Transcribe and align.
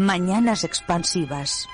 Mañanas 0.00 0.64
expansivas. 0.64 1.68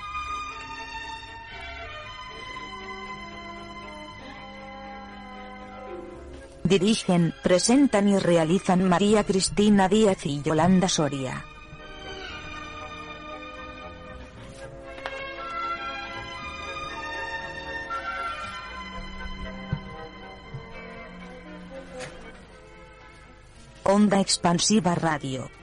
Dirigen, 6.64 7.34
presentan 7.44 8.08
y 8.08 8.18
realizan 8.18 8.88
María 8.88 9.22
Cristina 9.22 9.88
Díaz 9.88 10.26
y 10.26 10.42
Yolanda 10.42 10.88
Soria. 10.88 11.44
Onda 23.84 24.18
Expansiva 24.18 24.96
Radio. 24.96 25.55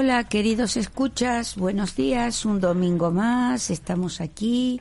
Hola, 0.00 0.22
queridos 0.28 0.76
escuchas, 0.76 1.56
buenos 1.56 1.96
días, 1.96 2.44
un 2.44 2.60
domingo 2.60 3.10
más, 3.10 3.68
estamos 3.68 4.20
aquí 4.20 4.80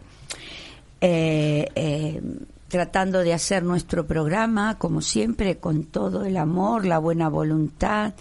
eh, 1.01 1.67
eh, 1.73 2.21
tratando 2.67 3.21
de 3.21 3.33
hacer 3.33 3.63
nuestro 3.63 4.05
programa, 4.05 4.77
como 4.77 5.01
siempre, 5.01 5.57
con 5.57 5.85
todo 5.85 6.23
el 6.23 6.37
amor, 6.37 6.85
la 6.85 6.99
buena 6.99 7.29
voluntad 7.29 8.13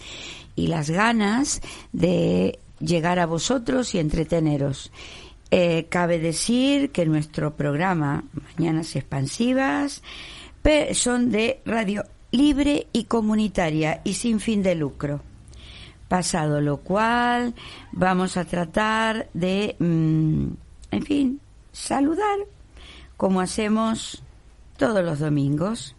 y 0.55 0.69
las 0.69 0.89
ganas 0.89 1.61
de 1.93 2.57
llegar 2.79 3.19
a 3.19 3.27
vosotros 3.27 3.93
y 3.93 3.99
entreteneros. 3.99 4.91
Eh, 5.51 5.85
cabe 5.89 6.17
decir 6.17 6.89
que 6.89 7.05
nuestro 7.05 7.55
programa, 7.55 8.23
Mañanas 8.57 8.95
Expansivas, 8.95 10.01
son 10.93 11.29
de 11.29 11.61
radio 11.63 12.05
libre 12.31 12.87
y 12.91 13.03
comunitaria 13.03 14.01
y 14.03 14.15
sin 14.15 14.39
fin 14.39 14.63
de 14.63 14.73
lucro 14.73 15.21
pasado 16.07 16.61
lo 16.61 16.77
cual 16.77 17.53
vamos 17.91 18.37
a 18.37 18.45
tratar 18.45 19.27
de, 19.33 19.75
mm, 19.79 20.47
en 20.91 21.03
fin, 21.03 21.41
saludar 21.71 22.39
como 23.17 23.41
hacemos 23.41 24.23
todos 24.77 25.03
los 25.03 25.19
domingos. 25.19 25.95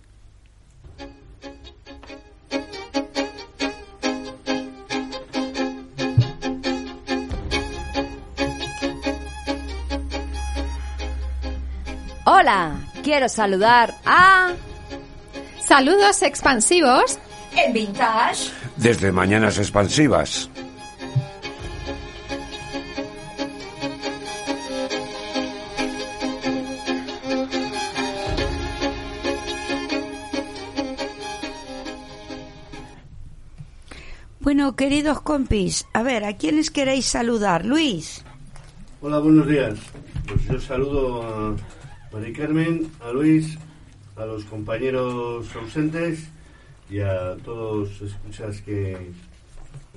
Hola, 12.24 12.76
quiero 13.02 13.28
saludar 13.28 13.94
a... 14.04 14.52
Saludos 15.66 16.22
expansivos 16.22 17.18
en 17.56 17.72
Vintage. 17.72 18.67
Desde 18.78 19.10
Mañanas 19.10 19.58
Expansivas. 19.58 20.48
Bueno, 34.40 34.76
queridos 34.76 35.20
compis, 35.22 35.84
a 35.92 36.02
ver, 36.02 36.24
¿a 36.24 36.36
quiénes 36.36 36.70
queréis 36.70 37.06
saludar? 37.06 37.66
Luis. 37.66 38.24
Hola, 39.02 39.18
buenos 39.18 39.48
días. 39.48 39.78
Pues 40.26 40.44
yo 40.46 40.60
saludo 40.60 41.22
a 41.22 41.56
Mari 42.12 42.32
Carmen, 42.32 42.90
a 43.00 43.10
Luis, 43.10 43.58
a 44.16 44.24
los 44.24 44.44
compañeros 44.44 45.54
ausentes 45.56 46.30
y 46.90 47.00
a 47.00 47.36
todos 47.44 47.90
escuchas 48.00 48.60
que 48.62 48.96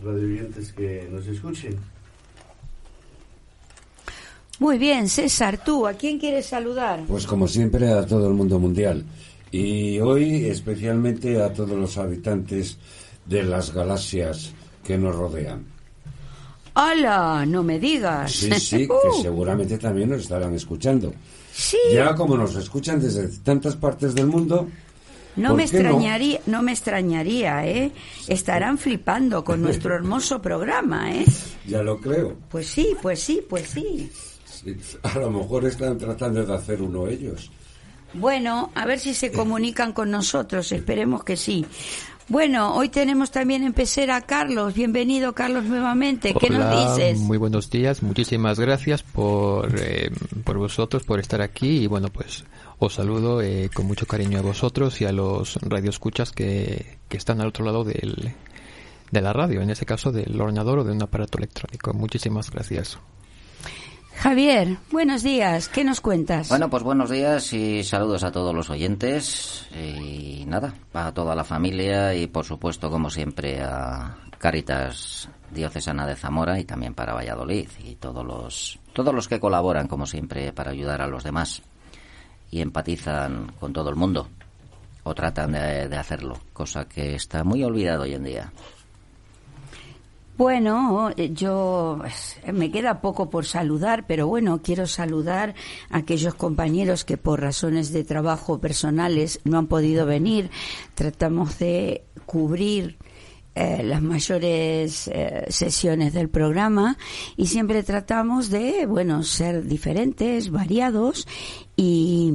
radioyentes 0.04 0.72
que 0.74 1.08
nos 1.12 1.26
escuchen. 1.28 1.78
Muy 4.60 4.78
bien, 4.78 5.10
César, 5.10 5.64
tú, 5.64 5.88
¿a 5.88 5.94
quién 5.94 6.20
quieres 6.20 6.46
saludar? 6.46 7.04
Pues 7.08 7.26
como 7.26 7.48
siempre 7.48 7.92
a 7.92 8.06
todo 8.06 8.28
el 8.28 8.34
mundo 8.34 8.60
mundial. 8.60 9.04
Y 9.52 10.00
hoy 10.00 10.46
especialmente 10.46 11.42
a 11.42 11.52
todos 11.52 11.78
los 11.78 11.98
habitantes 11.98 12.78
de 13.26 13.44
las 13.44 13.74
galaxias 13.74 14.52
que 14.84 14.98
nos 14.98 15.16
rodean. 15.16 15.66
¡Hala! 16.74 17.46
No 17.46 17.64
me 17.64 17.80
digas. 17.80 18.32
Sí, 18.32 18.52
sí, 18.54 18.88
que 19.14 19.22
seguramente 19.22 19.78
también 19.78 20.10
nos 20.10 20.22
estarán 20.22 20.54
escuchando. 20.54 21.14
Sí. 21.52 21.78
Ya 21.94 22.16
como 22.16 22.38
nos 22.38 22.56
escuchan 22.56 23.02
desde 23.02 23.28
tantas 23.40 23.76
partes 23.76 24.16
del 24.16 24.28
mundo, 24.28 24.70
no 25.36 25.56
me 25.56 25.64
extrañaría, 25.64 26.40
no? 26.46 26.62
me 26.62 26.72
extrañaría, 26.72 27.66
¿eh? 27.66 27.92
Estarán 28.28 28.78
flipando 28.78 29.44
con 29.44 29.62
nuestro 29.64 29.96
hermoso 29.96 30.42
programa, 30.42 31.14
¿eh? 31.14 31.26
Ya 31.68 31.82
lo 31.84 32.00
creo. 32.00 32.36
Pues 32.50 32.68
sí, 32.68 32.96
pues 33.02 33.22
sí, 33.22 33.44
pues 33.48 33.70
sí. 33.70 34.12
A 35.04 35.20
lo 35.20 35.32
mejor 35.32 35.66
están 35.66 35.98
tratando 35.98 36.46
de 36.46 36.54
hacer 36.54 36.82
uno 36.82 37.08
ellos. 37.08 37.52
Bueno, 38.14 38.72
a 38.76 38.86
ver 38.86 39.00
si 39.00 39.14
se 39.14 39.32
comunican 39.34 39.94
con 39.94 40.12
nosotros, 40.12 40.72
esperemos 40.72 41.24
que 41.24 41.38
sí. 41.38 41.66
Bueno, 42.32 42.74
hoy 42.76 42.88
tenemos 42.88 43.30
también 43.30 43.62
en 43.66 43.74
pecera 43.74 44.16
a 44.16 44.22
Carlos. 44.22 44.74
Bienvenido, 44.74 45.34
Carlos, 45.34 45.66
nuevamente. 45.66 46.34
¿Qué 46.34 46.50
nos 46.50 46.96
dices? 46.96 47.20
Muy 47.20 47.38
buenos 47.38 47.70
días. 47.70 48.02
Muchísimas 48.04 48.58
gracias 48.58 49.04
por, 49.04 49.78
eh, 49.78 50.12
por 50.46 50.58
vosotros, 50.58 51.04
por 51.04 51.20
estar 51.20 51.42
aquí. 51.42 51.80
Y 51.84 51.88
bueno, 51.88 52.08
pues 52.08 52.46
os 52.80 52.94
saludo 52.94 53.42
eh, 53.42 53.70
con 53.74 53.86
mucho 53.86 54.06
cariño 54.06 54.40
a 54.40 54.44
vosotros 54.44 55.02
y 55.02 55.06
a 55.06 55.12
los 55.12 55.58
radioescuchas 55.62 56.32
que, 56.32 57.00
que 57.10 57.18
están 57.18 57.42
al 57.42 57.48
otro 57.48 57.66
lado 57.66 57.84
del, 57.84 58.34
de 59.12 59.22
la 59.22 59.34
radio, 59.34 59.62
en 59.62 59.70
este 59.70 59.86
caso 59.86 60.14
del 60.14 60.40
ordenador 60.40 60.80
o 60.80 60.84
de 60.86 60.94
un 60.94 61.04
aparato 61.04 61.38
electrónico. 61.38 61.94
Muchísimas 61.94 62.50
gracias. 62.50 62.98
Javier, 64.16 64.78
buenos 64.92 65.24
días. 65.24 65.68
¿Qué 65.68 65.84
nos 65.84 66.02
cuentas? 66.02 66.50
Bueno, 66.50 66.70
pues 66.70 66.84
buenos 66.84 67.10
días 67.10 67.52
y 67.54 67.84
saludos 67.84 68.24
a 68.24 68.32
todos 68.32 68.54
los 68.54 68.70
oyentes 68.70 69.68
y 69.76 70.46
nada, 70.46 70.74
a 70.94 71.12
toda 71.12 71.36
la 71.36 71.44
familia 71.44 72.14
y 72.14 72.28
por 72.28 72.46
supuesto, 72.46 72.90
como 72.90 73.10
siempre, 73.10 73.62
a 73.62 74.18
Caritas 74.38 75.30
Diocesana 75.52 76.06
de 76.06 76.16
Zamora 76.16 76.60
y 76.60 76.66
también 76.66 76.94
para 76.94 77.14
Valladolid 77.14 77.70
y 77.84 77.96
todos 77.96 78.26
los 78.26 78.80
todos 78.94 79.14
los 79.14 79.28
que 79.28 79.40
colaboran, 79.40 79.88
como 79.88 80.06
siempre, 80.06 80.52
para 80.54 80.72
ayudar 80.72 81.02
a 81.02 81.08
los 81.08 81.24
demás 81.24 81.62
y 82.52 82.62
empatizan 82.62 83.54
con 83.60 83.74
todo 83.74 83.90
el 83.90 83.96
mundo 83.96 84.28
o 85.04 85.16
tratan 85.16 85.54
de, 85.54 85.98
hacerlo, 85.98 86.40
cosa 86.54 86.86
que 86.86 87.16
está 87.16 87.44
muy 87.44 87.64
olvidado 87.64 88.04
hoy 88.04 88.14
en 88.14 88.24
día. 88.24 88.52
Bueno, 90.42 91.12
yo 91.16 91.98
pues, 92.00 92.40
me 92.52 92.72
queda 92.72 93.00
poco 93.00 93.30
por 93.30 93.46
saludar, 93.46 94.08
pero 94.08 94.26
bueno, 94.26 94.60
quiero 94.64 94.88
saludar 94.88 95.54
a 95.92 95.98
aquellos 95.98 96.34
compañeros 96.34 97.06
que 97.06 97.16
por 97.16 97.42
razones 97.42 97.94
de 97.94 98.04
trabajo 98.04 98.60
personales 98.60 99.40
no 99.44 99.60
han 99.60 99.68
podido 99.68 100.08
venir. 100.08 100.50
Tratamos 100.96 101.60
de 101.60 102.06
cubrir 102.26 102.98
eh, 103.54 103.84
las 103.84 104.02
mayores 104.02 105.10
eh, 105.10 105.46
sesiones 105.50 106.14
del 106.14 106.30
programa 106.30 106.98
y 107.36 107.48
siempre 107.48 107.84
tratamos 107.84 108.50
de, 108.50 108.86
bueno, 108.86 109.24
ser 109.24 109.66
diferentes, 109.66 110.52
variados 110.52 111.28
y, 111.76 112.32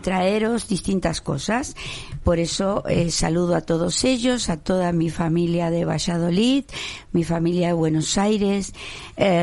traeros 0.00 0.68
distintas 0.68 1.20
cosas. 1.20 1.74
Por 2.22 2.38
eso 2.38 2.84
eh, 2.86 3.10
saludo 3.10 3.56
a 3.56 3.62
todos 3.62 4.04
ellos, 4.04 4.48
a 4.48 4.58
toda 4.58 4.92
mi 4.92 5.10
familia 5.10 5.70
de 5.70 5.84
Valladolid, 5.84 6.64
mi 7.10 7.24
familia 7.24 7.68
de 7.68 7.72
Buenos 7.72 8.18
Aires, 8.18 8.74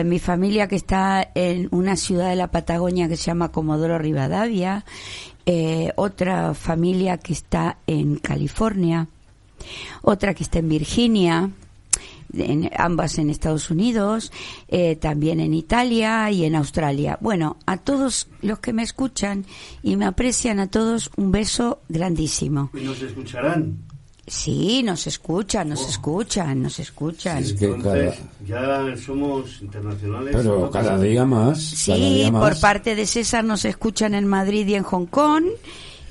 mi 0.06 0.19
familia 0.19 0.68
que 0.68 0.75
está 0.75 1.30
en 1.34 1.68
una 1.72 1.96
ciudad 1.96 2.30
de 2.30 2.36
la 2.36 2.52
Patagonia 2.52 3.10
que 3.10 3.18
se 3.18 3.25
llama 3.25 3.52
Comodoro 3.52 3.98
Rivadavia, 3.98 4.86
otra 5.96 6.54
familia 6.54 7.18
que 7.18 7.34
está 7.34 7.80
en 7.88 8.18
California 8.18 9.07
otra 10.02 10.34
que 10.34 10.44
está 10.44 10.60
en 10.60 10.69
Virginia, 10.69 11.50
en, 12.34 12.69
ambas 12.78 13.18
en 13.18 13.30
Estados 13.30 13.69
Unidos, 13.69 14.31
eh, 14.69 14.96
también 14.96 15.40
en 15.40 15.54
Italia 15.54 16.31
y 16.31 16.46
en 16.46 16.56
Australia. 16.56 17.18
Bueno, 17.22 17.58
a 17.66 17.78
todos 17.78 18.28
los 18.42 18.60
que 18.60 18.72
me 18.74 18.84
escuchan 18.84 19.46
y 19.84 19.96
me 19.98 20.06
aprecian, 20.06 20.60
a 20.60 20.68
todos 20.68 21.12
un 21.18 21.31
beso 21.31 21.81
grandísimo. 21.90 22.69
¿Y 22.74 22.81
nos 22.81 23.02
escucharán? 23.02 23.78
Sí, 24.28 24.81
nos 24.84 25.08
escuchan, 25.08 25.68
nos 25.69 25.90
escuchan, 25.90 26.62
nos 26.62 26.80
escuchan. 26.80 27.40
Es 27.40 27.54
que 27.54 27.75
cada- 27.81 28.14
ya 28.48 28.96
somos 28.96 29.62
internacionales. 29.62 30.34
pero 30.38 30.60
¿no? 30.60 30.69
cada 30.72 30.98
día 31.00 31.25
más. 31.25 31.57
cada 31.86 31.98
Sí, 31.98 32.14
día 32.16 32.31
más. 32.31 32.42
por 32.42 32.62
parte 32.62 32.96
de 32.96 33.06
César 33.07 33.44
nos 33.44 33.66
escuchan 33.66 34.14
en 34.14 34.28
Madrid 34.28 34.66
y 34.68 34.75
en 34.75 34.84
Hong 34.84 35.07
Kong. 35.07 35.46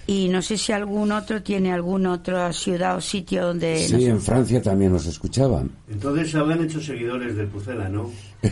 Y 0.06 0.28
no 0.28 0.42
sé 0.42 0.56
si 0.58 0.72
algún 0.72 1.12
otro 1.12 1.42
tiene 1.42 1.72
alguna 1.72 2.12
otra 2.12 2.52
ciudad 2.52 2.96
o 2.96 3.00
sitio 3.00 3.46
donde... 3.46 3.78
Sí, 3.78 3.92
nos- 3.92 4.02
en 4.04 4.20
Francia 4.20 4.60
también 4.60 4.92
nos 4.92 5.06
escuchaban. 5.06 5.70
Entonces 5.88 6.30
se 6.32 6.38
habrán 6.38 6.64
hecho 6.64 6.80
seguidores 6.80 7.36
del 7.36 7.46
Pucela, 7.46 7.88
¿no? 7.88 8.10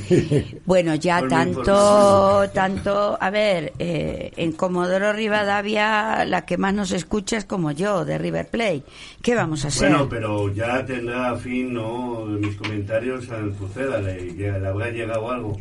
Bueno, 0.66 0.94
ya 0.94 1.20
Por 1.20 1.30
tanto, 1.30 2.42
tanto, 2.52 3.18
a 3.20 3.30
ver, 3.30 3.72
eh, 3.78 4.30
en 4.36 4.52
Comodoro 4.52 5.12
Rivadavia 5.12 6.24
la 6.26 6.44
que 6.44 6.58
más 6.58 6.74
nos 6.74 6.92
escucha 6.92 7.38
es 7.38 7.44
como 7.46 7.72
yo, 7.72 8.04
de 8.04 8.18
River 8.18 8.48
Plate. 8.48 8.82
¿Qué 9.22 9.34
vamos 9.34 9.64
a 9.64 9.68
hacer? 9.68 9.88
Bueno, 9.88 10.08
pero 10.08 10.52
ya 10.54 10.84
tendrá 10.84 11.34
fin, 11.36 11.72
¿no? 11.72 12.26
Mis 12.26 12.56
comentarios 12.56 13.28
al 13.30 13.50
Pucela, 13.52 13.98
le, 14.00 14.36
ya 14.36 14.58
le 14.58 14.68
habrá 14.68 14.90
llegado 14.90 15.30
algo. 15.30 15.58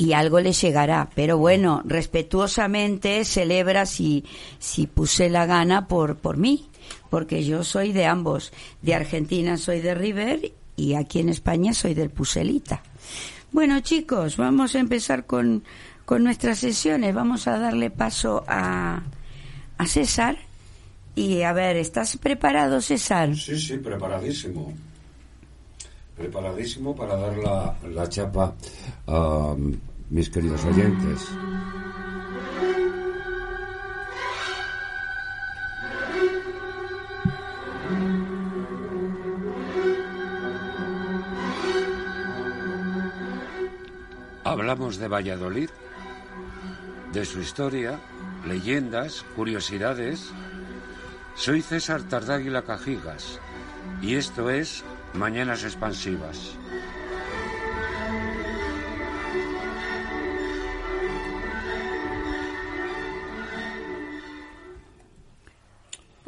Y 0.00 0.14
algo 0.14 0.40
le 0.40 0.52
llegará. 0.52 1.10
Pero 1.14 1.36
bueno, 1.36 1.82
respetuosamente 1.84 3.22
celebra 3.26 3.84
si, 3.84 4.24
si 4.58 4.86
puse 4.86 5.28
la 5.28 5.44
gana 5.44 5.88
por, 5.88 6.16
por 6.16 6.38
mí, 6.38 6.70
porque 7.10 7.44
yo 7.44 7.64
soy 7.64 7.92
de 7.92 8.06
ambos. 8.06 8.50
De 8.80 8.94
Argentina 8.94 9.58
soy 9.58 9.80
de 9.80 9.94
River 9.94 10.52
y 10.74 10.94
aquí 10.94 11.18
en 11.18 11.28
España 11.28 11.74
soy 11.74 11.92
del 11.92 12.08
Pucelita. 12.08 12.82
Bueno, 13.52 13.80
chicos, 13.80 14.38
vamos 14.38 14.74
a 14.74 14.78
empezar 14.78 15.26
con, 15.26 15.64
con 16.06 16.24
nuestras 16.24 16.60
sesiones. 16.60 17.14
Vamos 17.14 17.46
a 17.46 17.58
darle 17.58 17.90
paso 17.90 18.42
a, 18.48 19.02
a 19.76 19.86
César. 19.86 20.38
Y 21.14 21.42
a 21.42 21.52
ver, 21.52 21.76
¿estás 21.76 22.16
preparado, 22.16 22.80
César? 22.80 23.36
Sí, 23.36 23.58
sí, 23.60 23.76
preparadísimo. 23.76 24.72
Preparadísimo 26.16 26.96
para 26.96 27.16
dar 27.16 27.36
la, 27.36 27.76
la 27.92 28.08
chapa 28.08 28.54
a 29.06 29.54
mis 30.10 30.28
queridos 30.28 30.64
oyentes. 30.64 31.28
Hablamos 44.42 44.98
de 44.98 45.06
Valladolid, 45.06 45.70
de 47.12 47.24
su 47.24 47.40
historia, 47.40 48.00
leyendas, 48.46 49.24
curiosidades. 49.36 50.32
Soy 51.36 51.62
César 51.62 52.02
Tardáguila 52.02 52.62
Cajigas 52.62 53.38
y 54.02 54.16
esto 54.16 54.50
es 54.50 54.82
Mañanas 55.14 55.62
Expansivas. 55.62 56.58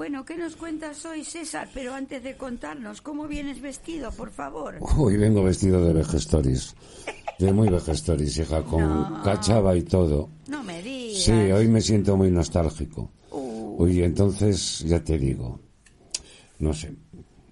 Bueno, 0.02 0.24
¿qué 0.24 0.36
nos 0.36 0.56
cuentas 0.56 1.06
hoy, 1.06 1.22
César? 1.22 1.68
Pero 1.72 1.94
antes 1.94 2.24
de 2.24 2.36
contarnos, 2.36 3.00
¿cómo 3.00 3.28
vienes 3.28 3.60
vestido, 3.60 4.10
por 4.10 4.32
favor? 4.32 4.78
Hoy 4.98 5.16
vengo 5.16 5.44
vestido 5.44 5.80
de 5.84 5.92
vejestoris, 5.92 6.74
de 7.38 7.52
muy 7.52 7.68
vejestoris, 7.68 8.36
hija, 8.36 8.64
con 8.64 8.82
No. 8.82 9.22
cachava 9.22 9.76
y 9.76 9.84
todo. 9.84 10.28
No 10.48 10.64
me 10.64 10.82
digas. 10.82 11.22
Sí, 11.22 11.30
hoy 11.30 11.68
me 11.68 11.80
siento 11.80 12.16
muy 12.16 12.32
nostálgico. 12.32 13.12
Uh. 13.30 13.76
Hoy 13.80 14.02
entonces, 14.02 14.80
ya 14.80 15.04
te 15.04 15.16
digo, 15.16 15.60
no 16.58 16.74
sé, 16.74 16.92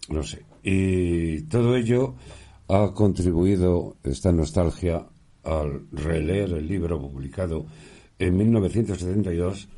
no 0.08 0.24
sé. 0.24 0.44
Y 0.64 1.42
todo 1.42 1.76
ello 1.76 2.16
ha 2.66 2.92
contribuido, 2.92 3.96
esta 4.02 4.32
nostalgia, 4.32 5.06
al 5.44 5.86
releer 5.92 6.50
el 6.54 6.66
libro 6.66 7.00
publicado 7.00 7.66
en 8.18 8.36
1972 8.36 9.68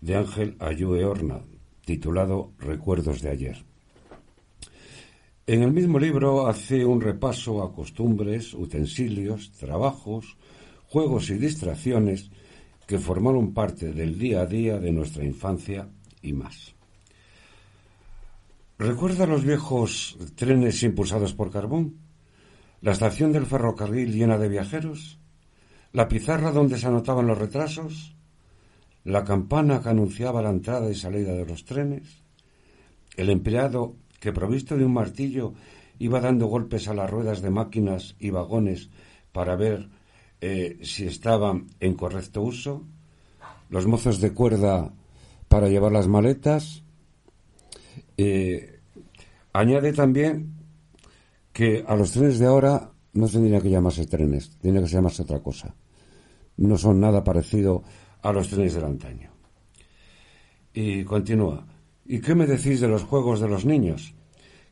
de 0.00 0.14
Ángel 0.14 0.56
Ayue 0.60 1.04
Horna, 1.04 1.40
titulado 1.90 2.52
Recuerdos 2.60 3.20
de 3.20 3.30
ayer. 3.30 3.64
En 5.44 5.64
el 5.64 5.72
mismo 5.72 5.98
libro 5.98 6.46
hace 6.46 6.84
un 6.84 7.00
repaso 7.00 7.64
a 7.64 7.72
costumbres, 7.74 8.54
utensilios, 8.54 9.50
trabajos, 9.58 10.36
juegos 10.86 11.30
y 11.30 11.34
distracciones 11.34 12.30
que 12.86 13.00
formaron 13.00 13.52
parte 13.52 13.92
del 13.92 14.16
día 14.16 14.42
a 14.42 14.46
día 14.46 14.78
de 14.78 14.92
nuestra 14.92 15.24
infancia 15.24 15.88
y 16.22 16.32
más. 16.32 16.76
¿Recuerda 18.78 19.26
los 19.26 19.44
viejos 19.44 20.16
trenes 20.36 20.80
impulsados 20.84 21.34
por 21.34 21.50
carbón? 21.50 21.96
¿La 22.82 22.92
estación 22.92 23.32
del 23.32 23.46
ferrocarril 23.46 24.12
llena 24.12 24.38
de 24.38 24.48
viajeros? 24.48 25.18
¿La 25.92 26.06
pizarra 26.06 26.52
donde 26.52 26.78
se 26.78 26.86
anotaban 26.86 27.26
los 27.26 27.36
retrasos? 27.38 28.14
¿La 29.04 29.24
campana 29.24 29.80
que 29.80 29.88
anunciaba 29.88 30.42
la 30.42 30.50
entrada 30.50 30.90
y 30.90 30.94
salida 30.94 31.32
de 31.32 31.46
los 31.46 31.64
trenes? 31.64 32.22
¿El 33.16 33.30
empleado 33.30 33.96
que 34.20 34.32
provisto 34.32 34.76
de 34.76 34.84
un 34.84 34.92
martillo 34.92 35.54
iba 35.98 36.20
dando 36.20 36.46
golpes 36.46 36.88
a 36.88 36.94
las 36.94 37.10
ruedas 37.10 37.40
de 37.40 37.50
máquinas 37.50 38.16
y 38.18 38.30
vagones 38.30 38.90
para 39.32 39.56
ver 39.56 39.88
eh, 40.40 40.78
si 40.82 41.06
estaban 41.06 41.68
en 41.80 41.94
correcto 41.94 42.42
uso? 42.42 42.84
¿Los 43.70 43.86
mozos 43.86 44.20
de 44.20 44.32
cuerda 44.32 44.92
para 45.48 45.68
llevar 45.68 45.92
las 45.92 46.08
maletas? 46.08 46.82
Eh, 48.16 48.80
añade 49.52 49.92
también 49.92 50.54
que 51.52 51.84
a 51.86 51.96
los 51.96 52.12
trenes 52.12 52.38
de 52.38 52.46
ahora 52.46 52.92
no 53.14 53.28
tendría 53.28 53.60
que 53.60 53.70
llamarse 53.70 54.06
trenes, 54.06 54.50
tendría 54.58 54.84
que 54.84 54.92
llamarse 54.92 55.22
otra 55.22 55.40
cosa. 55.40 55.74
No 56.56 56.76
son 56.76 57.00
nada 57.00 57.24
parecido 57.24 57.82
a 58.22 58.32
los 58.32 58.48
trenes 58.48 58.74
del 58.74 58.84
antaño. 58.84 59.30
Y 60.72 61.04
continúa. 61.04 61.66
¿Y 62.06 62.20
qué 62.20 62.34
me 62.34 62.46
decís 62.46 62.80
de 62.80 62.88
los 62.88 63.02
juegos 63.04 63.40
de 63.40 63.48
los 63.48 63.64
niños? 63.64 64.14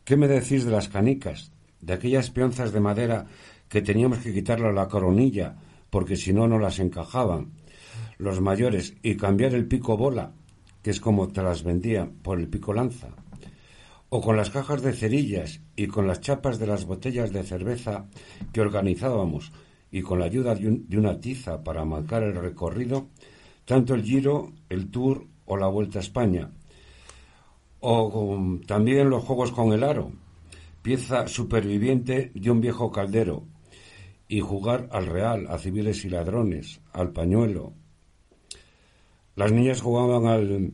¿Qué 0.04 0.16
me 0.16 0.28
decís 0.28 0.64
de 0.64 0.70
las 0.72 0.88
canicas? 0.88 1.52
De 1.80 1.92
aquellas 1.92 2.30
peonzas 2.30 2.72
de 2.72 2.80
madera 2.80 3.26
que 3.68 3.82
teníamos 3.82 4.18
que 4.18 4.32
quitarle 4.32 4.72
la 4.72 4.88
coronilla 4.88 5.56
porque 5.90 6.16
si 6.16 6.32
no 6.32 6.48
no 6.48 6.58
las 6.58 6.78
encajaban 6.78 7.52
los 8.18 8.40
mayores 8.40 8.94
y 9.02 9.16
cambiar 9.16 9.54
el 9.54 9.66
pico 9.66 9.96
bola, 9.96 10.32
que 10.82 10.90
es 10.90 11.00
como 11.00 11.28
te 11.28 11.42
las 11.42 11.62
vendían, 11.62 12.10
por 12.22 12.38
el 12.40 12.48
pico 12.48 12.72
lanza 12.72 13.08
o 14.10 14.20
con 14.22 14.36
las 14.38 14.48
cajas 14.50 14.80
de 14.82 14.94
cerillas 14.94 15.60
y 15.76 15.86
con 15.86 16.06
las 16.06 16.20
chapas 16.22 16.58
de 16.58 16.66
las 16.66 16.86
botellas 16.86 17.30
de 17.32 17.42
cerveza 17.42 18.06
que 18.52 18.60
organizábamos 18.62 19.52
y 19.92 20.00
con 20.02 20.18
la 20.18 20.24
ayuda 20.24 20.54
de, 20.54 20.66
un- 20.66 20.88
de 20.88 20.98
una 20.98 21.20
tiza 21.20 21.62
para 21.62 21.84
marcar 21.84 22.22
el 22.22 22.34
recorrido, 22.34 23.08
tanto 23.68 23.94
el 23.94 24.02
Giro, 24.02 24.54
el 24.70 24.90
Tour 24.90 25.26
o 25.44 25.58
la 25.58 25.66
Vuelta 25.68 25.98
a 25.98 26.00
España. 26.00 26.50
O 27.80 28.58
también 28.66 29.10
los 29.10 29.22
juegos 29.24 29.52
con 29.52 29.74
el 29.74 29.84
aro, 29.84 30.10
pieza 30.80 31.28
superviviente 31.28 32.32
de 32.34 32.50
un 32.50 32.62
viejo 32.62 32.90
caldero, 32.90 33.44
y 34.26 34.40
jugar 34.40 34.88
al 34.90 35.04
real, 35.04 35.48
a 35.50 35.58
civiles 35.58 36.02
y 36.06 36.08
ladrones, 36.08 36.80
al 36.94 37.12
pañuelo, 37.12 37.74
las 39.36 39.52
niñas 39.52 39.82
jugaban 39.82 40.26
al 40.26 40.72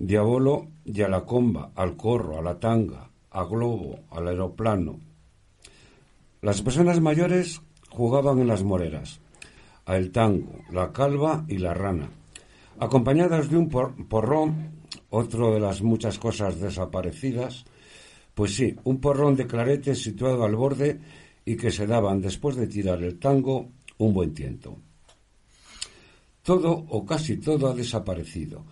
diabolo 0.00 0.66
y 0.84 1.00
a 1.02 1.08
la 1.08 1.24
comba, 1.24 1.70
al 1.76 1.96
corro, 1.96 2.38
a 2.38 2.42
la 2.42 2.58
tanga, 2.58 3.08
a 3.30 3.44
globo, 3.44 4.00
al 4.10 4.26
aeroplano. 4.26 4.98
Las 6.40 6.60
personas 6.60 7.00
mayores 7.00 7.62
jugaban 7.88 8.40
en 8.40 8.48
las 8.48 8.64
moreras, 8.64 9.20
a 9.86 9.96
el 9.96 10.10
tango, 10.10 10.58
la 10.72 10.92
calva 10.92 11.44
y 11.46 11.58
la 11.58 11.72
rana, 11.72 12.10
acompañadas 12.82 13.48
de 13.48 13.56
un 13.56 13.68
por- 13.68 13.94
porrón, 14.08 14.82
otro 15.10 15.54
de 15.54 15.60
las 15.60 15.82
muchas 15.82 16.18
cosas 16.18 16.58
desaparecidas, 16.58 17.64
pues 18.34 18.56
sí, 18.56 18.74
un 18.82 19.00
porrón 19.00 19.36
de 19.36 19.46
claretes 19.46 20.02
situado 20.02 20.42
al 20.42 20.56
borde 20.56 20.98
y 21.44 21.56
que 21.56 21.70
se 21.70 21.86
daban 21.86 22.20
después 22.20 22.56
de 22.56 22.66
tirar 22.66 23.00
el 23.02 23.20
tango 23.20 23.70
un 23.98 24.12
buen 24.12 24.34
tiento. 24.34 24.78
Todo 26.42 26.72
o 26.72 27.06
casi 27.06 27.36
todo 27.36 27.68
ha 27.68 27.74
desaparecido. 27.74 28.64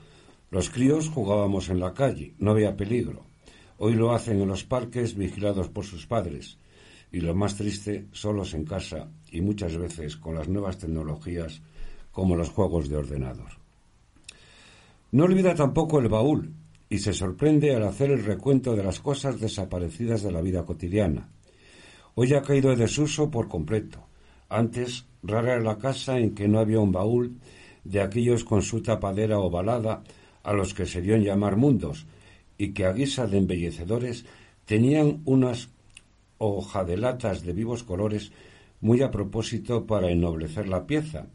Los 0.51 0.71
críos 0.71 1.09
jugábamos 1.09 1.69
en 1.69 1.79
la 1.79 1.95
calle, 1.95 2.35
no 2.39 2.51
había 2.51 2.77
peligro. 2.77 3.27
Hoy 3.79 3.95
lo 3.95 4.11
hacen 4.13 4.41
en 4.41 4.49
los 4.49 4.65
parques 4.65 5.15
vigilados 5.15 5.69
por 5.69 5.85
sus 5.85 6.09
padres. 6.09 6.59
Y 7.13 7.21
lo 7.21 7.35
más 7.37 7.55
triste, 7.55 8.09
solos 8.11 8.55
en 8.55 8.65
casa 8.65 9.09
y 9.31 9.41
muchas 9.41 9.77
veces 9.77 10.17
con 10.17 10.35
las 10.35 10.49
nuevas 10.49 10.79
tecnologías 10.79 11.63
como 12.11 12.35
los 12.35 12.51
juegos 12.51 12.89
de 12.89 12.97
ordenador. 12.97 13.60
No 15.13 15.25
olvida 15.25 15.57
tampoco 15.57 15.99
el 15.99 16.09
baúl 16.09 16.55
y 16.89 16.99
se 16.99 17.13
sorprende 17.13 17.75
al 17.75 17.83
hacer 17.83 18.13
el 18.13 18.25
recuento 18.25 18.77
de 18.77 18.85
las 18.85 19.01
cosas 19.01 19.41
desaparecidas 19.41 20.23
de 20.23 20.31
la 20.31 20.41
vida 20.41 20.65
cotidiana. 20.65 21.29
Hoy 22.15 22.33
ha 22.35 22.43
caído 22.43 22.71
en 22.71 22.79
desuso 22.79 23.29
por 23.29 23.49
completo. 23.49 24.07
Antes, 24.49 25.07
rara 25.25 25.55
era 25.55 25.63
la 25.63 25.79
casa 25.79 26.19
en 26.19 26.33
que 26.33 26.47
no 26.47 26.61
había 26.61 26.79
un 26.79 26.93
baúl 26.93 27.41
de 27.83 28.01
aquellos 28.01 28.45
con 28.45 28.63
su 28.63 28.83
tapadera 28.83 29.41
ovalada 29.41 30.05
a 30.45 30.53
los 30.53 30.75
que 30.75 30.87
se 30.87 31.03
dio 31.03 31.17
en 31.17 31.25
llamar 31.25 31.57
mundos 31.57 32.07
y 32.57 32.73
que 32.73 32.85
a 32.85 32.93
guisa 32.93 33.27
de 33.27 33.39
embellecedores 33.39 34.27
tenían 34.65 35.23
unas 35.25 35.71
hojadelatas 36.39 37.43
de 37.43 37.53
vivos 37.53 37.83
colores 37.83 38.31
muy 38.81 39.03
a 39.03 39.11
propósito 39.11 39.87
para 39.87 40.11
ennoblecer 40.11 40.69
la 40.69 40.87
pieza 40.87 41.27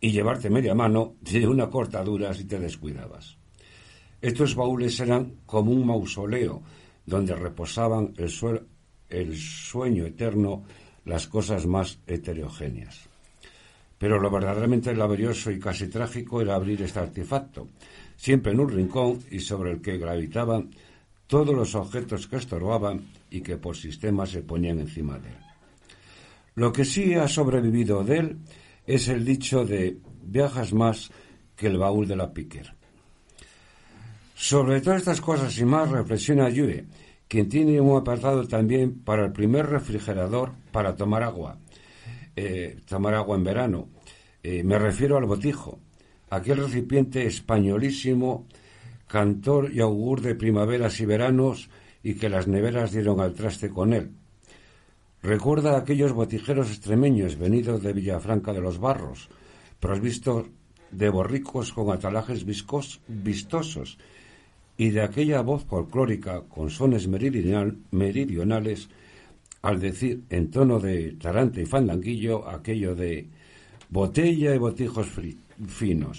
y 0.00 0.10
llevarte 0.10 0.50
media 0.50 0.74
mano 0.74 1.14
de 1.20 1.46
una 1.46 1.68
cortadura 1.68 2.34
si 2.34 2.44
te 2.44 2.58
descuidabas. 2.58 3.36
Estos 4.20 4.54
baúles 4.54 4.98
eran 5.00 5.40
como 5.46 5.72
un 5.72 5.86
mausoleo 5.86 6.62
donde 7.04 7.34
reposaban 7.34 8.12
el, 8.16 8.32
el 9.08 9.36
sueño 9.36 10.04
eterno 10.06 10.64
las 11.04 11.26
cosas 11.26 11.66
más 11.66 11.98
heterogéneas. 12.06 13.08
Pero 13.98 14.20
lo 14.20 14.30
verdaderamente 14.30 14.94
laborioso 14.94 15.50
y 15.50 15.58
casi 15.58 15.88
trágico 15.88 16.42
era 16.42 16.54
abrir 16.54 16.82
este 16.82 16.98
artefacto, 16.98 17.68
siempre 18.16 18.52
en 18.52 18.60
un 18.60 18.68
rincón 18.68 19.20
y 19.30 19.40
sobre 19.40 19.72
el 19.72 19.80
que 19.80 19.96
gravitaban 19.96 20.70
todos 21.26 21.54
los 21.54 21.74
objetos 21.74 22.26
que 22.26 22.36
estorbaban 22.36 23.06
y 23.30 23.40
que 23.40 23.56
por 23.56 23.76
sistema 23.76 24.26
se 24.26 24.42
ponían 24.42 24.80
encima 24.80 25.18
de 25.18 25.28
él. 25.28 25.36
Lo 26.56 26.72
que 26.72 26.84
sí 26.84 27.14
ha 27.14 27.28
sobrevivido 27.28 28.04
de 28.04 28.18
él 28.18 28.38
es 28.86 29.08
el 29.08 29.24
dicho 29.24 29.64
de 29.64 29.98
viajas 30.22 30.72
más 30.72 31.10
que 31.56 31.66
el 31.66 31.78
baúl 31.78 32.06
de 32.06 32.16
la 32.16 32.32
piquer. 32.32 32.74
Sobre 34.34 34.80
todas 34.80 34.98
estas 35.00 35.20
cosas 35.20 35.58
y 35.58 35.64
más 35.64 35.90
reflexiona 35.90 36.50
Yue, 36.50 36.86
quien 37.26 37.48
tiene 37.48 37.80
un 37.80 37.96
apartado 37.96 38.46
también 38.46 39.00
para 39.00 39.24
el 39.24 39.32
primer 39.32 39.66
refrigerador 39.66 40.52
para 40.70 40.94
tomar 40.94 41.22
agua, 41.22 41.58
eh, 42.36 42.78
tomar 42.86 43.14
agua 43.14 43.36
en 43.36 43.44
verano. 43.44 43.88
Eh, 44.42 44.62
me 44.62 44.78
refiero 44.78 45.16
al 45.16 45.24
botijo, 45.24 45.80
aquel 46.30 46.58
recipiente 46.58 47.26
españolísimo, 47.26 48.46
cantor 49.08 49.72
y 49.72 49.80
augur 49.80 50.20
de 50.20 50.34
primaveras 50.34 51.00
y 51.00 51.06
veranos 51.06 51.70
y 52.02 52.14
que 52.14 52.28
las 52.28 52.46
neveras 52.46 52.92
dieron 52.92 53.20
al 53.20 53.32
traste 53.32 53.70
con 53.70 53.92
él. 53.92 54.10
Recuerda 55.22 55.74
a 55.74 55.78
aquellos 55.78 56.12
botijeros 56.12 56.68
extremeños 56.70 57.36
venidos 57.36 57.82
de 57.82 57.92
Villafranca 57.92 58.52
de 58.52 58.60
los 58.60 58.78
Barros, 58.78 59.28
provistos 59.80 60.46
de 60.90 61.08
borricos 61.08 61.72
con 61.72 61.90
atalajes 61.90 62.44
viscos, 62.44 63.00
vistosos 63.08 63.98
y 64.76 64.90
de 64.90 65.02
aquella 65.02 65.40
voz 65.40 65.64
folclórica 65.64 66.42
con 66.42 66.70
sones 66.70 67.08
meridionales 67.08 68.88
al 69.62 69.80
decir 69.80 70.22
en 70.30 70.50
tono 70.50 70.78
de 70.78 71.12
tarante 71.12 71.62
y 71.62 71.66
fandanguillo 71.66 72.48
aquello 72.48 72.94
de 72.94 73.26
botella 73.90 74.54
y 74.54 74.58
botijos 74.58 75.08
finos. 75.66 76.18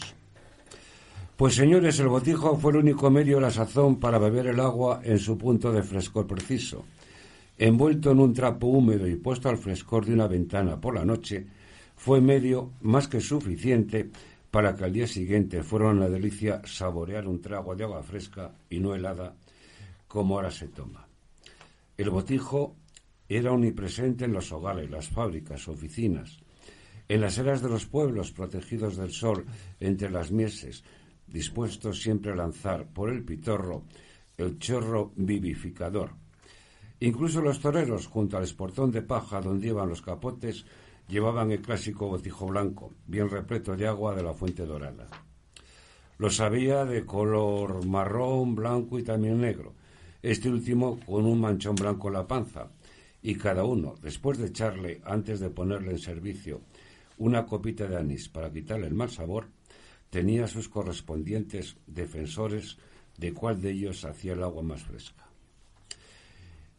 Pues 1.38 1.54
señores, 1.54 2.00
el 2.00 2.08
botijo 2.08 2.58
fue 2.58 2.72
el 2.72 2.80
único 2.80 3.12
medio 3.12 3.40
la 3.40 3.52
sazón 3.52 4.00
para 4.00 4.18
beber 4.18 4.48
el 4.48 4.60
agua 4.60 5.02
en 5.04 5.20
su 5.20 5.38
punto 5.38 5.72
de 5.72 5.84
frescor 5.84 6.26
preciso. 6.26 6.84
Envuelto 7.60 8.12
en 8.12 8.20
un 8.20 8.34
trapo 8.34 8.68
húmedo 8.68 9.08
y 9.08 9.16
puesto 9.16 9.50
al 9.50 9.58
frescor 9.58 10.06
de 10.06 10.14
una 10.14 10.28
ventana 10.28 10.80
por 10.80 10.94
la 10.94 11.04
noche, 11.04 11.48
fue 11.96 12.22
medio 12.22 12.74
más 12.82 13.08
que 13.08 13.20
suficiente 13.20 14.12
para 14.52 14.76
que 14.76 14.86
al 14.86 14.94
día 14.94 15.08
siguiente 15.08 15.64
fuera 15.64 15.90
una 15.90 16.08
delicia 16.08 16.62
saborear 16.66 17.28
un 17.28 17.42
trago 17.42 17.76
de 17.76 17.84
agua 17.84 18.04
fresca 18.04 18.54
y 18.70 18.80
no 18.80 18.94
helada 18.94 19.36
como 20.08 20.36
ahora 20.36 20.52
se 20.52 20.68
toma. 20.68 21.08
El 21.98 22.12
botijo 22.12 22.76
era 23.28 23.52
omnipresente 23.52 24.26
en 24.26 24.34
los 24.34 24.52
hogares, 24.52 24.90
las 24.92 25.10
fábricas, 25.10 25.68
oficinas, 25.68 26.40
en 27.10 27.22
las 27.22 27.38
eras 27.40 27.62
de 27.64 27.70
los 27.70 27.88
pueblos 27.88 28.32
protegidos 28.32 28.98
del 28.98 29.12
sol 29.12 29.46
entre 29.80 30.12
las 30.12 30.32
mieses, 30.32 30.84
dispuestos 31.26 32.02
siempre 32.02 32.32
a 32.32 32.36
lanzar 32.36 32.86
por 32.86 33.10
el 33.10 33.24
pitorro 33.24 33.84
el 34.38 34.60
chorro 34.60 35.12
vivificador. 35.16 36.12
Incluso 37.00 37.42
los 37.42 37.60
toreros, 37.60 38.08
junto 38.08 38.38
al 38.38 38.44
esportón 38.44 38.92
de 38.92 39.04
paja 39.04 39.40
donde 39.40 39.68
iban 39.68 39.90
los 39.90 40.02
capotes, 40.02 40.66
llevaban 41.08 41.52
el 41.52 41.62
clásico 41.62 42.08
botijo 42.08 42.48
blanco, 42.48 42.94
bien 43.06 43.30
repleto 43.30 43.76
de 43.76 43.88
agua 43.88 44.16
de 44.16 44.24
la 44.24 44.34
fuente 44.34 44.66
dorada. 44.66 45.08
Los 46.18 46.40
había 46.40 46.86
de 46.86 47.06
color 47.06 47.86
marrón, 47.86 48.56
blanco 48.56 48.98
y 48.98 49.04
también 49.04 49.40
negro, 49.40 49.74
este 50.24 50.50
último 50.50 51.00
con 51.06 51.26
un 51.26 51.40
manchón 51.40 51.76
blanco 51.76 52.08
en 52.08 52.14
la 52.16 52.28
panza, 52.28 52.72
y 53.22 53.36
cada 53.36 53.64
uno, 53.64 53.96
después 54.02 54.40
de 54.40 54.48
echarle, 54.48 55.02
antes 55.06 55.40
de 55.40 55.52
ponerle 55.52 55.92
en 55.92 56.00
servicio, 56.00 56.62
una 57.20 57.46
copita 57.46 57.88
de 57.88 57.98
anís 57.98 58.30
para 58.30 58.52
quitarle 58.52 58.88
el 58.88 58.96
mal 58.96 59.12
sabor, 59.12 59.48
tenía 60.10 60.48
sus 60.48 60.70
correspondientes 60.70 61.78
defensores 61.86 62.78
de 63.18 63.34
cuál 63.34 63.62
de 63.62 63.72
ellos 63.72 64.06
hacía 64.06 64.34
el 64.34 64.44
agua 64.44 64.64
más 64.64 64.84
fresca. 64.84 65.27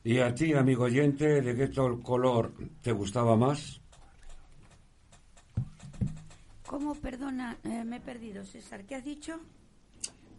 ¿Y 0.09 0.21
a 0.21 0.35
ti, 0.35 0.55
amigo 0.55 0.85
oyente, 0.85 1.43
de 1.43 1.55
qué 1.55 1.71
color 2.03 2.55
te 2.81 2.93
gustaba 2.93 3.37
más? 3.37 3.79
¿Cómo, 6.67 6.95
perdona? 6.95 7.59
Eh, 7.63 7.85
me 7.85 7.97
he 7.97 8.01
perdido, 8.01 8.43
César. 8.43 8.87
¿Qué 8.87 8.95
has 8.95 9.05
dicho? 9.05 9.39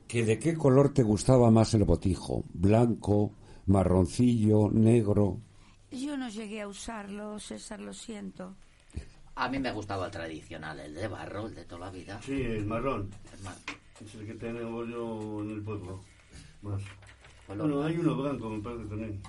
¿Que 0.07 0.25
de 0.25 0.39
qué 0.39 0.55
color 0.55 0.91
te 0.91 1.03
gustaba 1.03 1.51
más 1.51 1.75
el 1.75 1.83
botijo? 1.83 2.43
¿Blanco, 2.51 3.35
marroncillo, 3.67 4.71
negro? 4.71 5.39
Yo 5.91 6.17
no 6.17 6.29
llegué 6.29 6.61
a 6.61 6.67
usarlo, 6.67 7.37
César, 7.37 7.79
lo 7.79 7.93
siento. 7.93 8.55
A 9.35 9.49
mí 9.49 9.59
me 9.59 9.71
gustaba 9.71 10.07
el 10.07 10.11
tradicional, 10.11 10.79
el 10.79 10.95
de 10.95 11.07
barro, 11.07 11.45
el 11.45 11.53
de 11.53 11.65
toda 11.65 11.81
la 11.81 11.91
vida. 11.91 12.19
Sí, 12.23 12.41
el 12.41 12.65
marrón. 12.65 13.11
Es 14.03 14.15
el 14.15 14.25
que 14.25 14.33
tenemos 14.33 14.89
yo 14.89 15.43
en 15.43 15.51
el 15.51 15.61
pueblo. 15.61 16.01
Más. 16.63 16.81
Bueno, 17.47 17.83
hay 17.83 17.97
uno 17.97 18.15
blanco, 18.15 18.49
me 18.49 18.63
parece 18.63 18.85
también. 18.85 19.21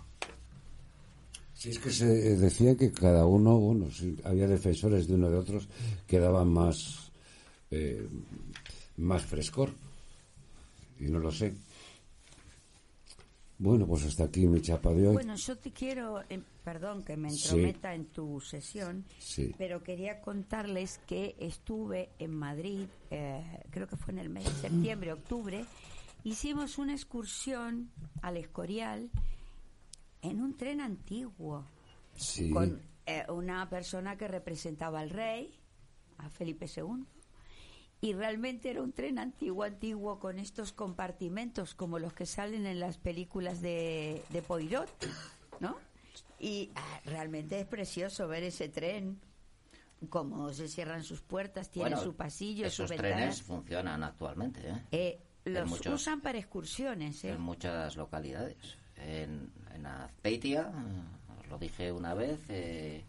Sí, 1.61 1.69
es 1.69 1.79
que 1.79 1.91
se 1.91 2.07
decía 2.07 2.75
que 2.75 2.91
cada 2.91 3.27
uno, 3.27 3.59
bueno, 3.59 3.87
había 4.25 4.49
defensores 4.49 5.07
de 5.07 5.15
uno 5.15 5.29
de 5.29 5.37
otros 5.37 5.69
que 6.07 6.19
daban 6.19 6.49
más, 6.49 7.13
eh, 7.71 8.09
más 8.97 9.27
frescor. 9.27 9.71
Y 10.99 11.11
no 11.11 11.19
lo 11.19 11.31
sé. 11.31 11.53
Bueno, 13.59 13.87
pues 13.87 14.07
hasta 14.07 14.25
aquí 14.25 14.47
mi 14.47 14.63
chapa 14.63 14.91
de 14.95 15.09
hoy. 15.09 15.13
Bueno, 15.13 15.37
yo 15.37 15.59
te 15.59 15.71
quiero, 15.71 16.23
eh, 16.31 16.41
perdón 16.65 17.03
que 17.03 17.19
me 17.19 17.29
entrometa 17.29 17.95
en 17.95 18.07
tu 18.07 18.41
sesión, 18.41 19.05
pero 19.59 19.83
quería 19.83 20.23
contarles 20.23 20.99
que 21.07 21.37
estuve 21.39 22.09
en 22.19 22.31
Madrid, 22.31 22.87
eh, 23.11 23.45
creo 23.69 23.87
que 23.87 23.97
fue 23.97 24.15
en 24.15 24.21
el 24.21 24.31
mes 24.31 24.45
de 24.45 24.69
septiembre, 24.71 25.13
octubre, 25.13 25.67
hicimos 26.25 26.79
una 26.79 26.95
excursión 26.95 27.91
al 28.23 28.39
Escorial 28.39 29.11
en 30.23 30.41
un 30.41 30.57
tren 30.57 30.81
antiguo 30.81 31.65
con 32.53 32.81
eh, 33.07 33.25
una 33.29 33.69
persona 33.69 34.17
que 34.17 34.29
representaba 34.29 35.01
al 35.01 35.11
rey, 35.11 35.59
a 36.19 36.29
Felipe 36.29 36.67
II. 36.67 37.05
Y 38.03 38.15
realmente 38.15 38.71
era 38.71 38.83
un 38.83 38.93
tren 38.93 39.19
antiguo, 39.19 39.65
antiguo, 39.65 40.19
con 40.19 40.39
estos 40.39 40.73
compartimentos 40.73 41.75
como 41.75 41.99
los 41.99 42.15
que 42.15 42.25
salen 42.25 42.67
en 42.67 42.81
las 42.81 42.97
películas 42.97 43.61
de, 43.61 44.23
de 44.31 44.43
Poirot, 44.43 44.89
¿no? 45.61 45.77
Y 46.39 46.71
ah, 46.75 47.01
realmente 47.05 47.61
es 47.61 47.67
precioso 47.67 48.27
ver 48.27 48.43
ese 48.45 48.71
tren, 48.71 49.21
cómo 50.09 50.51
se 50.55 50.69
cierran 50.69 51.05
sus 51.05 51.21
puertas, 51.21 51.71
tiene 51.71 51.97
su 51.99 52.15
pasillo, 52.15 52.67
esos 52.67 52.91
trenes 52.91 53.43
funcionan 53.43 54.03
actualmente, 54.03 54.67
¿eh? 54.67 54.85
eh 54.93 55.21
los 55.45 55.87
usan 55.87 56.21
para 56.21 56.39
excursiones, 56.39 57.25
¿eh? 57.25 57.31
En 57.31 57.41
muchas 57.41 57.97
localidades 57.97 58.79
en, 59.01 59.51
en 59.81 59.87
Azpeitia, 59.87 60.71
os 61.41 61.49
lo 61.49 61.59
dije 61.59 61.91
una 61.91 62.15
vez, 62.15 62.39
eh, 62.49 63.03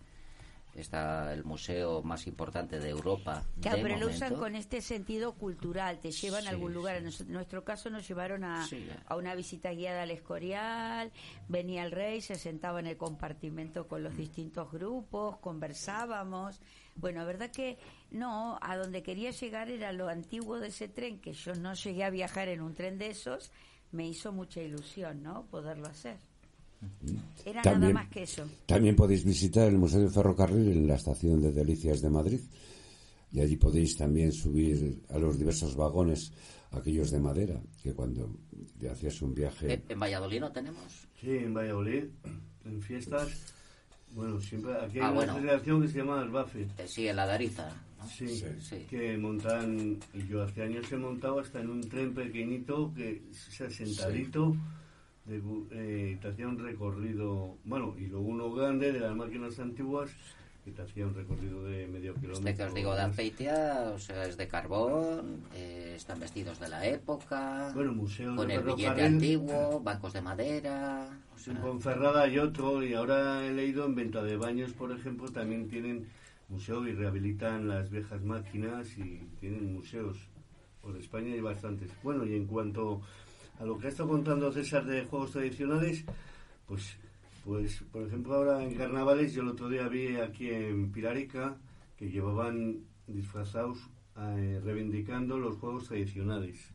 está 0.75 1.34
el 1.34 1.44
museo 1.44 2.01
más 2.01 2.28
importante 2.28 2.80
de 2.80 2.90
Europa. 2.90 3.44
Claro, 3.62 3.80
pero 3.82 3.98
lo 3.98 4.08
usan 4.08 4.36
con 4.36 4.56
este 4.56 4.82
sentido 4.82 5.34
cultural, 5.34 6.00
te 6.00 6.12
llevan 6.12 6.48
a 6.48 6.51
algún 6.51 6.74
lugar. 6.74 6.96
En 6.96 7.10
nuestro 7.28 7.63
caso 7.63 7.90
nos 7.90 8.08
llevaron 8.08 8.44
a, 8.44 8.66
a, 9.06 9.16
una 9.16 9.36
visita 9.36 9.72
guiada 9.72 10.04
al 10.04 10.12
Escorial, 10.12 11.12
venía 11.50 11.84
el 11.84 11.92
rey, 11.92 12.22
se 12.22 12.36
sentaba 12.36 12.80
en 12.80 12.88
el 12.88 12.98
compartimento 12.98 13.88
con 13.88 14.04
los 14.04 14.16
distintos 14.16 14.72
grupos, 14.72 15.38
conversábamos. 15.40 16.62
Bueno, 16.96 17.25
verdad 17.25 17.51
que 17.51 17.78
no, 18.10 18.58
a 18.62 18.78
donde 18.78 19.04
quería 19.04 19.32
llegar 19.32 19.70
era 19.70 19.92
lo 19.92 20.08
antiguo 20.08 20.60
de 20.60 20.70
ese 20.70 20.88
tren, 20.88 21.20
que 21.20 21.34
yo 21.34 21.54
no 21.56 21.74
llegué 21.74 22.04
a 22.04 22.10
viajar 22.10 22.48
en 22.48 22.62
un 22.62 22.75
tren 22.75 22.98
de 22.98 23.10
esos, 23.10 23.51
me 23.92 24.08
hizo 24.08 24.32
mucha 24.32 24.62
ilusión, 24.62 25.22
¿no? 25.22 25.46
Poderlo 25.48 25.88
hacer. 25.88 26.31
Era 27.46 27.64
nada 27.64 27.94
más 27.94 28.10
que 28.10 28.24
eso. 28.24 28.44
También 28.66 28.96
podéis 28.96 29.24
visitar 29.24 29.68
el 29.68 29.78
Museo 29.78 30.00
del 30.00 30.10
Ferrocarril 30.10 30.72
en 30.72 30.88
la 30.88 30.96
estación 30.96 31.42
de 31.42 31.52
Delicias 31.52 32.02
de 32.02 32.10
Madrid. 32.10 32.40
Y 33.32 33.40
allí 33.40 33.56
podéis 33.56 33.96
también 33.96 34.32
subir 34.32 35.04
a 35.10 35.18
los 35.18 35.38
diversos 35.38 35.76
vagones, 35.76 36.34
aquellos 36.72 37.12
de 37.12 37.20
madera, 37.20 37.62
que 37.82 37.94
cuando 37.94 38.30
hacías 38.92 39.22
un 39.22 39.34
viaje. 39.34 39.82
¿En 39.88 40.00
Valladolid 40.00 40.42
no 40.42 40.52
tenemos? 40.52 41.08
Sí, 41.20 41.30
en 41.30 41.54
Valladolid, 41.54 42.06
en 42.66 42.82
fiestas. 42.82 43.54
Bueno, 44.14 44.42
siempre 44.42 44.74
aquí 44.76 45.00
hay 45.00 45.06
ah, 45.06 45.12
una 45.12 45.34
celebración 45.34 45.82
que 45.82 45.88
se 45.88 45.98
llama 46.00 46.22
el 46.22 46.30
Bafe. 46.30 46.68
Eh, 46.78 46.88
sí, 46.88 47.08
en 47.08 47.16
la 47.16 47.26
Dariza. 47.26 47.70
Sí, 48.10 48.28
sí, 48.60 48.86
que 48.90 49.18
montan, 49.18 50.00
yo 50.28 50.42
hace 50.42 50.64
años 50.64 50.92
he 50.92 50.98
montado 50.98 51.40
hasta 51.40 51.62
en 51.62 51.70
un 51.70 51.82
tren 51.82 52.14
pequeñito, 52.14 52.92
que 52.96 53.22
sea 53.32 53.70
sentadito, 53.70 54.52
de, 54.52 54.58
eh, 55.72 56.18
te 56.22 56.28
hacía 56.28 56.48
un 56.48 56.60
recorrido, 56.60 57.58
bueno, 57.64 57.96
y 57.98 58.08
luego 58.08 58.26
uno 58.26 58.52
grande 58.52 58.92
de 58.92 59.00
las 59.00 59.16
máquinas 59.16 59.60
antiguas 59.60 60.12
que 60.64 60.72
te 60.72 60.82
hacía 60.82 61.08
un 61.08 61.16
recorrido 61.16 61.64
de 61.64 61.88
medio 61.88 62.14
kilómetro. 62.16 62.50
Este 62.50 62.56
que 62.56 62.70
os 62.70 62.74
digo 62.74 62.94
de 62.94 63.02
Azpeitia, 63.02 63.92
o 63.96 64.00
sea, 64.00 64.26
es 64.26 64.38
de 64.38 64.48
carbón, 64.48 65.44
eh, 65.56 65.94
están 65.96 66.20
vestidos 66.20 66.60
de 66.60 66.70
la 66.70 66.86
época, 66.86 67.72
Bueno, 67.74 67.94
museos 67.94 68.36
con 68.36 68.48
de 68.48 68.56
el 68.56 68.64
billete 68.64 69.04
antiguo, 69.04 69.80
bancos 69.80 70.14
de 70.14 70.22
madera. 70.22 71.08
o 71.34 71.40
sea, 71.40 71.54
En 71.54 71.62
Ponferrada 71.62 72.24
hay 72.24 72.38
otro 72.38 72.84
y 72.84 72.94
ahora 72.94 73.46
he 73.46 73.52
leído 73.54 73.86
en 73.86 73.96
Venta 73.96 74.22
de 74.22 74.38
Baños, 74.38 74.74
por 74.74 74.92
ejemplo, 74.92 75.30
también 75.30 75.68
tienen 75.68 76.08
museo 76.50 76.86
y 76.88 76.92
rehabilitan 76.92 77.68
las 77.68 77.90
viejas 77.90 78.22
máquinas 78.24 78.98
y 78.98 79.28
tienen 79.40 79.74
museos. 79.74 80.18
Por 80.82 80.98
España 80.98 81.34
hay 81.34 81.42
bastantes. 81.42 81.92
Bueno, 82.04 82.26
y 82.26 82.36
en 82.36 82.46
cuanto 82.46 83.02
a 83.62 83.65
lo 83.65 83.77
que 83.77 83.86
ha 83.86 83.89
estado 83.89 84.10
contando 84.10 84.51
César 84.51 84.86
de 84.86 85.06
juegos 85.06 85.34
tradicionales, 85.34 86.03
pues, 86.65 86.98
pues 87.46 87.84
por 87.91 88.01
ejemplo 88.01 88.34
ahora 88.34 88.63
en 88.63 88.74
carnavales 88.74 89.34
yo 89.34 89.44
el 89.44 89.50
otro 89.50 89.70
día 89.70 89.88
vi 89.88 90.15
aquí 90.15 90.50
en 90.50 90.91
Pilarica 90.91 91.58
que 91.96 92.10
llevaban 92.10 92.80
disfrazados 93.06 93.77
eh, 94.18 94.60
reivindicando 94.63 95.38
los 95.38 95.58
juegos 95.58 95.88
tradicionales 95.88 96.74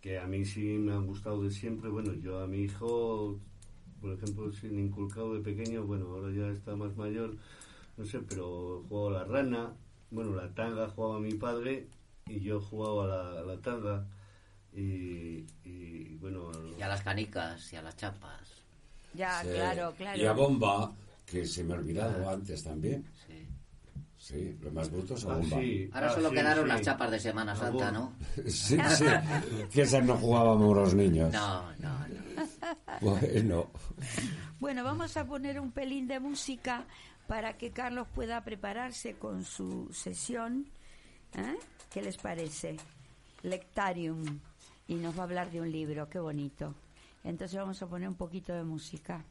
que 0.00 0.18
a 0.18 0.26
mí 0.26 0.46
sí 0.46 0.78
me 0.78 0.92
han 0.92 1.06
gustado 1.06 1.42
de 1.42 1.50
siempre. 1.50 1.88
Bueno, 1.88 2.14
yo 2.14 2.40
a 2.40 2.46
mi 2.46 2.62
hijo, 2.62 3.38
por 4.00 4.14
ejemplo, 4.14 4.50
sin 4.50 4.78
inculcado 4.78 5.34
de 5.34 5.40
pequeño, 5.40 5.84
bueno, 5.84 6.06
ahora 6.06 6.32
ya 6.32 6.48
está 6.48 6.74
más 6.74 6.96
mayor, 6.96 7.36
no 7.96 8.04
sé, 8.04 8.18
pero 8.20 8.82
jugaba 8.88 9.20
a 9.20 9.22
la 9.22 9.24
rana, 9.30 9.72
bueno, 10.10 10.34
la 10.34 10.48
tanga 10.54 10.88
jugaba 10.88 11.20
mi 11.20 11.34
padre 11.34 11.86
y 12.26 12.40
yo 12.40 12.60
jugaba 12.60 13.04
a 13.04 13.40
a 13.40 13.44
la 13.44 13.58
tanga. 13.58 14.06
Y, 14.74 15.44
y, 15.64 16.16
bueno, 16.20 16.50
Y 16.78 16.82
a 16.82 16.88
las 16.88 17.02
canicas 17.02 17.72
y 17.72 17.76
a 17.76 17.82
las 17.82 17.96
chapas. 17.96 18.40
Ya, 19.14 19.42
Sí. 19.42 19.48
claro, 19.48 19.94
claro. 19.96 20.18
Y 20.18 20.24
a 20.24 20.32
bomba, 20.32 20.92
que 21.26 21.44
se 21.46 21.62
me 21.64 21.74
ha 21.74 21.76
olvidado 21.78 22.28
antes 22.28 22.62
también. 22.64 23.04
Sí. 23.26 23.46
Sí, 24.16 24.56
lo 24.62 24.70
más 24.70 24.88
bruto 24.90 25.14
es 25.14 25.24
a 25.26 25.32
ah, 25.32 25.34
bomba. 25.38 25.58
sí, 25.58 25.90
Ahora 25.92 26.06
ah, 26.10 26.14
solo 26.14 26.28
sí, 26.30 26.34
quedaron 26.36 26.64
sí. 26.64 26.68
las 26.68 26.80
chapas 26.82 27.10
de 27.10 27.18
Semana 27.20 27.52
Ah, 27.52 27.56
Santa. 27.56 27.90
¿no? 27.90 28.12
Sí, 28.46 28.78
sí. 28.96 29.04
Que 29.72 29.82
esas 29.82 30.04
no 30.04 30.16
jugábamos 30.16 30.76
los 30.76 30.94
niños. 30.94 31.32
No, 31.32 31.72
no, 31.78 32.08
no. 32.08 32.22
Bueno, 33.00 33.70
Bueno, 34.60 34.84
vamos 34.84 35.16
a 35.16 35.26
poner 35.26 35.58
un 35.60 35.72
pelín 35.72 36.06
de 36.06 36.20
música 36.20 36.86
para 37.26 37.58
que 37.58 37.72
Carlos 37.72 38.06
pueda 38.14 38.42
prepararse 38.44 39.14
con 39.14 39.44
su 39.44 39.88
sesión. 39.92 40.66
¿eh? 41.36 41.56
¿Qué 41.92 42.00
les 42.00 42.16
parece? 42.16 42.76
Lectarium. 43.42 44.38
Y 44.92 44.96
nos 44.96 45.16
va 45.16 45.20
a 45.20 45.24
hablar 45.24 45.50
de 45.50 45.58
un 45.58 45.72
libro, 45.72 46.06
qué 46.10 46.18
bonito. 46.18 46.74
Entonces 47.24 47.58
vamos 47.58 47.80
a 47.80 47.86
poner 47.86 48.06
un 48.10 48.14
poquito 48.14 48.52
de 48.52 48.62
música. 48.62 49.24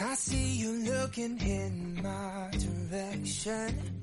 I 0.00 0.14
see 0.14 0.56
you 0.56 0.72
looking 0.90 1.38
in 1.38 2.02
my 2.02 2.48
direction. 2.56 4.00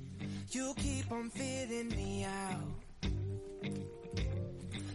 You 0.52 0.76
keep 0.76 1.12
on 1.12 1.32
feeling 1.32 1.90
me 1.90 2.24
out. 2.24 3.12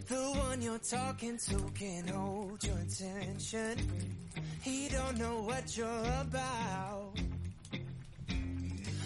The 0.07 0.31
one 0.47 0.61
you're 0.61 0.79
talking 0.79 1.37
to 1.49 1.71
can 1.77 2.07
hold 2.07 2.63
your 2.63 2.77
attention. 2.77 4.26
He 4.61 4.89
don't 4.89 5.17
know 5.17 5.41
what 5.41 5.77
you're 5.77 6.03
about. 6.21 7.13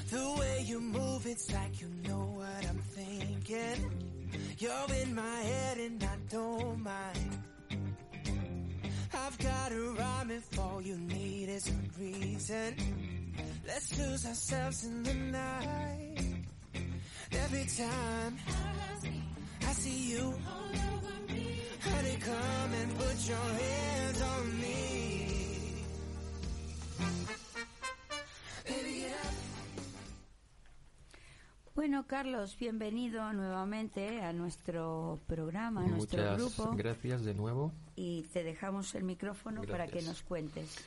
The 0.10 0.36
way 0.40 0.66
you 0.68 0.82
move, 0.82 1.26
it's 1.26 1.54
like 1.54 1.80
you 1.82 1.88
know 2.08 2.34
what 2.36 2.68
I'm 2.70 2.80
thinking. 2.80 3.92
You're 4.58 4.94
in 5.04 5.16
my 5.16 5.40
head 5.52 5.78
and 5.78 6.04
I 6.04 6.16
don't 6.30 6.84
mind. 6.84 7.44
I've 9.14 9.38
got 9.38 9.72
a 9.72 9.82
rhyme 9.98 10.32
if 10.32 10.60
all 10.60 10.82
you 10.82 10.98
need 10.98 11.50
is 11.50 11.70
a 11.70 12.02
reason. 12.02 12.76
Let's 13.68 13.98
lose 13.98 14.26
ourselves 14.26 14.86
in 14.86 15.04
the 15.04 15.14
night. 15.14 16.18
Every 17.32 17.66
time 17.78 18.38
I 19.68 19.74
see 19.74 20.12
you, 20.14 20.34
honey, 21.82 22.18
come 22.20 22.74
and 22.82 22.98
put 22.98 23.28
your 23.30 23.38
hands 23.38 24.22
on 24.22 24.62
me. 24.62 25.31
Bueno, 31.74 32.06
Carlos, 32.06 32.58
bienvenido 32.60 33.32
nuevamente 33.32 34.22
a 34.22 34.34
nuestro 34.34 35.22
programa, 35.26 35.86
a 35.86 35.88
nuestro 35.88 36.36
grupo. 36.36 36.76
gracias 36.76 37.24
de 37.24 37.34
nuevo. 37.34 37.72
Y 37.96 38.24
te 38.34 38.44
dejamos 38.44 38.94
el 38.94 39.06
micrófono 39.06 39.62
para 39.64 39.88
que 39.88 40.02
nos 40.02 40.22
cuentes. 40.22 40.84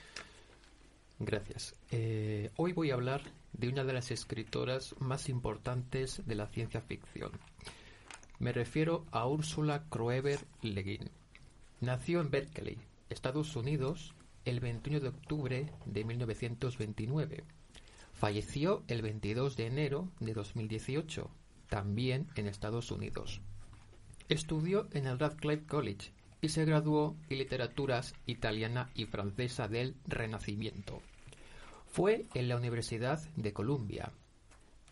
Gracias. 1.18 1.74
Eh, 1.90 2.50
hoy 2.56 2.74
voy 2.74 2.90
a 2.90 2.94
hablar 2.94 3.22
de 3.54 3.68
una 3.68 3.82
de 3.84 3.94
las 3.94 4.10
escritoras 4.10 4.94
más 5.00 5.30
importantes 5.30 6.22
de 6.26 6.34
la 6.34 6.48
ciencia 6.48 6.82
ficción. 6.82 7.32
Me 8.38 8.52
refiero 8.52 9.06
a 9.10 9.26
Ursula 9.26 9.84
Kroeber 9.88 10.40
Le 10.60 10.82
Guin. 10.82 11.10
Nació 11.80 12.20
en 12.20 12.30
Berkeley, 12.30 12.78
Estados 13.08 13.56
Unidos, 13.56 14.14
el 14.44 14.60
21 14.60 15.00
de 15.00 15.08
octubre 15.08 15.72
de 15.86 16.04
1929. 16.04 17.44
Falleció 18.24 18.84
el 18.88 19.02
22 19.02 19.54
de 19.54 19.66
enero 19.66 20.08
de 20.18 20.32
2018, 20.32 21.30
también 21.68 22.26
en 22.36 22.46
Estados 22.46 22.90
Unidos. 22.90 23.42
Estudió 24.30 24.88
en 24.92 25.06
el 25.06 25.18
Radcliffe 25.18 25.66
College 25.66 26.10
y 26.40 26.48
se 26.48 26.64
graduó 26.64 27.18
en 27.28 27.36
literaturas 27.36 28.14
italiana 28.24 28.88
y 28.94 29.04
francesa 29.04 29.68
del 29.68 29.96
Renacimiento. 30.06 31.02
Fue 31.86 32.24
en 32.32 32.48
la 32.48 32.56
Universidad 32.56 33.20
de 33.36 33.52
Columbia. 33.52 34.10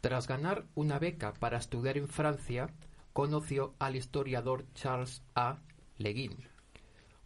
Tras 0.03 0.29
ganar 0.29 0.67
una 0.75 0.99
beca 0.99 1.33
para 1.33 1.57
estudiar 1.57 1.97
en 1.97 2.09
Francia, 2.09 2.69
conoció 3.15 3.75
al 3.79 3.97
historiador 3.97 4.67
Charles 4.75 5.23
A. 5.35 5.59
Le 5.97 6.13
Guin. 6.13 6.37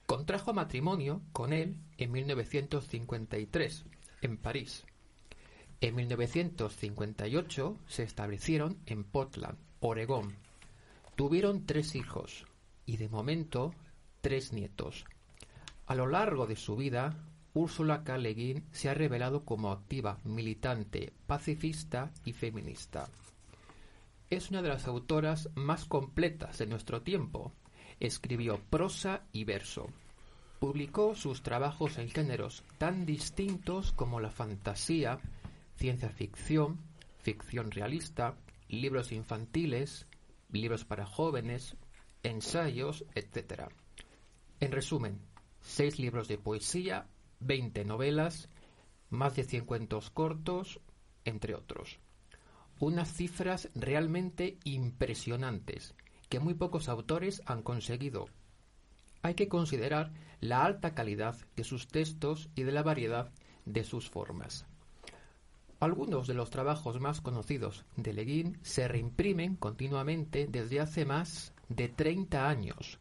Contrajo 0.07 0.55
matrimonio 0.55 1.21
con 1.33 1.53
él 1.53 1.75
en 1.99 2.13
1953, 2.13 3.85
en 4.23 4.37
París. 4.37 4.87
En 5.81 5.95
1958 5.95 7.77
se 7.87 8.03
establecieron 8.03 8.79
en 8.87 9.05
Portland, 9.05 9.59
Oregón. 9.81 10.37
Tuvieron 11.17 11.67
tres 11.67 11.95
hijos 11.95 12.47
y 12.87 12.97
de 12.97 13.09
momento 13.09 13.75
tres 14.23 14.53
nietos. 14.53 15.05
A 15.87 15.95
lo 15.95 16.07
largo 16.07 16.47
de 16.47 16.57
su 16.57 16.77
vida, 16.77 17.15
Úrsula 17.53 18.05
K. 18.05 18.19
Le 18.19 18.35
Guin 18.35 18.65
se 18.73 18.89
ha 18.89 18.95
revelado 18.95 19.45
como 19.45 19.71
activa, 19.71 20.19
militante, 20.25 21.13
pacifista 21.27 22.11
y 22.25 22.33
feminista. 22.33 23.09
Es 24.29 24.51
una 24.51 24.63
de 24.63 24.69
las 24.69 24.87
autoras 24.87 25.49
más 25.55 25.85
completas 25.85 26.59
de 26.59 26.67
nuestro 26.67 27.03
tiempo. 27.03 27.53
Escribió 28.01 28.59
prosa 28.69 29.23
y 29.33 29.45
verso. 29.45 29.87
Publicó 30.59 31.15
sus 31.15 31.43
trabajos 31.43 31.99
en 31.99 32.11
géneros 32.11 32.65
tan 32.79 33.07
distintos 33.07 33.93
como 33.93 34.21
la 34.21 34.31
fantasía, 34.31 35.21
ciencia 35.77 36.11
ficción, 36.11 36.81
ficción 37.19 37.71
realista, 37.71 38.37
libros 38.69 39.13
infantiles, 39.13 40.07
libros 40.51 40.85
para 40.85 41.07
jóvenes, 41.07 41.77
ensayos, 42.23 43.05
etc. 43.15 43.69
En 44.61 44.73
resumen, 44.73 45.21
seis 45.61 45.99
libros 45.99 46.29
de 46.29 46.39
poesía, 46.39 47.07
20 47.41 47.85
novelas, 47.85 48.49
más 49.11 49.37
de 49.37 49.45
100 49.45 49.67
cuentos 49.67 50.11
cortos, 50.11 50.81
entre 51.25 51.55
otros. 51.55 51.99
Unas 52.79 53.13
cifras 53.13 53.71
realmente 53.75 54.59
impresionantes 54.65 55.95
que 56.29 56.41
muy 56.41 56.55
pocos 56.55 56.89
autores 56.89 57.43
han 57.47 57.63
conseguido. 57.63 58.27
Hay 59.23 59.35
que 59.35 59.49
considerar 59.49 60.13
la 60.41 60.65
alta 60.65 60.95
calidad 60.95 61.37
de 61.55 61.65
sus 61.65 61.89
textos 61.89 62.51
y 62.55 62.63
de 62.63 62.73
la 62.73 62.83
variedad 62.83 63.33
de 63.65 63.85
sus 63.85 64.09
formas. 64.11 64.67
Algunos 65.87 66.27
de 66.27 66.35
los 66.35 66.51
trabajos 66.51 66.99
más 66.99 67.21
conocidos 67.21 67.85
de 67.95 68.13
Le 68.13 68.25
Guin 68.25 68.59
se 68.63 68.89
reimprimen 68.89 69.55
continuamente 69.55 70.49
desde 70.51 70.81
hace 70.81 71.05
más 71.05 71.55
de 71.69 71.89
30 71.89 72.49
años. 72.49 72.99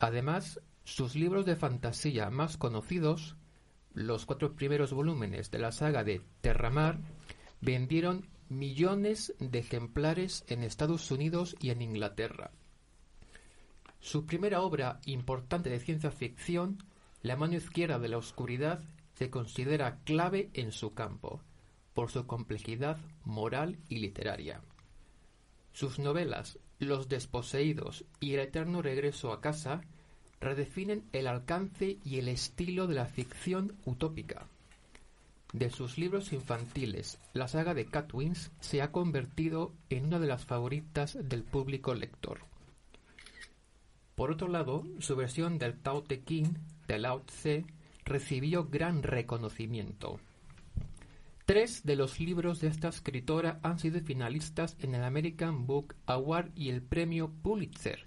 Además, 0.00 0.60
sus 0.82 1.14
libros 1.14 1.46
de 1.46 1.54
fantasía 1.54 2.28
más 2.28 2.56
conocidos, 2.56 3.36
los 3.94 4.26
cuatro 4.26 4.56
primeros 4.56 4.92
volúmenes 4.92 5.52
de 5.52 5.60
la 5.60 5.70
saga 5.70 6.02
de 6.02 6.22
Terramar, 6.40 6.98
vendieron 7.60 8.28
millones 8.48 9.32
de 9.38 9.60
ejemplares 9.60 10.44
en 10.48 10.64
Estados 10.64 11.08
Unidos 11.12 11.54
y 11.60 11.70
en 11.70 11.82
Inglaterra. 11.82 12.50
Su 14.00 14.26
primera 14.26 14.62
obra 14.62 14.98
importante 15.06 15.70
de 15.70 15.78
ciencia 15.78 16.10
ficción, 16.10 16.82
La 17.22 17.36
mano 17.36 17.54
izquierda 17.54 18.00
de 18.00 18.08
la 18.08 18.18
oscuridad, 18.18 18.82
se 19.14 19.30
considera 19.30 20.00
clave 20.02 20.50
en 20.54 20.72
su 20.72 20.94
campo. 20.94 21.40
Por 21.94 22.10
su 22.10 22.26
complejidad 22.26 22.98
moral 23.24 23.78
y 23.88 23.98
literaria. 23.98 24.60
Sus 25.72 25.98
novelas 25.98 26.58
Los 26.78 27.08
desposeídos 27.08 28.04
y 28.20 28.34
El 28.34 28.40
eterno 28.40 28.82
regreso 28.82 29.32
a 29.32 29.40
casa 29.40 29.82
redefinen 30.40 31.04
el 31.12 31.26
alcance 31.26 31.98
y 32.04 32.18
el 32.18 32.28
estilo 32.28 32.86
de 32.86 32.94
la 32.94 33.06
ficción 33.06 33.76
utópica. 33.84 34.46
De 35.52 35.70
sus 35.70 35.98
libros 35.98 36.32
infantiles, 36.32 37.18
la 37.34 37.46
saga 37.46 37.74
de 37.74 37.84
Catwins 37.84 38.50
se 38.60 38.82
ha 38.82 38.90
convertido 38.90 39.72
en 39.90 40.06
una 40.06 40.18
de 40.18 40.26
las 40.26 40.44
favoritas 40.44 41.16
del 41.28 41.44
público 41.44 41.94
lector. 41.94 42.40
Por 44.14 44.30
otro 44.30 44.48
lado, 44.48 44.84
su 44.98 45.14
versión 45.14 45.58
del 45.58 45.78
Tao 45.78 46.02
Te 46.02 46.24
Ching 46.24 46.56
de 46.88 46.98
Lao 46.98 47.20
Tse 47.20 47.64
recibió 48.04 48.64
gran 48.64 49.02
reconocimiento. 49.02 50.18
Tres 51.44 51.82
de 51.82 51.96
los 51.96 52.20
libros 52.20 52.60
de 52.60 52.68
esta 52.68 52.88
escritora 52.88 53.58
han 53.62 53.80
sido 53.80 54.00
finalistas 54.00 54.76
en 54.78 54.94
el 54.94 55.02
American 55.02 55.66
Book 55.66 55.96
Award 56.06 56.52
y 56.54 56.68
el 56.68 56.82
premio 56.82 57.32
Pulitzer. 57.42 58.04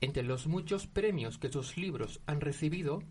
Entre 0.00 0.22
los 0.22 0.46
muchos 0.46 0.86
premios 0.86 1.38
que 1.38 1.50
sus 1.50 1.76
libros 1.76 2.20
han 2.24 2.40
recibido 2.40 3.02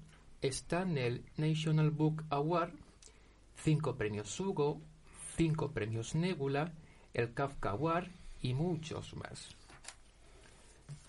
están 0.42 0.98
el 0.98 1.26
National 1.36 1.92
Book 1.92 2.24
Award, 2.30 2.72
cinco 3.56 3.98
premios 3.98 4.40
Hugo, 4.40 4.82
cinco 5.36 5.72
premios 5.72 6.16
Nebula, 6.16 6.72
el 7.14 7.34
Kafka 7.34 7.72
Award 7.72 8.08
y 8.42 8.54
muchos 8.54 9.14
más. 9.18 9.54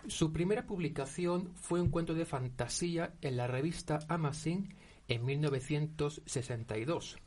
Su 0.09 0.33
primera 0.33 0.67
publicación 0.67 1.55
fue 1.55 1.81
un 1.81 1.91
cuento 1.91 2.13
de 2.13 2.25
fantasía 2.25 3.15
en 3.21 3.37
la 3.37 3.47
revista 3.47 4.01
Amazon 4.09 4.75
en 5.07 5.25
1962. 5.25 7.19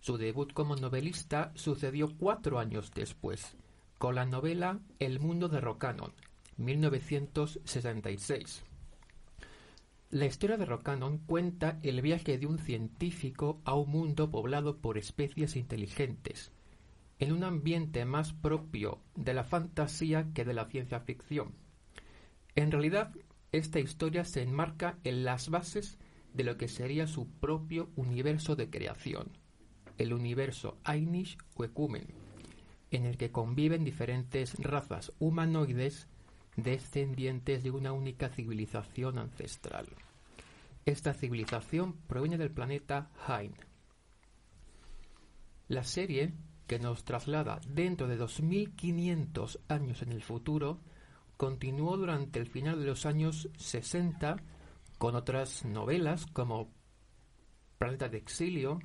Su 0.00 0.16
debut 0.16 0.52
como 0.52 0.76
novelista 0.76 1.52
sucedió 1.54 2.16
cuatro 2.16 2.58
años 2.58 2.92
después, 2.94 3.56
con 3.98 4.14
la 4.14 4.26
novela 4.26 4.80
El 4.98 5.20
mundo 5.20 5.48
de 5.48 5.60
Rocanon, 5.60 6.12
1966. 6.56 8.64
La 10.10 10.26
historia 10.26 10.56
de 10.56 10.64
Rocanon 10.64 11.18
cuenta 11.18 11.78
el 11.82 12.00
viaje 12.00 12.38
de 12.38 12.46
un 12.46 12.58
científico 12.58 13.60
a 13.64 13.74
un 13.74 13.90
mundo 13.90 14.30
poblado 14.30 14.78
por 14.78 14.96
especies 14.96 15.56
inteligentes, 15.56 16.52
en 17.18 17.32
un 17.32 17.44
ambiente 17.44 18.04
más 18.04 18.32
propio 18.32 19.00
de 19.16 19.34
la 19.34 19.44
fantasía 19.44 20.28
que 20.32 20.44
de 20.44 20.54
la 20.54 20.66
ciencia 20.66 21.00
ficción. 21.00 21.52
En 22.54 22.70
realidad, 22.70 23.12
esta 23.52 23.80
historia 23.80 24.24
se 24.24 24.42
enmarca 24.42 24.98
en 25.04 25.24
las 25.24 25.48
bases 25.48 25.98
de 26.34 26.44
lo 26.44 26.56
que 26.56 26.68
sería 26.68 27.06
su 27.06 27.28
propio 27.28 27.90
universo 27.96 28.56
de 28.56 28.70
creación, 28.70 29.37
el 29.98 30.12
universo 30.12 30.78
Ainish 30.84 31.36
o 31.54 31.64
en 32.90 33.04
el 33.04 33.16
que 33.18 33.30
conviven 33.30 33.84
diferentes 33.84 34.54
razas 34.58 35.12
humanoides 35.18 36.08
descendientes 36.56 37.62
de 37.62 37.70
una 37.70 37.92
única 37.92 38.28
civilización 38.28 39.18
ancestral. 39.18 39.86
Esta 40.86 41.12
civilización 41.12 41.94
proviene 42.06 42.38
del 42.38 42.50
planeta 42.50 43.10
Hain. 43.26 43.54
La 45.68 45.84
serie, 45.84 46.32
que 46.66 46.78
nos 46.78 47.04
traslada 47.04 47.60
dentro 47.68 48.08
de 48.08 48.16
2500 48.16 49.60
años 49.68 50.02
en 50.02 50.12
el 50.12 50.22
futuro, 50.22 50.80
continuó 51.36 51.96
durante 51.96 52.40
el 52.40 52.46
final 52.46 52.80
de 52.80 52.86
los 52.86 53.04
años 53.06 53.50
60 53.58 54.36
con 54.96 55.14
otras 55.14 55.64
novelas 55.64 56.26
como 56.26 56.72
Planeta 57.78 58.08
de 58.08 58.18
Exilio, 58.18 58.80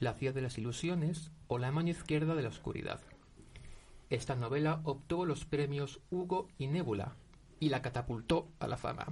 La 0.00 0.14
ciudad 0.14 0.34
de 0.34 0.42
las 0.42 0.58
ilusiones 0.58 1.30
o 1.46 1.58
La 1.58 1.70
mano 1.70 1.90
izquierda 1.90 2.34
de 2.34 2.42
la 2.42 2.48
oscuridad. 2.48 3.00
Esta 4.10 4.34
novela 4.34 4.80
obtuvo 4.84 5.26
los 5.26 5.44
premios 5.44 6.00
Hugo 6.10 6.48
y 6.58 6.66
Nebula 6.66 7.16
y 7.60 7.68
la 7.68 7.82
catapultó 7.82 8.48
a 8.58 8.68
la 8.68 8.76
fama. 8.76 9.06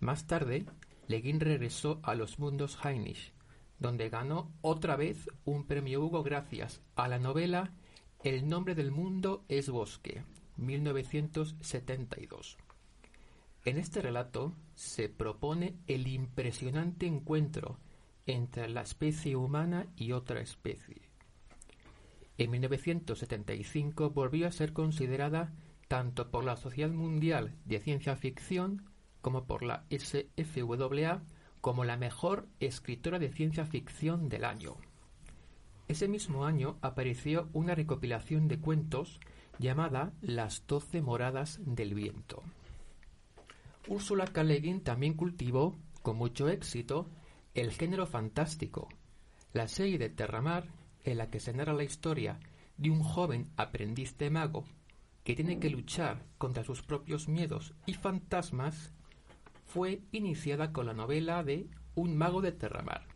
Más 0.00 0.26
tarde, 0.26 0.66
Le 1.08 1.20
Guin 1.20 1.40
regresó 1.40 2.00
a 2.02 2.14
los 2.14 2.38
mundos 2.38 2.78
Heinisch, 2.84 3.32
donde 3.78 4.08
ganó 4.08 4.52
otra 4.60 4.96
vez 4.96 5.28
un 5.44 5.66
premio 5.66 6.04
Hugo 6.04 6.22
gracias 6.22 6.80
a 6.94 7.08
la 7.08 7.18
novela 7.18 7.72
El 8.22 8.48
nombre 8.48 8.74
del 8.74 8.90
mundo 8.90 9.44
es 9.48 9.70
bosque, 9.70 10.24
1972. 10.56 12.56
En 13.64 13.78
este 13.78 14.00
relato 14.00 14.54
se 14.74 15.08
propone 15.08 15.76
el 15.86 16.06
impresionante 16.06 17.06
encuentro 17.06 17.78
entre 18.26 18.68
la 18.68 18.82
especie 18.82 19.36
humana 19.36 19.86
y 19.96 20.12
otra 20.12 20.40
especie. 20.40 21.02
En 22.38 22.50
1975 22.50 24.10
volvió 24.10 24.46
a 24.46 24.52
ser 24.52 24.72
considerada 24.72 25.52
tanto 25.88 26.30
por 26.30 26.44
la 26.44 26.56
Sociedad 26.56 26.90
Mundial 26.90 27.54
de 27.64 27.80
Ciencia 27.80 28.16
Ficción 28.16 28.90
como 29.22 29.44
por 29.44 29.62
la 29.62 29.84
SFWA 29.90 31.22
como 31.60 31.84
la 31.84 31.96
mejor 31.96 32.46
escritora 32.60 33.18
de 33.18 33.32
ciencia 33.32 33.66
ficción 33.66 34.28
del 34.28 34.44
año. 34.44 34.76
Ese 35.88 36.08
mismo 36.08 36.44
año 36.44 36.78
apareció 36.80 37.48
una 37.52 37.74
recopilación 37.74 38.48
de 38.48 38.58
cuentos 38.58 39.20
llamada 39.58 40.12
Las 40.20 40.64
Doce 40.66 41.00
Moradas 41.00 41.60
del 41.64 41.94
Viento. 41.94 42.42
Úrsula 43.88 44.26
K. 44.26 44.44
También 44.82 45.14
cultivó, 45.14 45.76
con 46.02 46.16
mucho 46.16 46.48
éxito, 46.48 47.08
el 47.56 47.72
género 47.72 48.06
fantástico. 48.06 48.88
La 49.54 49.66
serie 49.66 49.96
de 49.96 50.10
Terramar, 50.10 50.68
en 51.04 51.16
la 51.16 51.30
que 51.30 51.40
se 51.40 51.54
narra 51.54 51.72
la 51.72 51.84
historia 51.84 52.38
de 52.76 52.90
un 52.90 53.02
joven 53.02 53.50
aprendiz 53.56 54.18
de 54.18 54.28
mago 54.28 54.66
que 55.24 55.34
tiene 55.34 55.58
que 55.58 55.70
luchar 55.70 56.22
contra 56.36 56.64
sus 56.64 56.82
propios 56.82 57.28
miedos 57.28 57.72
y 57.86 57.94
fantasmas, 57.94 58.92
fue 59.64 60.02
iniciada 60.12 60.72
con 60.72 60.84
la 60.84 60.92
novela 60.92 61.42
de 61.42 61.66
Un 61.94 62.16
mago 62.16 62.42
de 62.42 62.52
Terramar, 62.52 63.06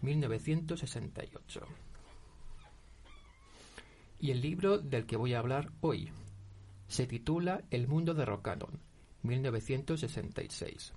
1968. 0.00 1.60
Y 4.20 4.30
el 4.30 4.40
libro 4.40 4.78
del 4.78 5.04
que 5.04 5.18
voy 5.18 5.34
a 5.34 5.38
hablar 5.38 5.70
hoy 5.82 6.10
se 6.88 7.06
titula 7.06 7.62
El 7.70 7.88
mundo 7.88 8.14
de 8.14 8.24
Rocanon, 8.24 8.80
1966. 9.22 10.94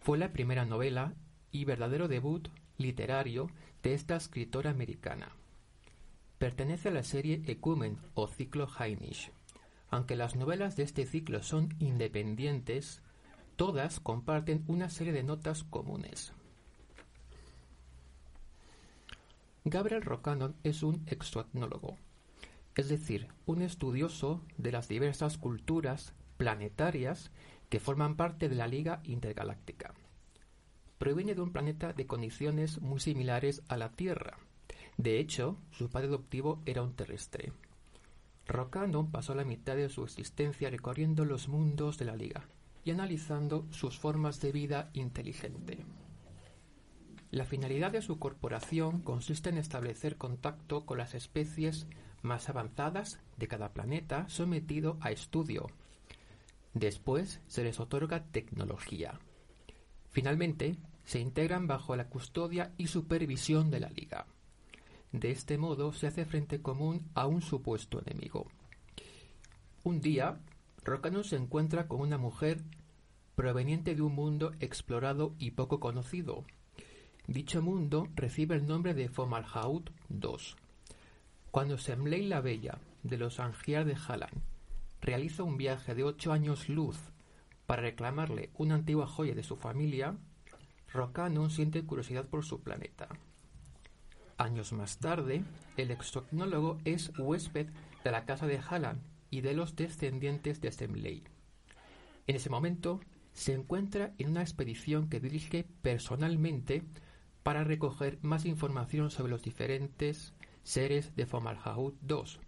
Fue 0.00 0.18
la 0.18 0.32
primera 0.32 0.66
novela 0.66 1.14
y 1.52 1.64
verdadero 1.64 2.08
debut 2.08 2.48
literario 2.78 3.50
de 3.82 3.94
esta 3.94 4.16
escritora 4.16 4.70
americana. 4.70 5.32
Pertenece 6.38 6.88
a 6.88 6.92
la 6.92 7.02
serie 7.02 7.42
Ecumen 7.46 7.98
o 8.14 8.28
ciclo 8.28 8.68
Heinisch. 8.78 9.32
Aunque 9.90 10.16
las 10.16 10.36
novelas 10.36 10.76
de 10.76 10.84
este 10.84 11.06
ciclo 11.06 11.42
son 11.42 11.74
independientes, 11.78 13.02
todas 13.56 14.00
comparten 14.00 14.64
una 14.68 14.88
serie 14.88 15.12
de 15.12 15.24
notas 15.24 15.64
comunes. 15.64 16.32
Gabriel 19.64 20.02
Rocanon 20.02 20.54
es 20.62 20.82
un 20.82 21.02
exoetnólogo, 21.06 21.96
es 22.74 22.88
decir, 22.88 23.28
un 23.44 23.60
estudioso 23.60 24.42
de 24.56 24.72
las 24.72 24.88
diversas 24.88 25.36
culturas 25.36 26.14
planetarias 26.36 27.32
que 27.68 27.80
forman 27.80 28.16
parte 28.16 28.48
de 28.48 28.54
la 28.54 28.68
Liga 28.68 29.00
Intergaláctica. 29.04 29.92
Proviene 30.98 31.34
de 31.34 31.40
un 31.40 31.52
planeta 31.52 31.92
de 31.92 32.06
condiciones 32.06 32.80
muy 32.80 33.00
similares 33.00 33.62
a 33.68 33.76
la 33.76 33.92
Tierra. 33.92 34.38
De 34.96 35.20
hecho, 35.20 35.56
su 35.70 35.88
padre 35.88 36.08
adoptivo 36.08 36.60
era 36.66 36.82
un 36.82 36.94
terrestre. 36.94 37.52
Rocanon 38.46 39.10
pasó 39.10 39.34
la 39.34 39.44
mitad 39.44 39.76
de 39.76 39.88
su 39.88 40.02
existencia 40.02 40.70
recorriendo 40.70 41.24
los 41.24 41.48
mundos 41.48 41.98
de 41.98 42.06
la 42.06 42.16
Liga 42.16 42.48
y 42.84 42.90
analizando 42.90 43.66
sus 43.70 43.98
formas 43.98 44.40
de 44.40 44.52
vida 44.52 44.90
inteligente. 44.94 45.84
La 47.30 47.44
finalidad 47.44 47.92
de 47.92 48.00
su 48.00 48.18
corporación 48.18 49.02
consiste 49.02 49.50
en 49.50 49.58
establecer 49.58 50.16
contacto 50.16 50.86
con 50.86 50.96
las 50.96 51.14
especies 51.14 51.86
más 52.22 52.48
avanzadas 52.48 53.20
de 53.36 53.46
cada 53.48 53.72
planeta 53.74 54.28
sometido 54.28 54.96
a 55.00 55.10
estudio. 55.10 55.66
Después 56.72 57.40
se 57.46 57.64
les 57.64 57.80
otorga 57.80 58.24
tecnología. 58.24 59.20
Finalmente, 60.18 60.74
se 61.04 61.20
integran 61.20 61.68
bajo 61.68 61.94
la 61.94 62.08
custodia 62.08 62.74
y 62.76 62.88
supervisión 62.88 63.70
de 63.70 63.78
la 63.78 63.88
Liga. 63.88 64.26
De 65.12 65.30
este 65.30 65.58
modo 65.58 65.92
se 65.92 66.08
hace 66.08 66.24
frente 66.24 66.60
común 66.60 67.08
a 67.14 67.28
un 67.28 67.40
supuesto 67.40 68.02
enemigo. 68.04 68.48
Un 69.84 70.00
día, 70.00 70.40
Rocano 70.82 71.22
se 71.22 71.36
encuentra 71.36 71.86
con 71.86 72.00
una 72.00 72.18
mujer 72.18 72.64
proveniente 73.36 73.94
de 73.94 74.02
un 74.02 74.16
mundo 74.16 74.54
explorado 74.58 75.36
y 75.38 75.52
poco 75.52 75.78
conocido. 75.78 76.44
Dicho 77.28 77.62
mundo 77.62 78.08
recibe 78.16 78.56
el 78.56 78.66
nombre 78.66 78.94
de 78.94 79.08
Fomalhaut 79.08 79.88
II. 80.10 80.36
Cuando 81.52 81.78
Semley 81.78 82.26
la 82.26 82.40
Bella, 82.40 82.80
de 83.04 83.18
los 83.18 83.38
Angiar 83.38 83.84
de 83.84 83.94
Halan, 83.94 84.42
realiza 85.00 85.44
un 85.44 85.56
viaje 85.56 85.94
de 85.94 86.02
ocho 86.02 86.32
años 86.32 86.68
luz 86.68 86.98
para 87.68 87.82
reclamarle 87.82 88.48
una 88.54 88.76
antigua 88.76 89.06
joya 89.06 89.34
de 89.34 89.42
su 89.42 89.54
familia, 89.54 90.16
Rocanon 90.90 91.50
siente 91.50 91.84
curiosidad 91.84 92.26
por 92.26 92.42
su 92.42 92.62
planeta. 92.62 93.10
Años 94.38 94.72
más 94.72 94.96
tarde, 94.96 95.44
el 95.76 95.90
exocnólogo 95.90 96.78
es 96.86 97.12
huésped 97.18 97.68
de 98.04 98.10
la 98.10 98.24
casa 98.24 98.46
de 98.46 98.58
Halland 98.58 99.02
y 99.28 99.42
de 99.42 99.52
los 99.52 99.76
descendientes 99.76 100.62
de 100.62 100.72
Semley. 100.72 101.24
En 102.26 102.36
ese 102.36 102.48
momento, 102.48 103.00
se 103.34 103.52
encuentra 103.52 104.14
en 104.16 104.30
una 104.30 104.40
expedición 104.40 105.10
que 105.10 105.20
dirige 105.20 105.66
personalmente 105.82 106.84
para 107.42 107.64
recoger 107.64 108.18
más 108.22 108.46
información 108.46 109.10
sobre 109.10 109.30
los 109.30 109.42
diferentes 109.42 110.32
seres 110.62 111.14
de 111.16 111.26
Fomalhaut 111.26 111.96
II, 112.08 112.40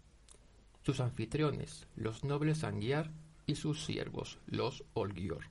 sus 0.83 1.01
anfitriones, 1.01 1.87
los 1.95 2.25
nobles 2.25 2.65
Angiar, 2.65 3.11
y 3.51 3.57
sus 3.57 3.85
siervos, 3.85 4.39
los 4.47 4.85
Olgior. 4.95 5.45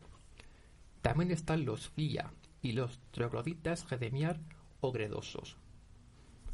También 1.01 1.31
están 1.31 1.65
los 1.65 1.89
Fia 1.89 2.33
y 2.61 2.71
los 2.71 2.99
trogloditas 3.11 3.85
Gedemiar 3.85 4.39
o 4.81 4.91
gredosos, 4.91 5.57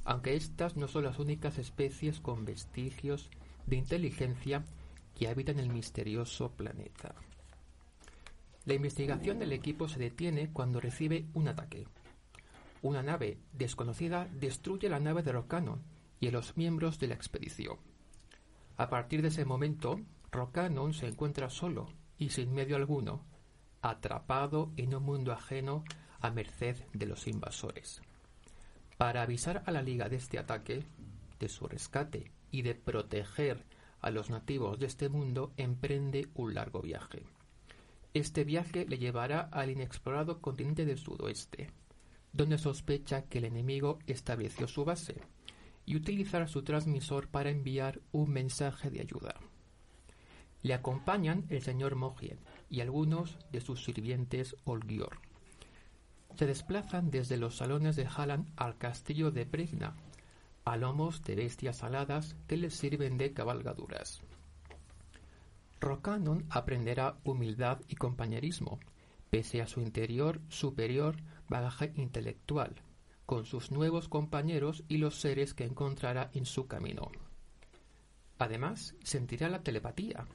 aunque 0.04 0.36
estas 0.36 0.76
no 0.76 0.88
son 0.88 1.04
las 1.04 1.20
únicas 1.20 1.58
especies 1.58 2.20
con 2.20 2.46
vestigios 2.46 3.30
de 3.66 3.76
inteligencia 3.76 4.66
que 5.16 5.28
habitan 5.28 5.60
el 5.60 5.70
misterioso 5.70 6.52
planeta. 6.52 7.16
La 8.66 8.74
investigación 8.74 9.38
del 9.38 9.54
equipo 9.54 9.88
se 9.88 10.00
detiene 10.00 10.52
cuando 10.52 10.80
recibe 10.80 11.28
un 11.34 11.48
ataque. 11.48 11.88
Una 12.82 13.04
nave 13.04 13.38
desconocida 13.54 14.28
destruye 14.34 14.90
la 14.90 15.00
nave 15.00 15.22
de 15.22 15.32
Rocanon 15.32 15.84
y 16.20 16.28
a 16.28 16.32
los 16.32 16.58
miembros 16.58 17.00
de 17.00 17.08
la 17.08 17.16
expedición. 17.16 17.78
A 18.78 18.90
partir 18.90 19.22
de 19.22 19.28
ese 19.28 19.46
momento, 19.46 20.00
Rocanon 20.36 20.94
se 20.94 21.08
encuentra 21.08 21.50
solo 21.50 21.88
y 22.18 22.30
sin 22.30 22.54
medio 22.54 22.76
alguno, 22.76 23.24
atrapado 23.82 24.72
en 24.78 24.94
un 24.96 25.04
mundo 25.04 25.32
ajeno 25.32 25.84
a 26.20 26.32
merced 26.32 26.78
de 26.94 27.06
los 27.06 27.28
invasores. 27.28 28.02
Para 28.98 29.22
avisar 29.22 29.64
a 29.66 29.72
la 29.72 29.82
Liga 29.82 30.10
de 30.10 30.18
este 30.18 30.40
ataque, 30.40 30.84
de 31.40 31.50
su 31.50 31.68
rescate 31.68 32.32
y 32.52 32.62
de 32.62 32.76
proteger 32.76 33.66
a 34.02 34.12
los 34.12 34.30
nativos 34.30 34.80
de 34.80 34.86
este 34.86 35.10
mundo, 35.10 35.54
emprende 35.58 36.28
un 36.36 36.54
largo 36.54 36.82
viaje. 36.82 37.24
Este 38.14 38.44
viaje 38.44 38.86
le 38.88 38.98
llevará 38.98 39.42
al 39.42 39.70
inexplorado 39.72 40.40
continente 40.42 40.86
del 40.86 40.98
sudoeste, 40.98 41.72
donde 42.32 42.58
sospecha 42.58 43.24
que 43.24 43.40
el 43.40 43.46
enemigo 43.46 44.00
estableció 44.08 44.68
su 44.68 44.86
base, 44.86 45.22
y 45.86 45.96
utilizará 45.96 46.48
su 46.48 46.64
transmisor 46.64 47.28
para 47.28 47.50
enviar 47.50 48.02
un 48.12 48.32
mensaje 48.32 48.90
de 48.90 49.02
ayuda. 49.02 49.36
Le 50.66 50.74
acompañan 50.74 51.46
el 51.50 51.62
señor 51.62 51.94
Mogien 51.94 52.40
y 52.72 52.82
algunos 52.82 53.38
de 53.52 53.62
sus 53.62 53.84
sirvientes 53.84 54.56
Olgior. 54.64 55.20
Se 56.40 56.48
desplazan 56.48 57.12
desde 57.12 57.38
los 57.38 57.58
salones 57.58 57.96
de 57.96 58.08
Halland 58.08 58.52
al 58.56 58.76
castillo 58.80 59.30
de 59.30 59.46
Bregna, 59.46 59.96
a 60.64 60.76
lomos 60.76 61.24
de 61.24 61.36
bestias 61.36 61.84
aladas 61.84 62.36
que 62.48 62.58
les 62.58 62.74
sirven 62.74 63.20
de 63.20 63.32
cabalgaduras. 63.32 64.24
Rocanon 65.80 66.48
aprenderá 66.50 67.20
humildad 67.24 67.82
y 67.88 67.96
compañerismo, 67.96 68.80
pese 69.30 69.62
a 69.62 69.68
su 69.68 69.82
interior 69.82 70.42
superior 70.50 71.18
bagaje 71.48 71.94
intelectual, 71.96 72.74
con 73.28 73.46
sus 73.46 73.70
nuevos 73.70 74.10
compañeros 74.10 74.84
y 74.88 74.98
los 74.98 75.14
seres 75.14 75.54
que 75.54 75.66
encontrará 75.66 76.32
en 76.34 76.48
su 76.48 76.66
camino. 76.66 77.12
Además, 78.40 78.96
sentirá 79.04 79.48
la 79.48 79.62
telepatía. 79.62 80.26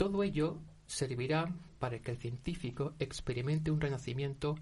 Todo 0.00 0.22
ello 0.22 0.56
servirá 0.86 1.54
para 1.78 1.98
que 1.98 2.12
el 2.12 2.16
científico 2.16 2.94
experimente 2.98 3.70
un 3.70 3.82
renacimiento 3.82 4.54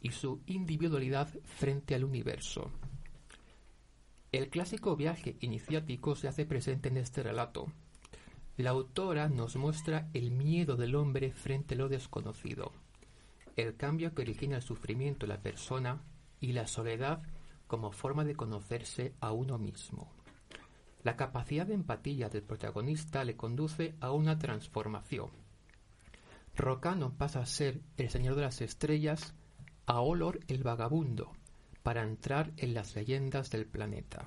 y 0.00 0.12
su 0.12 0.40
individualidad 0.46 1.28
frente 1.44 1.94
al 1.94 2.02
universo. 2.02 2.70
El 4.32 4.48
clásico 4.48 4.96
viaje 4.96 5.36
iniciático 5.40 6.16
se 6.16 6.28
hace 6.28 6.46
presente 6.46 6.88
en 6.88 6.96
este 6.96 7.22
relato. 7.22 7.66
La 8.56 8.70
autora 8.70 9.28
nos 9.28 9.56
muestra 9.56 10.08
el 10.14 10.30
miedo 10.30 10.76
del 10.76 10.94
hombre 10.94 11.30
frente 11.30 11.74
a 11.74 11.76
lo 11.76 11.90
desconocido, 11.90 12.72
el 13.54 13.76
cambio 13.76 14.14
que 14.14 14.22
origina 14.22 14.56
el 14.56 14.62
sufrimiento 14.62 15.26
la 15.26 15.42
persona 15.42 16.00
y 16.40 16.52
la 16.52 16.66
soledad 16.66 17.20
como 17.66 17.92
forma 17.92 18.24
de 18.24 18.34
conocerse 18.34 19.12
a 19.20 19.32
uno 19.32 19.58
mismo. 19.58 20.15
La 21.06 21.14
capacidad 21.16 21.64
de 21.64 21.74
empatía 21.74 22.28
del 22.30 22.42
protagonista 22.42 23.22
le 23.22 23.36
conduce 23.36 23.94
a 24.00 24.10
una 24.10 24.40
transformación. 24.40 25.30
Rocano 26.56 27.16
pasa 27.16 27.38
a 27.38 27.46
ser 27.46 27.80
el 27.96 28.10
señor 28.10 28.34
de 28.34 28.42
las 28.42 28.60
estrellas 28.60 29.32
a 29.86 30.00
Olor 30.00 30.40
el 30.48 30.64
vagabundo, 30.64 31.30
para 31.84 32.02
entrar 32.02 32.52
en 32.56 32.74
las 32.74 32.96
leyendas 32.96 33.50
del 33.50 33.66
planeta. 33.66 34.26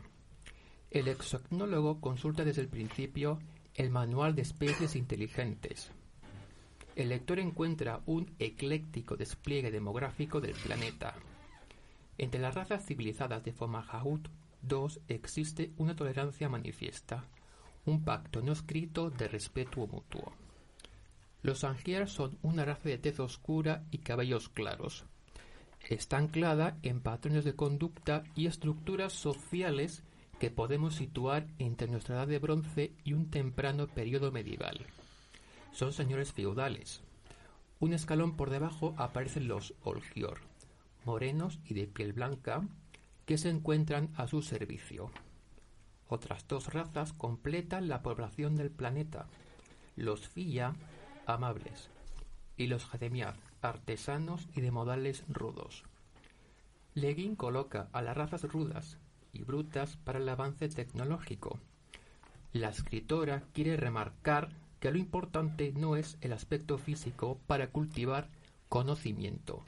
El 0.89 1.09
exocnólogo 1.09 1.99
consulta 1.99 2.45
desde 2.45 2.61
el 2.61 2.69
principio 2.69 3.39
el 3.73 3.89
manual 3.89 4.33
de 4.33 4.43
especies 4.43 4.95
inteligentes. 4.95 5.91
El 6.95 7.09
lector 7.09 7.39
encuentra 7.39 8.03
un 8.05 8.33
ecléctico 8.39 9.17
despliegue 9.17 9.69
demográfico 9.69 10.39
del 10.39 10.53
planeta, 10.53 11.13
entre 12.17 12.39
las 12.39 12.55
razas 12.55 12.85
civilizadas 12.85 13.43
de 13.43 13.51
Fomalhaut 13.51 14.29
II 14.67 15.01
existe 15.07 15.71
una 15.77 15.95
tolerancia 15.95 16.49
manifiesta, 16.49 17.25
un 17.85 18.03
pacto 18.03 18.41
no 18.41 18.51
escrito 18.51 19.09
de 19.09 19.27
respeto 19.27 19.87
mutuo. 19.87 20.33
Los 21.41 21.63
Angier 21.63 22.09
son 22.09 22.37
una 22.41 22.65
raza 22.65 22.89
de 22.89 22.97
tez 22.97 23.19
oscura 23.19 23.83
y 23.91 23.99
cabellos 23.99 24.49
claros. 24.49 25.05
Está 25.87 26.17
anclada 26.17 26.77
en 26.83 26.99
patrones 26.99 27.45
de 27.45 27.55
conducta 27.55 28.23
y 28.35 28.47
estructuras 28.47 29.13
sociales 29.13 30.03
que 30.39 30.51
podemos 30.51 30.95
situar 30.95 31.47
entre 31.59 31.87
nuestra 31.87 32.15
edad 32.15 32.27
de 32.27 32.39
bronce 32.39 32.93
y 33.03 33.13
un 33.13 33.29
temprano 33.29 33.87
periodo 33.87 34.31
medieval. 34.31 34.85
Son 35.71 35.93
señores 35.93 36.33
feudales. 36.33 37.01
Un 37.79 37.93
escalón 37.93 38.35
por 38.35 38.49
debajo 38.49 38.93
aparecen 38.97 39.47
los 39.47 39.73
Olgior, 39.83 40.39
morenos 41.05 41.59
y 41.65 41.73
de 41.73 41.87
piel 41.87 42.11
blanca, 42.11 42.67
que 43.29 43.37
se 43.37 43.51
encuentran 43.51 44.09
a 44.15 44.25
su 44.25 44.41
servicio. 44.41 45.11
Otras 46.07 46.47
dos 46.47 46.73
razas 46.73 47.13
completan 47.13 47.87
la 47.87 48.01
población 48.01 48.55
del 48.55 48.71
planeta, 48.71 49.27
los 49.95 50.27
Filla, 50.27 50.73
amables, 51.27 51.91
y 52.57 52.65
los 52.65 52.85
Jademiad, 52.85 53.35
artesanos 53.61 54.49
y 54.55 54.61
de 54.61 54.71
modales 54.71 55.25
rudos. 55.27 55.83
Leguín 56.95 57.35
coloca 57.35 57.87
a 57.93 58.01
las 58.01 58.17
razas 58.17 58.41
rudas 58.51 58.97
y 59.31 59.43
brutas 59.43 59.97
para 59.97 60.17
el 60.17 60.27
avance 60.27 60.67
tecnológico. 60.67 61.59
La 62.51 62.69
escritora 62.69 63.43
quiere 63.53 63.77
remarcar 63.77 64.49
que 64.79 64.89
lo 64.89 64.97
importante 64.97 65.71
no 65.71 65.97
es 65.97 66.17
el 66.21 66.33
aspecto 66.33 66.79
físico 66.79 67.37
para 67.45 67.67
cultivar 67.67 68.27
conocimiento, 68.69 69.63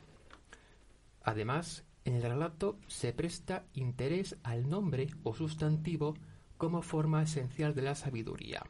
Además, 1.24 1.84
en 2.04 2.16
el 2.16 2.24
relato 2.24 2.80
se 2.88 3.14
presta 3.14 3.66
interés 3.74 4.38
al 4.44 4.70
nombre 4.70 5.08
o 5.24 5.36
sustantivo 5.36 6.16
como 6.58 6.82
forma 6.82 7.24
esencial 7.24 7.76
de 7.76 7.84
la 7.84 7.96
sabiduría. 7.96 8.64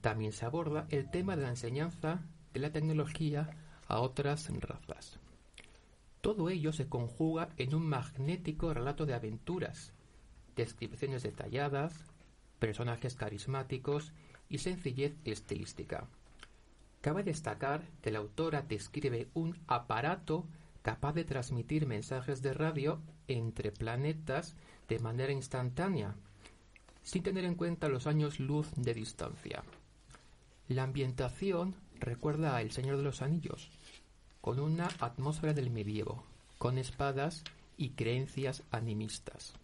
También 0.00 0.32
se 0.32 0.46
aborda 0.46 0.86
el 0.90 1.10
tema 1.10 1.36
de 1.36 1.42
la 1.42 1.50
enseñanza 1.50 2.22
de 2.52 2.60
la 2.60 2.70
tecnología 2.70 3.50
a 3.88 4.00
otras 4.00 4.48
razas. 4.60 5.18
Todo 6.20 6.50
ello 6.50 6.72
se 6.72 6.88
conjuga 6.88 7.50
en 7.56 7.74
un 7.74 7.86
magnético 7.86 8.72
relato 8.72 9.06
de 9.06 9.14
aventuras, 9.14 9.92
descripciones 10.56 11.22
detalladas, 11.22 12.04
personajes 12.58 13.14
carismáticos 13.14 14.12
y 14.48 14.58
sencillez 14.58 15.14
estilística. 15.24 16.08
Cabe 17.00 17.22
destacar 17.22 17.88
que 18.02 18.10
la 18.10 18.18
autora 18.18 18.62
describe 18.62 19.28
un 19.34 19.56
aparato 19.68 20.46
capaz 20.82 21.12
de 21.12 21.24
transmitir 21.24 21.86
mensajes 21.86 22.42
de 22.42 22.54
radio 22.54 23.00
entre 23.26 23.72
planetas 23.72 24.54
de 24.88 24.98
manera 24.98 25.32
instantánea, 25.32 26.14
sin 27.02 27.22
tener 27.22 27.44
en 27.44 27.54
cuenta 27.54 27.88
los 27.88 28.06
años 28.06 28.40
luz 28.40 28.68
de 28.76 28.94
distancia. 28.94 29.64
La 30.68 30.82
ambientación 30.82 31.74
recuerda 31.98 32.56
a 32.56 32.62
El 32.62 32.70
Señor 32.70 32.96
de 32.96 33.02
los 33.02 33.22
Anillos, 33.22 33.70
con 34.40 34.60
una 34.60 34.88
atmósfera 35.00 35.52
del 35.52 35.70
medievo, 35.70 36.22
con 36.58 36.78
espadas 36.78 37.44
y 37.76 37.90
creencias 37.90 38.62
animistas. 38.70 39.54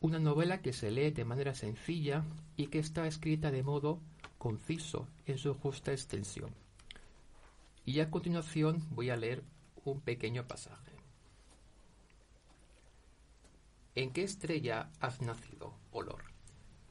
Una 0.00 0.18
novela 0.18 0.60
que 0.60 0.72
se 0.72 0.90
lee 0.90 1.10
de 1.10 1.24
manera 1.24 1.54
sencilla 1.54 2.24
y 2.56 2.66
que 2.66 2.78
está 2.78 3.06
escrita 3.06 3.50
de 3.50 3.62
modo 3.62 4.00
conciso 4.38 5.08
en 5.26 5.38
su 5.38 5.54
justa 5.54 5.92
extensión. 5.92 6.50
Y 7.84 8.00
a 8.00 8.10
continuación 8.10 8.82
voy 8.90 9.10
a 9.10 9.16
leer 9.16 9.42
un 9.90 10.00
pequeño 10.00 10.46
pasaje. 10.46 10.92
¿En 13.94 14.12
qué 14.12 14.22
estrella 14.22 14.90
has 15.00 15.22
nacido, 15.22 15.74
Olor? 15.92 16.24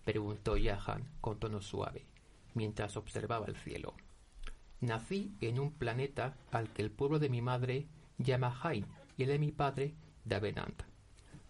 preguntó 0.06 0.58
Yahan 0.58 1.08
con 1.22 1.40
tono 1.40 1.62
suave, 1.62 2.06
mientras 2.54 2.98
observaba 2.98 3.46
el 3.48 3.56
cielo. 3.56 3.94
Nací 4.82 5.36
en 5.42 5.60
un 5.60 5.72
planeta 5.72 6.38
al 6.52 6.72
que 6.72 6.82
el 6.82 6.92
pueblo 6.92 7.20
de 7.20 7.30
mi 7.30 7.42
madre 7.42 7.88
llama 8.18 8.60
Hain 8.64 8.86
y 9.18 9.24
el 9.24 9.30
de 9.30 9.40
mi 9.40 9.52
padre 9.52 9.94
Davenant. 10.24 10.84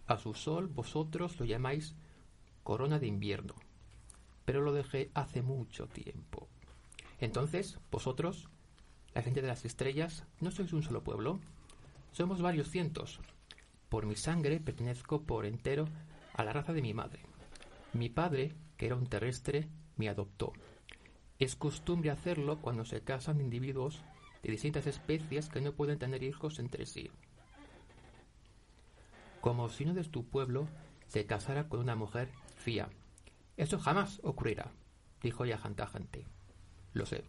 A 0.06 0.18
su 0.18 0.34
sol 0.34 0.68
vosotros 0.68 1.38
lo 1.38 1.46
llamáis 1.46 1.94
corona 2.62 2.98
de 2.98 3.06
invierno, 3.06 3.54
pero 4.44 4.60
lo 4.60 4.72
dejé 4.72 5.10
hace 5.14 5.42
mucho 5.42 5.86
tiempo. 5.86 6.48
Entonces, 7.18 7.78
vosotros, 7.90 8.48
la 9.16 9.22
gente 9.22 9.40
de 9.40 9.48
las 9.48 9.64
estrellas, 9.64 10.24
no 10.40 10.50
sois 10.50 10.74
un 10.74 10.82
solo 10.82 11.02
pueblo, 11.02 11.40
somos 12.12 12.42
varios 12.42 12.68
cientos. 12.68 13.18
Por 13.88 14.04
mi 14.04 14.14
sangre 14.14 14.60
pertenezco 14.60 15.22
por 15.22 15.46
entero 15.46 15.88
a 16.34 16.44
la 16.44 16.52
raza 16.52 16.74
de 16.74 16.82
mi 16.82 16.92
madre. 16.92 17.20
Mi 17.94 18.10
padre, 18.10 18.52
que 18.76 18.84
era 18.84 18.94
un 18.94 19.06
terrestre, 19.06 19.70
me 19.96 20.10
adoptó. 20.10 20.52
Es 21.38 21.56
costumbre 21.56 22.10
hacerlo 22.10 22.60
cuando 22.60 22.84
se 22.84 23.00
casan 23.00 23.40
individuos 23.40 24.02
de 24.42 24.50
distintas 24.50 24.86
especies 24.86 25.48
que 25.48 25.62
no 25.62 25.72
pueden 25.72 25.98
tener 25.98 26.22
hijos 26.22 26.58
entre 26.58 26.84
sí. 26.84 27.10
Como 29.40 29.70
si 29.70 29.84
uno 29.84 29.94
de 29.94 30.04
tu 30.04 30.26
pueblo 30.26 30.68
se 31.06 31.24
casara 31.24 31.70
con 31.70 31.80
una 31.80 31.96
mujer 31.96 32.28
fía. 32.58 32.90
Eso 33.56 33.78
jamás 33.78 34.20
ocurrirá, 34.22 34.72
dijo 35.22 35.46
Yahan 35.46 35.74
tajante. 35.74 36.26
Lo 36.92 37.06
sé. 37.06 37.24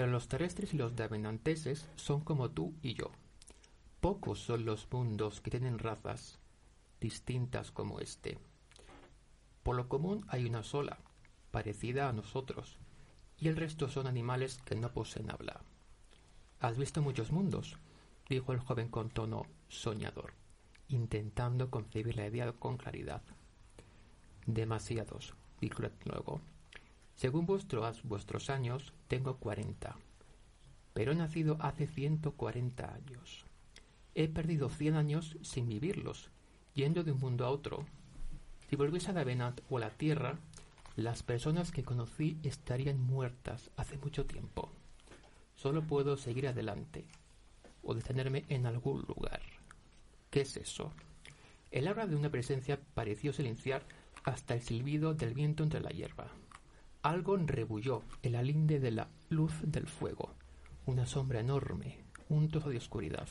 Pero 0.00 0.12
los 0.12 0.28
terrestres 0.28 0.72
y 0.72 0.78
los 0.78 0.96
davenanteses 0.96 1.86
son 1.96 2.22
como 2.22 2.50
tú 2.52 2.72
y 2.80 2.94
yo. 2.94 3.10
Pocos 4.00 4.38
son 4.40 4.64
los 4.64 4.90
mundos 4.90 5.42
que 5.42 5.50
tienen 5.50 5.78
razas 5.78 6.38
distintas 7.02 7.70
como 7.70 8.00
este. 8.00 8.38
Por 9.62 9.76
lo 9.76 9.90
común 9.90 10.24
hay 10.28 10.46
una 10.46 10.62
sola, 10.62 10.96
parecida 11.50 12.08
a 12.08 12.14
nosotros, 12.14 12.78
y 13.36 13.48
el 13.48 13.58
resto 13.58 13.90
son 13.90 14.06
animales 14.06 14.56
que 14.64 14.74
no 14.74 14.90
poseen 14.90 15.30
habla. 15.30 15.60
¿Has 16.60 16.78
visto 16.78 17.02
muchos 17.02 17.30
mundos? 17.30 17.76
dijo 18.26 18.54
el 18.54 18.58
joven 18.60 18.88
con 18.88 19.10
tono 19.10 19.44
soñador, 19.68 20.32
intentando 20.88 21.68
concebir 21.68 22.16
la 22.16 22.26
idea 22.26 22.50
con 22.52 22.78
claridad. 22.78 23.20
Demasiados, 24.46 25.34
dijo 25.60 25.82
luego. 26.06 26.40
Según 27.16 27.46
vuestros, 27.46 28.02
vuestros 28.02 28.50
años, 28.50 28.92
tengo 29.08 29.36
cuarenta, 29.36 29.96
pero 30.94 31.12
he 31.12 31.14
nacido 31.14 31.56
hace 31.60 31.86
ciento 31.86 32.32
cuarenta 32.32 32.94
años. 32.94 33.44
He 34.14 34.28
perdido 34.28 34.68
cien 34.68 34.96
años 34.96 35.36
sin 35.42 35.68
vivirlos, 35.68 36.30
yendo 36.74 37.04
de 37.04 37.12
un 37.12 37.20
mundo 37.20 37.44
a 37.44 37.50
otro. 37.50 37.86
Si 38.68 38.76
volviese 38.76 39.10
a 39.10 39.14
Davenant 39.14 39.60
o 39.68 39.76
a 39.76 39.80
la 39.80 39.90
Tierra, 39.90 40.38
las 40.96 41.22
personas 41.22 41.70
que 41.70 41.84
conocí 41.84 42.38
estarían 42.42 43.00
muertas 43.00 43.70
hace 43.76 43.98
mucho 43.98 44.26
tiempo. 44.26 44.70
Solo 45.56 45.82
puedo 45.82 46.16
seguir 46.16 46.48
adelante 46.48 47.04
o 47.82 47.94
detenerme 47.94 48.44
en 48.48 48.66
algún 48.66 49.02
lugar. 49.02 49.40
¿Qué 50.30 50.42
es 50.42 50.56
eso? 50.56 50.92
El 51.70 51.86
aura 51.86 52.06
de 52.06 52.16
una 52.16 52.30
presencia 52.30 52.80
pareció 52.94 53.32
silenciar 53.32 53.84
hasta 54.24 54.54
el 54.54 54.62
silbido 54.62 55.14
del 55.14 55.34
viento 55.34 55.62
entre 55.62 55.80
la 55.80 55.90
hierba. 55.90 56.28
Algo 57.02 57.38
rebulló 57.38 58.02
el 58.22 58.36
alinde 58.36 58.78
de 58.78 58.90
la 58.90 59.08
luz 59.30 59.54
del 59.62 59.86
fuego, 59.86 60.34
una 60.84 61.06
sombra 61.06 61.40
enorme, 61.40 62.04
un 62.28 62.50
trozo 62.50 62.68
de 62.68 62.76
oscuridad. 62.76 63.26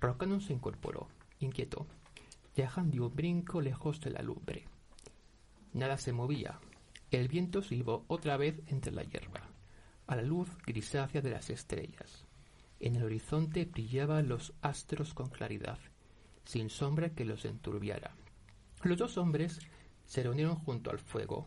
Rocanon 0.00 0.40
se 0.40 0.52
incorporó, 0.52 1.06
inquieto. 1.38 1.86
Jahan 2.56 2.90
dio 2.90 3.06
un 3.06 3.14
brinco 3.14 3.60
lejos 3.60 4.00
de 4.00 4.10
la 4.10 4.20
lumbre. 4.20 4.64
Nada 5.74 5.96
se 5.96 6.12
movía. 6.12 6.58
El 7.12 7.28
viento 7.28 7.62
silbó 7.62 8.04
otra 8.08 8.36
vez 8.36 8.60
entre 8.66 8.90
la 8.90 9.04
hierba, 9.04 9.42
a 10.08 10.16
la 10.16 10.22
luz 10.22 10.48
grisácea 10.66 11.20
de 11.20 11.30
las 11.30 11.50
estrellas. 11.50 12.24
En 12.80 12.96
el 12.96 13.04
horizonte 13.04 13.64
brillaban 13.66 14.28
los 14.28 14.54
astros 14.60 15.14
con 15.14 15.28
claridad, 15.28 15.78
sin 16.44 16.68
sombra 16.68 17.10
que 17.10 17.24
los 17.24 17.44
enturbiara. 17.44 18.16
Los 18.82 18.98
dos 18.98 19.18
hombres 19.18 19.60
se 20.04 20.24
reunieron 20.24 20.56
junto 20.56 20.90
al 20.90 20.98
fuego. 20.98 21.46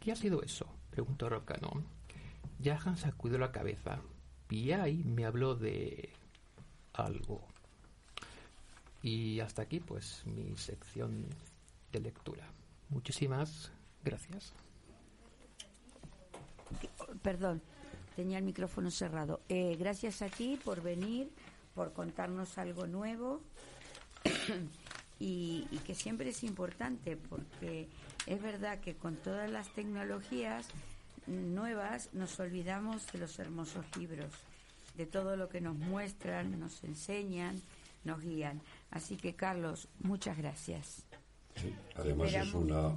¿Qué 0.00 0.12
ha 0.12 0.16
sido 0.16 0.42
eso? 0.42 0.66
preguntó 0.90 1.28
Rocanon. 1.28 1.84
Jahan 2.62 2.96
sacudió 2.96 3.38
la 3.38 3.52
cabeza. 3.52 4.00
ahí 4.50 5.04
me 5.04 5.24
habló 5.24 5.54
de 5.54 6.10
algo. 6.94 7.46
Y 9.02 9.40
hasta 9.40 9.62
aquí, 9.62 9.80
pues, 9.80 10.22
mi 10.26 10.56
sección 10.56 11.26
de 11.92 12.00
lectura. 12.00 12.46
Muchísimas 12.88 13.70
gracias. 14.04 14.52
Perdón, 17.22 17.62
tenía 18.16 18.38
el 18.38 18.44
micrófono 18.44 18.90
cerrado. 18.90 19.40
Eh, 19.48 19.76
gracias 19.78 20.22
a 20.22 20.28
ti 20.28 20.58
por 20.62 20.82
venir, 20.82 21.30
por 21.74 21.92
contarnos 21.92 22.58
algo 22.58 22.86
nuevo 22.86 23.40
y, 25.18 25.66
y, 25.70 25.78
que 25.78 25.94
siempre 25.94 26.30
es 26.30 26.44
importante 26.44 27.16
porque 27.16 27.88
es 28.26 28.42
verdad 28.42 28.80
que 28.80 28.94
con 28.94 29.16
todas 29.16 29.50
las 29.50 29.72
tecnologías 29.74 30.68
nuevas 31.26 32.12
nos 32.12 32.38
olvidamos 32.40 33.06
de 33.12 33.18
los 33.18 33.38
hermosos 33.38 33.84
libros, 33.96 34.32
de 34.96 35.06
todo 35.06 35.36
lo 35.36 35.48
que 35.48 35.60
nos 35.60 35.76
muestran, 35.76 36.58
nos 36.58 36.82
enseñan, 36.84 37.60
nos 38.04 38.20
guían. 38.20 38.60
Así 38.90 39.16
que 39.16 39.34
Carlos, 39.34 39.88
muchas 40.00 40.36
gracias. 40.36 41.04
Sí, 41.56 41.74
además 41.96 42.32
es 42.32 42.54
una 42.54 42.94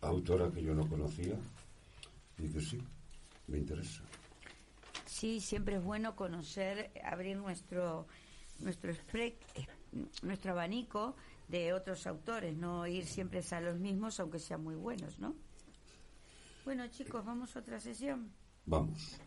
autora 0.00 0.50
que 0.50 0.62
yo 0.62 0.74
no 0.74 0.86
conocía 0.88 1.36
y 2.38 2.48
que 2.48 2.60
sí, 2.60 2.78
me 3.46 3.58
interesa. 3.58 4.02
Sí, 5.06 5.40
siempre 5.40 5.76
es 5.76 5.82
bueno 5.82 6.16
conocer, 6.16 6.90
abrir 7.04 7.36
nuestro 7.36 8.06
nuestro 8.60 8.92
nuestro 10.22 10.52
abanico 10.52 11.16
de 11.48 11.72
otros 11.72 12.06
autores, 12.06 12.56
no 12.56 12.86
ir 12.86 13.06
siempre 13.06 13.42
a 13.50 13.60
los 13.60 13.78
mismos, 13.78 14.18
aunque 14.20 14.38
sean 14.38 14.62
muy 14.62 14.74
buenos, 14.74 15.18
¿no? 15.18 15.34
Bueno, 16.64 16.86
chicos, 16.88 17.24
vamos 17.24 17.54
a 17.56 17.58
otra 17.58 17.78
sesión. 17.78 18.32
Vamos. 18.64 19.18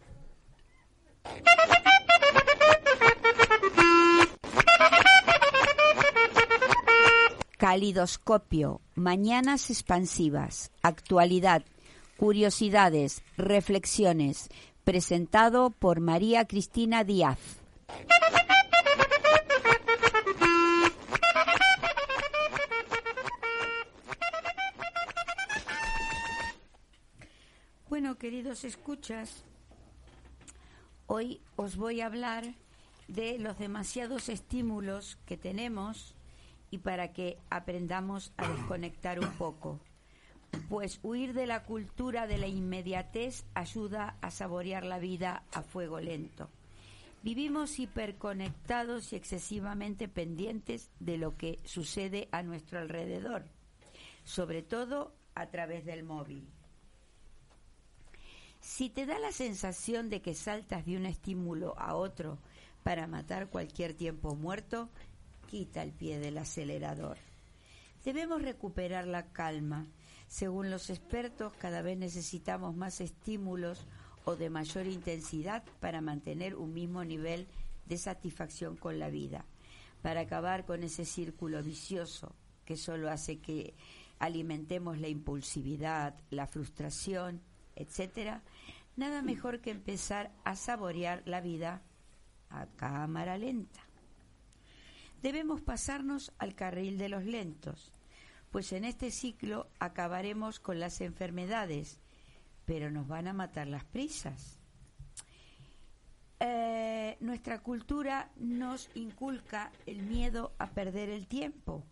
Calidoscopio, 7.57 8.81
mañanas 8.95 9.69
expansivas, 9.69 10.71
actualidad, 10.83 11.63
curiosidades, 12.17 13.23
reflexiones, 13.35 14.49
presentado 14.83 15.71
por 15.71 15.99
María 15.99 16.45
Cristina 16.45 17.03
Díaz. 17.03 17.39
Queridos 28.19 28.63
escuchas, 28.63 29.45
hoy 31.05 31.39
os 31.55 31.75
voy 31.75 32.01
a 32.01 32.07
hablar 32.07 32.55
de 33.07 33.37
los 33.37 33.59
demasiados 33.59 34.27
estímulos 34.27 35.19
que 35.27 35.37
tenemos 35.37 36.15
y 36.71 36.79
para 36.79 37.13
que 37.13 37.37
aprendamos 37.51 38.33
a 38.37 38.47
desconectar 38.47 39.19
un 39.19 39.29
poco. 39.33 39.79
Pues 40.67 40.99
huir 41.03 41.35
de 41.35 41.45
la 41.45 41.61
cultura 41.61 42.25
de 42.25 42.39
la 42.39 42.47
inmediatez 42.47 43.45
ayuda 43.53 44.17
a 44.21 44.31
saborear 44.31 44.83
la 44.83 44.97
vida 44.97 45.43
a 45.51 45.61
fuego 45.61 45.99
lento. 45.99 46.49
Vivimos 47.21 47.77
hiperconectados 47.77 49.13
y 49.13 49.15
excesivamente 49.15 50.07
pendientes 50.07 50.89
de 50.99 51.19
lo 51.19 51.37
que 51.37 51.59
sucede 51.65 52.29
a 52.31 52.41
nuestro 52.41 52.79
alrededor, 52.79 53.45
sobre 54.23 54.63
todo 54.63 55.13
a 55.35 55.51
través 55.51 55.85
del 55.85 56.03
móvil. 56.03 56.56
Si 58.67 58.89
te 58.89 59.05
da 59.05 59.17
la 59.17 59.31
sensación 59.31 60.09
de 60.09 60.21
que 60.21 60.35
saltas 60.35 60.85
de 60.85 60.97
un 60.97 61.05
estímulo 61.05 61.73
a 61.79 61.95
otro 61.95 62.37
para 62.83 63.07
matar 63.07 63.47
cualquier 63.47 63.93
tiempo 63.93 64.35
muerto, 64.35 64.89
quita 65.49 65.81
el 65.81 65.93
pie 65.93 66.19
del 66.19 66.37
acelerador. 66.37 67.17
Debemos 68.03 68.41
recuperar 68.41 69.07
la 69.07 69.31
calma. 69.31 69.87
Según 70.27 70.69
los 70.69 70.89
expertos, 70.89 71.53
cada 71.53 71.81
vez 71.81 71.97
necesitamos 71.97 72.75
más 72.75 72.99
estímulos 72.99 73.87
o 74.25 74.35
de 74.35 74.49
mayor 74.49 74.85
intensidad 74.85 75.63
para 75.79 76.01
mantener 76.01 76.53
un 76.53 76.73
mismo 76.73 77.05
nivel 77.05 77.47
de 77.85 77.97
satisfacción 77.97 78.75
con 78.75 78.99
la 78.99 79.09
vida, 79.09 79.45
para 80.01 80.19
acabar 80.19 80.65
con 80.65 80.83
ese 80.83 81.05
círculo 81.05 81.63
vicioso 81.63 82.35
que 82.65 82.75
solo 82.75 83.09
hace 83.09 83.39
que 83.39 83.75
alimentemos 84.19 84.99
la 84.99 85.07
impulsividad, 85.07 86.15
la 86.31 86.47
frustración, 86.47 87.41
etcétera, 87.77 88.43
nada 88.97 89.21
mejor 89.21 89.61
que 89.61 89.71
empezar 89.71 90.31
a 90.43 90.55
saborear 90.55 91.23
la 91.25 91.39
vida 91.39 91.81
a 92.49 92.65
cámara 92.75 93.37
lenta 93.37 93.87
debemos 95.21 95.61
pasarnos 95.61 96.31
al 96.37 96.55
carril 96.55 96.97
de 96.97 97.09
los 97.09 97.25
lentos, 97.25 97.93
pues 98.51 98.71
en 98.71 98.85
este 98.85 99.11
ciclo 99.11 99.69
acabaremos 99.79 100.59
con 100.59 100.79
las 100.79 101.01
enfermedades, 101.01 101.99
pero 102.65 102.91
nos 102.91 103.07
van 103.07 103.27
a 103.27 103.33
matar 103.33 103.67
las 103.67 103.85
prisas. 103.85 104.59
Eh, 106.39 107.17
nuestra 107.19 107.59
cultura 107.63 108.31
nos 108.35 108.89
inculca 108.93 109.71
el 109.85 110.03
miedo 110.03 110.53
a 110.59 110.69
perder 110.69 111.09
el 111.09 111.27
tiempo, 111.27 111.83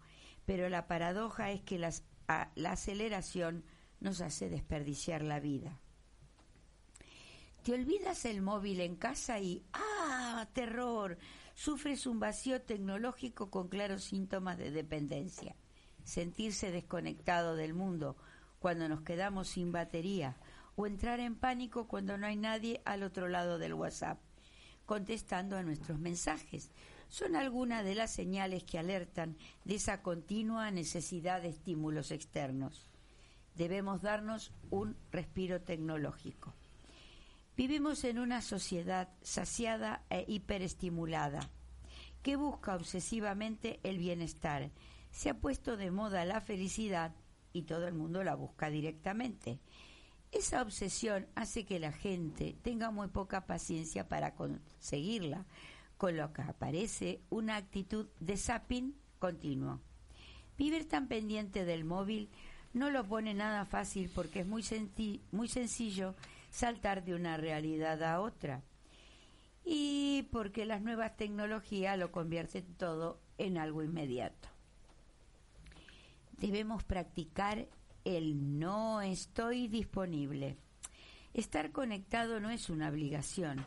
pero 0.45 0.69
la 0.69 0.87
paradoja 0.87 1.51
es 1.51 1.61
que 1.61 1.79
la 1.79 2.71
aceleración 2.71 3.63
nos 3.99 4.21
hace 4.21 4.49
desperdiciar 4.49 5.23
la 5.23 5.39
vida. 5.39 5.79
Te 7.65 7.73
olvidas 7.73 8.25
el 8.25 8.43
móvil 8.43 8.79
en 8.79 8.95
casa 8.95 9.39
y 9.39 9.65
¡ah! 9.73 10.47
terror. 10.53 11.17
Sufres 11.55 12.05
un 12.05 12.19
vacío 12.19 12.61
tecnológico 12.61 13.49
con 13.49 13.69
claros 13.69 14.03
síntomas 14.03 14.59
de 14.59 14.69
dependencia. 14.69 15.55
Sentirse 16.03 16.69
desconectado 16.69 17.55
del 17.55 17.73
mundo 17.73 18.17
cuando 18.59 18.87
nos 18.87 19.01
quedamos 19.01 19.47
sin 19.47 19.71
batería 19.71 20.37
o 20.75 20.85
entrar 20.85 21.19
en 21.19 21.35
pánico 21.35 21.87
cuando 21.87 22.19
no 22.19 22.27
hay 22.27 22.35
nadie 22.35 22.83
al 22.85 23.01
otro 23.01 23.29
lado 23.29 23.57
del 23.57 23.73
WhatsApp 23.73 24.19
contestando 24.85 25.57
a 25.57 25.63
nuestros 25.63 25.97
mensajes. 25.97 26.69
Son 27.07 27.35
algunas 27.35 27.83
de 27.83 27.95
las 27.95 28.13
señales 28.13 28.63
que 28.63 28.77
alertan 28.77 29.37
de 29.63 29.73
esa 29.73 30.03
continua 30.03 30.69
necesidad 30.69 31.41
de 31.41 31.49
estímulos 31.49 32.11
externos. 32.11 32.87
Debemos 33.55 34.03
darnos 34.03 34.51
un 34.69 34.95
respiro 35.09 35.61
tecnológico. 35.61 36.53
Vivimos 37.57 38.03
en 38.03 38.19
una 38.19 38.41
sociedad 38.41 39.07
saciada 39.21 40.03
e 40.09 40.25
hiperestimulada 40.27 41.39
que 42.21 42.35
busca 42.35 42.75
obsesivamente 42.75 43.79
el 43.83 43.97
bienestar. 43.97 44.71
Se 45.11 45.29
ha 45.29 45.39
puesto 45.39 45.77
de 45.77 45.89
moda 45.89 46.25
la 46.25 46.41
felicidad 46.41 47.15
y 47.53 47.61
todo 47.61 47.87
el 47.87 47.93
mundo 47.93 48.23
la 48.23 48.35
busca 48.35 48.69
directamente. 48.69 49.59
Esa 50.33 50.61
obsesión 50.61 51.27
hace 51.35 51.63
que 51.63 51.79
la 51.79 51.93
gente 51.93 52.57
tenga 52.61 52.91
muy 52.91 53.07
poca 53.07 53.45
paciencia 53.45 54.09
para 54.09 54.35
conseguirla, 54.35 55.45
con 55.97 56.17
lo 56.17 56.33
que 56.33 56.41
aparece 56.41 57.21
una 57.29 57.55
actitud 57.55 58.07
de 58.19 58.35
zapping 58.35 58.95
continuo. 59.17 59.79
Vivir 60.57 60.89
tan 60.89 61.07
pendiente 61.07 61.63
del 61.63 61.85
móvil 61.85 62.29
no 62.73 62.89
lo 62.89 63.05
pone 63.05 63.33
nada 63.33 63.63
fácil 63.63 64.11
porque 64.13 64.41
es 64.41 64.45
muy, 64.45 64.61
muy 65.31 65.47
sencillo 65.47 66.15
saltar 66.55 67.03
de 67.03 67.13
una 67.13 67.35
realidad 67.35 68.01
a 68.01 68.21
otra 68.21 68.63
y 69.65 70.23
porque 70.31 70.65
las 70.65 70.81
nuevas 70.81 71.17
tecnologías 71.17 71.99
lo 71.99 72.13
convierten 72.13 72.63
todo 72.75 73.19
en 73.37 73.57
algo 73.57 73.83
inmediato. 73.83 74.47
Debemos 76.37 76.83
practicar 76.85 77.67
el 78.05 78.57
no 78.57 79.01
estoy 79.01 79.67
disponible. 79.67 80.55
Estar 81.33 81.71
conectado 81.71 82.39
no 82.39 82.49
es 82.49 82.69
una 82.69 82.87
obligación. 82.87 83.65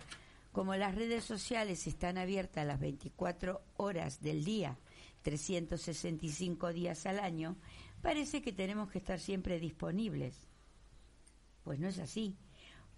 Como 0.53 0.75
las 0.75 0.95
redes 0.95 1.25
sociales 1.25 1.87
están 1.87 2.17
abiertas 2.17 2.67
las 2.67 2.81
24 2.81 3.61
horas 3.77 4.23
del 4.23 4.45
día, 4.45 4.79
365 5.23 6.73
días 6.73 7.05
al 7.05 7.19
año, 7.19 7.57
parece 8.01 8.41
que 8.41 8.53
tenemos 8.53 8.91
que 8.91 8.99
estar 8.99 9.21
siempre 9.21 9.61
disponibles. 9.61 10.49
Pues 11.65 11.79
no 11.79 11.89
es 11.89 11.99
así. 11.99 12.35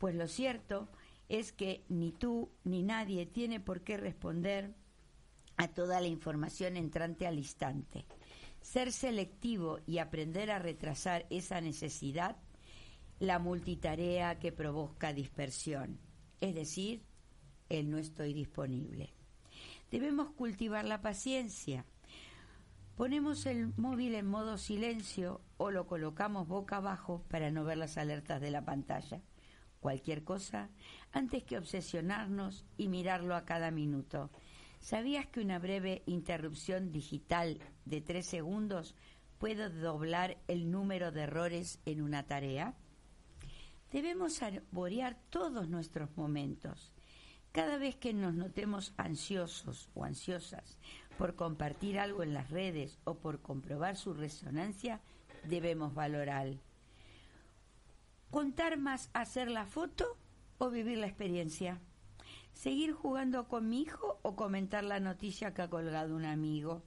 Pues 0.01 0.15
lo 0.15 0.29
cierto 0.29 0.89
es 1.29 1.53
que 1.53 1.85
ni 1.91 2.11
tú 2.11 2.51
ni 2.65 2.83
nadie 2.83 3.27
tiene 3.27 3.61
por 3.61 3.83
qué 3.83 3.99
responder 3.99 4.75
a 5.59 5.69
toda 5.69 6.01
la 6.01 6.07
información 6.07 6.79
entrante 6.79 7.27
al 7.27 7.37
instante. 7.37 8.07
Ser 8.63 8.93
selectivo 8.93 9.79
y 9.87 9.99
aprender 9.99 10.51
a 10.51 10.59
retrasar 10.59 11.27
esa 11.29 11.61
necesidad, 11.61 12.39
la 13.19 13.39
multitarea 13.39 14.39
que 14.39 14.53
provoca 14.53 15.13
dispersión, 15.13 16.01
es 16.41 16.55
decir, 16.55 17.03
el 17.69 17.91
no 17.91 17.99
estoy 17.99 18.33
disponible. 18.33 19.13
Debemos 19.91 20.31
cultivar 20.31 20.87
la 20.87 21.03
paciencia. 21.03 21.85
Ponemos 22.97 23.45
el 23.45 23.75
móvil 23.77 24.15
en 24.15 24.27
modo 24.27 24.57
silencio 24.57 25.43
o 25.59 25.71
lo 25.71 25.87
colocamos 25.87 26.49
boca 26.49 26.77
abajo 26.77 27.23
para 27.29 27.51
no 27.51 27.65
ver 27.65 27.77
las 27.77 27.99
alertas 27.99 28.41
de 28.41 28.51
la 28.51 28.65
pantalla. 28.65 29.21
Cualquier 29.81 30.25
cosa 30.25 30.69
antes 31.11 31.43
que 31.43 31.59
obsesionarnos 31.59 32.67
y 32.77 32.89
mirarlo 32.89 33.35
a 33.35 33.45
cada 33.45 33.71
minuto. 33.71 34.31
¿Sabías 34.79 35.27
que 35.27 35.41
una 35.41 35.59
breve 35.59 36.03
interrupción 36.07 36.93
digital 36.93 37.59
de 37.85 38.01
tres 38.01 38.27
segundos 38.27 38.95
puede 39.39 39.71
doblar 39.71 40.39
el 40.49 40.71
número 40.71 41.13
de 41.13 41.23
errores 41.23 41.81
en 41.87 42.03
una 42.03 42.27
tarea? 42.27 42.75
Debemos 43.91 44.35
saborear 44.35 45.19
todos 45.31 45.69
nuestros 45.69 46.17
momentos. 46.17 46.93
Cada 47.53 47.79
vez 47.79 47.97
que 47.97 48.13
nos 48.13 48.35
notemos 48.35 48.95
ansiosos 48.97 49.91
o 49.95 50.05
ansiosas 50.05 50.79
por 51.19 51.35
compartir 51.35 51.99
algo 51.99 52.23
en 52.23 52.33
las 52.33 52.51
redes 52.51 52.99
o 53.05 53.15
por 53.19 53.43
comprobar 53.43 53.97
su 53.97 54.15
resonancia, 54.15 55.01
debemos 55.45 55.93
valorar. 55.95 56.55
¿Contar 58.31 58.79
más 58.79 59.11
hacer 59.13 59.51
la 59.51 59.67
foto 59.67 60.17
o 60.59 60.71
vivir 60.71 60.99
la 60.99 61.09
experiencia? 61.09 61.81
¿Seguir 62.53 62.93
jugando 62.93 63.49
con 63.49 63.69
mi 63.69 63.83
hijo 63.83 64.21
o 64.23 64.37
comentar 64.37 64.85
la 64.85 65.01
noticia 65.01 65.53
que 65.53 65.63
ha 65.63 65.71
colgado 65.71 66.15
un 66.15 66.25
amigo? 66.25 66.85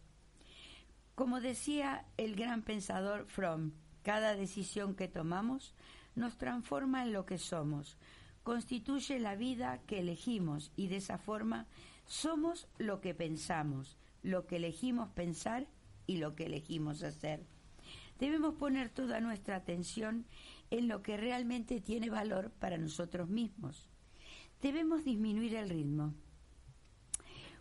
Como 1.15 1.41
decía 1.41 2.05
el 2.15 2.37
gran 2.37 2.61
pensador 2.61 3.25
Fromm, 3.25 3.73
cada 4.03 4.37
decisión 4.37 4.95
que 4.95 5.09
tomamos 5.09 5.75
nos 6.15 6.37
transforma 6.37 7.03
en 7.03 7.11
lo 7.11 7.25
que 7.25 7.37
somos, 7.37 7.97
constituye 8.43 9.19
la 9.19 9.35
vida 9.35 9.81
que 9.85 9.99
elegimos 9.99 10.71
y 10.77 10.87
de 10.87 10.97
esa 10.97 11.17
forma 11.17 11.67
somos 12.05 12.69
lo 12.77 13.01
que 13.01 13.13
pensamos, 13.13 13.97
lo 14.21 14.45
que 14.45 14.55
elegimos 14.55 15.09
pensar 15.09 15.67
y 16.07 16.17
lo 16.17 16.35
que 16.35 16.45
elegimos 16.45 17.03
hacer. 17.03 17.45
Debemos 18.19 18.55
poner 18.55 18.89
toda 18.89 19.19
nuestra 19.19 19.57
atención 19.57 20.25
en 20.71 20.87
lo 20.87 21.01
que 21.01 21.17
realmente 21.17 21.81
tiene 21.81 22.09
valor 22.09 22.51
para 22.51 22.77
nosotros 22.77 23.29
mismos. 23.29 23.89
Debemos 24.61 25.03
disminuir 25.03 25.55
el 25.55 25.69
ritmo, 25.69 26.13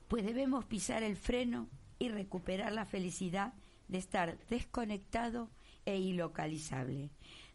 pues 0.09 0.25
debemos 0.25 0.65
pisar 0.65 1.03
el 1.03 1.17
freno 1.17 1.69
y 1.99 2.09
recuperar 2.09 2.73
la 2.73 2.85
felicidad 2.85 3.55
de 3.89 3.99
estar 3.99 4.39
desconectado 4.49 5.51
e 5.85 5.99
ilocalizable. 5.99 7.11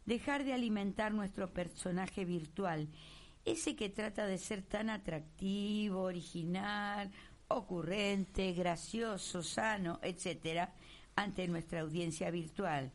Dejar 0.05 0.43
de 0.43 0.53
alimentar 0.53 1.13
nuestro 1.13 1.51
personaje 1.53 2.25
virtual, 2.25 2.87
ese 3.45 3.75
que 3.75 3.89
trata 3.89 4.25
de 4.25 4.37
ser 4.37 4.61
tan 4.61 4.89
atractivo, 4.89 6.01
original, 6.01 7.11
ocurrente, 7.47 8.53
gracioso, 8.53 9.43
sano, 9.43 9.99
etcétera, 10.01 10.73
ante 11.15 11.47
nuestra 11.47 11.81
audiencia 11.81 12.29
virtual 12.31 12.91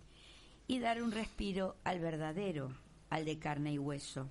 y 0.67 0.79
dar 0.79 1.03
un 1.03 1.13
respiro 1.13 1.77
al 1.85 2.01
verdadero, 2.01 2.77
al 3.11 3.25
de 3.25 3.39
carne 3.39 3.73
y 3.73 3.79
hueso. 3.79 4.31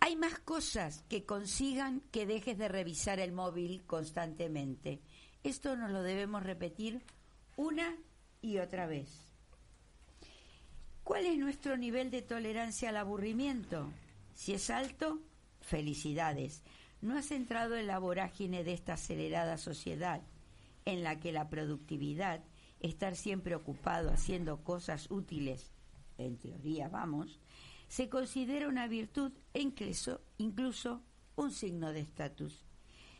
Hay 0.00 0.16
más 0.16 0.38
cosas 0.38 1.04
que 1.08 1.24
consigan 1.24 2.00
que 2.12 2.26
dejes 2.26 2.58
de 2.58 2.68
revisar 2.68 3.18
el 3.18 3.32
móvil 3.32 3.82
constantemente. 3.86 5.00
Esto 5.42 5.76
nos 5.76 5.90
lo 5.90 6.02
debemos 6.02 6.42
repetir 6.42 7.02
una 7.56 7.96
y 8.40 8.58
otra 8.58 8.86
vez. 8.86 9.08
¿Cuál 11.02 11.26
es 11.26 11.38
nuestro 11.38 11.76
nivel 11.76 12.10
de 12.10 12.22
tolerancia 12.22 12.88
al 12.90 12.96
aburrimiento? 12.96 13.92
Si 14.34 14.54
es 14.54 14.70
alto, 14.70 15.20
felicidades. 15.60 16.62
No 17.00 17.16
has 17.16 17.30
entrado 17.30 17.76
en 17.76 17.86
la 17.86 17.98
vorágine 17.98 18.64
de 18.64 18.72
esta 18.72 18.94
acelerada 18.94 19.58
sociedad 19.58 20.22
en 20.84 21.02
la 21.02 21.18
que 21.20 21.32
la 21.32 21.48
productividad, 21.48 22.42
estar 22.80 23.16
siempre 23.16 23.54
ocupado 23.54 24.10
haciendo 24.10 24.62
cosas 24.62 25.10
útiles, 25.10 25.72
en 26.18 26.36
teoría 26.36 26.88
vamos, 26.88 27.40
se 27.88 28.08
considera 28.08 28.68
una 28.68 28.88
virtud 28.88 29.32
e 29.54 29.60
incluso, 29.60 30.20
incluso 30.38 31.02
un 31.36 31.52
signo 31.52 31.92
de 31.92 32.00
estatus. 32.00 32.64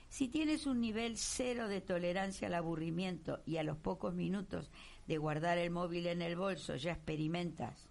Si 0.08 0.28
tienes 0.28 0.66
un 0.66 0.80
nivel 0.80 1.16
cero 1.16 1.68
de 1.68 1.80
tolerancia 1.80 2.48
al 2.48 2.54
aburrimiento 2.54 3.42
y 3.44 3.56
a 3.56 3.62
los 3.62 3.76
pocos 3.76 4.14
minutos 4.14 4.70
de 5.06 5.18
guardar 5.18 5.58
el 5.58 5.70
móvil 5.70 6.06
en 6.06 6.22
el 6.22 6.36
bolso 6.36 6.76
ya 6.76 6.92
experimentas 6.92 7.88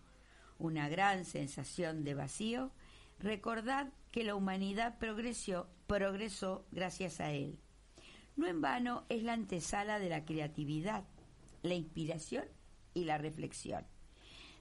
una 0.57 0.87
gran 0.89 1.25
sensación 1.25 2.03
de 2.03 2.13
vacío, 2.13 2.71
recordad 3.19 3.91
que 4.11 4.23
la 4.23 4.35
humanidad 4.35 4.97
progresó, 4.97 5.67
progresó 5.87 6.65
gracias 6.71 7.19
a 7.19 7.31
él. 7.31 7.59
No 8.35 8.47
en 8.47 8.61
vano 8.61 9.05
es 9.09 9.23
la 9.23 9.33
antesala 9.33 9.99
de 9.99 10.09
la 10.09 10.25
creatividad, 10.25 11.05
la 11.65 11.75
inspiración 11.75 12.45
y 12.93 13.05
la 13.05 13.17
reflexión. 13.17 13.85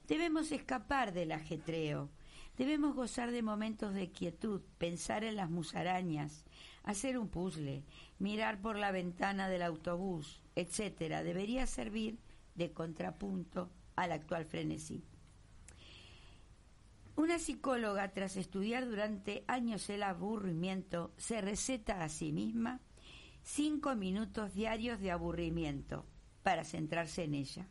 Debemos 0.07 0.51
escapar 0.51 1.13
del 1.13 1.31
ajetreo, 1.31 2.09
debemos 2.57 2.95
gozar 2.95 3.31
de 3.31 3.41
momentos 3.41 3.93
de 3.93 4.11
quietud, 4.11 4.61
pensar 4.77 5.23
en 5.23 5.35
las 5.35 5.49
musarañas, 5.49 6.45
hacer 6.83 7.17
un 7.17 7.29
puzzle, 7.29 7.83
mirar 8.19 8.61
por 8.61 8.77
la 8.77 8.91
ventana 8.91 9.49
del 9.49 9.63
autobús, 9.63 10.41
etcétera, 10.55 11.23
debería 11.23 11.65
servir 11.65 12.19
de 12.53 12.71
contrapunto 12.71 13.71
al 13.95 14.11
actual 14.11 14.45
frenesí. 14.45 15.03
Una 17.15 17.39
psicóloga, 17.39 18.11
tras 18.11 18.35
estudiar 18.35 18.85
durante 18.85 19.43
años 19.47 19.89
el 19.89 20.03
aburrimiento, 20.03 21.13
se 21.17 21.41
receta 21.41 22.03
a 22.03 22.09
sí 22.09 22.31
misma 22.31 22.81
cinco 23.41 23.95
minutos 23.95 24.53
diarios 24.53 24.99
de 24.99 25.11
aburrimiento 25.11 26.05
para 26.45 26.63
centrarse 26.63 27.23
en 27.23 27.33
ella. 27.33 27.67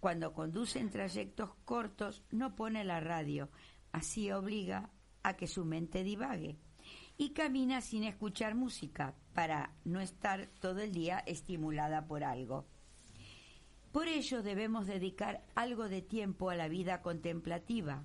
Cuando 0.00 0.32
conduce 0.32 0.80
en 0.80 0.90
trayectos 0.90 1.54
cortos 1.64 2.24
no 2.32 2.56
pone 2.56 2.82
la 2.82 2.98
radio, 2.98 3.48
así 3.92 4.32
obliga 4.32 4.90
a 5.22 5.36
que 5.36 5.46
su 5.46 5.64
mente 5.64 6.02
divague. 6.02 6.58
Y 7.16 7.30
camina 7.30 7.80
sin 7.80 8.02
escuchar 8.02 8.56
música 8.56 9.14
para 9.34 9.72
no 9.84 10.00
estar 10.00 10.48
todo 10.58 10.80
el 10.80 10.90
día 10.90 11.20
estimulada 11.26 12.08
por 12.08 12.24
algo. 12.24 12.66
Por 13.92 14.08
ello 14.08 14.42
debemos 14.42 14.88
dedicar 14.88 15.44
algo 15.54 15.88
de 15.88 16.02
tiempo 16.02 16.50
a 16.50 16.56
la 16.56 16.66
vida 16.66 17.02
contemplativa. 17.02 18.04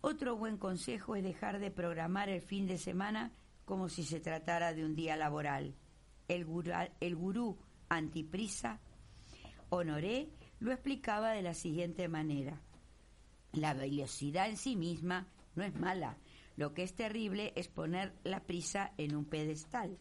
Otro 0.00 0.36
buen 0.36 0.58
consejo 0.58 1.14
es 1.14 1.22
dejar 1.22 1.60
de 1.60 1.70
programar 1.70 2.28
el 2.28 2.42
fin 2.42 2.66
de 2.66 2.76
semana 2.76 3.30
como 3.64 3.88
si 3.88 4.02
se 4.02 4.18
tratara 4.18 4.74
de 4.74 4.84
un 4.84 4.96
día 4.96 5.14
laboral. 5.14 5.76
El 6.26 6.44
gurú, 6.44 6.72
el 6.98 7.14
gurú 7.14 7.56
antiprisa, 7.88 8.80
Honoré, 9.76 10.28
lo 10.60 10.70
explicaba 10.70 11.32
de 11.32 11.42
la 11.42 11.52
siguiente 11.52 12.06
manera. 12.06 12.60
La 13.54 13.74
velocidad 13.74 14.48
en 14.48 14.56
sí 14.56 14.76
misma 14.76 15.26
no 15.56 15.64
es 15.64 15.74
mala. 15.74 16.16
Lo 16.56 16.74
que 16.74 16.84
es 16.84 16.94
terrible 16.94 17.52
es 17.56 17.66
poner 17.66 18.14
la 18.22 18.38
prisa 18.44 18.92
en 18.98 19.16
un 19.16 19.24
pedestal. 19.24 19.98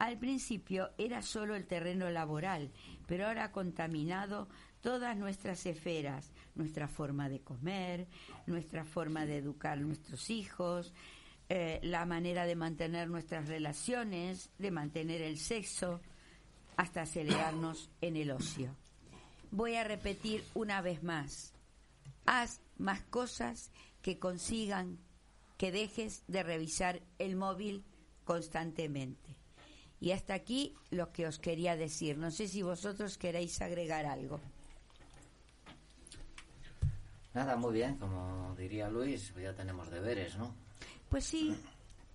Al 0.00 0.18
principio 0.18 0.90
era 0.98 1.22
solo 1.22 1.54
el 1.54 1.68
terreno 1.68 2.10
laboral, 2.10 2.72
pero 3.06 3.28
ahora 3.28 3.44
ha 3.44 3.52
contaminado 3.52 4.48
todas 4.80 5.16
nuestras 5.16 5.64
esferas, 5.64 6.32
nuestra 6.56 6.88
forma 6.88 7.28
de 7.28 7.40
comer, 7.40 8.08
nuestra 8.48 8.84
forma 8.84 9.26
de 9.26 9.36
educar 9.36 9.78
a 9.78 9.82
nuestros 9.82 10.28
hijos, 10.28 10.92
eh, 11.48 11.78
la 11.84 12.04
manera 12.04 12.46
de 12.46 12.56
mantener 12.56 13.08
nuestras 13.08 13.46
relaciones, 13.46 14.50
de 14.58 14.72
mantener 14.72 15.22
el 15.22 15.38
sexo, 15.38 16.00
hasta 16.76 17.02
acelerarnos 17.02 17.90
en 18.00 18.16
el 18.16 18.32
ocio. 18.32 18.74
Voy 19.56 19.76
a 19.76 19.84
repetir 19.84 20.44
una 20.54 20.80
vez 20.82 21.04
más, 21.04 21.52
haz 22.26 22.60
más 22.76 23.02
cosas 23.02 23.70
que 24.02 24.18
consigan 24.18 24.98
que 25.56 25.70
dejes 25.70 26.24
de 26.26 26.42
revisar 26.42 27.00
el 27.20 27.36
móvil 27.36 27.84
constantemente. 28.24 29.36
Y 30.00 30.10
hasta 30.10 30.34
aquí 30.34 30.74
lo 30.90 31.12
que 31.12 31.28
os 31.28 31.38
quería 31.38 31.76
decir. 31.76 32.18
No 32.18 32.32
sé 32.32 32.48
si 32.48 32.62
vosotros 32.62 33.16
queréis 33.16 33.62
agregar 33.62 34.06
algo. 34.06 34.40
Nada, 37.32 37.54
muy 37.54 37.74
bien, 37.74 37.96
como 37.98 38.56
diría 38.58 38.88
Luis, 38.88 39.32
ya 39.40 39.54
tenemos 39.54 39.88
deberes, 39.88 40.36
¿no? 40.36 40.52
Pues 41.08 41.24
sí, 41.26 41.54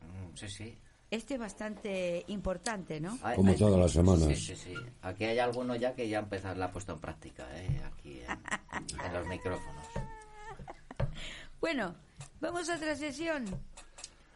Mm, 0.01 0.35
Sí, 0.35 0.49
sí. 0.49 0.77
Este 1.11 1.33
es 1.35 1.39
bastante 1.39 2.23
importante, 2.27 2.99
¿no? 2.99 3.17
Hay- 3.23 3.35
Como 3.35 3.51
hay- 3.51 3.57
todas 3.57 3.79
las 3.79 3.91
semanas. 3.91 4.25
Sí, 4.27 4.35
sí, 4.35 4.55
sí. 4.55 4.73
Aquí 5.01 5.25
hay 5.25 5.39
alguno 5.39 5.75
ya 5.75 5.93
que 5.95 6.07
ya 6.07 6.19
empezar 6.19 6.57
la 6.57 6.65
ha 6.65 6.71
puesto 6.71 6.93
en 6.93 6.99
práctica, 6.99 7.47
¿eh? 7.55 7.81
Aquí 7.85 8.21
en, 8.21 8.27
en 9.05 9.13
los 9.13 9.27
micrófonos. 9.27 9.85
Bueno, 11.59 11.95
vamos 12.39 12.69
a 12.69 12.75
otra 12.75 12.95
sesión. 12.95 13.45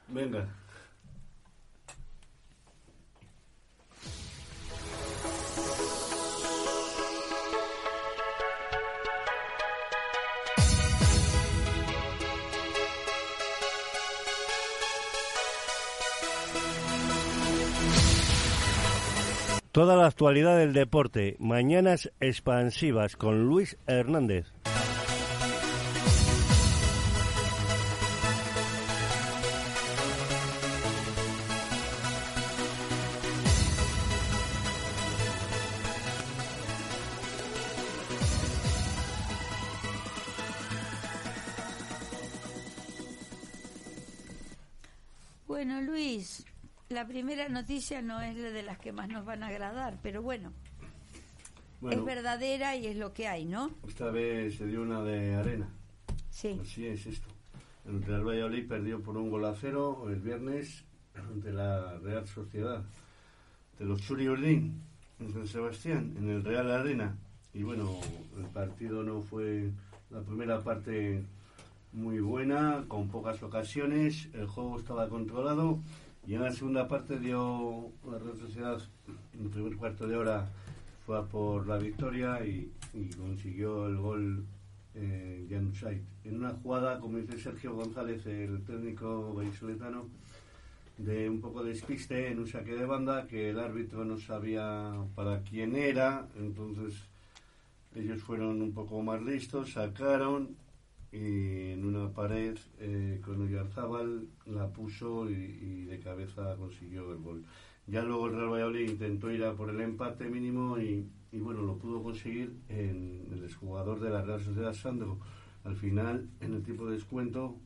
Venga. 0.07 0.47
Toda 19.73 19.95
la 19.95 20.05
actualidad 20.05 20.55
del 20.59 20.71
deporte, 20.71 21.35
mañanas 21.39 22.11
expansivas 22.19 23.15
con 23.15 23.47
Luis 23.47 23.75
Hernández. 23.87 24.53
Noticia 47.63 48.01
no 48.01 48.21
es 48.21 48.35
la 48.35 48.49
de 48.49 48.61
las 48.61 48.77
que 48.77 48.91
más 48.91 49.07
nos 49.07 49.23
van 49.23 49.41
a 49.41 49.47
agradar, 49.47 49.97
pero 50.03 50.21
bueno, 50.21 50.51
Bueno, 51.79 52.01
es 52.01 52.05
verdadera 52.05 52.75
y 52.75 52.87
es 52.87 52.97
lo 52.97 53.13
que 53.13 53.29
hay, 53.29 53.45
¿no? 53.45 53.71
esta 53.87 54.11
vez 54.11 54.57
se 54.57 54.67
dio 54.67 54.81
una 54.81 55.01
de 55.01 55.35
arena. 55.35 55.69
Sí. 56.29 56.59
Así 56.61 56.85
es 56.85 57.05
esto. 57.05 57.29
El 57.87 58.03
Real 58.03 58.27
Valladolid 58.27 58.67
perdió 58.67 59.01
por 59.01 59.15
un 59.15 59.29
gol 59.29 59.45
a 59.45 59.55
cero 59.55 60.05
el 60.09 60.19
viernes 60.19 60.83
ante 61.15 61.53
la 61.53 61.97
Real 61.99 62.27
Sociedad 62.27 62.83
de 63.79 63.85
los 63.85 64.01
Churi 64.01 64.27
Urdín 64.27 64.81
en 65.21 65.31
San 65.31 65.47
Sebastián, 65.47 66.15
en 66.17 66.29
el 66.31 66.43
Real 66.43 66.69
Arena. 66.69 67.15
Y 67.53 67.63
bueno, 67.63 67.89
el 68.37 68.45
partido 68.47 69.03
no 69.03 69.21
fue 69.21 69.71
la 70.09 70.19
primera 70.19 70.61
parte 70.61 71.23
muy 71.93 72.19
buena, 72.19 72.83
con 72.89 73.07
pocas 73.07 73.41
ocasiones, 73.41 74.27
el 74.33 74.47
juego 74.47 74.77
estaba 74.79 75.07
controlado 75.07 75.79
y 76.25 76.35
en 76.35 76.41
la 76.41 76.51
segunda 76.51 76.87
parte 76.87 77.19
dio 77.19 77.91
la 78.09 78.17
Real 78.17 78.81
en 79.33 79.45
el 79.45 79.49
primer 79.49 79.75
cuarto 79.75 80.07
de 80.07 80.15
hora 80.15 80.47
fue 81.05 81.25
por 81.27 81.67
la 81.67 81.77
victoria 81.77 82.45
y, 82.45 82.71
consiguió 83.17 83.87
el 83.87 83.97
gol 83.97 84.45
eh, 84.95 85.45
Jan. 85.49 85.73
En 86.23 86.37
una 86.37 86.51
jugada, 86.51 86.99
como 86.99 87.17
dice 87.17 87.37
Sergio 87.37 87.73
González, 87.73 88.25
el 88.27 88.63
técnico 88.63 89.33
vallisoletano, 89.33 90.05
de 90.97 91.29
un 91.29 91.41
poco 91.41 91.63
de 91.63 91.71
despiste 91.71 92.31
en 92.31 92.39
un 92.39 92.47
saque 92.47 92.75
de 92.75 92.85
banda 92.85 93.27
que 93.27 93.49
el 93.49 93.59
árbitro 93.59 94.05
no 94.05 94.17
sabía 94.19 94.93
para 95.15 95.41
quién 95.41 95.75
era, 95.75 96.27
entonces 96.37 97.01
ellos 97.95 98.21
fueron 98.21 98.61
un 98.61 98.73
poco 98.73 99.01
más 99.01 99.21
listos, 99.21 99.73
sacaron 99.73 100.55
y 101.13 101.73
en 101.73 101.85
una 101.85 102.11
pared 102.11 102.57
eh, 102.79 103.21
con 103.23 103.39
Oyarzábal 103.43 104.27
la 104.47 104.67
puso 104.73 105.29
y, 105.29 105.85
de 105.85 105.99
cabeza 105.99 106.55
consiguió 106.57 107.11
el 107.11 107.19
gol. 107.19 107.43
Ya 107.85 108.01
luego 108.01 108.27
el 108.27 108.33
Real 108.33 108.49
Valladolid 108.49 108.89
intentó 108.89 109.31
ir 109.31 109.43
a 109.43 109.53
por 109.53 109.69
el 109.69 109.79
empate 109.79 110.25
mínimo 110.25 110.79
y, 110.79 111.05
y 111.31 111.37
bueno, 111.37 111.61
lo 111.61 111.77
pudo 111.77 112.01
conseguir 112.01 112.55
en 112.67 113.27
el 113.31 113.43
exjugador 113.43 113.99
de 113.99 114.09
la 114.09 114.23
Real 114.23 114.41
Sociedad 114.41 114.73
Sandro. 114.73 115.19
Al 115.63 115.75
final, 115.75 116.27
en 116.41 116.55
el 116.55 116.63
tiempo 116.63 116.87
de 116.87 116.95
descuento, 116.95 117.57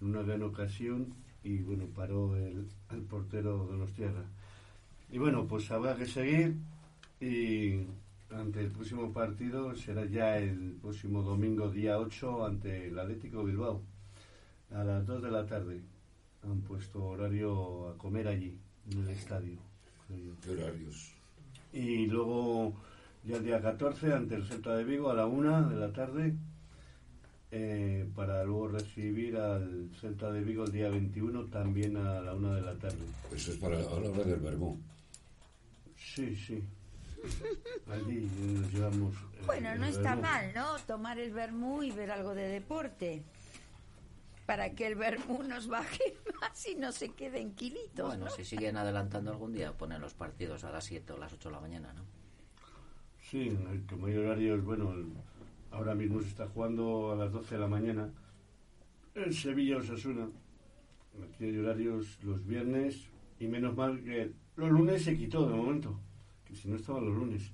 en 0.00 0.08
una 0.08 0.22
gran 0.22 0.42
ocasión 0.42 1.14
y 1.42 1.58
bueno, 1.58 1.86
paró 1.86 2.36
el, 2.36 2.68
el 2.90 3.00
portero 3.02 3.66
de 3.68 3.78
los 3.78 3.92
Tierra. 3.94 4.24
Y 5.10 5.16
bueno, 5.16 5.46
pues 5.46 5.70
habrá 5.70 5.96
que 5.96 6.06
seguir 6.06 6.56
y 7.18 7.86
ante 8.32 8.60
el 8.60 8.70
próximo 8.70 9.12
partido 9.12 9.74
será 9.74 10.04
ya 10.04 10.38
el 10.38 10.76
próximo 10.80 11.22
domingo 11.22 11.68
día 11.68 11.98
8 11.98 12.46
ante 12.46 12.88
el 12.88 12.98
Atlético 12.98 13.44
Bilbao 13.44 13.82
a 14.72 14.84
las 14.84 15.06
2 15.06 15.22
de 15.22 15.30
la 15.30 15.46
tarde. 15.46 15.80
Han 16.42 16.60
puesto 16.62 17.04
horario 17.04 17.88
a 17.88 17.98
comer 17.98 18.28
allí, 18.28 18.56
en 18.90 19.00
el 19.00 19.08
estadio. 19.10 19.58
¿Qué 20.42 20.50
horarios? 20.50 21.12
Y 21.72 22.06
luego 22.06 22.74
ya 23.24 23.36
el 23.36 23.44
día 23.44 23.60
14 23.60 24.12
ante 24.12 24.36
el 24.36 24.44
Celta 24.44 24.76
de 24.76 24.84
Vigo 24.84 25.10
a 25.10 25.14
la 25.14 25.26
1 25.26 25.68
de 25.68 25.76
la 25.76 25.92
tarde 25.92 26.34
eh, 27.50 28.08
para 28.14 28.44
luego 28.44 28.68
recibir 28.68 29.36
al 29.36 29.90
Celta 30.00 30.32
de 30.32 30.40
Vigo 30.42 30.64
el 30.64 30.72
día 30.72 30.88
21 30.88 31.46
también 31.46 31.96
a 31.96 32.20
la 32.20 32.34
1 32.34 32.54
de 32.54 32.62
la 32.62 32.74
tarde. 32.76 33.04
Eso 33.34 33.52
es 33.52 33.58
para 33.58 33.76
a 33.76 33.80
la 33.80 33.88
hora 33.88 34.24
del 34.24 34.40
vermú. 34.40 34.78
Sí, 35.96 36.34
sí. 36.34 36.62
Allí 37.88 38.28
nos 38.60 38.72
llevamos. 38.72 39.14
eh, 39.14 39.42
Bueno, 39.46 39.74
no 39.76 39.86
está 39.86 40.14
vermú. 40.14 40.22
mal, 40.22 40.52
¿no? 40.54 40.76
Tomar 40.86 41.18
el 41.18 41.32
vermú 41.32 41.82
y 41.82 41.90
ver 41.90 42.10
algo 42.10 42.34
de 42.34 42.48
deporte. 42.48 43.22
Para 44.46 44.70
que 44.74 44.86
el 44.86 44.96
vermú 44.96 45.42
nos 45.44 45.68
baje 45.68 46.02
más 46.40 46.66
y 46.66 46.74
no 46.74 46.90
se 46.92 47.10
quede 47.12 47.40
en 47.40 47.54
kilitos, 47.54 48.06
Bueno, 48.08 48.24
¿no? 48.26 48.30
si 48.30 48.44
siguen 48.44 48.76
adelantando 48.76 49.30
algún 49.30 49.52
día, 49.52 49.72
ponen 49.76 50.00
los 50.00 50.14
partidos 50.14 50.64
a 50.64 50.70
las 50.72 50.84
7 50.84 51.12
o 51.12 51.18
las 51.18 51.32
8 51.32 51.48
de 51.48 51.54
la 51.54 51.60
mañana, 51.60 51.92
¿no? 51.92 52.02
Sí, 53.30 53.48
el 53.70 53.86
que 53.86 53.94
mayor 53.96 54.26
horario 54.26 54.56
es 54.56 54.64
bueno. 54.64 54.92
el- 54.92 55.12
ahora 55.70 55.94
mismo 55.94 56.20
se 56.20 56.26
está 56.28 56.48
jugando 56.48 57.12
a 57.12 57.16
las 57.16 57.30
12 57.32 57.54
de 57.54 57.60
la 57.60 57.68
mañana 57.68 58.10
en 59.14 59.32
Sevilla 59.32 59.76
Osasuna. 59.76 60.28
Aquí 61.22 61.44
hay 61.44 61.56
horarios 61.58 62.18
los 62.24 62.44
viernes 62.44 63.06
y 63.38 63.46
menos 63.46 63.76
mal 63.76 64.02
que 64.02 64.32
los 64.56 64.68
lunes 64.70 65.04
se 65.04 65.16
quitó 65.16 65.48
de 65.48 65.54
momento, 65.54 66.00
que 66.50 66.56
si 66.56 66.68
no 66.68 66.76
estaban 66.76 67.04
los 67.06 67.14
lunes. 67.14 67.50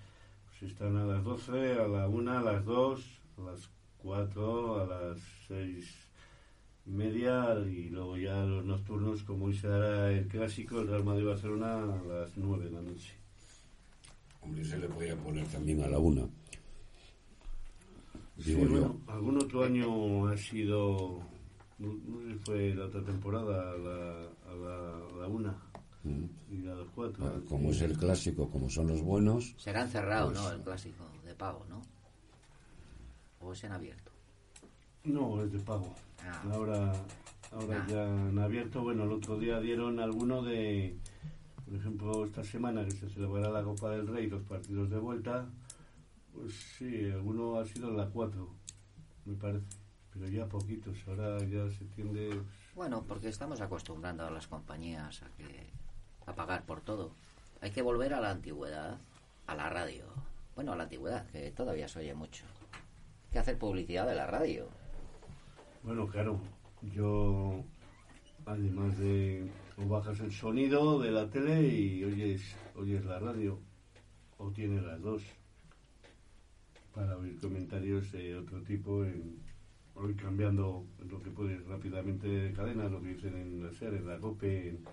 Pues 0.58 0.72
están 0.72 0.96
a 0.96 1.04
las 1.04 1.22
12, 1.22 1.72
a 1.80 1.86
la 1.86 2.08
1, 2.08 2.38
a 2.38 2.42
las 2.42 2.64
2, 2.64 3.04
a 3.38 3.40
las 3.42 3.70
4, 3.98 4.80
a 4.82 4.86
las 4.86 5.18
6 5.48 5.84
y 6.86 6.90
media 6.90 7.58
y 7.66 7.88
luego 7.90 8.16
ya 8.16 8.36
los 8.44 8.64
nocturnos 8.64 9.22
como 9.24 9.46
hoy 9.46 9.56
se 9.56 9.66
dará 9.68 10.10
el 10.12 10.28
clásico, 10.28 10.80
el 10.80 10.86
Real 10.88 11.04
Madrid-Barcelona 11.04 11.82
a 11.82 12.02
las 12.04 12.36
9 12.36 12.64
de 12.64 12.70
la 12.70 12.80
noche. 12.80 13.12
Hombre, 14.40 14.64
se 14.64 14.78
le 14.78 14.88
podía 14.88 15.16
poner 15.16 15.46
también 15.48 15.82
a 15.82 15.88
la 15.88 15.98
una. 15.98 16.22
Sí, 18.38 18.54
Digo 18.54 18.60
yo. 18.64 18.68
bueno, 18.70 19.00
algún 19.08 19.36
otro 19.38 19.64
año 19.64 20.28
ha 20.28 20.36
sido, 20.36 21.20
no, 21.78 21.88
no 22.06 22.20
sé 22.22 22.28
si 22.32 22.38
fue 22.44 22.74
la 22.74 22.84
otra 22.84 23.02
temporada, 23.02 23.72
a 23.72 23.76
la, 23.76 24.28
a 24.50 24.54
la, 24.54 24.96
a 24.96 25.20
la 25.22 25.26
una. 25.26 25.56
Y 26.50 26.66
a 26.68 26.74
las 26.74 26.88
cuatro. 26.94 27.24
Ah, 27.26 27.40
Como 27.48 27.70
es 27.70 27.80
el 27.82 27.96
clásico, 27.96 28.48
como 28.50 28.68
son 28.70 28.88
los 28.88 29.02
buenos, 29.02 29.54
Será 29.58 29.82
encerrado, 29.82 30.28
Pues- 30.32 30.40
¿no? 30.40 30.50
El 30.52 30.60
clásico 30.62 31.04
de 31.24 31.34
pago, 31.34 31.64
¿no? 31.68 31.82
¿O 33.40 33.52
es 33.52 33.64
en 33.64 33.72
abierto? 33.72 34.10
No, 35.04 35.42
es 35.42 35.52
de 35.52 35.58
pago. 35.60 35.94
Ah. 36.24 36.42
Ahora, 36.52 36.92
ahora 37.52 37.84
Ah. 37.84 37.86
ya 37.88 38.02
han 38.04 38.38
abierto. 38.38 38.82
Bueno, 38.82 39.04
el 39.04 39.12
otro 39.12 39.38
día 39.38 39.60
dieron 39.60 40.00
alguno 40.00 40.42
de, 40.42 40.98
por 41.64 41.74
ejemplo, 41.74 42.24
esta 42.24 42.42
semana 42.42 42.84
que 42.84 42.90
se 42.92 43.08
celebrará 43.10 43.50
la 43.50 43.62
Copa 43.62 43.90
del 43.90 44.06
Rey, 44.08 44.28
los 44.28 44.42
partidos 44.42 44.90
de 44.90 44.98
vuelta. 44.98 45.48
Pues 46.32 46.52
sí, 46.76 47.08
alguno 47.10 47.58
ha 47.58 47.64
sido 47.64 47.88
en 47.90 47.96
la 47.96 48.06
4, 48.08 48.48
me 49.26 49.34
parece. 49.36 49.64
Pero 50.12 50.28
ya 50.28 50.46
poquitos. 50.48 50.96
Ahora 51.06 51.38
ya 51.44 51.70
se 51.70 51.84
tiende. 51.94 52.28
pues, 52.30 52.40
Bueno, 52.74 53.04
porque 53.06 53.28
estamos 53.28 53.60
acostumbrando 53.60 54.24
a 54.26 54.30
las 54.30 54.46
compañías 54.48 55.22
a 55.22 55.28
que 55.36 55.66
a 56.26 56.34
pagar 56.34 56.64
por 56.64 56.80
todo. 56.80 57.12
Hay 57.60 57.70
que 57.70 57.82
volver 57.82 58.14
a 58.14 58.20
la 58.20 58.30
antigüedad, 58.30 58.98
a 59.46 59.54
la 59.54 59.70
radio. 59.70 60.04
Bueno, 60.54 60.72
a 60.72 60.76
la 60.76 60.84
antigüedad, 60.84 61.26
que 61.30 61.50
todavía 61.52 61.88
se 61.88 62.00
oye 62.00 62.14
mucho. 62.14 62.44
Hay 63.26 63.32
que 63.32 63.38
hacer 63.38 63.58
publicidad 63.58 64.06
de 64.06 64.14
la 64.14 64.26
radio. 64.26 64.68
Bueno, 65.82 66.06
claro, 66.08 66.40
yo 66.94 67.64
además 68.44 68.96
de 68.98 69.48
o 69.78 69.88
bajas 69.88 70.20
el 70.20 70.32
sonido 70.32 70.98
de 71.00 71.10
la 71.10 71.28
tele 71.28 71.62
y 71.68 72.04
oyes, 72.04 72.56
oyes 72.74 73.04
la 73.04 73.18
radio, 73.18 73.58
o 74.38 74.50
tienes 74.50 74.82
las 74.82 75.00
dos, 75.02 75.22
para 76.94 77.16
oír 77.18 77.38
comentarios 77.38 78.10
de 78.12 78.36
otro 78.36 78.62
tipo, 78.62 79.04
en, 79.04 79.38
o 79.94 80.08
ir 80.08 80.16
cambiando 80.16 80.86
lo 81.10 81.22
que 81.22 81.30
puedes 81.30 81.64
rápidamente 81.66 82.26
de 82.26 82.52
cadena, 82.52 82.88
lo 82.88 83.02
que 83.02 83.08
dicen 83.08 83.36
en 83.36 83.62
la 83.62 83.72
SER, 83.72 83.94
en 83.94 84.06
la 84.06 84.18
COPE, 84.18 84.68
en 84.70 84.84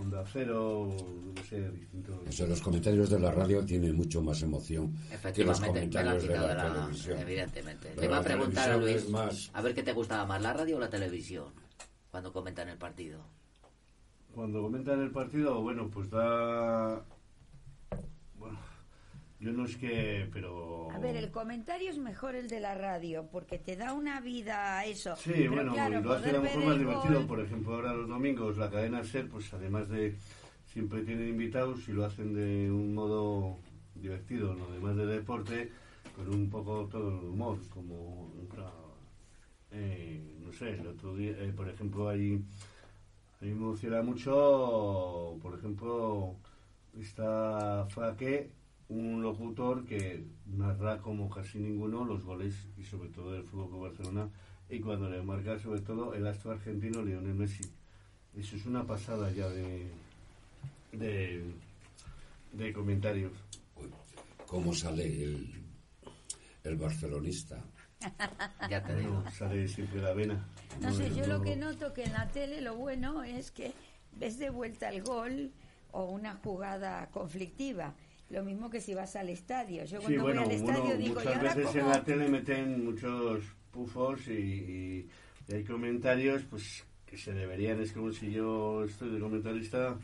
Onda 0.00 0.24
Cero, 0.32 0.94
no 1.34 1.42
sé, 1.44 1.70
distintos... 1.70 2.20
o 2.28 2.32
sea, 2.32 2.46
los 2.46 2.60
comentarios 2.60 3.10
de 3.10 3.18
la 3.18 3.32
radio 3.32 3.64
tienen 3.64 3.96
mucho 3.96 4.22
más 4.22 4.40
emoción 4.42 4.94
que 5.34 5.44
los 5.44 5.60
comentarios 5.60 6.22
de 6.22 6.34
la, 6.34 6.46
de 6.46 6.54
la... 6.54 6.72
televisión. 6.74 7.18
Evidentemente. 7.18 7.88
Pero 7.90 8.00
Le 8.00 8.06
iba 8.06 8.18
a 8.18 8.22
preguntar 8.22 8.70
a 8.70 8.76
Luis, 8.76 9.08
más- 9.08 9.50
a 9.52 9.60
ver 9.62 9.74
qué 9.74 9.82
te 9.82 9.92
gustaba 9.92 10.24
más, 10.24 10.40
la 10.40 10.52
radio 10.52 10.76
o 10.76 10.80
la 10.80 10.88
televisión, 10.90 11.52
cuando 12.10 12.32
comentan 12.32 12.68
el 12.68 12.78
partido. 12.78 13.20
Cuando 14.34 14.62
comentan 14.62 15.00
el 15.02 15.10
partido, 15.10 15.60
bueno, 15.62 15.90
pues 15.90 16.08
da... 16.10 17.04
Yo 19.40 19.52
no 19.52 19.64
es 19.66 19.76
que, 19.76 20.28
pero... 20.32 20.90
A 20.90 20.98
ver, 20.98 21.14
el 21.16 21.30
comentario 21.30 21.90
es 21.90 21.98
mejor 21.98 22.34
el 22.34 22.48
de 22.48 22.58
la 22.60 22.74
radio, 22.74 23.28
porque 23.30 23.58
te 23.58 23.76
da 23.76 23.92
una 23.92 24.20
vida 24.20 24.78
a 24.78 24.84
eso. 24.84 25.14
Sí, 25.16 25.30
Pero 25.32 25.52
bueno, 25.52 25.72
claro, 25.74 26.00
lo 26.00 26.12
hace 26.12 26.30
a 26.30 26.32
lo 26.32 26.42
mejor 26.42 26.64
más 26.64 26.78
divertido. 26.78 27.14
gol- 27.20 27.26
Por 27.28 27.40
ejemplo, 27.40 27.74
ahora 27.74 27.94
los 27.94 28.08
domingos 28.08 28.56
la 28.58 28.68
cadena 28.70 29.04
SER, 29.04 29.28
pues 29.28 29.52
además 29.54 29.88
de 29.88 30.16
siempre 30.72 31.02
tienen 31.02 31.28
invitados 31.28 31.88
y 31.88 31.92
lo 31.92 32.04
hacen 32.04 32.34
de 32.34 32.70
un 32.70 32.94
modo 32.94 33.56
divertido, 33.94 34.54
¿no? 34.54 34.64
además 34.70 34.96
de 34.96 35.06
deporte, 35.06 35.70
con 36.16 36.28
un 36.34 36.50
poco 36.50 36.86
todo 36.90 37.08
el 37.20 37.26
humor, 37.26 37.58
como, 37.72 38.32
eh, 39.72 40.20
no 40.44 40.52
sé, 40.52 40.70
el 40.70 40.86
otro 40.86 41.14
día, 41.14 41.32
eh, 41.38 41.52
por 41.54 41.68
ejemplo, 41.68 42.08
ahí 42.08 42.42
a 43.40 43.44
mí 43.44 43.50
me 43.50 43.66
emociona 43.66 44.02
mucho, 44.02 45.36
por 45.42 45.54
ejemplo, 45.58 46.34
está 47.00 47.86
Fraque, 47.90 48.50
un 48.88 49.22
locutor 49.22 49.84
que 49.84 50.24
narra 50.46 50.98
como 50.98 51.28
casi 51.28 51.58
ninguno 51.58 52.04
los 52.04 52.22
goles 52.22 52.54
y 52.78 52.84
sobre 52.84 53.10
todo 53.10 53.32
del 53.32 53.44
Fútbol 53.44 53.68
Club 53.68 53.82
Barcelona 53.82 54.30
y 54.70 54.80
cuando 54.80 55.10
le 55.10 55.22
marca 55.22 55.58
sobre 55.58 55.80
todo 55.80 56.14
el 56.14 56.26
astro 56.26 56.52
argentino 56.52 57.02
Lionel 57.02 57.34
Messi. 57.34 57.64
Eso 58.34 58.56
es 58.56 58.66
una 58.66 58.86
pasada 58.86 59.30
ya 59.30 59.48
de 59.48 59.90
de, 60.92 61.44
de 62.52 62.72
comentarios. 62.72 63.32
¿Cómo 64.46 64.72
sale 64.72 65.04
el, 65.04 65.62
el 66.64 66.76
barcelonista? 66.76 67.58
Ya 68.70 68.82
te 68.82 68.96
digo. 68.96 69.24
Sale 69.30 69.66
siempre 69.66 70.00
la 70.02 70.12
vena. 70.12 70.46
No 70.80 70.92
sé, 70.92 71.14
yo 71.14 71.26
lo 71.26 71.40
que 71.42 71.56
noto 71.56 71.92
que 71.94 72.04
en 72.04 72.12
la 72.12 72.28
tele 72.28 72.60
lo 72.60 72.76
bueno 72.76 73.24
es 73.24 73.50
que 73.50 73.72
ves 74.12 74.38
de 74.38 74.50
vuelta 74.50 74.90
el 74.90 75.02
gol 75.02 75.52
o 75.92 76.04
una 76.04 76.34
jugada 76.34 77.08
conflictiva. 77.10 77.94
Lo 78.30 78.42
mismo 78.42 78.68
que 78.68 78.80
si 78.80 78.94
vas 78.94 79.16
al 79.16 79.30
estadio. 79.30 79.84
Yo 79.84 79.98
Sí, 80.00 80.04
cuando 80.06 80.22
bueno, 80.22 80.44
voy 80.44 80.50
al 80.54 80.56
estadio 80.60 80.82
uno, 80.84 80.94
digo, 80.96 81.04
¿y 81.06 81.24
muchas 81.24 81.36
ahora 81.36 81.54
veces 81.54 81.76
en 81.76 81.88
la 81.88 82.04
tele 82.04 82.28
meten 82.28 82.84
muchos 82.84 83.44
pufos 83.70 84.28
y, 84.28 84.32
y- 84.32 85.08
y 85.48 85.54
hay 85.54 85.64
comentarios 85.64 86.42
pues 86.50 86.84
que 87.06 87.16
se 87.16 87.32
deberían, 87.32 87.80
es 87.80 87.92
como 87.92 88.12
si 88.12 88.30
yo 88.30 88.84
estoy 88.84 89.08
de 89.10 89.18
comentarista, 89.18 89.96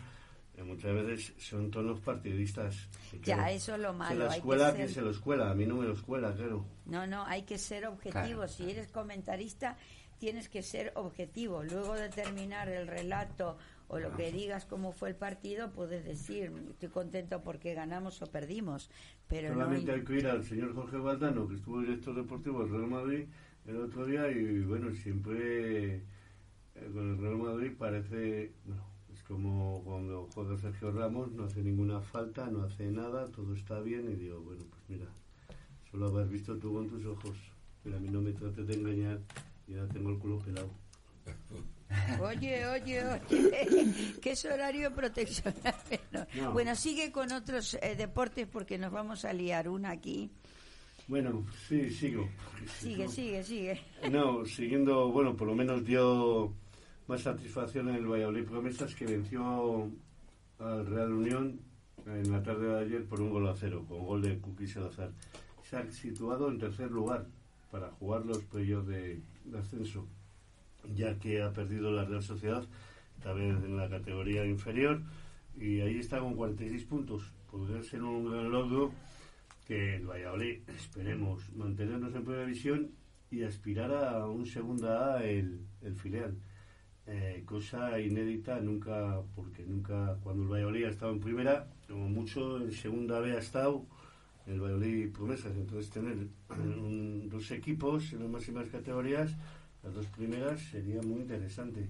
eh, 0.56 0.62
muchas 0.62 0.94
veces 0.94 1.34
son 1.36 1.70
tonos 1.70 2.00
partidistas. 2.00 2.88
Ya, 3.12 3.34
claro, 3.36 3.52
eso 3.52 3.74
es 3.74 3.80
lo 3.82 3.92
Se 3.92 3.98
malo. 3.98 4.18
la 4.20 4.24
hay 4.24 4.30
que 4.30 4.36
escuela 4.38 4.72
que, 4.72 4.78
ser- 4.86 4.90
se 4.94 5.02
lo 5.02 5.10
escuela, 5.10 5.50
a 5.50 5.54
mí 5.54 5.66
no 5.66 5.76
me 5.76 5.84
lo 5.86 5.92
escuela, 5.92 6.32
claro. 6.34 6.64
No, 6.86 7.06
no, 7.06 7.26
hay 7.26 7.42
que 7.42 7.58
ser 7.58 7.84
objetivo. 7.86 8.12
Claro. 8.40 8.48
Si 8.48 8.70
eres 8.70 8.88
comentarista, 8.88 9.76
tienes 10.18 10.48
que 10.48 10.62
ser 10.62 10.92
objetivo. 10.94 11.62
Luego 11.62 11.92
de 11.94 12.08
terminar 12.08 12.70
el 12.70 12.86
relato 12.86 13.58
o 13.88 13.98
lo 13.98 14.14
que 14.16 14.32
digas 14.32 14.64
cómo 14.64 14.92
fue 14.92 15.10
el 15.10 15.16
partido, 15.16 15.70
puedes 15.70 16.04
decir, 16.04 16.52
estoy 16.70 16.88
contento 16.88 17.42
porque 17.42 17.74
ganamos 17.74 18.22
o 18.22 18.26
perdimos. 18.26 18.90
Pero 19.28 19.52
Solamente 19.52 19.92
no... 19.92 19.98
hay 19.98 20.04
que 20.04 20.14
ir 20.14 20.26
al 20.26 20.44
señor 20.44 20.74
Jorge 20.74 20.96
Valdano, 20.96 21.48
que 21.48 21.56
estuvo 21.56 21.80
director 21.80 22.14
deportivo 22.14 22.60
del 22.60 22.70
Real 22.70 22.86
Madrid 22.86 23.24
el 23.66 23.76
otro 23.78 24.04
día 24.06 24.30
y 24.30 24.60
bueno, 24.60 24.94
siempre 24.94 25.96
eh, 25.96 26.90
con 26.92 27.10
el 27.10 27.18
Real 27.18 27.36
Madrid 27.36 27.72
parece, 27.78 28.52
bueno, 28.64 28.82
es 29.12 29.22
como 29.22 29.82
cuando 29.84 30.28
juega 30.34 30.58
Sergio 30.58 30.92
Ramos, 30.92 31.32
no 31.32 31.44
hace 31.44 31.62
ninguna 31.62 32.00
falta, 32.00 32.46
no 32.50 32.62
hace 32.62 32.90
nada, 32.90 33.28
todo 33.28 33.54
está 33.54 33.80
bien 33.80 34.10
y 34.10 34.16
digo, 34.16 34.40
bueno, 34.40 34.64
pues 34.68 34.82
mira, 34.88 35.06
solo 35.90 36.08
haber 36.08 36.28
visto 36.28 36.58
tú 36.58 36.74
con 36.74 36.88
tus 36.88 37.06
ojos, 37.06 37.36
pero 37.82 37.96
a 37.96 38.00
mí 38.00 38.08
no 38.08 38.20
me 38.20 38.32
trates 38.32 38.66
de 38.66 38.74
engañar 38.74 39.20
y 39.66 39.74
ahora 39.74 39.92
tengo 39.92 40.10
el 40.10 40.18
culo 40.18 40.38
pelado. 40.40 40.70
Oye, 42.20 42.66
oye, 42.66 43.02
oye, 43.04 44.14
que 44.22 44.32
es 44.32 44.44
horario 44.44 44.94
proteccional. 44.94 45.54
Bueno, 46.10 46.26
No. 46.34 46.52
Bueno, 46.52 46.74
sigue 46.76 47.12
con 47.12 47.32
otros 47.32 47.74
eh, 47.80 47.94
deportes 47.96 48.46
porque 48.46 48.78
nos 48.78 48.92
vamos 48.92 49.24
a 49.24 49.32
liar 49.32 49.68
una 49.68 49.90
aquí. 49.90 50.30
Bueno, 51.06 51.44
sí, 51.68 51.90
sigo. 51.90 52.28
Sigue, 52.78 53.08
sigue, 53.08 53.42
sigue. 53.44 53.80
No, 54.10 54.44
siguiendo, 54.46 55.10
bueno, 55.12 55.36
por 55.36 55.46
lo 55.48 55.54
menos 55.54 55.84
dio 55.84 56.54
más 57.06 57.20
satisfacción 57.20 57.88
en 57.90 57.96
el 57.96 58.06
Valladolid 58.06 58.44
Promesas 58.44 58.94
que 58.94 59.04
venció 59.04 59.90
al 60.58 60.86
Real 60.86 61.12
Unión 61.12 61.60
en 62.06 62.30
la 62.32 62.42
tarde 62.42 62.68
de 62.68 62.80
ayer 62.80 63.04
por 63.04 63.20
un 63.20 63.30
gol 63.30 63.46
a 63.48 63.54
cero, 63.54 63.84
con 63.88 64.04
gol 64.04 64.22
de 64.22 64.38
Kuki 64.38 64.66
Salazar. 64.66 65.10
Se 65.68 65.76
ha 65.76 65.90
situado 65.90 66.48
en 66.48 66.58
tercer 66.58 66.90
lugar 66.90 67.26
para 67.70 67.90
jugar 67.92 68.24
los 68.24 68.38
playoffs 68.44 68.88
de, 68.88 69.20
de 69.44 69.58
ascenso, 69.58 70.06
ya 70.94 71.18
que 71.18 71.42
ha 71.42 71.52
perdido 71.52 71.90
la 71.92 72.04
Real 72.04 72.22
Sociedad, 72.22 72.64
vez 73.24 73.56
en 73.64 73.76
la 73.76 73.88
categoría 73.88 74.44
inferior, 74.44 75.00
y 75.58 75.80
ahí 75.80 75.98
está 75.98 76.18
con 76.18 76.34
46 76.34 76.84
puntos. 76.84 77.32
Podría 77.50 77.82
ser 77.82 78.02
un 78.02 78.30
gran 78.30 78.50
logro 78.50 78.92
que 79.66 79.96
el 79.96 80.06
Valladolid 80.06 80.58
esperemos 80.68 81.50
mantenernos 81.54 82.14
en 82.14 82.22
primera 82.24 82.44
división 82.44 82.90
y 83.30 83.42
aspirar 83.44 83.90
a 83.92 84.26
un 84.26 84.44
segunda 84.46 85.14
A 85.16 85.24
el, 85.24 85.60
el 85.82 85.94
filial. 85.96 86.34
Eh, 87.06 87.42
cosa 87.46 87.98
inédita 88.00 88.60
nunca, 88.60 89.20
porque 89.34 89.64
nunca, 89.64 90.16
cuando 90.22 90.42
el 90.44 90.48
Valladolid 90.50 90.84
ha 90.84 90.90
estado 90.90 91.12
en 91.12 91.20
primera, 91.20 91.66
como 91.88 92.08
mucho 92.08 92.60
en 92.62 92.72
segunda 92.72 93.20
B 93.20 93.32
ha 93.32 93.38
estado 93.38 93.86
el 94.46 94.60
Valladolid 94.60 95.12
Promesas. 95.12 95.52
Entonces 95.56 95.90
tener 95.90 96.16
un- 96.58 97.28
dos 97.30 97.50
equipos 97.50 98.12
en 98.12 98.20
las 98.20 98.28
máximas 98.28 98.68
categorías, 98.68 99.34
las 99.84 99.94
dos 99.94 100.06
primeras, 100.06 100.60
sería 100.60 101.02
muy 101.02 101.20
interesante. 101.20 101.88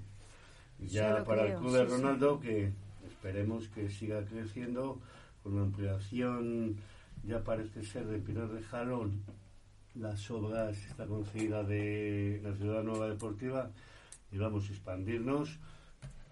Y 0.78 0.88
ya 0.88 1.24
para 1.24 1.42
creo, 1.42 1.54
el 1.54 1.60
club 1.60 1.70
sí, 1.70 1.78
de 1.78 1.86
sí. 1.86 1.92
Ronaldo, 1.92 2.40
que 2.40 2.72
esperemos 3.06 3.68
que 3.68 3.88
siga 3.88 4.24
creciendo 4.24 5.00
con 5.42 5.56
la 5.56 5.62
ampliación, 5.62 6.76
ya 7.22 7.44
parece 7.44 7.84
ser 7.84 8.06
de 8.06 8.18
Pinar 8.18 8.48
de 8.48 8.62
Jalón, 8.62 9.22
las 9.94 10.30
obras, 10.30 10.76
esta 10.86 11.06
concedida 11.06 11.62
de 11.62 12.40
la 12.42 12.54
Ciudad 12.54 12.82
Nueva 12.82 13.08
Deportiva, 13.08 13.70
y 14.32 14.38
vamos 14.38 14.68
a 14.68 14.72
expandirnos 14.72 15.58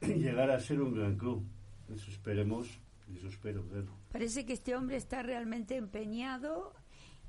y 0.00 0.14
llegar 0.14 0.50
a 0.50 0.58
ser 0.58 0.80
un 0.82 0.94
gran 0.94 1.16
club. 1.16 1.44
Eso 1.94 2.10
esperemos, 2.10 2.68
y 3.08 3.18
eso 3.18 3.28
espero, 3.28 3.62
claro. 3.68 3.86
Parece 4.10 4.44
que 4.44 4.52
este 4.52 4.74
hombre 4.74 4.96
está 4.96 5.22
realmente 5.22 5.76
empeñado 5.76 6.74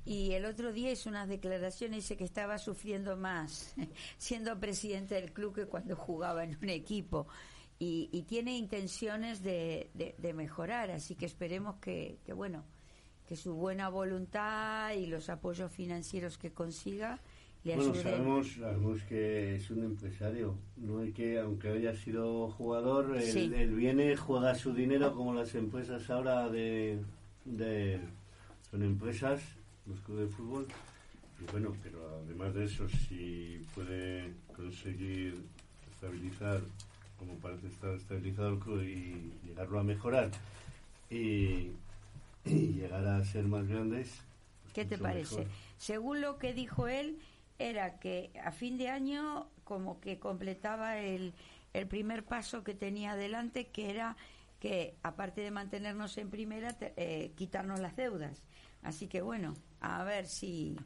y 0.04 0.32
el 0.32 0.44
otro 0.44 0.72
día 0.72 0.90
hizo 0.92 1.08
unas 1.08 1.28
declaraciones, 1.28 1.96
dice 1.98 2.16
que 2.16 2.24
estaba 2.24 2.58
sufriendo 2.58 3.16
más 3.16 3.74
siendo 4.18 4.58
presidente 4.60 5.14
del 5.14 5.32
club 5.32 5.54
que 5.54 5.66
cuando 5.66 5.96
jugaba 5.96 6.44
en 6.44 6.56
un 6.62 6.68
equipo. 6.68 7.26
Y, 7.78 8.08
y 8.12 8.22
tiene 8.22 8.56
intenciones 8.56 9.42
de, 9.42 9.90
de- 9.94 10.14
de 10.16 10.32
mejorar, 10.32 10.90
así 10.92 11.16
que 11.16 11.26
esperemos 11.26 11.76
que, 11.80 12.18
que, 12.24 12.32
bueno, 12.32 12.62
que 13.26 13.34
su 13.36 13.54
buena 13.54 13.88
voluntad 13.88 14.92
y 14.92 15.06
los 15.06 15.28
apoyos 15.28 15.72
financieros 15.72 16.38
que 16.38 16.52
consiga 16.52 17.18
le 17.64 17.74
Bueno, 17.76 17.92
ayuden. 17.92 18.02
sabemos, 18.04 18.52
sabemos 18.60 19.02
que 19.04 19.56
es 19.56 19.70
un 19.70 19.82
empresario. 19.84 20.54
No 20.76 20.98
hay 21.00 21.12
que, 21.12 21.38
aunque 21.40 21.68
haya 21.68 21.94
sido 21.96 22.50
jugador, 22.50 23.16
él, 23.16 23.22
Sí. 23.24 23.50
él 23.54 23.74
viene, 23.74 24.14
juega 24.16 24.54
su 24.54 24.72
dinero 24.74 25.14
como 25.14 25.32
las 25.34 25.54
empresas 25.54 26.08
ahora 26.10 26.48
de, 26.50 26.98
de 27.46 27.98
son 28.70 28.82
empresas, 28.82 29.40
los 29.86 30.00
clubes 30.00 30.28
de 30.30 30.36
fútbol. 30.36 30.66
Y 31.40 31.50
bueno, 31.50 31.74
pero 31.82 32.22
además 32.24 32.54
de 32.54 32.64
eso, 32.64 32.88
si 32.88 33.64
puede 33.74 34.32
conseguir 34.56 35.44
estabilizar, 35.92 36.60
como 37.18 37.34
parece 37.34 37.68
estar 37.68 37.90
estabilizado 37.94 38.50
el 38.50 38.58
club 38.58 38.82
y 38.82 39.32
llegarlo 39.46 39.80
a 39.80 39.82
mejorar 39.84 40.30
y, 41.10 41.70
y 42.44 42.72
llegar 42.74 43.06
a 43.06 43.24
ser 43.24 43.44
más 43.44 43.66
grandes. 43.66 44.10
pues 44.62 44.74
¿Qué 44.74 44.84
te 44.84 44.98
parece? 44.98 45.36
mejor. 45.36 45.50
Según 45.78 46.20
lo 46.20 46.38
que 46.38 46.54
dijo 46.54 46.88
él, 46.88 47.18
era 47.58 47.98
que 47.98 48.30
a 48.42 48.52
fin 48.52 48.78
de 48.78 48.88
año 48.88 49.48
como 49.64 50.00
que 50.00 50.18
completaba 50.18 50.98
el, 50.98 51.32
el 51.72 51.86
primer 51.86 52.24
paso 52.24 52.64
que 52.64 52.74
tenía 52.74 53.12
adelante, 53.12 53.68
que 53.68 53.90
era 53.90 54.16
que 54.60 54.94
aparte 55.02 55.40
de 55.42 55.50
mantenernos 55.50 56.16
en 56.18 56.30
primera, 56.30 56.72
te- 56.72 56.94
eh, 56.96 57.32
quitarnos 57.36 57.80
las 57.80 57.96
deudas. 57.96 58.42
Así 58.82 59.06
que 59.08 59.22
bueno, 59.22 59.54
a 59.84 60.04
ver 60.04 60.26
si, 60.26 60.76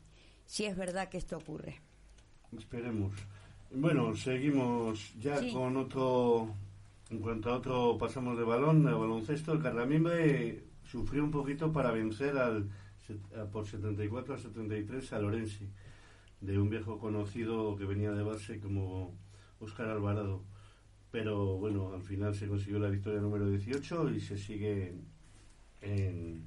si 0.46 0.64
es 0.64 0.76
verdad 0.76 1.09
que 1.09 1.18
esto 1.18 1.36
ocurre. 1.36 1.76
Esperemos. 2.57 3.12
Bueno, 3.70 4.14
seguimos 4.16 5.14
ya 5.20 5.38
Sí. 5.38 5.53
con 5.53 5.76
otro. 5.76 6.55
En 7.11 7.20
cuanto 7.20 7.51
a 7.51 7.57
otro, 7.57 7.96
pasamos 7.99 8.36
de 8.36 8.44
balón, 8.44 8.84
de 8.84 8.92
baloncesto. 8.92 9.53
El 9.53 9.62
Carlamimbre 9.62 10.62
sufrió 10.84 11.24
un 11.24 11.30
poquito 11.30 11.72
para 11.72 11.90
vencer 11.90 12.36
al, 12.36 12.68
a- 13.38 13.44
por 13.46 13.66
74 13.66 14.34
a 14.34 14.38
73 14.38 15.12
a 15.14 15.18
Lorenzi, 15.18 15.66
de 16.40 16.59
un 16.59 16.68
viejo 16.68 16.99
conocido 16.99 17.76
que 17.76 17.84
venía 17.84 18.11
de 18.12 18.22
base 18.22 18.61
como 18.61 19.14
Óscar 19.61 19.88
Alvarado. 19.88 20.42
Pero 21.11 21.57
bueno, 21.57 21.94
al 21.94 22.03
final 22.03 22.34
se 22.34 22.46
consiguió 22.46 22.78
la 22.78 22.90
victoria 22.90 23.20
número 23.20 23.49
18 23.49 24.11
y 24.11 24.20
se 24.20 24.36
sigue 24.36 24.94
en, 25.80 26.42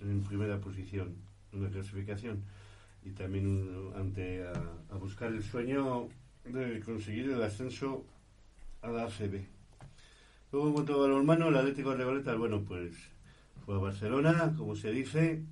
en 0.00 0.22
primera 0.22 0.60
posición 0.60 1.14
en 1.54 1.64
la 1.64 1.70
clasificación 1.70 2.42
y 3.04 3.10
también 3.10 3.92
ante 3.96 4.46
a, 4.46 4.96
buscar 4.96 5.32
el 5.32 5.42
sueño 5.42 6.08
de 6.44 6.80
conseguir 6.80 7.30
el 7.30 7.42
ascenso 7.42 8.04
a 8.82 8.88
la 8.88 9.04
ACB. 9.04 9.44
Luego 10.52 10.68
en 10.68 10.74
cuanto 10.74 10.94
a 10.94 10.98
balonmano, 10.98 11.48
el 11.48 11.56
Atlético 11.56 11.96
de 11.96 12.36
bueno, 12.36 12.62
pues 12.62 12.94
fue 13.64 13.74
a 13.74 13.78
Barcelona, 13.78 14.54
como 14.56 14.76
se 14.76 14.90
dice, 14.92 15.42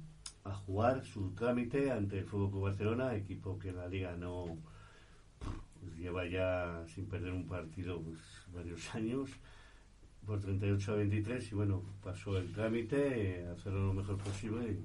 a 0.45 0.55
jugar 0.55 1.05
su 1.05 1.31
trámite 1.35 1.91
ante 1.91 2.21
el 2.21 2.25
Fútbol 2.25 2.51
Club 2.51 2.63
Barcelona, 2.65 3.15
equipo 3.15 3.59
que 3.59 3.73
la 3.73 3.89
liga 3.89 4.17
no 4.17 4.59
pues, 5.81 5.97
lleva 5.97 6.27
ya 6.27 6.85
sin 6.87 7.07
perder 7.07 7.33
un 7.33 7.47
partido 7.47 8.01
pues, 8.01 8.19
varios 8.55 8.95
años 8.95 9.31
por 10.27 10.41
38 10.41 10.93
a 10.93 10.97
23 10.97 11.53
y 11.53 11.55
bueno, 11.55 11.83
pasó 12.03 12.39
el 12.39 12.53
trámite, 12.53 13.41
eh, 13.41 13.49
hacerlo 13.49 13.87
lo 13.89 13.95
mejor 13.95 14.19
posible 14.19 14.79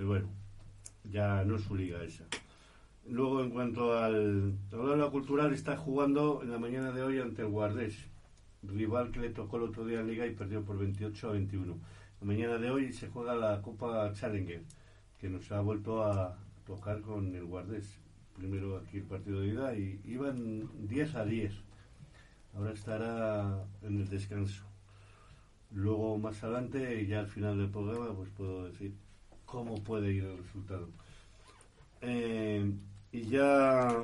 y 0.00 0.04
bueno, 0.04 0.28
ya 1.04 1.44
no 1.44 1.56
es 1.56 1.62
su 1.62 1.76
liga 1.76 2.02
esa. 2.02 2.24
Luego, 3.06 3.42
en 3.42 3.50
cuanto 3.50 3.98
al 3.98 4.56
tablero 4.70 5.10
cultural, 5.10 5.52
está 5.52 5.76
jugando 5.76 6.40
en 6.42 6.50
la 6.50 6.58
mañana 6.58 6.90
de 6.90 7.02
hoy 7.02 7.18
ante 7.18 7.42
el 7.42 7.48
Guardés, 7.48 8.06
rival 8.62 9.10
que 9.10 9.20
le 9.20 9.30
tocó 9.30 9.58
el 9.58 9.64
otro 9.64 9.84
día 9.84 10.00
en 10.00 10.06
Liga 10.06 10.26
y 10.26 10.34
perdió 10.34 10.64
por 10.64 10.78
28 10.78 11.28
a 11.28 11.32
21. 11.32 11.78
La 12.20 12.26
mañana 12.26 12.58
de 12.58 12.70
hoy 12.70 12.92
se 12.92 13.08
juega 13.08 13.34
la 13.34 13.60
Copa 13.60 14.12
Challenger, 14.14 14.62
que 15.18 15.28
nos 15.28 15.50
ha 15.52 15.60
vuelto 15.60 16.02
a 16.04 16.38
tocar 16.66 17.02
con 17.02 17.34
el 17.34 17.44
Guardés. 17.44 17.98
Primero 18.36 18.78
aquí 18.78 18.98
el 18.98 19.04
partido 19.04 19.40
de 19.40 19.48
ida 19.48 19.74
y 19.76 20.00
iban 20.06 20.70
10 20.86 21.14
a 21.14 21.24
10. 21.26 21.52
Ahora 22.54 22.72
estará 22.72 23.64
en 23.82 24.00
el 24.00 24.08
descanso. 24.08 24.64
Luego, 25.72 26.18
más 26.18 26.42
adelante, 26.42 27.06
ya 27.06 27.20
al 27.20 27.28
final 27.28 27.58
del 27.58 27.70
programa, 27.70 28.14
pues 28.14 28.30
puedo 28.30 28.64
decir 28.64 28.92
cómo 29.50 29.74
puede 29.82 30.12
ir 30.12 30.24
el 30.24 30.38
resultado. 30.38 30.88
Eh, 32.02 32.70
y 33.12 33.22
ya 33.22 34.02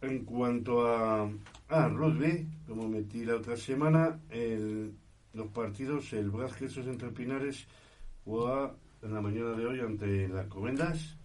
en 0.00 0.24
cuanto 0.24 0.86
a, 0.86 1.30
a 1.68 1.88
rugby, 1.88 2.46
como 2.66 2.88
metí 2.88 3.24
la 3.24 3.36
otra 3.36 3.56
semana, 3.56 4.18
el- 4.30 4.92
los 5.34 5.46
partidos, 5.48 6.12
el 6.12 6.30
Bras 6.30 6.52
Jesús 6.54 6.86
entre 6.86 7.08
Pinares 7.10 7.66
juega 8.24 8.74
en 9.02 9.14
la 9.14 9.20
mañana 9.22 9.52
de 9.52 9.66
hoy 9.66 9.80
ante 9.80 10.28
la 10.28 10.46
Comendas, 10.48 11.16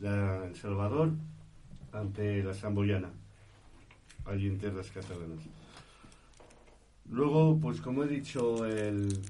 la 0.00 0.44
El 0.46 0.56
Salvador 0.56 1.12
ante 1.92 2.42
la 2.42 2.52
Samboyana, 2.52 3.10
allí 4.24 4.48
en 4.48 4.58
tierras 4.58 4.90
catalanas. 4.90 5.38
Luego, 7.08 7.58
pues 7.60 7.80
como 7.80 8.02
he 8.02 8.08
dicho, 8.08 8.66
el, 8.66 9.20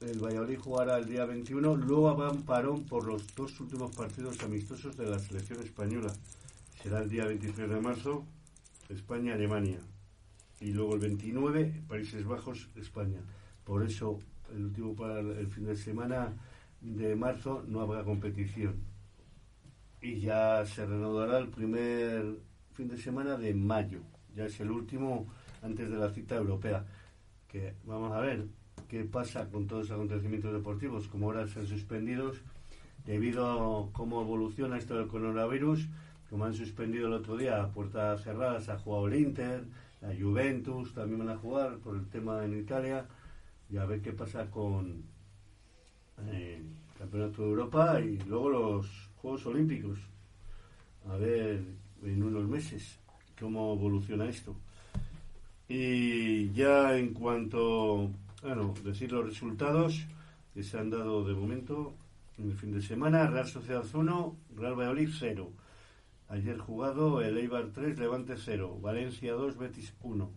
el 0.00 0.18
Valladolid 0.18 0.58
jugará 0.58 0.98
el 0.98 1.06
día 1.06 1.26
21. 1.26 1.76
Luego 1.76 2.08
habrá 2.08 2.30
un 2.30 2.42
parón 2.42 2.84
por 2.84 3.04
los 3.06 3.34
dos 3.34 3.58
últimos 3.60 3.94
partidos 3.94 4.42
amistosos 4.42 4.96
de 4.96 5.06
la 5.06 5.18
selección 5.18 5.62
española. 5.62 6.12
Será 6.82 7.00
el 7.00 7.10
día 7.10 7.26
23 7.26 7.68
de 7.68 7.80
marzo, 7.80 8.24
España-Alemania. 8.88 9.80
Y 10.60 10.72
luego 10.72 10.94
el 10.94 11.00
29, 11.00 11.82
Países 11.86 12.24
Bajos, 12.24 12.68
España. 12.76 13.20
Por 13.64 13.84
eso, 13.84 14.18
el 14.54 14.64
último 14.64 14.94
para 14.94 15.20
el 15.20 15.48
fin 15.48 15.66
de 15.66 15.76
semana 15.76 16.32
de 16.80 17.14
marzo 17.14 17.62
no 17.68 17.80
habrá 17.80 18.02
competición. 18.02 18.80
Y 20.00 20.20
ya 20.20 20.64
se 20.64 20.86
reanudará 20.86 21.38
el 21.38 21.48
primer 21.48 22.38
fin 22.72 22.88
de 22.88 22.96
semana 22.96 23.36
de 23.36 23.52
mayo. 23.52 24.00
Ya 24.34 24.46
es 24.46 24.58
el 24.60 24.70
último 24.70 25.26
antes 25.62 25.90
de 25.90 25.96
la 25.96 26.10
cita 26.10 26.36
europea. 26.36 26.86
Que 27.46 27.74
vamos 27.84 28.12
a 28.12 28.20
ver 28.20 28.46
qué 28.90 29.04
pasa 29.04 29.48
con 29.48 29.68
todos 29.68 29.88
los 29.88 29.92
acontecimientos 29.92 30.52
deportivos, 30.52 31.06
como 31.06 31.26
ahora 31.26 31.44
están 31.44 31.64
suspendidos 31.64 32.40
debido 33.06 33.46
a 33.46 33.92
cómo 33.92 34.20
evoluciona 34.20 34.78
esto 34.78 34.96
del 34.96 35.06
coronavirus, 35.06 35.86
como 36.28 36.44
han 36.44 36.54
suspendido 36.54 37.06
el 37.06 37.12
otro 37.12 37.36
día 37.36 37.62
a 37.62 37.68
puertas 37.68 38.24
cerradas, 38.24 38.68
ha 38.68 38.78
jugado 38.78 39.06
el 39.06 39.20
Inter, 39.20 39.64
la 40.00 40.12
Juventus 40.14 40.92
también 40.92 41.20
van 41.20 41.30
a 41.30 41.36
jugar 41.36 41.78
por 41.78 41.94
el 41.94 42.06
tema 42.08 42.44
en 42.44 42.58
Italia, 42.58 43.06
y 43.70 43.76
a 43.76 43.84
ver 43.84 44.00
qué 44.00 44.12
pasa 44.12 44.50
con 44.50 45.04
eh, 46.26 46.60
el 46.60 46.98
Campeonato 46.98 47.42
de 47.42 47.48
Europa 47.48 48.00
y 48.00 48.18
luego 48.26 48.50
los 48.50 49.10
Juegos 49.22 49.46
Olímpicos. 49.46 50.00
A 51.08 51.16
ver 51.16 51.62
en 52.02 52.22
unos 52.22 52.48
meses 52.48 52.98
cómo 53.38 53.74
evoluciona 53.74 54.28
esto. 54.28 54.56
Y 55.68 56.50
ya 56.50 56.96
en 56.96 57.14
cuanto, 57.14 58.10
bueno, 58.42 58.74
decir 58.84 59.12
los 59.12 59.24
resultados 59.24 60.06
que 60.54 60.62
se 60.62 60.78
han 60.78 60.90
dado 60.90 61.24
de 61.24 61.34
momento 61.34 61.94
en 62.38 62.50
el 62.50 62.56
fin 62.56 62.72
de 62.72 62.80
semana, 62.80 63.26
Real 63.26 63.46
Sociedad 63.46 63.84
1, 63.92 64.36
Real 64.56 64.74
Valladolid 64.74 65.10
0. 65.12 65.52
Ayer 66.28 66.58
jugado 66.58 67.20
el 67.20 67.36
Eibar 67.36 67.68
3, 67.74 67.98
Levante 67.98 68.36
0, 68.38 68.78
Valencia 68.80 69.34
2, 69.34 69.58
Betis 69.58 69.94
1, 70.02 70.30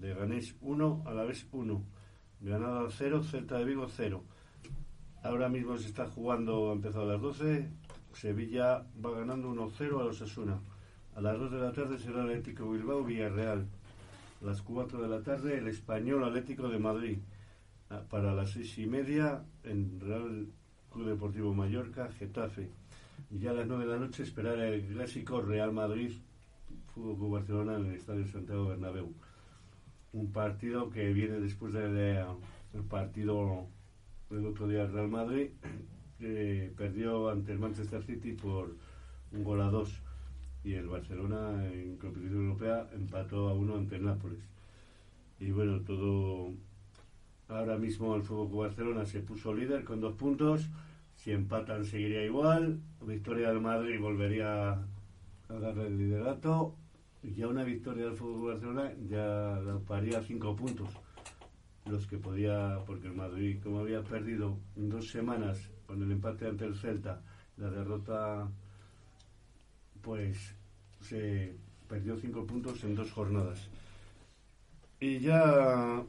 Leganés 0.00 0.56
1, 0.60 1.04
Alavés 1.06 1.46
1, 1.50 1.82
Granada 2.40 2.86
0, 2.90 3.22
Celta 3.22 3.58
de 3.58 3.64
Vigo 3.64 3.88
0. 3.88 4.22
Ahora 5.22 5.48
mismo 5.48 5.78
se 5.78 5.86
está 5.86 6.06
jugando, 6.06 6.70
ha 6.70 6.74
empezado 6.74 7.04
a 7.04 7.12
las 7.14 7.22
12, 7.22 7.68
Sevilla 8.12 8.84
va 9.04 9.10
ganando 9.12 9.50
1-0 9.54 10.00
a 10.00 10.04
los 10.04 10.20
Asuna. 10.20 10.60
A 11.16 11.20
las 11.20 11.38
2 11.38 11.50
de 11.50 11.58
la 11.58 11.72
tarde 11.72 11.98
será 11.98 12.22
el 12.24 12.30
Atlético 12.30 12.70
Bilbao 12.70 13.04
Villarreal. 13.04 13.66
A 14.42 14.44
las 14.44 14.60
4 14.62 15.00
de 15.00 15.08
la 15.08 15.22
tarde 15.22 15.56
el 15.58 15.68
Español 15.68 16.24
Atlético 16.24 16.68
de 16.68 16.78
Madrid. 16.78 17.18
Ah, 17.90 18.02
Para 18.10 18.34
las 18.34 18.50
6 18.50 18.78
y 18.78 18.86
media 18.86 19.42
en 19.64 19.98
Real 20.00 20.46
Club 20.92 21.08
Deportivo 21.08 21.54
Mallorca, 21.54 22.10
Getafe. 22.12 22.68
Y 23.30 23.38
ya 23.38 23.50
a 23.50 23.54
las 23.54 23.66
9 23.66 23.86
de 23.86 23.92
la 23.92 23.98
noche 23.98 24.22
esperar 24.22 24.58
el 24.58 24.84
clásico 24.84 25.40
Real 25.40 25.72
Madrid 25.72 26.12
Fútbol 26.94 27.16
Club 27.16 27.30
Barcelona 27.32 27.76
en 27.76 27.86
el 27.86 27.94
Estadio 27.94 28.26
Santiago 28.26 28.68
Bernabéu. 28.68 29.12
Un 30.12 30.32
partido 30.32 30.90
que 30.90 31.12
viene 31.14 31.40
después 31.40 31.72
del 31.72 31.96
eh, 31.96 32.24
el 32.74 32.82
partido 32.82 33.66
del 34.28 34.46
otro 34.46 34.68
día 34.68 34.86
Real 34.86 35.08
Madrid, 35.08 35.48
que 36.18 36.70
perdió 36.76 37.30
ante 37.30 37.52
el 37.52 37.58
Manchester 37.58 38.02
City 38.02 38.32
por 38.32 38.76
un 39.32 39.44
gol 39.44 39.62
a 39.62 39.70
dos 39.70 40.02
y 40.62 40.74
el 40.74 40.88
Barcelona 40.88 41.66
en 41.72 41.96
competición 41.96 42.48
europea 42.48 42.86
empató 42.92 43.48
a 43.48 43.54
uno 43.54 43.76
ante 43.76 43.96
el 43.96 44.04
Nápoles. 44.04 44.40
Y 45.40 45.52
bueno, 45.52 45.80
todo 45.80 46.52
ahora 47.48 47.76
mismo 47.76 48.14
el 48.14 48.22
Fútbol 48.22 48.68
Barcelona 48.68 49.04
se 49.04 49.20
puso 49.20 49.54
líder 49.54 49.84
con 49.84 50.00
dos 50.00 50.14
puntos. 50.14 50.68
Si 51.16 51.32
empatan 51.32 51.84
seguiría 51.84 52.24
igual. 52.24 52.80
Victoria 53.02 53.48
del 53.48 53.60
Madrid 53.60 54.00
volvería 54.00 54.72
a 54.72 55.54
darle 55.54 55.86
el 55.86 55.98
liderato. 55.98 56.74
Y 57.22 57.34
ya 57.34 57.48
una 57.48 57.64
victoria 57.64 58.04
del 58.04 58.14
Fútbol 58.14 58.52
Barcelona 58.52 58.92
ya 59.08 59.60
la 59.64 59.78
paría 59.86 60.22
cinco 60.22 60.54
puntos. 60.54 60.90
Los 61.86 62.06
que 62.06 62.18
podía, 62.18 62.78
porque 62.86 63.08
el 63.08 63.14
Madrid, 63.14 63.58
como 63.62 63.80
había 63.80 64.02
perdido 64.02 64.58
dos 64.76 65.10
semanas 65.10 65.70
con 65.86 66.02
el 66.02 66.12
empate 66.12 66.46
ante 66.46 66.66
el 66.66 66.76
Celta, 66.76 67.22
la 67.56 67.70
derrota, 67.70 68.48
pues 70.02 70.54
se 71.00 71.56
perdió 71.88 72.16
cinco 72.16 72.46
puntos 72.46 72.84
en 72.84 72.94
dos 72.94 73.10
jornadas. 73.10 73.68
Y 75.00 75.18
ya, 75.20 76.04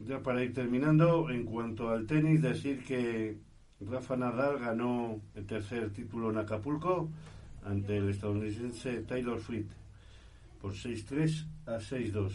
ya 0.00 0.22
para 0.22 0.42
ir 0.42 0.52
terminando, 0.52 1.30
en 1.30 1.44
cuanto 1.44 1.90
al 1.90 2.06
tenis, 2.06 2.42
decir 2.42 2.84
que 2.84 3.38
Rafa 3.80 4.16
Nadal 4.16 4.58
ganó 4.58 5.20
el 5.34 5.46
tercer 5.46 5.90
título 5.90 6.30
en 6.30 6.38
Acapulco 6.38 7.08
ante 7.64 7.96
el 7.98 8.08
estadounidense 8.08 9.02
Taylor 9.02 9.38
Fritz 9.38 9.70
por 10.60 10.72
6-3 10.72 11.46
a 11.66 11.76
6-2. 11.78 12.32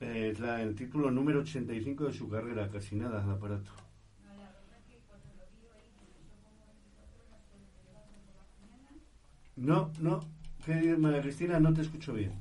Es 0.00 0.40
el 0.40 0.74
título 0.74 1.10
número 1.10 1.40
85 1.40 2.06
de 2.06 2.12
su 2.12 2.28
carrera, 2.28 2.68
casi 2.68 2.96
nada 2.96 3.22
al 3.22 3.30
aparato. 3.30 3.70
No, 9.54 9.92
no, 10.00 10.20
Cristina, 10.64 11.60
no 11.60 11.72
te 11.72 11.82
escucho 11.82 12.14
bien. 12.14 12.32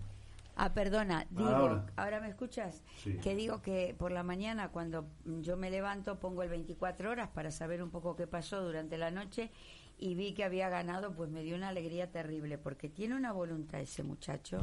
Ah, 0.56 0.74
perdona, 0.74 1.26
digo, 1.32 1.49
Ahora. 1.49 1.86
ahora, 1.95 2.20
me 2.20 2.30
escuchas? 2.30 2.84
Sí. 2.97 3.18
Que 3.24 3.36
digo 3.36 3.62
que 3.62 3.95
por 3.97 4.12
la 4.12 4.22
mañana 4.24 4.70
cuando 4.70 5.08
yo 5.26 5.58
me 5.58 5.72
levanto 5.72 6.20
pongo 6.20 6.43
el 6.43 6.49
24 6.49 7.10
horas 7.10 7.30
para 7.30 7.52
saber 7.52 7.82
un 7.82 7.89
poco 7.89 8.16
qué 8.16 8.28
pasó 8.28 8.62
durante 8.62 8.97
la 8.97 9.12
noche 9.12 9.49
y 9.97 10.16
vi 10.16 10.34
que 10.34 10.43
había 10.43 10.70
ganado, 10.70 11.14
pues 11.14 11.30
me 11.30 11.41
dio 11.43 11.56
una 11.56 11.70
alegría 11.70 12.12
terrible 12.12 12.58
porque 12.58 12.89
tiene 12.89 13.16
una 13.16 13.32
voluntad 13.32 13.80
ese 13.82 14.04
muchacho. 14.04 14.60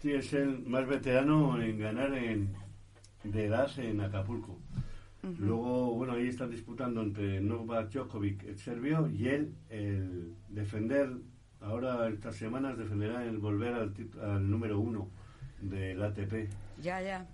Sí, 0.00 0.12
es 0.12 0.32
el 0.34 0.60
más 0.66 0.86
veterano 0.86 1.60
en 1.60 1.78
ganar 1.78 2.14
en, 2.14 2.54
de 3.24 3.46
edad 3.46 3.70
en 3.78 4.00
Acapulco. 4.00 4.58
Luego, 5.38 5.94
bueno, 5.94 6.14
ahí 6.14 6.28
están 6.28 6.50
disputando 6.50 7.02
entre 7.02 7.40
Novak 7.42 7.90
Djokovic, 7.92 8.42
el 8.44 8.58
serbio, 8.58 9.06
y 9.10 9.28
él, 9.28 9.54
el 9.68 10.34
defender, 10.48 11.10
ahora 11.60 12.08
estas 12.08 12.36
semanas 12.36 12.78
defenderá 12.78 13.24
el 13.26 13.36
volver 13.38 13.74
al, 13.74 13.94
al 14.22 14.50
número 14.50 14.80
uno 14.80 15.10
del 15.60 16.02
ATP, 16.02 16.48
Ya, 16.80 17.00
ya. 17.02 17.26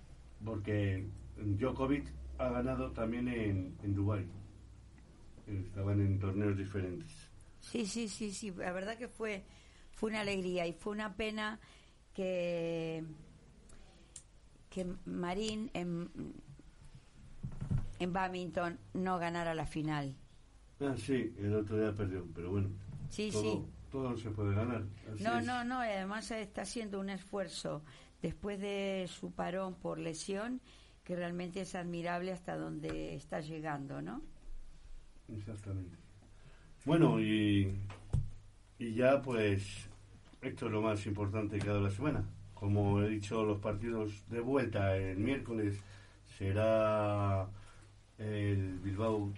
porque 0.43 1.07
Djokovic 1.37 2.05
ha 2.37 2.49
ganado 2.49 2.91
también 2.91 3.27
en, 3.27 3.75
en 3.83 3.93
Dubái. 3.95 4.25
Estaban 5.47 6.01
en 6.01 6.19
torneos 6.19 6.57
diferentes. 6.57 7.29
Sí, 7.61 7.85
sí, 7.85 8.07
sí, 8.09 8.31
sí. 8.31 8.51
La 8.51 8.71
verdad 8.73 8.97
que 8.97 9.07
fue, 9.07 9.43
fue 9.93 10.09
una 10.09 10.21
alegría 10.21 10.67
y 10.67 10.73
fue 10.73 10.93
una 10.93 11.15
pena 11.15 11.59
que, 12.13 13.03
que 14.69 14.85
Marín 15.05 15.69
en, 15.73 16.09
en 17.99 18.13
badminton 18.13 18.77
no 18.93 19.17
ganara 19.19 19.53
la 19.55 19.65
final. 19.65 20.15
Ah, 20.79 20.93
sí, 20.97 21.33
el 21.39 21.55
otro 21.55 21.77
día 21.79 21.95
perdió, 21.95 22.25
pero 22.35 22.51
bueno. 22.51 22.69
Sí, 23.09 23.29
todo, 23.31 23.41
sí. 23.41 23.65
Todo 23.91 24.17
se 24.17 24.29
puede 24.31 24.53
ganar. 24.53 24.83
así 25.13 25.23
No, 25.23 25.39
es. 25.39 25.45
no, 25.45 25.63
no, 25.63 25.79
además 25.79 26.29
está 26.31 26.63
haciendo 26.63 26.99
un 26.99 27.09
esfuerzo 27.09 27.83
después 28.21 28.59
de 28.59 29.07
su 29.09 29.31
parón 29.31 29.75
por 29.75 29.99
lesión 29.99 30.61
que 31.03 31.15
realmente 31.15 31.61
es 31.61 31.73
admirable 31.75 32.33
hasta 32.33 32.57
donde 32.57 33.15
está 33.15 33.39
llegando, 33.39 34.01
¿no? 34.01 34.21
Exactamente. 35.29 35.97
Bueno, 36.85 37.19
y, 37.19 37.79
y 38.77 38.93
ya 38.93 39.21
pues 39.21 39.89
esto 40.41 40.65
es 40.67 40.71
lo 40.71 40.81
más 40.81 41.05
importante 41.05 41.59
que 41.59 41.65
ha 41.65 41.73
dado 41.73 41.83
la 41.83 41.91
semana. 41.91 42.25
Como 42.53 43.01
he 43.01 43.09
dicho, 43.09 43.43
los 43.45 43.59
partidos 43.59 44.27
de 44.29 44.39
vuelta 44.39 44.97
el 44.97 45.17
miércoles 45.17 45.79
será 46.37 47.47
el 48.17 48.79
Bilbao. 48.79 49.31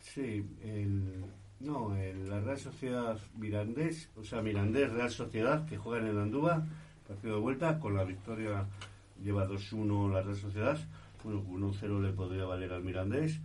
sí, 0.00 0.44
el. 0.62 1.24
No, 1.60 1.96
el, 1.96 2.28
la 2.28 2.40
Real 2.40 2.58
Sociedad 2.58 3.18
Mirandés, 3.36 4.10
o 4.16 4.24
sea, 4.24 4.42
Mirandés 4.42 4.92
Real 4.92 5.10
Sociedad, 5.10 5.66
que 5.66 5.78
juegan 5.78 6.08
en 6.08 6.18
Andúa, 6.18 6.66
partido 7.06 7.36
de 7.36 7.40
vuelta, 7.40 7.78
con 7.78 7.94
la 7.94 8.04
victoria 8.04 8.66
lleva 9.22 9.48
2-1 9.48 10.12
la 10.12 10.22
Real 10.22 10.36
Sociedad. 10.36 10.78
Bueno, 11.22 11.42
con 11.42 11.62
1-0 11.62 12.02
le 12.02 12.12
podría 12.12 12.44
valer 12.44 12.72
al 12.72 12.84
Mirandés 12.84 13.40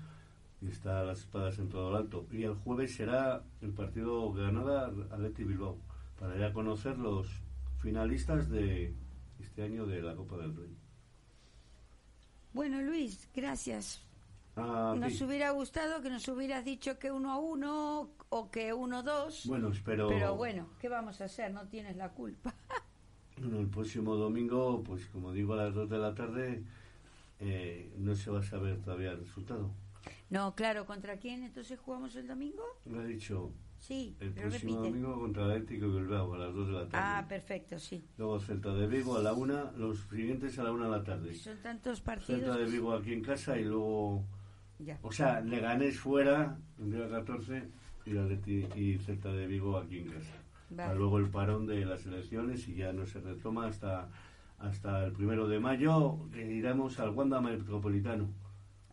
y 0.61 0.67
está 0.67 1.03
las 1.03 1.19
espadas 1.19 1.57
en 1.59 1.69
todo 1.69 1.89
el 1.89 1.95
alto. 1.95 2.27
Y 2.31 2.43
el 2.43 2.55
jueves 2.55 2.95
será 2.95 3.43
el 3.61 3.71
partido 3.71 4.31
Granada 4.33 4.91
Atleti 5.11 5.43
Bilbao, 5.43 5.77
para 6.19 6.37
ya 6.37 6.51
conocer 6.51 6.97
los 6.97 7.27
finalistas 7.81 8.49
de 8.49 8.93
este 9.39 9.63
año 9.63 9.85
de 9.85 10.01
la 10.01 10.15
Copa 10.15 10.37
del 10.37 10.55
Rey. 10.55 10.75
Bueno, 12.53 12.81
Luis, 12.81 13.29
gracias. 13.33 14.01
A 14.55 14.95
Nos 14.97 15.17
ti. 15.17 15.23
hubiera 15.23 15.51
gustado 15.51 16.01
que 16.01 16.09
nos 16.09 16.27
hubieras 16.27 16.65
dicho 16.65 16.99
que 16.99 17.11
uno 17.11 17.31
a 17.31 17.37
uno 17.37 18.09
o 18.29 18.51
que 18.51 18.73
uno 18.73 18.97
a 18.97 19.03
dos. 19.03 19.45
Bueno, 19.47 19.69
espero. 19.69 20.09
Pero 20.09 20.35
bueno, 20.35 20.67
¿qué 20.79 20.89
vamos 20.89 21.21
a 21.21 21.25
hacer? 21.25 21.51
No 21.53 21.67
tienes 21.67 21.95
la 21.95 22.09
culpa. 22.09 22.53
Bueno, 23.41 23.61
el 23.61 23.67
próximo 23.67 24.15
domingo, 24.15 24.83
pues 24.83 25.05
como 25.05 25.31
digo, 25.31 25.53
a 25.53 25.63
las 25.63 25.73
2 25.73 25.89
de 25.89 25.97
la 25.97 26.13
tarde, 26.13 26.61
eh, 27.39 27.89
no 27.97 28.13
se 28.13 28.29
va 28.29 28.39
a 28.41 28.43
saber 28.43 28.81
todavía 28.81 29.11
el 29.11 29.19
resultado. 29.19 29.71
No, 30.29 30.55
claro, 30.55 30.85
¿contra 30.85 31.15
quién 31.19 31.43
entonces 31.45 31.79
jugamos 31.79 32.13
el 32.17 32.27
domingo? 32.27 32.61
Lo 32.85 33.01
he 33.01 33.07
dicho, 33.07 33.53
Sí, 33.79 34.13
el 34.19 34.33
pero 34.33 34.49
próximo 34.49 34.81
repite. 34.81 34.89
domingo 34.89 35.19
contra 35.21 35.45
el 35.45 35.51
Atlético 35.51 35.87
de 35.87 36.01
Bilbao 36.01 36.33
a 36.33 36.37
las 36.37 36.53
2 36.53 36.67
de 36.67 36.73
la 36.73 36.89
tarde. 36.89 36.97
Ah, 36.97 37.25
perfecto, 37.29 37.79
sí. 37.79 38.03
Luego 38.17 38.41
Celta 38.41 38.73
de 38.73 38.87
Vigo 38.87 39.15
a 39.15 39.21
la 39.21 39.31
1, 39.31 39.71
los 39.77 39.99
siguientes 40.09 40.59
a 40.59 40.63
la 40.63 40.73
1 40.73 40.83
de 40.83 40.91
la 40.97 41.03
tarde. 41.05 41.33
Son 41.35 41.57
tantos 41.61 41.99
Celta 41.99 42.11
partidos. 42.11 42.57
de 42.57 42.65
Vigo 42.65 42.91
aquí 42.93 43.13
en 43.13 43.23
casa 43.23 43.57
y 43.57 43.63
luego, 43.63 44.25
Ya. 44.79 44.97
o 45.01 45.11
sea, 45.11 45.41
Leganés 45.41 45.99
fuera 45.99 46.57
el 46.79 46.91
día 46.91 47.09
14 47.09 47.63
y, 48.05 48.11
Atleti- 48.11 48.75
y 48.77 48.97
Celta 48.99 49.29
de 49.31 49.45
Vigo 49.45 49.77
aquí 49.77 49.99
en 49.99 50.07
casa. 50.07 50.31
Vale. 50.69 50.95
Luego 50.95 51.17
el 51.17 51.29
parón 51.29 51.65
de 51.67 51.83
las 51.85 52.05
elecciones 52.05 52.67
y 52.67 52.75
ya 52.75 52.93
no 52.93 53.05
se 53.05 53.19
retoma 53.19 53.67
hasta 53.67 54.09
hasta 54.59 55.05
el 55.05 55.13
primero 55.13 55.47
de 55.47 55.57
mayo 55.59 56.29
que 56.33 56.45
iremos 56.45 56.99
al 56.99 57.11
Wanda 57.11 57.39
Metropolitano. 57.39 58.27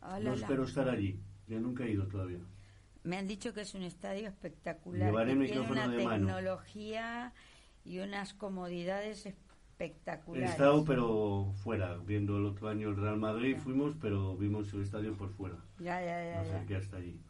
Hola, 0.00 0.20
no 0.20 0.34
espero 0.34 0.62
estar 0.64 0.88
allí, 0.88 1.18
yo 1.48 1.58
nunca 1.60 1.82
he 1.84 1.90
ido 1.90 2.06
todavía. 2.06 2.38
Me 3.02 3.16
han 3.16 3.26
dicho 3.26 3.52
que 3.52 3.62
es 3.62 3.74
un 3.74 3.82
estadio 3.82 4.28
espectacular. 4.28 5.08
Llevaré 5.08 5.32
que 5.32 5.44
tiene 5.46 5.48
micrófono 5.60 5.82
una 5.84 5.88
de 5.96 6.04
mano. 6.04 6.26
tecnología 6.26 7.32
y 7.84 7.98
unas 7.98 8.32
comodidades 8.34 9.26
He 9.78 9.84
espectaculares. 9.84 10.50
estado 10.50 10.84
pero 10.84 11.52
fuera, 11.62 11.96
viendo 11.98 12.38
el 12.38 12.46
otro 12.46 12.68
año 12.68 12.88
el 12.88 12.96
Real 12.96 13.18
Madrid 13.18 13.56
fuimos, 13.58 13.94
pero 14.00 14.36
vimos 14.36 14.72
el 14.72 14.82
estadio 14.82 15.14
por 15.14 15.30
fuera. 15.30 15.56
Ya, 15.78 16.00
ya, 16.00 16.24
ya. 16.24 16.42
No 16.42 16.44
sé 16.44 16.64
qué 16.66 16.76
hasta 16.76 16.96
allí. 16.96 17.20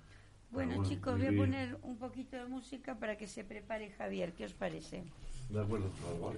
Bueno, 0.51 0.85
chicos, 0.85 1.19
voy 1.19 1.27
a 1.27 1.37
poner 1.37 1.77
un 1.83 1.99
poquito 1.99 2.37
de 2.37 2.47
música 2.47 2.95
para 2.95 3.17
que 3.17 3.27
se 3.27 3.45
prepare 3.45 3.91
Javier. 3.91 4.33
¿Qué 4.33 4.45
os 4.45 4.55
parece? 4.55 5.03
De 5.51 5.61
acuerdo. 5.61 5.87
Estoy 5.87 6.31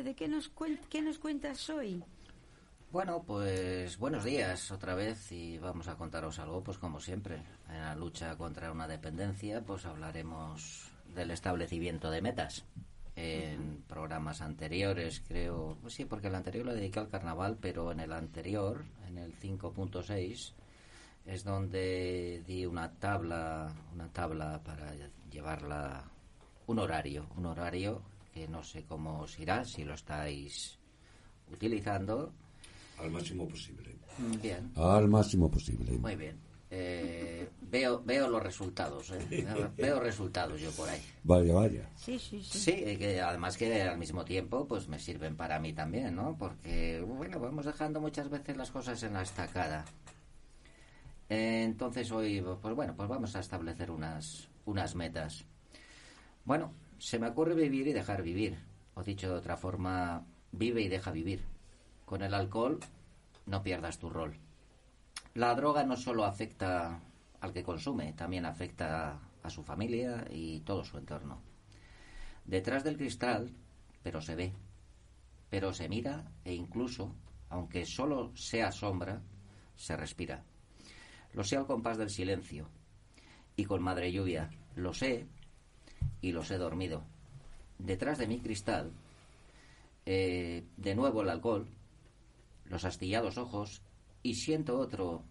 Bueno, 0.00 0.12
Javier, 0.12 0.14
¿de 0.14 0.14
qué 0.14 0.28
nos, 0.28 0.50
qué 0.88 1.02
nos 1.02 1.18
cuentas 1.18 1.68
hoy? 1.68 2.02
Bueno, 2.90 3.22
pues 3.22 3.98
buenos 3.98 4.24
días 4.24 4.70
otra 4.70 4.94
vez 4.94 5.30
y 5.30 5.58
vamos 5.58 5.88
a 5.88 5.96
contaros 5.96 6.38
algo, 6.38 6.62
pues 6.62 6.78
como 6.78 7.00
siempre. 7.00 7.42
En 7.68 7.80
la 7.80 7.94
lucha 7.94 8.34
contra 8.38 8.72
una 8.72 8.88
dependencia, 8.88 9.60
pues 9.60 9.84
hablaremos 9.84 10.90
del 11.14 11.30
establecimiento 11.32 12.10
de 12.10 12.22
metas. 12.22 12.64
En 13.14 13.82
programas 13.86 14.40
anteriores, 14.40 15.22
creo, 15.28 15.76
pues 15.82 15.92
sí, 15.92 16.06
porque 16.06 16.28
el 16.28 16.34
anterior 16.34 16.64
lo 16.64 16.74
dediqué 16.74 17.00
al 17.00 17.10
carnaval, 17.10 17.58
pero 17.60 17.92
en 17.92 18.00
el 18.00 18.12
anterior, 18.12 18.84
en 19.06 19.18
el 19.18 19.38
5.6, 19.38 20.54
es 21.26 21.44
donde 21.44 22.42
di 22.46 22.64
una 22.64 22.90
tabla, 22.92 23.70
una 23.92 24.08
tabla 24.08 24.62
para 24.64 24.94
llevarla, 25.30 26.04
un 26.66 26.78
horario, 26.78 27.26
un 27.36 27.44
horario 27.44 28.02
que 28.32 28.48
no 28.48 28.62
sé 28.62 28.84
cómo 28.84 29.20
os 29.20 29.38
irá, 29.38 29.64
si 29.64 29.84
lo 29.84 29.94
estáis 29.94 30.78
utilizando. 31.50 32.32
Al 32.98 33.10
máximo 33.10 33.48
posible. 33.48 33.96
Bien. 34.42 34.72
Al 34.76 35.08
máximo 35.08 35.50
posible. 35.50 35.92
Muy 35.98 36.16
bien. 36.16 36.50
Eh, 36.72 37.48
veo, 37.62 38.00
veo 38.04 38.28
los 38.28 38.40
resultados, 38.40 39.10
¿eh? 39.10 39.68
veo 39.76 39.98
resultados 39.98 40.60
yo 40.60 40.70
por 40.70 40.88
ahí. 40.88 41.02
Vaya, 41.24 41.52
vaya. 41.52 41.90
Sí, 41.96 42.16
sí, 42.16 42.44
sí. 42.44 42.58
Sí, 42.58 42.84
y 42.86 42.96
que 42.96 43.20
además 43.20 43.56
que 43.56 43.82
al 43.82 43.98
mismo 43.98 44.24
tiempo 44.24 44.68
pues 44.68 44.86
me 44.86 45.00
sirven 45.00 45.36
para 45.36 45.58
mí 45.58 45.72
también, 45.72 46.14
¿no? 46.14 46.36
Porque, 46.38 47.00
bueno, 47.00 47.40
vamos 47.40 47.66
dejando 47.66 48.00
muchas 48.00 48.30
veces 48.30 48.56
las 48.56 48.70
cosas 48.70 49.02
en 49.02 49.14
la 49.14 49.22
estacada. 49.22 49.84
Eh, 51.28 51.62
Entonces 51.64 52.12
hoy, 52.12 52.40
pues 52.62 52.74
bueno, 52.76 52.94
pues 52.96 53.08
vamos 53.08 53.34
a 53.34 53.40
establecer 53.40 53.90
unas, 53.90 54.48
unas 54.64 54.94
metas. 54.94 55.44
Bueno, 56.44 56.72
se 57.00 57.18
me 57.18 57.28
ocurre 57.28 57.54
vivir 57.54 57.88
y 57.88 57.92
dejar 57.92 58.22
vivir. 58.22 58.58
O 58.94 59.02
dicho 59.02 59.28
de 59.28 59.36
otra 59.36 59.56
forma, 59.56 60.26
vive 60.52 60.82
y 60.82 60.88
deja 60.88 61.10
vivir. 61.10 61.42
Con 62.04 62.22
el 62.22 62.34
alcohol 62.34 62.78
no 63.46 63.62
pierdas 63.62 63.98
tu 63.98 64.10
rol. 64.10 64.36
La 65.34 65.54
droga 65.54 65.84
no 65.84 65.96
solo 65.96 66.24
afecta 66.24 67.00
al 67.40 67.52
que 67.52 67.62
consume, 67.62 68.12
también 68.12 68.44
afecta 68.44 69.18
a 69.42 69.50
su 69.50 69.62
familia 69.62 70.26
y 70.30 70.60
todo 70.60 70.84
su 70.84 70.98
entorno. 70.98 71.40
Detrás 72.44 72.84
del 72.84 72.98
cristal, 72.98 73.50
pero 74.02 74.20
se 74.20 74.34
ve, 74.34 74.52
pero 75.48 75.72
se 75.72 75.88
mira 75.88 76.30
e 76.44 76.52
incluso, 76.52 77.14
aunque 77.48 77.86
solo 77.86 78.36
sea 78.36 78.72
sombra, 78.72 79.22
se 79.74 79.96
respira. 79.96 80.44
Lo 81.32 81.44
sé 81.44 81.56
al 81.56 81.66
compás 81.66 81.96
del 81.96 82.10
silencio 82.10 82.68
y 83.56 83.64
con 83.64 83.82
madre 83.82 84.12
lluvia, 84.12 84.50
lo 84.74 84.92
sé 84.92 85.26
y 86.20 86.32
los 86.32 86.50
he 86.50 86.58
dormido. 86.58 87.04
Detrás 87.78 88.18
de 88.18 88.26
mi 88.26 88.40
cristal, 88.40 88.92
eh, 90.06 90.64
de 90.76 90.94
nuevo 90.94 91.22
el 91.22 91.30
alcohol, 91.30 91.68
los 92.64 92.84
astillados 92.84 93.38
ojos 93.38 93.82
y 94.22 94.34
siento 94.34 94.78
otro 94.78 95.24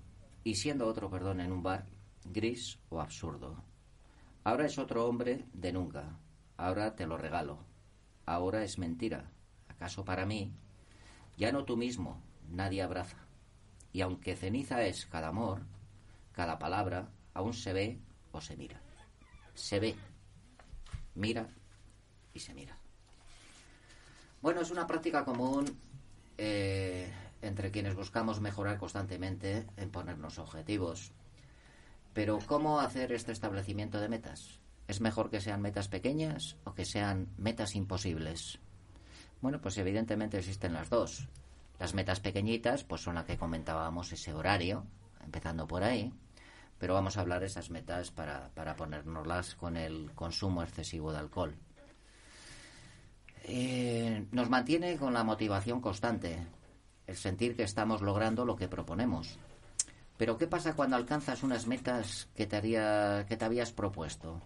y 0.43 0.55
siendo 0.55 0.87
otro, 0.87 1.09
perdón, 1.09 1.41
en 1.41 1.51
un 1.51 1.63
bar 1.63 1.85
gris 2.25 2.79
o 2.89 3.01
absurdo. 3.01 3.63
Ahora 4.43 4.65
es 4.65 4.77
otro 4.77 5.05
hombre 5.07 5.45
de 5.53 5.71
nunca. 5.71 6.17
Ahora 6.57 6.95
te 6.95 7.05
lo 7.05 7.17
regalo. 7.17 7.59
Ahora 8.25 8.63
es 8.63 8.77
mentira. 8.77 9.31
¿Acaso 9.67 10.03
para 10.03 10.25
mí? 10.25 10.53
Ya 11.37 11.51
no 11.51 11.65
tú 11.65 11.77
mismo, 11.77 12.21
nadie 12.49 12.81
abraza. 12.81 13.17
Y 13.91 14.01
aunque 14.01 14.35
ceniza 14.35 14.83
es 14.83 15.05
cada 15.05 15.29
amor, 15.29 15.61
cada 16.31 16.59
palabra, 16.59 17.09
aún 17.33 17.53
se 17.53 17.73
ve 17.73 17.99
o 18.31 18.41
se 18.41 18.55
mira. 18.57 18.81
Se 19.53 19.79
ve, 19.79 19.95
mira 21.19 21.47
y 22.33 22.39
se 22.39 22.53
mira. 22.53 22.77
Bueno, 24.41 24.61
es 24.61 24.71
una 24.71 24.87
práctica 24.87 25.25
común 25.25 25.65
eh, 26.37 27.11
entre 27.41 27.71
quienes 27.71 27.95
buscamos 27.95 28.39
mejorar 28.39 28.77
constantemente 28.77 29.67
en 29.77 29.91
ponernos 29.91 30.39
objetivos. 30.39 31.11
Pero 32.13 32.39
¿cómo 32.47 32.79
hacer 32.79 33.11
este 33.11 33.31
establecimiento 33.31 33.99
de 33.99 34.09
metas? 34.09 34.59
¿Es 34.87 35.01
mejor 35.01 35.29
que 35.29 35.41
sean 35.41 35.61
metas 35.61 35.87
pequeñas 35.87 36.57
o 36.63 36.73
que 36.73 36.85
sean 36.85 37.27
metas 37.37 37.75
imposibles? 37.75 38.59
Bueno, 39.41 39.61
pues 39.61 39.77
evidentemente 39.77 40.39
existen 40.39 40.73
las 40.73 40.89
dos. 40.89 41.27
Las 41.77 41.93
metas 41.93 42.19
pequeñitas, 42.19 42.83
pues 42.83 43.01
son 43.01 43.15
las 43.15 43.25
que 43.25 43.37
comentábamos, 43.37 44.11
ese 44.11 44.33
horario, 44.33 44.85
empezando 45.23 45.67
por 45.67 45.83
ahí. 45.83 46.11
Pero 46.79 46.93
vamos 46.93 47.17
a 47.17 47.21
hablar 47.21 47.43
esas 47.43 47.69
metas 47.69 48.09
para, 48.09 48.49
para 48.55 48.75
ponérnoslas 48.75 49.55
con 49.55 49.77
el 49.77 50.11
consumo 50.15 50.63
excesivo 50.63 51.11
de 51.11 51.19
alcohol. 51.19 51.55
Eh, 53.43 54.25
nos 54.31 54.49
mantiene 54.49 54.97
con 54.97 55.13
la 55.13 55.23
motivación 55.23 55.81
constante, 55.81 56.45
el 57.05 57.15
sentir 57.17 57.55
que 57.55 57.63
estamos 57.63 58.01
logrando 58.01 58.45
lo 58.45 58.55
que 58.55 58.67
proponemos. 58.67 59.37
Pero 60.17 60.37
¿qué 60.37 60.47
pasa 60.47 60.75
cuando 60.75 60.95
alcanzas 60.95 61.43
unas 61.43 61.65
metas 61.65 62.29
que 62.35 62.45
te, 62.45 62.55
haría, 62.57 63.25
que 63.27 63.37
te 63.37 63.45
habías 63.45 63.71
propuesto? 63.71 64.41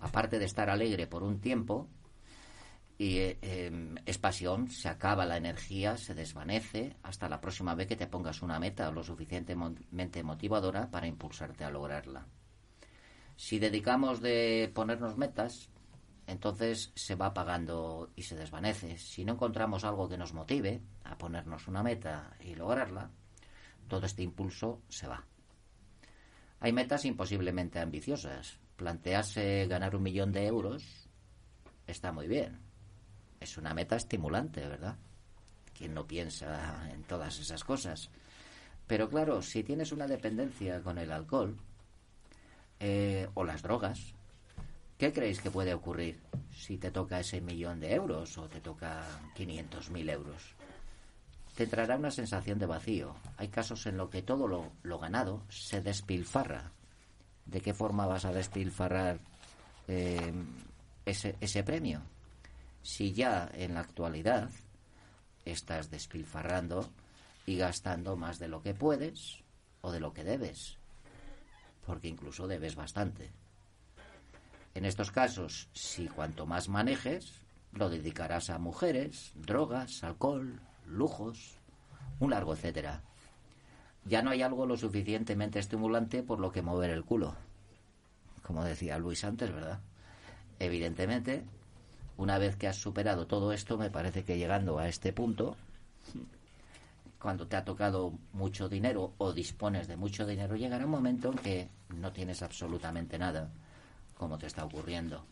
Aparte 0.00 0.38
de 0.38 0.46
estar 0.46 0.70
alegre 0.70 1.06
por 1.06 1.22
un 1.22 1.40
tiempo, 1.40 1.86
y 2.98 3.18
eh, 3.18 3.94
es 4.06 4.18
pasión, 4.18 4.70
se 4.70 4.88
acaba 4.88 5.26
la 5.26 5.36
energía, 5.36 5.96
se 5.96 6.14
desvanece 6.14 6.96
hasta 7.02 7.28
la 7.28 7.40
próxima 7.40 7.74
vez 7.74 7.88
que 7.88 7.96
te 7.96 8.06
pongas 8.06 8.42
una 8.42 8.58
meta 8.58 8.90
lo 8.90 9.02
suficientemente 9.02 10.22
motivadora 10.22 10.90
para 10.90 11.06
impulsarte 11.06 11.64
a 11.64 11.70
lograrla. 11.70 12.26
Si 13.36 13.58
dedicamos 13.58 14.20
de 14.20 14.70
ponernos 14.74 15.16
metas, 15.16 15.68
entonces 16.26 16.92
se 16.94 17.14
va 17.16 17.26
apagando 17.26 18.10
y 18.14 18.22
se 18.22 18.36
desvanece. 18.36 18.98
Si 18.98 19.24
no 19.24 19.32
encontramos 19.32 19.84
algo 19.84 20.08
que 20.08 20.18
nos 20.18 20.32
motive 20.32 20.80
a 21.04 21.18
ponernos 21.18 21.66
una 21.66 21.82
meta 21.82 22.36
y 22.40 22.54
lograrla, 22.54 23.10
todo 23.88 24.06
este 24.06 24.22
impulso 24.22 24.82
se 24.88 25.08
va. 25.08 25.24
Hay 26.60 26.72
metas 26.72 27.04
imposiblemente 27.04 27.80
ambiciosas. 27.80 28.60
Plantearse 28.76 29.66
ganar 29.66 29.96
un 29.96 30.04
millón 30.04 30.30
de 30.30 30.46
euros 30.46 31.08
está 31.86 32.12
muy 32.12 32.28
bien. 32.28 32.71
Es 33.42 33.56
una 33.58 33.74
meta 33.74 33.96
estimulante, 33.96 34.60
¿verdad? 34.66 34.96
¿Quién 35.76 35.94
no 35.94 36.06
piensa 36.06 36.90
en 36.92 37.02
todas 37.02 37.38
esas 37.38 37.64
cosas? 37.64 38.10
Pero 38.86 39.08
claro, 39.08 39.42
si 39.42 39.62
tienes 39.62 39.92
una 39.92 40.06
dependencia 40.06 40.80
con 40.82 40.98
el 40.98 41.12
alcohol 41.12 41.56
eh, 42.80 43.28
o 43.34 43.44
las 43.44 43.62
drogas, 43.62 44.14
¿Qué 45.02 45.12
creéis 45.12 45.40
que 45.40 45.50
puede 45.50 45.74
ocurrir 45.74 46.20
si 46.56 46.78
te 46.78 46.92
toca 46.92 47.18
ese 47.18 47.40
millón 47.40 47.80
de 47.80 47.92
euros 47.92 48.38
o 48.38 48.48
te 48.48 48.60
toca 48.60 49.02
500.000 49.36 50.10
euros? 50.12 50.54
Te 51.56 51.64
entrará 51.64 51.96
una 51.96 52.12
sensación 52.12 52.60
de 52.60 52.66
vacío. 52.66 53.16
Hay 53.36 53.48
casos 53.48 53.84
en 53.86 53.96
los 53.96 54.10
que 54.10 54.22
todo 54.22 54.46
lo, 54.46 54.70
lo 54.84 55.00
ganado 55.00 55.42
se 55.48 55.80
despilfarra. 55.80 56.70
¿De 57.46 57.60
qué 57.60 57.74
forma 57.74 58.06
vas 58.06 58.24
a 58.26 58.32
despilfarrar 58.32 59.18
eh, 59.88 60.32
ese, 61.04 61.34
ese 61.40 61.64
premio? 61.64 62.00
Si 62.82 63.12
ya 63.12 63.50
en 63.54 63.74
la 63.74 63.80
actualidad 63.80 64.50
estás 65.44 65.90
despilfarrando 65.90 66.90
y 67.46 67.56
gastando 67.56 68.16
más 68.16 68.38
de 68.38 68.48
lo 68.48 68.62
que 68.62 68.74
puedes 68.74 69.42
o 69.80 69.92
de 69.92 70.00
lo 70.00 70.12
que 70.12 70.24
debes, 70.24 70.78
porque 71.86 72.08
incluso 72.08 72.46
debes 72.46 72.74
bastante. 72.74 73.32
En 74.74 74.84
estos 74.84 75.10
casos, 75.10 75.68
si 75.72 76.08
cuanto 76.08 76.46
más 76.46 76.68
manejes, 76.68 77.34
lo 77.72 77.88
dedicarás 77.88 78.50
a 78.50 78.58
mujeres, 78.58 79.32
drogas, 79.34 80.02
alcohol, 80.02 80.60
lujos, 80.86 81.58
un 82.20 82.30
largo 82.30 82.54
etcétera. 82.54 83.02
Ya 84.04 84.22
no 84.22 84.30
hay 84.30 84.42
algo 84.42 84.66
lo 84.66 84.76
suficientemente 84.76 85.58
estimulante 85.58 86.22
por 86.22 86.40
lo 86.40 86.50
que 86.50 86.62
mover 86.62 86.90
el 86.90 87.04
culo. 87.04 87.36
Como 88.42 88.64
decía 88.64 88.98
Luis 88.98 89.24
antes, 89.24 89.52
¿verdad? 89.52 89.80
Evidentemente, 90.58 91.44
una 92.22 92.38
vez 92.38 92.54
que 92.54 92.68
has 92.68 92.76
superado 92.76 93.26
todo 93.26 93.52
esto, 93.52 93.76
me 93.76 93.90
parece 93.90 94.22
que 94.22 94.38
llegando 94.38 94.78
a 94.78 94.86
este 94.86 95.12
punto, 95.12 95.56
cuando 97.18 97.48
te 97.48 97.56
ha 97.56 97.64
tocado 97.64 98.12
mucho 98.32 98.68
dinero 98.68 99.12
o 99.18 99.32
dispones 99.32 99.88
de 99.88 99.96
mucho 99.96 100.24
dinero, 100.24 100.54
llegará 100.54 100.84
un 100.84 100.92
momento 100.92 101.32
en 101.32 101.38
que 101.38 101.68
no 101.96 102.12
tienes 102.12 102.42
absolutamente 102.42 103.18
nada 103.18 103.50
como 104.16 104.38
te 104.38 104.46
está 104.46 104.64
ocurriendo. 104.64 105.24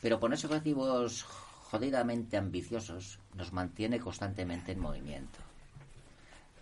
Pero 0.00 0.20
ponerse 0.20 0.46
objetivos 0.46 1.24
jodidamente 1.24 2.36
ambiciosos 2.36 3.18
nos 3.34 3.52
mantiene 3.52 3.98
constantemente 3.98 4.70
en 4.70 4.78
movimiento. 4.78 5.40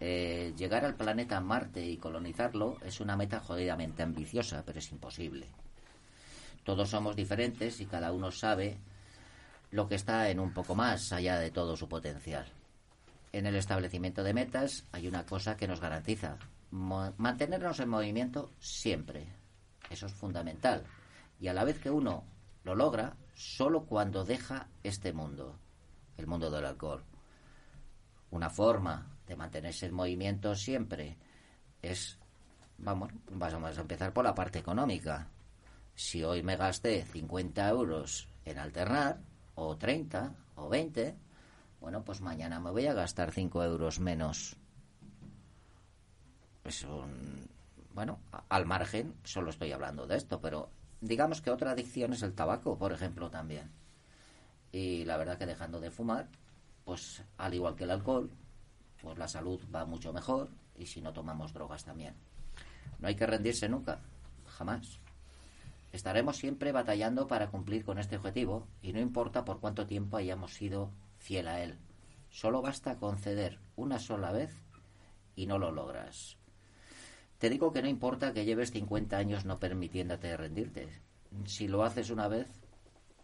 Eh, 0.01 0.55
llegar 0.57 0.87
al 0.87 0.95
planeta 0.95 1.41
Marte 1.43 1.85
y 1.85 1.99
colonizarlo 1.99 2.79
es 2.83 3.01
una 3.01 3.19
meta 3.19 3.41
jodidamente 3.41 4.03
ambiciosa, 4.03 4.63
pero 4.65 4.79
es 4.79 4.91
imposible. 4.93 5.47
Todos 6.69 6.91
somos 6.91 7.17
diferentes 7.17 7.81
y 7.81 7.87
cada 7.87 8.13
uno 8.13 8.31
sabe 8.31 8.77
lo 9.71 9.89
que 9.89 9.95
está 9.95 10.29
en 10.29 10.39
un 10.39 10.53
poco 10.53 10.75
más 10.75 11.15
allá 11.15 11.39
de 11.39 11.51
todo 11.51 11.79
su 11.79 11.89
potencial. 11.89 12.45
En 13.33 13.47
el 13.47 13.57
establecimiento 13.57 14.23
de 14.23 14.35
metas 14.35 14.85
hay 14.93 15.09
una 15.09 15.25
cosa 15.25 15.57
que 15.57 15.67
nos 15.67 15.81
garantiza, 15.81 16.37
mantenernos 16.71 17.81
en 17.81 17.89
movimiento 17.89 18.51
siempre, 18.61 19.33
eso 19.89 20.05
es 20.05 20.13
fundamental. 20.13 20.85
Y 21.41 21.49
a 21.49 21.55
la 21.55 21.65
vez 21.65 21.79
que 21.79 21.91
uno 21.91 22.25
lo 22.65 22.75
logra, 22.75 23.17
solo 23.35 23.87
cuando 23.87 24.27
deja 24.27 24.69
este 24.83 25.15
mundo, 25.15 25.59
el 26.19 26.27
mundo 26.27 26.51
del 26.51 26.67
alcohol. 26.67 27.03
Una 28.31 28.51
forma 28.51 29.07
de 29.27 29.37
mantenerse 29.37 29.87
en 29.87 29.95
movimiento 29.95 30.55
siempre 30.55 31.17
es, 31.81 32.19
vamos, 32.77 33.11
vamos 33.31 33.79
a 33.79 33.81
empezar 33.81 34.13
por 34.13 34.25
la 34.25 34.35
parte 34.35 34.59
económica. 34.59 35.31
Si 35.99 36.23
hoy 36.23 36.45
me 36.45 36.55
gasté 36.55 37.05
50 37.05 37.69
euros 37.71 38.29
en 38.45 38.57
alternar, 38.57 39.19
o 39.57 39.77
30, 39.77 40.33
o 40.55 40.69
20, 40.69 41.17
bueno, 41.81 42.05
pues 42.05 42.21
mañana 42.21 42.61
me 42.61 42.71
voy 42.71 42.87
a 42.87 42.95
gastar 42.95 43.33
5 43.33 43.65
euros 43.65 43.99
menos. 43.99 44.57
Bueno, 47.95 48.21
al 48.49 48.65
margen, 48.65 49.17
solo 49.25 49.51
estoy 49.51 49.73
hablando 49.73 50.07
de 50.07 50.19
esto, 50.19 50.41
pero 50.41 50.71
digamos 51.01 51.43
que 51.43 51.51
otra 51.51 51.73
adicción 51.73 52.13
es 52.13 52.23
el 52.23 52.33
tabaco, 52.33 52.79
por 52.79 52.93
ejemplo, 52.93 53.29
también. 53.29 53.69
Y 54.71 55.05
la 55.05 55.17
verdad 55.17 55.37
que 55.37 55.47
dejando 55.47 55.81
de 55.81 55.91
fumar, 55.91 56.29
pues 56.85 57.25
al 57.39 57.55
igual 57.55 57.75
que 57.75 57.83
el 57.83 57.91
alcohol, 57.91 58.31
pues 59.03 59.19
la 59.19 59.27
salud 59.27 59.61
va 59.75 59.85
mucho 59.85 60.13
mejor 60.13 60.49
y 60.77 60.87
si 60.87 61.01
no 61.01 61.13
tomamos 61.13 61.53
drogas 61.53 61.85
también. 61.85 62.15
No 63.01 63.09
hay 63.09 63.17
que 63.17 63.27
rendirse 63.27 63.69
nunca, 63.69 63.99
jamás. 64.47 65.01
Estaremos 65.93 66.37
siempre 66.37 66.73
batallando 66.73 67.27
para 67.27 67.51
cumplir 67.51 67.85
con 67.85 67.99
este 67.99 68.17
objetivo 68.17 68.67
y 68.83 68.93
no 68.93 69.01
importa 69.01 69.45
por 69.45 69.61
cuánto 69.61 69.87
tiempo 69.87 70.17
hayamos 70.17 70.55
sido 70.55 70.93
fiel 71.19 71.49
a 71.49 71.63
él. 71.63 71.79
Solo 72.31 72.61
basta 72.63 72.99
conceder 72.99 73.59
una 73.77 73.99
sola 73.99 74.33
vez 74.33 74.55
y 75.35 75.47
no 75.47 75.59
lo 75.59 75.73
logras. 75.73 76.37
Te 77.39 77.49
digo 77.49 77.73
que 77.73 77.83
no 77.83 77.89
importa 77.89 78.33
que 78.33 78.45
lleves 78.45 78.73
50 78.73 79.17
años 79.17 79.45
no 79.45 79.59
permitiéndote 79.59 80.37
rendirte. 80.37 80.89
Si 81.45 81.69
lo 81.69 81.85
haces 81.85 82.11
una 82.11 82.29
vez, 82.29 82.49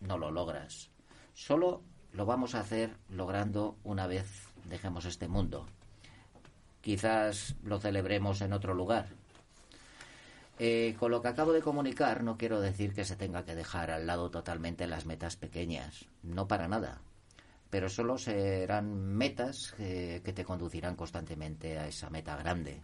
no 0.01 0.19
lo 0.19 0.31
logras. 0.31 0.91
Solo 1.35 1.83
lo 2.12 2.27
vamos 2.27 2.55
a 2.55 2.61
hacer 2.61 2.97
logrando 3.09 3.77
una 3.83 4.07
vez 4.07 4.55
dejemos 4.69 5.05
este 5.05 5.29
mundo. 5.29 5.67
Quizás 6.81 7.57
lo 7.62 7.81
celebremos 7.81 8.41
en 8.41 8.53
otro 8.53 8.75
lugar. 8.75 9.09
Eh, 10.59 10.95
con 10.99 11.11
lo 11.11 11.21
que 11.21 11.29
acabo 11.29 11.53
de 11.53 11.63
comunicar, 11.63 12.23
no 12.23 12.37
quiero 12.37 12.61
decir 12.61 12.95
que 12.95 13.05
se 13.05 13.17
tenga 13.17 13.45
que 13.45 13.57
dejar 13.57 13.91
al 13.91 14.07
lado 14.07 14.31
totalmente 14.31 14.87
las 14.87 15.07
metas 15.07 15.37
pequeñas. 15.37 16.07
No 16.23 16.47
para 16.47 16.69
nada. 16.69 17.01
Pero 17.71 17.89
solo 17.89 18.19
serán 18.19 18.95
metas 19.17 19.75
que 19.77 20.33
te 20.33 20.45
conducirán 20.45 20.95
constantemente 20.95 21.79
a 21.79 21.89
esa 21.89 22.09
meta 22.09 22.37
grande. 22.37 22.83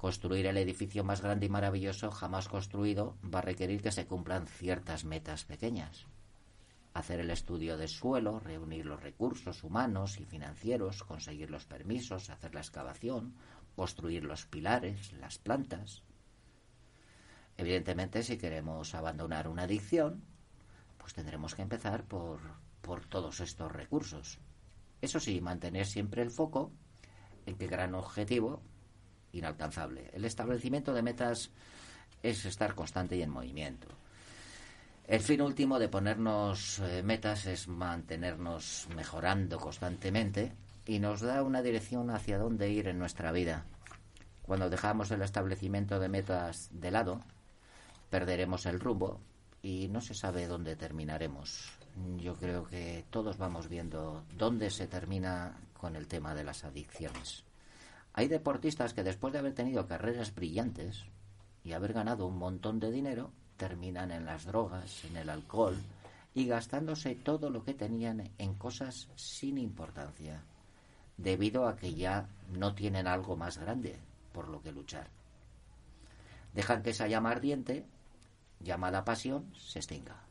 Construir 0.00 0.46
el 0.46 0.56
edificio 0.56 1.04
más 1.04 1.20
grande 1.20 1.44
y 1.44 1.50
maravilloso 1.50 2.10
jamás 2.10 2.48
construido 2.48 3.18
va 3.22 3.40
a 3.40 3.42
requerir 3.42 3.82
que 3.82 3.92
se 3.92 4.06
cumplan 4.06 4.46
ciertas 4.46 5.04
metas 5.04 5.44
pequeñas. 5.44 6.06
Hacer 6.94 7.20
el 7.20 7.28
estudio 7.28 7.76
de 7.76 7.86
suelo, 7.86 8.40
reunir 8.40 8.86
los 8.86 9.02
recursos 9.02 9.62
humanos 9.62 10.18
y 10.18 10.24
financieros, 10.24 11.04
conseguir 11.04 11.50
los 11.50 11.66
permisos, 11.66 12.30
hacer 12.30 12.54
la 12.54 12.62
excavación, 12.62 13.34
construir 13.76 14.24
los 14.24 14.46
pilares, 14.46 15.12
las 15.12 15.36
plantas. 15.36 16.02
Evidentemente, 17.60 18.22
si 18.22 18.38
queremos 18.38 18.94
abandonar 18.94 19.46
una 19.46 19.64
adicción, 19.64 20.22
pues 20.96 21.12
tendremos 21.12 21.54
que 21.54 21.60
empezar 21.60 22.04
por, 22.04 22.40
por 22.80 23.04
todos 23.04 23.40
estos 23.40 23.70
recursos. 23.70 24.38
Eso 25.02 25.20
sí, 25.20 25.42
mantener 25.42 25.84
siempre 25.84 26.22
el 26.22 26.30
foco 26.30 26.72
en 27.44 27.56
que 27.56 27.66
gran 27.66 27.94
objetivo 27.94 28.62
inalcanzable. 29.32 30.08
El 30.14 30.24
establecimiento 30.24 30.94
de 30.94 31.02
metas 31.02 31.50
es 32.22 32.46
estar 32.46 32.74
constante 32.74 33.16
y 33.16 33.22
en 33.22 33.28
movimiento. 33.28 33.88
El 35.06 35.20
fin 35.20 35.42
último 35.42 35.78
de 35.78 35.90
ponernos 35.90 36.78
eh, 36.78 37.02
metas 37.02 37.44
es 37.44 37.68
mantenernos 37.68 38.88
mejorando 38.96 39.58
constantemente 39.58 40.54
y 40.86 40.98
nos 40.98 41.20
da 41.20 41.42
una 41.42 41.60
dirección 41.60 42.08
hacia 42.08 42.38
dónde 42.38 42.70
ir 42.70 42.88
en 42.88 42.98
nuestra 42.98 43.32
vida. 43.32 43.66
Cuando 44.40 44.70
dejamos 44.70 45.10
el 45.10 45.20
establecimiento 45.20 46.00
de 46.00 46.08
metas 46.08 46.70
de 46.72 46.90
lado, 46.90 47.20
perderemos 48.10 48.66
el 48.66 48.80
rumbo 48.80 49.20
y 49.62 49.88
no 49.88 50.00
se 50.00 50.14
sabe 50.14 50.46
dónde 50.46 50.76
terminaremos. 50.76 51.70
Yo 52.18 52.34
creo 52.34 52.64
que 52.64 53.04
todos 53.10 53.38
vamos 53.38 53.68
viendo 53.68 54.24
dónde 54.36 54.70
se 54.70 54.86
termina 54.86 55.56
con 55.74 55.96
el 55.96 56.06
tema 56.06 56.34
de 56.34 56.44
las 56.44 56.64
adicciones. 56.64 57.44
Hay 58.12 58.28
deportistas 58.28 58.92
que 58.92 59.04
después 59.04 59.32
de 59.32 59.38
haber 59.38 59.54
tenido 59.54 59.86
carreras 59.86 60.34
brillantes 60.34 61.04
y 61.64 61.72
haber 61.72 61.92
ganado 61.92 62.26
un 62.26 62.38
montón 62.38 62.80
de 62.80 62.90
dinero, 62.90 63.30
terminan 63.56 64.10
en 64.10 64.24
las 64.24 64.44
drogas, 64.44 65.04
en 65.04 65.16
el 65.16 65.30
alcohol 65.30 65.76
y 66.34 66.46
gastándose 66.46 67.14
todo 67.14 67.50
lo 67.50 67.64
que 67.64 67.74
tenían 67.74 68.30
en 68.38 68.54
cosas 68.54 69.08
sin 69.16 69.58
importancia, 69.58 70.42
debido 71.16 71.66
a 71.68 71.76
que 71.76 71.94
ya 71.94 72.28
no 72.52 72.74
tienen 72.74 73.06
algo 73.06 73.36
más 73.36 73.58
grande 73.58 73.98
por 74.32 74.48
lo 74.48 74.62
que 74.62 74.72
luchar. 74.72 75.08
Dejan 76.54 76.82
que 76.82 76.90
esa 76.90 77.06
llama 77.06 77.30
ardiente, 77.30 77.84
llamada 78.60 79.04
pasión, 79.04 79.52
se 79.54 79.78
extinga. 79.78 80.22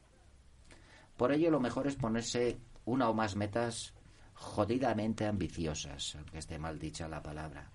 Por 1.18 1.34
ello 1.34 1.52
lo 1.52 1.60
mejor 1.60 1.88
es 1.88 1.96
ponerse 1.96 2.60
una 2.86 3.10
o 3.10 3.14
más 3.14 3.36
metas 3.36 3.94
jodidamente 4.34 5.26
ambiciosas, 5.26 6.16
aunque 6.16 6.38
esté 6.38 6.58
mal 6.58 6.80
dicha 6.80 7.10
la 7.10 7.22
palabra, 7.22 7.70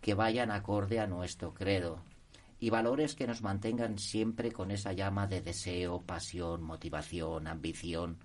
que 0.00 0.14
vayan 0.14 0.50
acorde 0.50 0.98
a 0.98 1.06
nuestro 1.06 1.52
credo 1.52 2.02
y 2.58 2.70
valores 2.70 3.14
que 3.14 3.26
nos 3.26 3.42
mantengan 3.42 3.98
siempre 3.98 4.52
con 4.52 4.70
esa 4.70 4.92
llama 4.92 5.26
de 5.26 5.42
deseo, 5.42 6.00
pasión, 6.00 6.62
motivación, 6.62 7.46
ambición, 7.46 8.18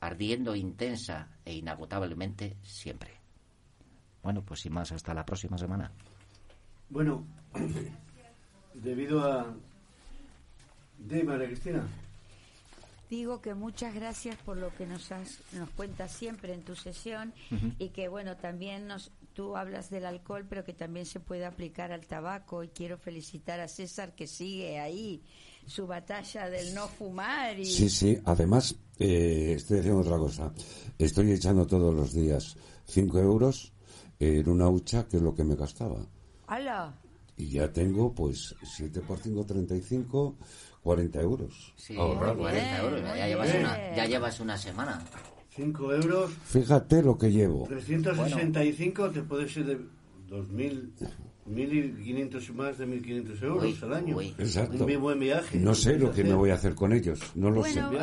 ardiendo 0.00 0.54
intensa 0.54 1.28
e 1.44 1.54
inagotablemente 1.54 2.56
siempre. 2.62 3.20
Bueno, 4.22 4.42
pues 4.44 4.60
sin 4.60 4.74
más, 4.74 4.92
hasta 4.92 5.14
la 5.14 5.24
próxima 5.24 5.56
semana. 5.56 5.90
Bueno, 6.90 7.24
debido 8.74 9.24
a... 9.24 9.54
De 11.06 11.24
María 11.24 11.46
Cristina. 11.46 11.86
Digo 13.08 13.40
que 13.40 13.54
muchas 13.54 13.92
gracias 13.92 14.36
por 14.36 14.56
lo 14.56 14.72
que 14.76 14.86
nos 14.86 15.10
has, 15.10 15.40
nos 15.52 15.68
cuentas 15.70 16.12
siempre 16.12 16.54
en 16.54 16.62
tu 16.62 16.76
sesión 16.76 17.32
y 17.80 17.88
que 17.88 18.06
bueno 18.06 18.36
también 18.36 18.86
nos 18.86 19.10
tú 19.32 19.56
hablas 19.56 19.90
del 19.90 20.06
alcohol 20.06 20.46
pero 20.48 20.64
que 20.64 20.74
también 20.74 21.06
se 21.06 21.18
puede 21.18 21.44
aplicar 21.44 21.90
al 21.90 22.06
tabaco 22.06 22.62
y 22.62 22.68
quiero 22.68 22.98
felicitar 22.98 23.58
a 23.58 23.66
César 23.66 24.14
que 24.14 24.28
sigue 24.28 24.78
ahí 24.78 25.24
su 25.66 25.86
batalla 25.86 26.48
del 26.48 26.74
no 26.74 26.86
fumar 26.88 27.58
y 27.58 27.64
Sí, 27.64 27.88
sí. 27.88 28.18
Además, 28.24 28.76
eh, 28.98 29.54
estoy 29.56 29.80
haciendo 29.80 30.00
otra 30.00 30.18
cosa. 30.18 30.52
Estoy 30.98 31.32
echando 31.32 31.66
todos 31.66 31.94
los 31.94 32.12
días 32.12 32.56
5 32.86 33.18
euros 33.18 33.72
en 34.18 34.48
una 34.48 34.68
hucha, 34.68 35.06
que 35.08 35.16
es 35.16 35.22
lo 35.22 35.34
que 35.34 35.44
me 35.44 35.56
gastaba. 35.56 36.06
¡Hala! 36.46 36.94
Y 37.36 37.48
ya 37.48 37.72
tengo, 37.72 38.12
pues, 38.14 38.54
7 38.62 39.00
por 39.00 39.18
5, 39.18 39.46
35, 39.46 40.36
40 40.82 41.20
euros. 41.20 41.72
Sí, 41.76 41.96
ahorrados. 41.96 42.38
40 42.38 42.78
euros, 42.82 43.02
ya 43.02 43.26
llevas, 43.26 43.54
una, 43.54 43.94
ya 43.96 44.06
llevas 44.06 44.40
una 44.40 44.56
semana. 44.58 45.02
5 45.54 45.94
euros, 45.94 46.30
Fíjate 46.44 47.02
lo 47.02 47.18
que 47.18 47.30
llevo. 47.30 47.66
365 47.66 49.10
te 49.10 49.22
puede 49.22 49.48
ser 49.48 49.64
de 49.66 49.78
2.000, 50.28 50.90
1.500 51.48 52.48
y 52.48 52.52
más 52.52 52.78
de 52.78 52.86
1.500 52.86 53.42
euros 53.42 53.64
Uy, 53.64 53.78
al 53.82 53.92
año. 53.94 54.16
uy. 54.16 54.34
Exacto. 54.38 54.74
Un 54.76 54.82
muy 54.82 54.96
buen 54.96 55.18
viaje. 55.18 55.58
No 55.58 55.74
sé 55.74 55.98
lo 55.98 56.12
que 56.12 56.22
me 56.22 56.34
voy 56.34 56.50
a 56.50 56.54
hacer 56.54 56.74
con 56.74 56.92
ellos. 56.92 57.18
No 57.34 57.50
lo 57.50 57.60
Bueno, 57.60 57.90
sé. 57.90 57.98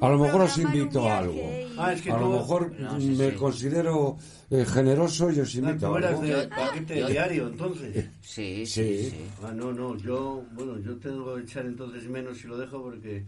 A 0.00 0.08
lo 0.08 0.18
mejor 0.18 0.42
os 0.42 0.58
invito 0.58 1.08
a 1.08 1.18
algo. 1.18 1.32
y- 1.34 1.74
Ah, 1.78 1.92
es 1.92 2.02
que 2.02 2.10
a 2.10 2.18
lo 2.18 2.26
tú- 2.26 2.32
mejor 2.38 2.78
No, 2.80 3.00
sí, 3.00 3.06
me 3.18 3.30
sí. 3.30 3.36
considero 3.36 4.16
eh, 4.50 4.64
generoso 4.64 5.30
y 5.30 5.40
os 5.40 5.54
Ah, 5.54 5.58
invito 5.58 5.88
tú 5.88 5.94
a 5.94 5.98
algo. 6.08 6.20
de 6.22 6.48
paquete 6.48 7.00
yo- 7.00 7.08
diario, 7.08 7.48
entonces. 7.48 8.06
Sí, 8.20 8.64
sí, 8.66 9.04
Sí. 9.04 9.10
sí. 9.10 9.16
Ah, 9.42 9.52
no, 9.54 9.72
no, 9.72 9.96
yo, 9.96 10.44
bueno, 10.52 10.78
yo 10.78 10.96
tengo 10.96 11.34
que 11.34 11.42
echar 11.42 11.66
entonces 11.66 12.08
menos 12.08 12.38
si 12.38 12.46
lo 12.48 12.56
dejo 12.58 12.82
porque, 12.82 13.24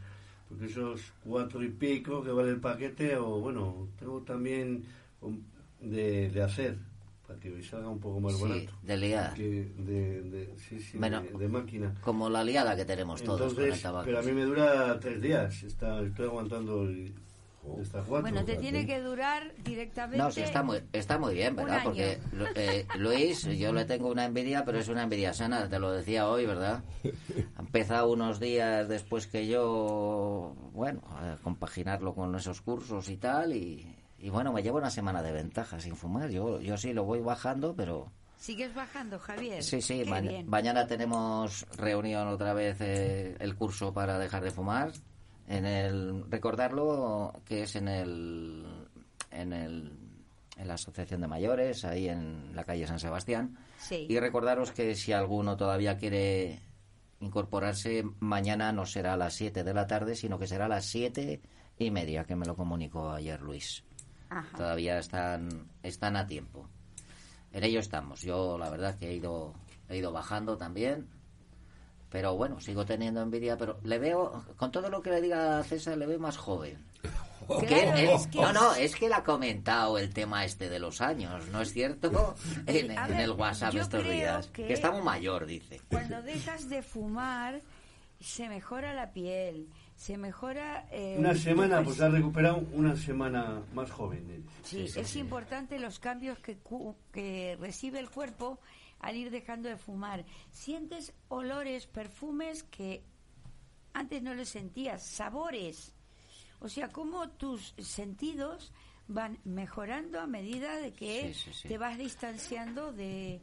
porque 0.48 0.66
esos 0.66 1.00
cuatro 1.24 1.62
y 1.64 1.68
pico 1.68 2.22
que 2.22 2.30
vale 2.30 2.50
el 2.50 2.60
paquete, 2.60 3.16
o 3.16 3.40
bueno, 3.40 3.88
tengo 3.98 4.20
también 4.22 4.84
de, 5.80 6.30
de 6.30 6.42
hacer, 6.42 6.76
para 7.30 7.38
que 7.40 7.50
me 7.50 7.62
salga 7.62 7.88
un 7.88 8.00
poco 8.00 8.18
más 8.18 8.34
Sí, 8.34 8.42
barato. 8.42 8.72
de 8.82 8.96
liar. 8.96 9.34
Que 9.34 9.42
de, 9.76 10.22
de, 10.22 10.54
sí, 10.58 10.80
sí, 10.80 10.98
Bueno, 10.98 11.22
de, 11.22 11.38
de 11.38 11.48
máquina. 11.48 11.94
Como 12.00 12.28
la 12.28 12.42
liada 12.42 12.74
que 12.74 12.84
tenemos 12.84 13.22
todos 13.22 13.54
con 13.54 13.62
el 13.62 13.68
Entonces, 13.68 13.82
tabaco. 13.82 14.04
pero 14.06 14.18
a 14.18 14.22
mí 14.22 14.32
me 14.32 14.42
dura 14.42 14.98
tres 14.98 15.22
días, 15.22 15.62
está, 15.62 16.00
estoy 16.02 16.26
aguantando 16.26 16.82
el- 16.82 17.14
estas 17.80 18.04
cuatro. 18.04 18.22
Bueno, 18.22 18.44
te 18.44 18.56
tiene 18.56 18.84
que 18.84 19.00
durar 19.00 19.54
directamente 19.62 20.18
No, 20.18 20.32
sí, 20.32 20.40
está 20.40 20.64
muy, 20.64 20.82
está 20.92 21.18
muy 21.20 21.34
bien, 21.34 21.54
¿verdad? 21.54 21.82
Porque 21.84 22.18
eh, 22.56 22.86
Luis, 22.98 23.44
yo 23.44 23.72
le 23.72 23.84
tengo 23.84 24.10
una 24.10 24.24
envidia, 24.24 24.64
pero 24.64 24.78
es 24.78 24.88
una 24.88 25.04
envidia 25.04 25.32
sana, 25.32 25.68
te 25.68 25.78
lo 25.78 25.92
decía 25.92 26.28
hoy, 26.28 26.46
¿verdad? 26.46 26.82
Ha 27.56 27.60
empezado 27.60 28.10
unos 28.10 28.40
días 28.40 28.88
después 28.88 29.26
que 29.26 29.46
yo, 29.46 30.56
bueno, 30.72 31.02
a 31.10 31.36
compaginarlo 31.42 32.14
con 32.14 32.34
esos 32.34 32.60
cursos 32.62 33.08
y 33.10 33.18
tal, 33.18 33.54
y, 33.54 33.94
y 34.20 34.28
bueno, 34.30 34.52
me 34.52 34.62
llevo 34.62 34.78
una 34.78 34.90
semana 34.90 35.22
de 35.22 35.32
ventaja 35.32 35.80
sin 35.80 35.96
fumar. 35.96 36.30
Yo, 36.30 36.60
yo 36.60 36.76
sí 36.76 36.92
lo 36.92 37.04
voy 37.04 37.20
bajando, 37.20 37.74
pero 37.74 38.10
Sigues 38.36 38.74
bajando, 38.74 39.18
Javier. 39.18 39.62
sí, 39.62 39.82
sí, 39.82 40.02
Qué 40.04 40.10
ma- 40.10 40.20
bien. 40.20 40.48
mañana 40.48 40.86
tenemos 40.86 41.66
reunión 41.76 42.28
otra 42.28 42.54
vez, 42.54 42.78
eh, 42.80 43.36
el 43.38 43.54
curso 43.54 43.92
para 43.92 44.18
dejar 44.18 44.42
de 44.42 44.50
fumar. 44.50 44.92
En 45.48 45.66
el, 45.66 46.24
recordarlo 46.30 47.32
que 47.44 47.64
es 47.64 47.74
en 47.76 47.88
el, 47.88 48.64
en 49.30 49.52
el, 49.52 49.92
en 50.56 50.68
la 50.68 50.74
Asociación 50.74 51.20
de 51.20 51.26
Mayores, 51.26 51.84
ahí 51.84 52.08
en 52.08 52.54
la 52.54 52.64
calle 52.64 52.86
San 52.86 53.00
Sebastián. 53.00 53.58
Sí. 53.78 54.06
Y 54.08 54.18
recordaros 54.20 54.70
que 54.70 54.94
si 54.94 55.12
alguno 55.12 55.56
todavía 55.56 55.96
quiere 55.98 56.60
incorporarse, 57.20 58.04
mañana 58.20 58.72
no 58.72 58.86
será 58.86 59.14
a 59.14 59.16
las 59.16 59.34
7 59.34 59.64
de 59.64 59.74
la 59.74 59.86
tarde, 59.86 60.14
sino 60.16 60.38
que 60.38 60.46
será 60.46 60.66
a 60.66 60.68
las 60.68 60.86
siete 60.86 61.40
y 61.78 61.90
media, 61.90 62.24
que 62.24 62.36
me 62.36 62.46
lo 62.46 62.56
comunicó 62.56 63.10
ayer 63.10 63.40
Luis. 63.42 63.84
Ajá. 64.30 64.56
Todavía 64.56 64.98
están, 64.98 65.68
están 65.82 66.16
a 66.16 66.26
tiempo. 66.26 66.68
En 67.52 67.64
ello 67.64 67.80
estamos. 67.80 68.22
Yo, 68.22 68.56
la 68.58 68.70
verdad, 68.70 68.96
que 68.98 69.10
he 69.10 69.14
ido, 69.14 69.52
he 69.88 69.96
ido 69.98 70.12
bajando 70.12 70.56
también. 70.56 71.08
Pero 72.10 72.36
bueno, 72.36 72.60
sigo 72.60 72.84
teniendo 72.84 73.22
envidia, 73.22 73.56
pero 73.56 73.78
le 73.84 73.98
veo, 73.98 74.44
con 74.56 74.72
todo 74.72 74.88
lo 74.90 75.00
que 75.02 75.10
le 75.10 75.20
diga 75.20 75.58
a 75.58 75.62
César, 75.64 75.96
le 75.96 76.06
veo 76.06 76.18
más 76.18 76.36
joven. 76.36 76.78
Claro, 77.46 77.66
Que 77.66 78.04
él- 78.04 78.10
es 78.10 78.26
que 78.28 78.40
no, 78.40 78.52
no, 78.52 78.74
es- 78.74 78.94
que 78.94 79.06
él 79.06 79.12
ha 79.12 79.24
comentado 79.24 79.98
el 79.98 80.14
tema 80.14 80.44
este 80.44 80.68
de 80.68 80.78
los 80.78 81.00
años, 81.00 81.48
¿no 81.48 81.60
es 81.62 81.72
cierto? 81.72 82.36
En, 82.66 82.92
el 82.92 83.30
WhatsApp 83.32 83.74
estos 83.74 84.04
días. 84.04 84.46
que- 84.48 84.66
Que 84.68 84.72
está 84.74 84.92
muy 84.92 85.02
mayor, 85.02 85.46
dice. 85.46 85.80
Cuando 85.88 86.22
dejas 86.22 86.68
de 86.68 86.82
fumar, 86.82 87.60
se 88.20 88.48
mejora 88.48 88.94
la 88.94 89.10
piel, 89.12 89.66
se 90.00 90.16
mejora... 90.16 90.88
eh, 90.90 91.16
Una 91.18 91.34
semana, 91.34 91.82
pues 91.84 92.00
ha 92.00 92.08
recuperado 92.08 92.64
una 92.72 92.96
semana 92.96 93.60
más 93.74 93.90
joven. 93.90 94.24
eres. 94.30 94.44
Sí, 94.62 94.98
es 94.98 95.14
importante 95.16 95.78
los 95.78 95.98
cambios 95.98 96.38
que, 96.38 96.56
cu- 96.56 96.96
que 97.12 97.58
recibe 97.60 97.98
el 97.98 98.08
cuerpo 98.08 98.58
al 99.00 99.16
ir 99.16 99.30
dejando 99.30 99.68
de 99.68 99.76
fumar. 99.76 100.24
Sientes 100.52 101.12
olores, 101.28 101.86
perfumes 101.86 102.62
que 102.62 103.02
antes 103.92 104.22
no 104.22 104.32
los 104.32 104.48
sentías, 104.48 105.02
sabores. 105.02 105.92
O 106.60 106.68
sea, 106.70 106.88
cómo 106.88 107.28
tus 107.28 107.74
sentidos 107.76 108.72
van 109.06 109.38
mejorando 109.44 110.18
a 110.18 110.26
medida 110.26 110.76
de 110.78 110.92
que 110.94 111.34
Sí, 111.34 111.50
sí, 111.52 111.58
sí. 111.62 111.68
te 111.68 111.76
vas 111.76 111.98
distanciando 111.98 112.90
de 112.92 113.42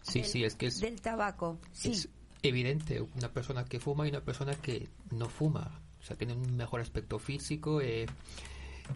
Sí, 0.00 0.20
del, 0.20 0.28
sí, 0.30 0.44
es 0.44 0.54
que 0.54 0.66
es, 0.68 0.80
del 0.80 1.00
tabaco. 1.02 1.58
Sí. 1.72 1.90
es 1.90 2.08
evidente 2.42 3.00
una 3.00 3.30
persona 3.32 3.64
que 3.64 3.80
fuma 3.80 4.06
y 4.06 4.10
una 4.10 4.20
persona 4.22 4.54
que 4.54 4.88
no 5.14 5.28
fuma. 5.28 5.80
O 6.00 6.02
sea, 6.04 6.16
tiene 6.16 6.34
un 6.34 6.56
mejor 6.56 6.80
aspecto 6.80 7.18
físico, 7.18 7.80
eh, 7.80 8.06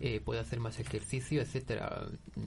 eh, 0.01 0.21
puede 0.21 0.41
hacer 0.41 0.61
más 0.61 0.79
ejercicio, 0.79 1.41
etcétera. 1.41 2.07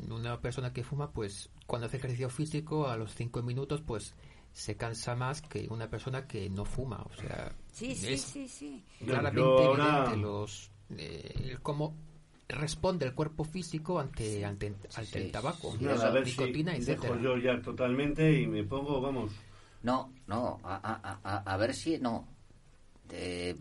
Una 0.09 0.39
persona 0.39 0.71
que 0.73 0.83
fuma, 0.83 1.11
pues, 1.11 1.49
cuando 1.65 1.87
hace 1.87 1.97
ejercicio 1.97 2.29
físico, 2.29 2.87
a 2.87 2.97
los 2.97 3.15
cinco 3.15 3.41
minutos, 3.41 3.81
pues, 3.81 4.13
se 4.53 4.75
cansa 4.77 5.15
más 5.15 5.41
que 5.41 5.67
una 5.69 5.89
persona 5.89 6.27
que 6.27 6.49
no 6.49 6.65
fuma. 6.65 7.01
O 7.09 7.13
sea, 7.15 7.51
Sí, 7.71 7.95
sí, 7.95 8.13
es 8.13 8.21
sí, 8.21 8.47
sí. 8.47 8.83
claramente 9.05 9.39
Yo 9.39 9.67
ahora- 9.69 9.97
evidente 9.99 10.17
los 10.21 10.69
eh, 10.97 11.57
cómo 11.63 11.95
responde 12.49 13.05
el 13.05 13.13
cuerpo 13.15 13.45
físico 13.45 13.97
ante 13.97 14.43
ante, 14.43 14.75
ante 14.95 15.25
el 15.25 15.31
tabaco, 15.31 15.73
Nada, 15.79 16.07
a 16.07 16.11
ver 16.11 16.25
si 16.27 16.31
nicotina, 16.31 16.73
dejo 16.73 16.81
etcétera. 16.91 17.21
yo 17.21 17.37
ya 17.37 17.61
totalmente 17.61 18.41
y 18.41 18.45
me 18.45 18.63
pongo, 18.65 18.99
vamos, 18.99 19.31
No, 19.83 20.11
no, 20.27 20.59
a, 20.63 20.75
a- 20.75 21.19
a- 21.23 21.53
a 21.53 21.57
ver 21.57 21.73
si 21.73 21.97
no. 21.97 22.27
Eh, 23.13 23.55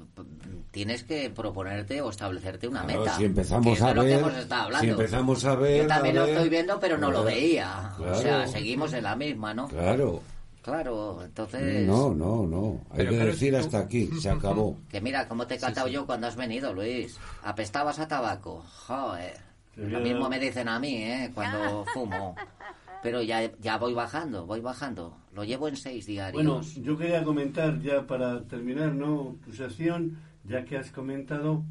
tienes 0.70 1.02
que 1.05 1.28
proponerte 1.31 2.01
o 2.01 2.10
establecerte 2.10 2.68
una 2.68 2.85
Claro, 2.85 3.01
meta. 3.01 3.16
si 3.16 3.24
empezamos 3.24 3.78
que 3.78 3.85
a 3.85 3.94
lo 3.94 4.02
que 4.02 4.09
ver- 4.09 4.18
hemos 4.20 4.36
estado 4.36 4.62
hablando. 4.62 4.85
si 4.85 4.90
empezamos 4.90 5.44
a 5.44 5.55
ver, 5.56 5.82
Yo 5.82 5.89
también 5.89 6.16
a 6.16 6.20
lo 6.20 6.27
ver, 6.27 6.35
estoy 6.36 6.48
viendo, 6.51 6.81
pero 6.81 6.98
no 6.98 7.10
lo 7.10 7.22
claro, 7.22 7.36
veía. 7.36 7.93
O 7.98 8.14
sea, 8.14 8.22
claro. 8.22 8.51
seguimos 8.52 8.93
en 8.93 9.02
la 9.05 9.16
misma, 9.16 9.52
¿no? 9.55 9.68
Claro. 9.68 10.22
Claro, 10.62 11.22
entonces. 11.24 11.86
No, 11.86 12.12
no, 12.14 12.47
no. 12.47 12.81
Hay 12.90 12.98
Pero 12.98 13.10
que 13.10 13.16
claro, 13.16 13.31
decir 13.32 13.52
tú- 13.55 13.59
hasta 13.60 13.78
aquí, 13.78 14.10
se 14.20 14.31
acabó. 14.31 14.77
Que 14.90 15.01
mira, 15.01 15.27
cómo 15.27 15.47
te 15.47 15.55
he 15.55 15.59
catado 15.59 15.89
yo 15.89 16.05
cuando 16.06 16.27
has 16.27 16.36
venido, 16.36 16.72
Luis. 16.74 17.16
Apestabas 17.43 17.98
a 17.98 18.06
tabaco. 18.06 18.64
Joder. 18.86 19.36
Sí, 19.74 19.81
Lo 19.82 20.01
mismo 20.01 20.28
me 20.28 20.39
dicen 20.39 20.68
a 20.68 20.78
mí, 20.78 21.02
¿eh? 21.02 21.31
Cuando 21.35 21.85
fumo. 21.94 22.36
Pero 23.02 23.22
ya, 23.22 23.51
ya 23.59 23.78
voy 23.78 23.94
bajando, 23.94 24.47
voy 24.47 24.60
bajando. 24.60 25.16
Lo 25.35 25.44
llevo 25.44 25.68
en 25.68 25.77
seis 25.77 26.06
diarios. 26.06 26.35
Bueno, 26.44 26.60
yo 26.62 26.98
quería 26.98 27.24
comentar 27.24 27.81
ya 27.81 28.06
para 28.06 28.43
terminar, 28.47 28.94
¿no? 28.94 29.36
Tu 29.44 29.52
sección, 29.55 30.18
ya 30.44 30.64
que 30.64 30.77
has 30.77 30.90
comentado, 30.90 31.64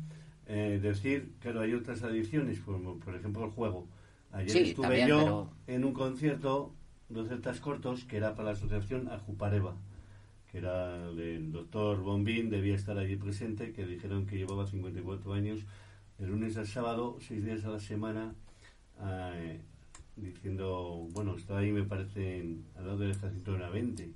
eh, 0.48 0.80
decir, 0.82 1.34
claro, 1.40 1.62
hay 1.62 1.74
otras 1.74 2.02
adiciones, 2.04 2.60
como 2.62 2.98
por 2.98 3.16
ejemplo 3.16 3.46
el 3.46 3.52
juego. 3.52 3.88
Ayer 4.32 4.50
Sí, 4.50 4.60
estuve 4.70 4.88
también, 4.88 5.08
yo 5.08 5.18
pero- 5.20 5.50
en 5.76 5.86
un 5.86 5.94
concierto 5.94 6.74
de 7.10 7.26
celtas 7.26 7.60
cortos 7.60 8.06
que 8.06 8.18
era 8.18 8.34
para 8.34 8.46
la 8.46 8.52
asociación 8.52 9.08
Ajupareva, 9.10 9.76
que 10.52 10.58
era 10.60 11.12
del 11.12 11.52
doctor 11.52 12.02
Bombín, 12.02 12.50
debía 12.50 12.76
estar 12.76 12.98
allí 12.98 13.16
presente, 13.18 13.72
que 13.72 13.86
dijeron 13.86 14.26
que 14.26 14.38
llevaba 14.38 14.66
54 14.66 15.34
años, 15.34 15.60
de 16.18 16.28
lunes 16.28 16.58
al 16.58 16.68
sábado, 16.68 17.18
seis 17.22 17.44
días 17.46 17.64
a 17.66 17.70
la 17.70 17.80
semana, 17.80 18.34
eh, 19.02 19.62
diciendo, 20.22 21.08
bueno, 21.12 21.36
estaba 21.36 21.60
ahí 21.60 21.72
me 21.72 21.84
parece 21.84 22.40
en- 22.40 22.66
al 22.78 22.86
lado 22.88 23.00
del 23.00 23.12
ejército 23.12 23.54
de 23.54 23.60
la 23.60 23.70
20, 23.70 24.12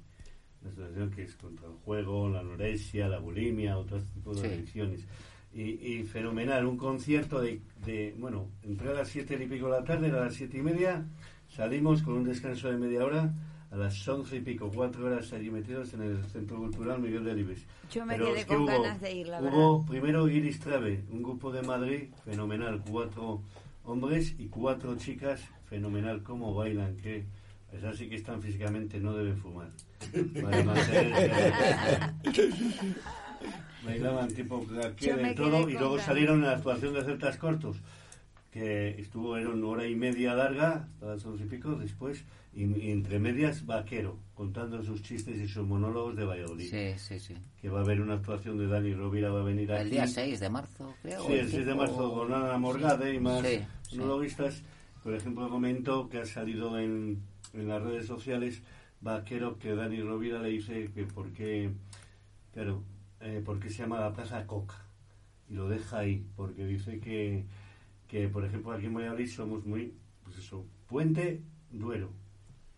la 0.63 0.69
asociación 0.69 1.09
que 1.11 1.23
es 1.23 1.35
contra 1.35 1.67
el 1.67 1.73
juego, 1.73 2.29
la 2.29 2.39
anorexia, 2.39 3.07
la 3.07 3.19
bulimia, 3.19 3.77
otros 3.77 4.03
tipos 4.13 4.41
de 4.41 4.47
Sí. 4.49 4.53
adicciones. 4.55 5.07
Y, 5.53 5.61
y 5.61 6.03
fenomenal, 6.03 6.65
un 6.65 6.77
concierto 6.77 7.39
de, 7.41 7.61
de, 7.85 8.15
bueno, 8.17 8.47
entré 8.63 8.89
a 8.89 8.93
las 8.93 9.09
siete 9.09 9.35
y 9.41 9.47
pico 9.47 9.65
de 9.67 9.71
la 9.79 9.83
tarde, 9.83 10.09
a 10.09 10.13
las 10.25 10.33
siete 10.33 10.57
y 10.57 10.61
media, 10.61 11.05
salimos 11.47 12.01
con 12.01 12.15
un 12.15 12.23
descanso 12.23 12.69
de 12.71 12.77
media 12.77 13.05
hora, 13.05 13.33
a 13.69 13.75
las 13.75 14.07
once 14.07 14.37
y 14.37 14.41
pico, 14.41 14.69
cuatro 14.73 15.05
horas 15.07 15.31
allí 15.33 15.49
metidos 15.49 15.93
en 15.95 16.03
el 16.03 16.23
Centro 16.25 16.57
Cultural 16.57 16.99
Miguel 17.01 17.23
de 17.23 17.31
Delibes. 17.31 17.65
Yo 17.91 18.05
me 18.05 18.13
Pero 18.13 18.27
quedé 18.27 18.39
es 18.39 18.45
que 18.45 18.53
con 18.53 18.63
hubo- 18.63 18.67
ganas 18.83 19.01
de 19.01 19.13
ir, 19.15 19.27
la 19.27 19.41
Hubo 19.41 19.85
primero 19.85 20.27
Iris 20.29 20.59
Trave, 20.59 21.03
un 21.11 21.23
grupo 21.23 21.51
de 21.51 21.61
Madrid 21.63 22.03
fenomenal, 22.23 22.83
cuatro 22.89 23.41
hombres 23.83 24.35
y 24.37 24.47
cuatro 24.47 24.95
chicas, 24.97 25.41
fenomenal, 25.65 26.23
cómo 26.23 26.53
bailan, 26.53 26.97
que 26.97 27.25
es 27.71 27.83
así 27.83 28.07
que 28.09 28.15
están 28.15 28.41
físicamente, 28.41 28.99
no 28.99 29.13
deben 29.13 29.37
fumar. 29.37 29.69
Bailaban 33.85 34.27
tipo 34.35 34.65
que 34.97 35.13
de 35.13 35.33
todo 35.33 35.69
y 35.69 35.73
luego 35.73 35.99
salieron 35.99 36.39
en 36.39 36.45
la 36.45 36.55
actuación 36.57 36.93
de 36.93 37.03
celtas 37.03 37.37
cortos 37.37 37.77
que 38.53 38.89
estuvo 39.01 39.35
en 39.35 39.47
una 39.47 39.65
hora 39.67 39.87
y 39.87 39.95
media 39.95 40.35
larga, 40.35 40.87
hasta 40.93 41.05
las 41.07 41.25
once 41.25 41.43
y 41.43 41.47
pico, 41.47 41.73
después, 41.75 42.23
y, 42.53 42.65
y 42.65 42.91
entre 42.91 43.17
medias, 43.17 43.65
Vaquero, 43.65 44.19
contando 44.35 44.83
sus 44.83 45.01
chistes 45.01 45.37
y 45.37 45.47
sus 45.47 45.65
monólogos 45.65 46.15
de 46.15 46.23
Valladolid. 46.23 46.69
Sí, 46.69 46.93
sí, 46.99 47.19
sí. 47.19 47.35
Que 47.59 47.69
va 47.69 47.79
a 47.79 47.83
haber 47.83 47.99
una 47.99 48.13
actuación 48.13 48.59
de 48.59 48.67
Dani 48.67 48.93
Rovira, 48.93 49.31
va 49.31 49.41
a 49.41 49.43
venir 49.43 49.71
aquí. 49.71 49.81
El 49.81 49.89
día 49.89 50.05
6 50.05 50.39
de 50.39 50.49
marzo, 50.51 50.93
creo. 51.01 51.25
Sí, 51.25 51.33
el 51.33 51.49
6 51.49 51.65
de 51.65 51.73
marzo 51.73 52.13
con 52.13 52.31
Ana 52.31 52.55
Morgade 52.59 53.15
y 53.15 53.19
más 53.19 53.41
Sí, 53.43 53.59
sí. 53.89 53.97
monologuistas. 53.97 54.61
Por 55.01 55.15
ejemplo, 55.15 55.49
comento 55.49 56.07
que 56.07 56.19
ha 56.19 56.25
salido 56.25 56.77
en, 56.79 57.23
en 57.53 57.67
las 57.67 57.81
redes 57.81 58.05
sociales 58.05 58.61
Vaquero 59.01 59.57
que 59.57 59.73
Dani 59.73 59.99
Rovira 60.01 60.39
le 60.43 60.49
dice 60.49 60.91
que 60.93 61.05
por 61.05 61.31
qué, 61.33 61.71
claro, 62.53 62.83
eh, 63.19 63.41
por 63.43 63.59
qué 63.59 63.69
se 63.71 63.79
llama 63.79 63.99
la 63.99 64.13
Plaza 64.13 64.45
Coca. 64.45 64.75
Y 65.49 65.55
lo 65.55 65.67
deja 65.67 65.97
ahí, 65.99 66.23
porque 66.35 66.65
dice 66.65 66.99
que, 66.99 67.43
que 68.13 68.29
por 68.29 68.45
ejemplo, 68.45 68.71
aquí 68.73 68.85
en 68.85 68.93
Valladolid 68.93 69.27
somos 69.27 69.65
muy, 69.65 69.91
pues 70.23 70.37
eso, 70.37 70.63
Puente 70.87 71.41
Duero 71.71 72.11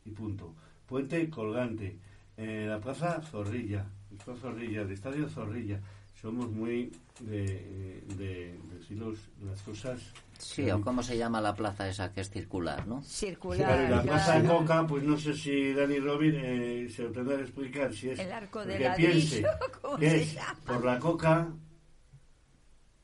y 0.06 0.12
punto. 0.12 0.56
Puente 0.86 1.30
Colgante. 1.30 1.99
Eh, 2.38 2.66
la 2.70 2.80
Plaza 2.80 3.22
Zorrilla, 3.22 3.86
el 4.12 4.18
Plaza 4.18 4.40
Zorrilla, 4.40 4.84
el 4.84 4.91
Estadio 4.94 5.28
Zorrilla. 5.28 5.82
Somos 6.14 6.49
muy 6.49 6.90
de, 7.20 8.02
de, 8.18 8.57
decir 8.80 8.98
los- 8.98 9.28
las 9.45 9.62
cosas. 9.62 9.99
Sí, 10.38 10.72
o 10.72 10.80
cómo 10.80 11.03
se 11.03 11.18
llama 11.18 11.41
la 11.41 11.53
plaza 11.53 11.90
esa 11.90 12.14
que 12.14 12.22
es 12.22 12.30
circular, 12.30 12.88
¿no? 12.88 13.03
Circular. 13.03 13.90
La 13.90 14.02
Plaza 14.03 14.40
claro. 14.40 14.60
Coca, 14.60 14.88
pues 14.88 15.03
no 15.03 15.18
sé 15.18 15.34
si 15.34 15.74
Dani 15.74 15.99
Robin 15.99 16.34
eh, 16.38 16.88
se 16.90 17.03
lo 17.03 17.12
tendrá 17.12 17.36
que 17.36 17.44
explicar 17.44 17.94
si 17.94 18.10
es. 18.12 18.20
El 18.20 18.32
arco 18.32 18.64
de 18.66 18.80
ladrillo, 18.80 19.12
piense 19.12 19.44
¿cómo 19.82 19.98
que 19.98 20.10
se 20.10 20.22
es 20.22 20.34
llama? 20.36 20.60
por 20.66 20.86
la 20.86 20.98
Coca. 20.98 21.49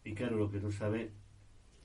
Y 0.06 0.14
claro, 0.14 0.38
lo 0.38 0.50
que 0.50 0.60
no 0.62 0.72
sabe 0.72 1.12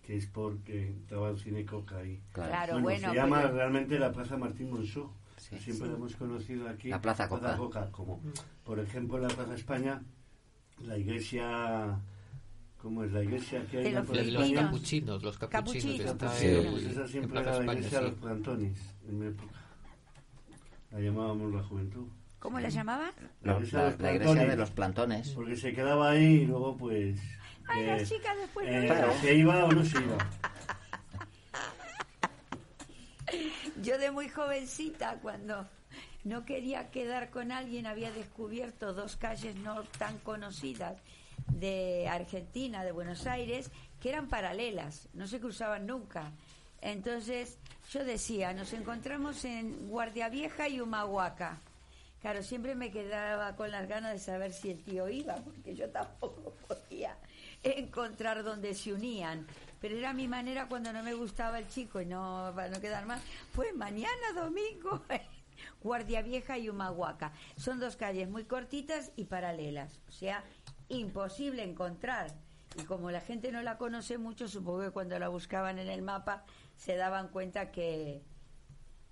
que 0.07 0.17
es 0.17 0.27
porque 0.27 0.91
estaba 0.91 1.31
el 1.31 1.39
cine 1.39 1.65
Coca 1.65 1.97
ahí. 1.99 2.21
Claro, 2.33 2.81
bueno, 2.81 3.09
se 3.11 3.15
llama 3.17 3.43
pero- 3.43 3.55
realmente 3.55 3.99
la 3.99 4.13
Plaza 4.13 4.37
Martín 4.37 4.71
Monzó. 4.71 5.13
Siempre 5.37 5.75
sí. 5.75 5.81
la 5.85 5.93
hemos 5.95 6.17
conocido 6.17 6.69
aquí. 6.69 6.89
La 6.89 7.01
Plaza 7.01 7.29
Coca. 7.29 7.91
como, 7.91 8.21
por 8.65 8.79
ejemplo, 8.79 9.17
en 9.19 9.25
la 9.25 9.29
Plaza 9.35 9.55
España, 9.55 10.03
la 10.85 10.97
iglesia. 10.97 11.99
¿Cómo 12.81 13.03
es 13.03 13.11
la 13.13 13.23
iglesia 13.25 13.67
que 13.69 13.79
hay 13.79 13.87
en 13.87 13.95
los 13.97 14.07
Plaza 14.07 14.23
los 14.31 14.43
España? 14.45 14.63
capuchinos, 14.63 15.23
los 15.25 15.39
capuchinos, 15.39 15.83
Capuchinos. 15.85 16.13
está 16.13 16.29
Sí, 16.33 16.47
en- 16.47 16.71
pues 16.71 16.85
esa 16.85 17.01
en 17.03 17.09
siempre 17.09 17.31
Plaza 17.33 17.49
era 17.49 17.57
la 17.57 17.61
España, 17.65 17.79
iglesia 17.79 17.99
de 18.01 18.05
sí. 18.07 18.11
los 18.13 18.21
plantones 18.21 18.95
en 19.09 19.19
mi 19.19 19.27
época. 19.27 19.55
La 20.93 21.01
llamábamos 21.01 21.53
la 21.53 21.63
juventud. 21.65 22.07
¿Cómo 22.39 22.61
la 22.61 22.69
llamaban? 22.69 23.11
La 23.43 23.53
La, 23.53 23.59
iglesia 23.59 23.79
de 23.91 24.03
la- 24.03 24.15
iglesia 24.15 24.47
de 24.47 24.57
los 24.57 24.71
plantones. 24.71 25.31
Porque 25.31 25.57
se 25.57 25.73
quedaba 25.73 26.11
ahí 26.11 26.25
y 26.43 26.47
luego 26.47 26.77
pues... 26.77 27.19
Ay, 27.69 27.83
eh, 27.83 27.87
las 27.87 28.09
chicas 28.09 28.37
después 28.37 28.67
eh, 28.69 28.89
no. 28.89 29.21
¿Se 29.21 29.35
iba 29.35 29.65
o 29.65 29.73
no 29.73 29.85
se 29.85 29.99
iba? 29.99 30.19
Yo 33.83 33.99
de 33.99 34.11
muy 34.11 34.29
jovencita, 34.29 35.19
cuando 35.21 35.67
no 36.25 36.45
quería 36.45 36.91
quedar 36.91 37.31
con 37.31 37.53
alguien, 37.53 37.87
había 37.87 38.11
descubierto 38.11 38.93
dos 38.93 39.17
calles 39.17 39.57
no 39.57 39.83
tan 39.99 40.19
conocidas 40.19 40.99
de 41.49 42.09
Argentina, 42.09 42.85
de 42.85 42.93
Buenos 42.93 43.27
Aires, 43.27 43.71
que 44.01 44.09
eran 44.09 44.29
paralelas, 44.29 45.09
no 45.15 45.27
se 45.27 45.41
cruzaban 45.41 45.87
nunca. 45.87 46.33
Entonces 46.81 47.59
yo 47.91 48.05
decía, 48.05 48.53
nos 48.53 48.73
encontramos 48.73 49.45
en 49.45 49.89
Guardia 49.89 50.29
Vieja 50.29 50.69
y 50.69 50.81
Humahuaca. 50.81 51.61
Claro, 52.21 52.43
siempre 52.43 52.75
me 52.75 52.91
quedaba 52.91 53.55
con 53.55 53.71
las 53.71 53.89
ganas 53.89 54.13
de 54.13 54.19
saber 54.19 54.53
si 54.53 54.71
el 54.71 54.83
tío 54.83 55.09
iba, 55.09 55.37
porque 55.37 55.75
yo 55.77 55.89
tampoco 55.91 56.53
podía 56.67 57.17
encontrar 57.67 58.43
dónde 58.43 58.75
se 58.75 58.93
unían. 58.93 59.47
Pero 59.81 59.97
era 59.97 60.13
mi 60.13 60.29
manera 60.29 60.69
cuando 60.69 60.93
no 60.93 61.03
me 61.03 61.15
gustaba 61.15 61.59
el 61.59 61.69
chico 61.69 62.01
y 62.01 62.07
no 62.07 62.53
para 62.55 62.69
no 62.69 62.81
quedar 62.81 63.07
mal. 63.07 63.21
Pues 63.55 63.75
mañana 63.75 64.33
domingo, 64.35 65.03
Guardia 65.83 66.23
Vieja 66.23 66.59
y 66.59 66.69
Humahuaca. 66.69 67.33
Son 67.57 67.79
dos 67.79 67.97
calles 67.97 68.29
muy 68.29 68.45
cortitas 68.45 69.13
y 69.17 69.25
paralelas, 69.25 70.01
o 70.09 70.13
sea, 70.13 70.45
imposible 70.89 71.63
encontrar. 71.63 72.33
Y 72.79 72.85
como 72.85 73.11
la 73.11 73.21
gente 73.21 73.53
no 73.53 73.63
la 73.63 73.79
conoce 73.79 74.19
mucho, 74.19 74.49
supongo 74.49 74.81
que 74.81 74.91
cuando 74.91 75.19
la 75.19 75.29
buscaban 75.29 75.79
en 75.79 75.89
el 75.89 76.03
mapa 76.03 76.45
se 76.77 76.97
daban 76.97 77.29
cuenta 77.29 77.71
que, 77.71 78.23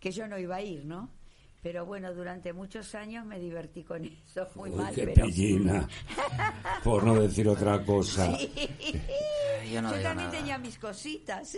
que 0.01 0.11
yo 0.13 0.29
no 0.29 0.39
iba 0.39 0.57
a 0.57 0.63
ir, 0.63 0.85
¿no? 0.85 1.11
Pero 1.65 1.87
bueno, 1.87 2.13
durante 2.13 2.53
muchos 2.53 2.95
años 2.95 3.25
me 3.25 3.41
divertí 3.41 3.85
con 3.85 4.05
eso, 4.05 4.47
muy 4.55 4.69
Uy, 4.69 4.77
mal, 4.77 4.95
qué 4.95 5.07
pero... 5.07 5.25
pillina. 5.25 5.89
Por 6.85 7.03
no 7.05 7.15
decir 7.15 7.49
otra 7.49 7.83
cosa. 7.83 8.37
Sí. 8.37 8.53
Yo 9.73 9.81
no 9.81 9.91
también 9.93 10.17
nada. 10.17 10.31
tenía 10.31 10.59
mis 10.59 10.79
cositas. 10.79 11.57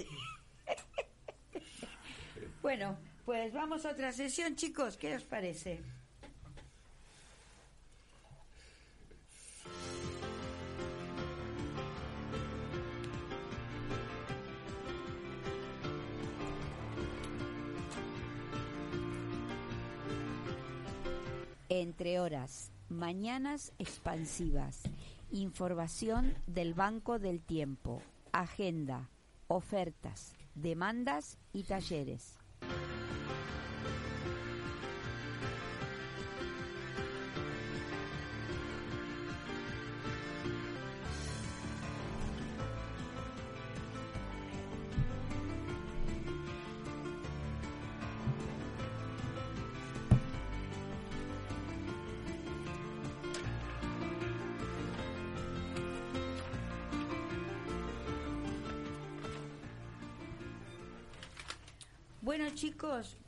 bueno, 2.62 2.96
pues 3.24 3.52
vamos 3.52 3.84
a 3.84 3.90
otra 3.90 4.12
sesión, 4.12 4.54
chicos. 4.54 4.96
¿Qué 4.96 5.16
os 5.16 5.24
parece? 5.24 5.82
Entre 21.78 22.20
horas, 22.20 22.72
mañanas 22.88 23.74
expansivas, 23.78 24.84
información 25.30 26.32
del 26.46 26.72
Banco 26.72 27.18
del 27.18 27.42
Tiempo, 27.42 28.00
agenda, 28.32 29.10
ofertas, 29.46 30.32
demandas 30.54 31.36
y 31.52 31.64
talleres. 31.64 32.38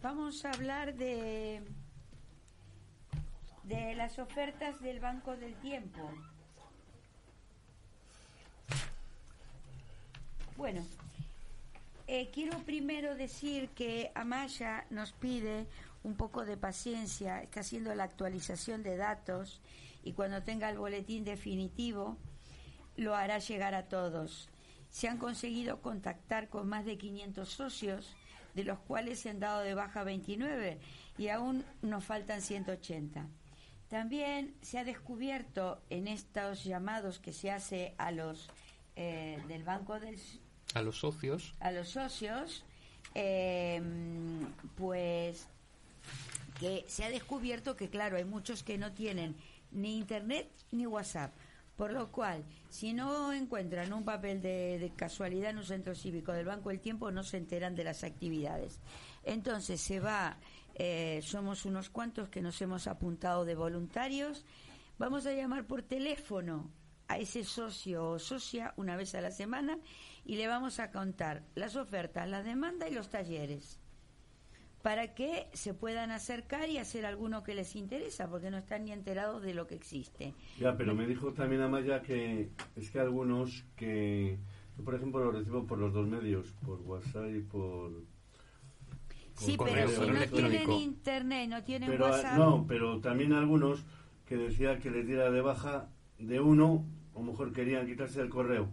Vamos 0.02 0.44
a 0.44 0.50
hablar 0.50 0.94
de 0.94 1.62
de 3.64 3.94
las 3.94 4.18
ofertas 4.18 4.80
del 4.80 4.98
Banco 5.00 5.36
del 5.36 5.54
Tiempo. 5.56 6.10
Bueno, 10.56 10.84
eh, 12.06 12.30
quiero 12.32 12.58
primero 12.60 13.14
decir 13.14 13.68
que 13.70 14.10
Amaya 14.14 14.86
nos 14.90 15.12
pide 15.12 15.66
un 16.02 16.14
poco 16.14 16.44
de 16.44 16.56
paciencia, 16.56 17.42
está 17.42 17.60
haciendo 17.60 17.94
la 17.94 18.04
actualización 18.04 18.82
de 18.82 18.96
datos 18.96 19.60
y 20.02 20.12
cuando 20.12 20.42
tenga 20.42 20.70
el 20.70 20.78
boletín 20.78 21.24
definitivo 21.24 22.16
lo 22.96 23.14
hará 23.14 23.38
llegar 23.38 23.74
a 23.74 23.88
todos. 23.88 24.48
Se 24.88 25.08
han 25.08 25.18
conseguido 25.18 25.82
contactar 25.82 26.48
con 26.48 26.68
más 26.68 26.86
de 26.86 26.96
500 26.96 27.48
socios, 27.48 28.16
de 28.54 28.64
los 28.64 28.78
cuales 28.80 29.20
se 29.20 29.30
han 29.30 29.40
dado 29.40 29.60
de 29.60 29.74
baja 29.74 30.04
29 30.04 30.78
y 31.18 31.28
aún 31.28 31.64
nos 31.82 32.04
faltan 32.04 32.42
180. 32.42 33.26
También 33.88 34.54
se 34.60 34.78
ha 34.78 34.84
descubierto 34.84 35.80
en 35.90 36.08
estos 36.08 36.64
llamados 36.64 37.18
que 37.18 37.32
se 37.32 37.50
hace 37.50 37.94
a 37.96 38.12
los 38.12 38.48
eh, 38.96 39.40
del 39.48 39.64
Banco 39.64 39.98
del 39.98 40.18
A 40.74 40.82
los 40.82 40.98
socios. 40.98 41.54
a 41.60 41.70
los 41.70 41.88
socios, 41.88 42.64
eh, 43.14 43.80
pues 44.76 45.46
que 46.58 46.84
se 46.88 47.04
ha 47.04 47.10
descubierto 47.10 47.76
que, 47.76 47.88
claro, 47.88 48.16
hay 48.16 48.24
muchos 48.24 48.62
que 48.62 48.76
no 48.76 48.92
tienen 48.92 49.36
ni 49.70 49.98
internet 49.98 50.48
ni 50.72 50.86
WhatsApp. 50.86 51.32
Por 51.78 51.92
lo 51.92 52.10
cual, 52.10 52.44
si 52.68 52.92
no 52.92 53.32
encuentran 53.32 53.92
un 53.92 54.04
papel 54.04 54.42
de, 54.42 54.92
casualidad 54.96 55.50
en 55.50 55.58
un 55.58 55.64
centro 55.64 55.94
cívico 55.94 56.32
del 56.32 56.44
Banco 56.44 56.70
del 56.70 56.80
Tiempo, 56.80 57.12
no 57.12 57.22
se 57.22 57.36
enteran 57.36 57.76
de 57.76 57.84
las 57.84 58.02
actividades. 58.02 58.80
Entonces 59.22 59.80
se 59.80 60.00
va, 60.00 60.38
eh, 60.74 61.20
somos 61.22 61.64
unos 61.66 61.88
cuantos 61.88 62.30
que 62.30 62.42
nos 62.42 62.60
hemos 62.62 62.88
apuntado 62.88 63.44
de 63.44 63.54
voluntarios. 63.54 64.44
Vamos 64.98 65.24
a 65.26 65.32
llamar 65.32 65.68
por 65.68 65.84
teléfono 65.84 66.68
a 67.06 67.18
ese 67.18 67.44
socio 67.44 68.10
o 68.10 68.18
socia 68.18 68.74
una 68.76 68.96
vez 68.96 69.14
a 69.14 69.20
la 69.20 69.30
semana 69.30 69.78
y 70.24 70.34
le 70.34 70.48
vamos 70.48 70.80
a 70.80 70.90
contar 70.90 71.44
las 71.54 71.76
ofertas, 71.76 72.28
la 72.28 72.42
demanda 72.42 72.88
y 72.88 72.92
los 72.92 73.08
talleres 73.08 73.77
para 74.82 75.14
que 75.14 75.48
se 75.52 75.74
puedan 75.74 76.10
acercar 76.10 76.68
y 76.68 76.78
hacer 76.78 77.04
alguno 77.04 77.42
que 77.42 77.54
les 77.54 77.74
interesa, 77.74 78.28
porque 78.28 78.50
no 78.50 78.58
están 78.58 78.84
ni 78.84 78.92
enterados 78.92 79.42
de 79.42 79.54
lo 79.54 79.66
que 79.66 79.74
existe. 79.74 80.34
Ya, 80.58 80.76
pero 80.76 80.94
me 80.94 81.06
dijo 81.06 81.32
también 81.32 81.62
Amaya 81.62 82.02
que 82.02 82.50
es 82.76 82.90
que 82.90 83.00
algunos 83.00 83.64
que, 83.76 84.38
yo 84.76 84.84
por 84.84 84.94
ejemplo 84.94 85.24
lo 85.24 85.32
recibo 85.32 85.66
por 85.66 85.78
los 85.78 85.92
dos 85.92 86.06
medios, 86.06 86.54
por 86.64 86.80
WhatsApp 86.82 87.30
y 87.34 87.40
por... 87.40 87.90
por 87.90 88.02
Sí, 89.34 89.56
correo 89.56 89.88
pero 89.88 90.04
si 90.04 90.10
no 90.10 90.48
tienen 90.48 90.72
internet, 90.72 91.48
no 91.48 91.64
tienen 91.64 91.90
Pero, 91.90 92.06
ah, 92.06 92.10
WhatsApp, 92.10 92.38
no, 92.38 92.64
pero 92.66 93.00
también 93.00 93.32
algunos 93.32 93.84
que 94.26 94.36
decía 94.36 94.78
que 94.78 94.90
les 94.90 95.06
diera 95.06 95.30
de 95.30 95.40
baja 95.40 95.88
de 96.18 96.40
uno, 96.40 96.84
o 97.14 97.22
mejor 97.22 97.52
querían 97.52 97.86
quitarse 97.86 98.20
del 98.20 98.28
correo, 98.28 98.68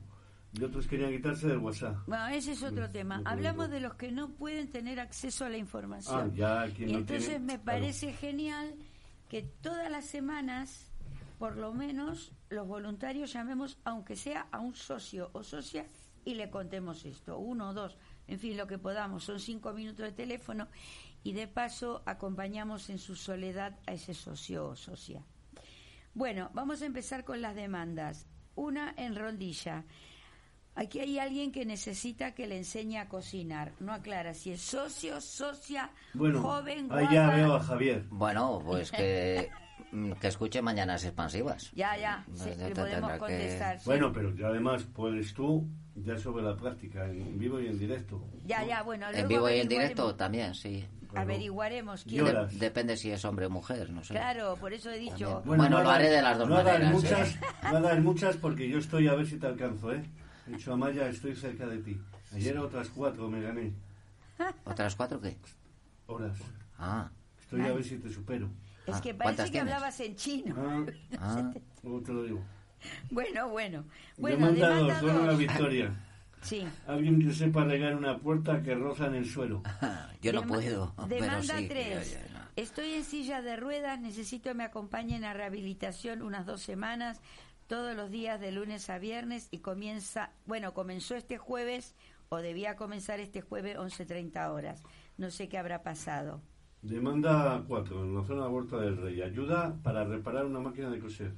y 0.60 0.64
otros 0.64 0.88
querían 0.88 1.12
quitarse 1.12 1.48
del 1.48 1.58
WhatsApp. 1.60 1.98
bueno, 2.08 2.28
ese 2.28 2.54
es 2.54 2.64
otro 2.64 2.84
Pues, 2.84 2.94
tema. 2.94 3.18
no 3.20 3.30
Hablamos 3.30 3.70
de 3.70 3.80
los 3.80 3.96
que 3.96 4.12
no 4.12 4.30
pueden 4.30 4.70
tener 4.72 5.00
acceso 5.00 5.46
a 5.46 5.50
la 5.50 5.58
información. 5.58 6.32
Ah, 6.34 6.36
ya, 6.36 6.68
y 6.68 6.92
no 6.92 7.00
entonces 7.00 7.26
tiene, 7.30 7.40
me 7.40 7.54
claro. 7.60 7.64
parece 7.66 8.14
genial 8.14 8.74
que 9.30 9.42
todas 9.62 9.90
las 9.92 10.06
semanas, 10.06 10.92
por 11.40 11.58
lo 11.58 11.74
menos, 11.74 12.32
los 12.50 12.68
voluntarios 12.68 13.34
llamemos, 13.34 13.78
aunque 13.84 14.16
sea 14.16 14.48
a 14.52 14.60
un 14.60 14.76
socio 14.76 15.30
o 15.34 15.44
socia, 15.44 15.86
y 16.24 16.36
le 16.36 16.50
contemos 16.50 17.06
esto, 17.06 17.38
uno 17.38 17.70
o 17.70 17.74
dos, 17.74 17.98
en 18.28 18.40
fin, 18.40 18.58
lo 18.58 18.66
que 18.66 18.78
podamos. 18.80 19.24
Son 19.26 19.40
cinco 19.40 19.74
minutos 19.74 20.06
de 20.06 20.12
teléfono 20.12 20.68
y 21.24 21.34
de 21.34 21.48
paso 21.48 22.02
acompañamos 22.06 22.90
en 22.90 22.98
su 22.98 23.16
soledad 23.16 23.78
a 23.86 23.94
ese 23.94 24.14
socio 24.14 24.68
o 24.70 24.76
socia. 24.76 25.22
Bueno, 26.14 26.50
vamos 26.54 26.82
a 26.82 26.86
empezar 26.86 27.24
con 27.26 27.42
las 27.42 27.56
demandas. 27.56 28.26
Una 28.56 28.94
en 28.98 29.16
rondilla. 29.16 29.84
Aquí 30.76 31.00
hay 31.00 31.20
alguien 31.20 31.52
que 31.52 31.66
necesita 31.66 32.34
que 32.34 32.48
le 32.48 32.58
enseñe 32.58 32.98
a 32.98 33.08
cocinar. 33.08 33.72
No 33.80 33.94
aclara 33.94 34.34
si 34.34 34.52
es 34.52 34.62
socio, 34.62 35.22
socia, 35.22 35.90
Bueno, 36.14 36.42
joven, 36.42 36.88
ahí 36.92 37.08
ya 37.12 37.24
guapa. 37.24 37.36
veo 37.38 37.54
a 37.56 37.60
Javier. 37.62 38.06
Bueno, 38.10 38.62
pues 38.66 38.92
que, 38.92 39.50
que 40.22 40.28
escuche 40.28 40.62
Mañanas 40.62 41.06
Expansivas. 41.06 41.72
Ya, 41.74 41.96
ya, 41.98 42.26
No, 42.28 42.36
sí, 42.44 42.50
ya 42.58 42.68
le 42.70 42.76
podemos 42.76 43.12
que- 43.14 43.18
contestar. 43.20 43.80
sí. 43.80 43.84
Bueno, 43.86 44.12
pero 44.12 44.36
ya 44.36 44.48
además 44.48 44.84
puedes 44.94 45.34
tú, 45.34 45.66
ya 45.96 46.18
sobre 46.18 46.44
la 46.44 46.58
práctica, 46.58 47.06
en 47.06 47.40
vivo 47.40 47.60
y 47.62 47.68
en 47.68 47.80
directo. 47.80 48.22
ya, 48.46 48.66
ya, 48.66 48.84
bueno, 48.84 49.06
En 49.08 49.14
luego 49.14 49.28
vivo 49.30 49.50
y 49.50 49.54
en 49.54 49.68
averiguaremos- 49.68 49.70
directo 49.70 50.16
también, 50.16 50.56
sí. 50.56 50.86
Averiguaremos 51.16 52.06
Y 52.06 52.10
quién. 52.10 52.26
De- 52.26 52.48
depende 52.60 52.98
si 52.98 53.10
es 53.12 53.24
hombre 53.24 53.46
o 53.46 53.50
mujer, 53.50 53.90
no 53.90 54.04
sé. 54.04 54.14
Claro, 54.14 54.58
por 54.60 54.74
eso 54.74 54.90
he 54.92 54.98
dicho. 55.00 55.42
Bueno, 55.46 55.70
lo 55.82 55.90
haré 55.90 56.10
de 56.10 56.22
las 56.22 56.38
dos 56.38 56.50
no 56.50 56.56
maneras, 56.56 56.92
Muchas, 56.92 57.36
¿eh? 57.36 57.40
No 57.72 57.78
hagas 57.78 58.00
muchas 58.02 58.36
porque 58.36 58.68
yo 58.68 58.80
estoy 58.80 59.08
a 59.08 59.14
ver 59.14 59.26
si 59.26 59.38
te 59.38 59.48
alcanzo, 59.48 59.94
¿eh? 59.94 60.04
He 60.48 60.52
dicho 60.52 60.74
a 60.74 60.78
Maya, 60.78 61.08
estoy 61.10 61.36
cerca 61.36 61.66
de 61.66 61.78
ti. 61.80 62.00
Ayer 62.34 62.58
otras 62.58 62.90
cuatro 62.90 63.30
me 63.30 63.42
gané. 63.42 63.74
¿Otras 64.66 64.96
cuatro 64.96 65.20
qué? 65.22 65.36
Horas. 66.08 66.38
Ah, 66.78 67.10
Estoy 67.40 67.62
a 67.62 67.74
ver 67.74 67.84
si 67.84 67.98
te 67.98 68.10
supero. 68.12 68.50
Es 68.86 68.96
Ah, 68.96 69.02
que 69.02 69.16
¿cuántas 69.16 69.36
parece 69.38 69.44
que 69.46 69.52
tienes? 69.52 69.74
hablabas 69.74 70.00
en 70.00 70.16
chino. 70.16 70.56
Ah, 70.58 70.86
ah. 71.20 71.54
luego 71.84 72.02
te 72.02 72.14
lo 72.14 72.24
digo. 72.24 72.44
Bueno, 73.10 73.50
bueno. 73.50 73.86
Bueno, 74.18 74.52
demanda 74.52 74.68
demanda 74.76 74.94
dos, 75.02 75.02
don 75.14 75.22
una 75.22 75.30
dos. 75.32 75.40
victoria. 75.40 75.92
Sí. 76.42 76.64
Alguien 76.86 77.20
que 77.20 77.34
sepa 77.34 77.64
regar 77.64 77.96
una 77.96 78.20
puerta 78.20 78.62
que 78.62 78.76
roza 78.76 79.08
en 79.08 79.16
el 79.16 79.26
suelo. 79.28 79.64
yo 80.22 80.32
no 80.32 80.44
Dema- 80.44 80.48
puedo, 80.48 80.94
pero 80.96 81.08
Demanda 81.08 81.58
sí. 81.58 81.68
3. 81.68 82.12
Yo- 82.14 82.20
yo 82.20 82.34
no. 82.34 82.40
Estoy 82.56 82.92
en 82.94 83.04
silla 83.04 83.42
de 83.42 83.56
ruedas, 83.56 84.00
necesito 84.00 84.50
que 84.52 84.54
me 84.54 84.64
acompañen 84.64 85.24
a 85.24 85.34
rehabilitación 85.34 86.22
unas 86.22 86.46
dos 86.46 86.62
semanas, 86.62 87.20
todos 87.68 87.96
los 87.96 88.12
días 88.12 88.40
de 88.40 88.52
lunes 88.52 88.90
a 88.90 88.98
viernes 89.00 89.48
y 89.52 89.60
comienza, 89.60 90.32
bueno, 90.46 90.74
comenzó 90.74 91.16
este 91.16 91.38
jueves 91.38 91.96
o 92.30 92.38
debía 92.38 92.76
comenzar 92.76 93.20
este 93.20 93.42
jueves 93.42 93.78
11.30 93.78 94.50
horas. 94.52 94.84
No 95.18 95.30
sé 95.32 95.48
qué 95.50 95.58
habrá 95.58 95.82
pasado. 95.84 96.42
Demanda 96.82 97.64
4, 97.68 98.04
en 98.04 98.16
la 98.16 98.24
zona 98.24 98.44
de 98.44 98.50
Huerta 98.50 98.78
del 98.78 98.98
Rey. 98.98 99.22
Ayuda 99.22 99.76
para 99.84 100.04
reparar 100.04 100.46
una 100.46 100.60
máquina 100.60 100.90
de 100.92 101.00
coser. 101.00 101.34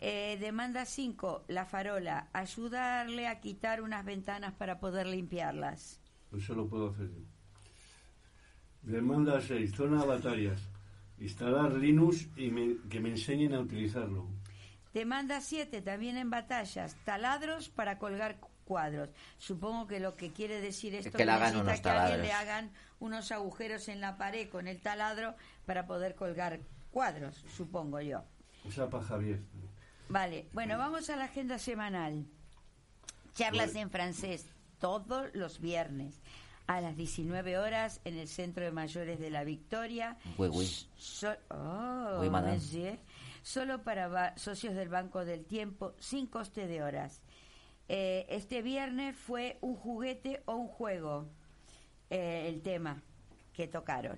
Eh, 0.00 0.36
demanda 0.38 0.84
5, 0.84 1.44
la 1.48 1.64
farola, 1.64 2.28
ayudarle 2.34 3.26
a 3.26 3.40
quitar 3.40 3.80
unas 3.80 4.04
ventanas 4.04 4.52
para 4.52 4.78
poder 4.80 5.06
limpiarlas. 5.06 5.98
Eso 6.36 6.54
lo 6.54 6.66
puedo 6.68 6.90
hacer 6.90 7.08
yo. 7.08 7.22
Demanda 8.82 9.40
6. 9.40 9.72
Zona 9.74 10.04
Batarias. 10.04 10.60
Instalar 11.18 11.72
Linux 11.74 12.28
y 12.36 12.50
me- 12.50 12.76
que 12.90 13.00
me 13.00 13.10
enseñen 13.10 13.54
a 13.54 13.60
utilizarlo. 13.60 14.26
Demanda 14.94 15.40
7, 15.40 15.80
también 15.82 16.16
en 16.16 16.30
batallas, 16.30 16.96
taladros 17.04 17.68
para 17.70 17.98
colgar 17.98 18.38
cu- 18.38 18.48
cuadros. 18.64 19.08
Supongo 19.38 19.86
que 19.86 20.00
lo 20.00 20.16
que 20.16 20.32
quiere 20.32 20.60
decir 20.60 20.94
esto 20.94 21.16
Que 21.16 21.24
le 21.24 21.32
hagan 21.32 21.54
necesita 21.54 21.70
unos 21.70 21.80
que 21.80 21.88
alguien 21.88 22.22
le 22.22 22.28
taladros. 22.28 22.48
hagan 22.48 22.70
unos 23.00 23.32
agujeros 23.32 23.88
en 23.88 24.00
la 24.00 24.16
pared 24.18 24.48
con 24.48 24.68
el 24.68 24.80
taladro 24.80 25.34
para 25.66 25.86
poder 25.86 26.14
colgar 26.14 26.60
cuadros, 26.90 27.44
supongo 27.56 28.00
yo. 28.00 28.22
Esa 28.66 28.88
para 28.90 29.02
Javier. 29.04 29.40
Vale, 30.08 30.46
bueno, 30.52 30.76
vamos 30.78 31.08
a 31.10 31.16
la 31.16 31.24
agenda 31.24 31.58
semanal. 31.58 32.26
Charlas 33.34 33.74
en 33.74 33.90
francés 33.90 34.46
todos 34.78 35.30
los 35.34 35.58
viernes 35.60 36.20
a 36.66 36.80
las 36.80 36.96
19 36.96 37.58
horas 37.58 38.00
en 38.04 38.18
el 38.18 38.28
Centro 38.28 38.62
de 38.64 38.70
Mayores 38.72 39.18
de 39.18 39.30
la 39.30 39.42
Victoria. 39.42 40.16
Oui, 40.38 40.48
oui. 40.52 40.66
So- 40.96 41.34
oh, 41.50 42.18
Oui, 42.20 42.28
madame. 42.30 42.54
monsieur. 42.56 42.98
Solo 43.42 43.82
para 43.82 44.36
socios 44.36 44.74
del 44.74 44.88
Banco 44.88 45.24
del 45.24 45.44
Tiempo, 45.44 45.94
sin 45.98 46.26
coste 46.26 46.66
de 46.66 46.82
horas. 46.82 47.22
Eh, 47.88 48.26
este 48.28 48.62
viernes 48.62 49.16
fue 49.16 49.58
un 49.60 49.74
juguete 49.74 50.42
o 50.46 50.54
un 50.56 50.68
juego 50.68 51.28
eh, 52.08 52.46
el 52.48 52.62
tema 52.62 53.02
que 53.52 53.66
tocaron. 53.66 54.16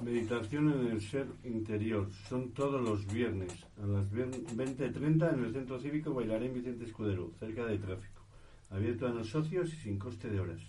Meditación 0.00 0.72
en 0.72 0.86
el 0.90 1.00
ser 1.00 1.26
interior. 1.44 2.10
Son 2.28 2.50
todos 2.52 2.82
los 2.82 3.06
viernes. 3.06 3.52
A 3.82 3.86
las 3.86 4.10
vier- 4.10 4.44
20.30 4.44 5.32
en 5.34 5.44
el 5.44 5.52
Centro 5.52 5.78
Cívico 5.78 6.12
Bailarín 6.12 6.52
Vicente 6.52 6.84
Escudero, 6.84 7.30
cerca 7.38 7.64
de 7.64 7.78
tráfico. 7.78 8.22
Abierto 8.70 9.06
a 9.06 9.10
los 9.10 9.30
socios 9.30 9.72
y 9.72 9.76
sin 9.76 9.98
coste 9.98 10.28
de 10.28 10.40
horas. 10.40 10.60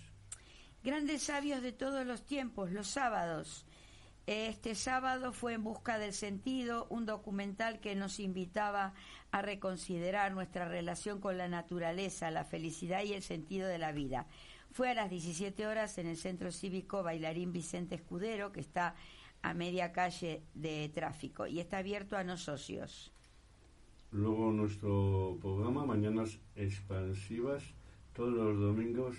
Grandes 0.84 1.24
sabios 1.24 1.60
de 1.60 1.72
todos 1.72 2.06
los 2.06 2.24
tiempos, 2.24 2.70
los 2.70 2.86
sábados. 2.86 3.65
Este 4.26 4.74
sábado 4.74 5.32
fue 5.32 5.54
En 5.54 5.62
Busca 5.62 6.00
del 6.00 6.12
Sentido, 6.12 6.88
un 6.90 7.06
documental 7.06 7.78
que 7.78 7.94
nos 7.94 8.18
invitaba 8.18 8.92
a 9.30 9.40
reconsiderar 9.40 10.32
nuestra 10.32 10.66
relación 10.68 11.20
con 11.20 11.38
la 11.38 11.46
naturaleza, 11.46 12.32
la 12.32 12.44
felicidad 12.44 13.04
y 13.04 13.12
el 13.12 13.22
sentido 13.22 13.68
de 13.68 13.78
la 13.78 13.92
vida. 13.92 14.26
Fue 14.72 14.90
a 14.90 14.94
las 14.94 15.10
17 15.10 15.64
horas 15.68 15.96
en 15.98 16.08
el 16.08 16.16
Centro 16.16 16.50
Cívico 16.50 17.04
Bailarín 17.04 17.52
Vicente 17.52 17.94
Escudero, 17.94 18.50
que 18.50 18.58
está 18.58 18.96
a 19.42 19.54
media 19.54 19.92
calle 19.92 20.42
de 20.54 20.88
tráfico 20.88 21.46
y 21.46 21.60
está 21.60 21.78
abierto 21.78 22.16
a 22.16 22.24
no 22.24 22.36
socios. 22.36 23.12
Luego 24.10 24.50
nuestro 24.50 25.38
programa, 25.40 25.86
Mañanas 25.86 26.40
Expansivas, 26.56 27.62
todos 28.12 28.32
los 28.32 28.58
domingos 28.58 29.16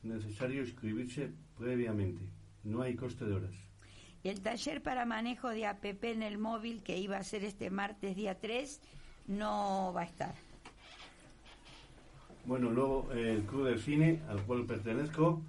Necesario 0.01 0.63
inscribirse 0.63 1.31
previamente. 1.57 2.25
No 2.65 2.81
hay 2.81 2.97
coste 2.97 3.23
de 3.23 3.35
horas. 3.35 3.55
Y 4.21 4.27
el 4.27 4.41
taller 4.41 4.83
para 4.83 5.05
manejo 5.05 5.47
de 5.47 5.65
APP 5.65 6.03
en 6.03 6.23
el 6.23 6.37
móvil 6.37 6.83
que 6.83 6.97
iba 6.97 7.15
a 7.15 7.23
ser 7.23 7.45
este 7.45 7.69
martes 7.69 8.17
día 8.17 8.41
3 8.41 8.81
no 9.27 9.93
va 9.95 10.01
a 10.01 10.05
estar. 10.05 10.35
Bueno, 12.43 12.69
luego 12.69 13.07
eh, 13.13 13.31
el 13.31 13.43
Club 13.43 13.67
del 13.67 13.79
Cine, 13.79 14.23
al 14.27 14.41
cual 14.43 14.65
pertenezco, 14.65 15.41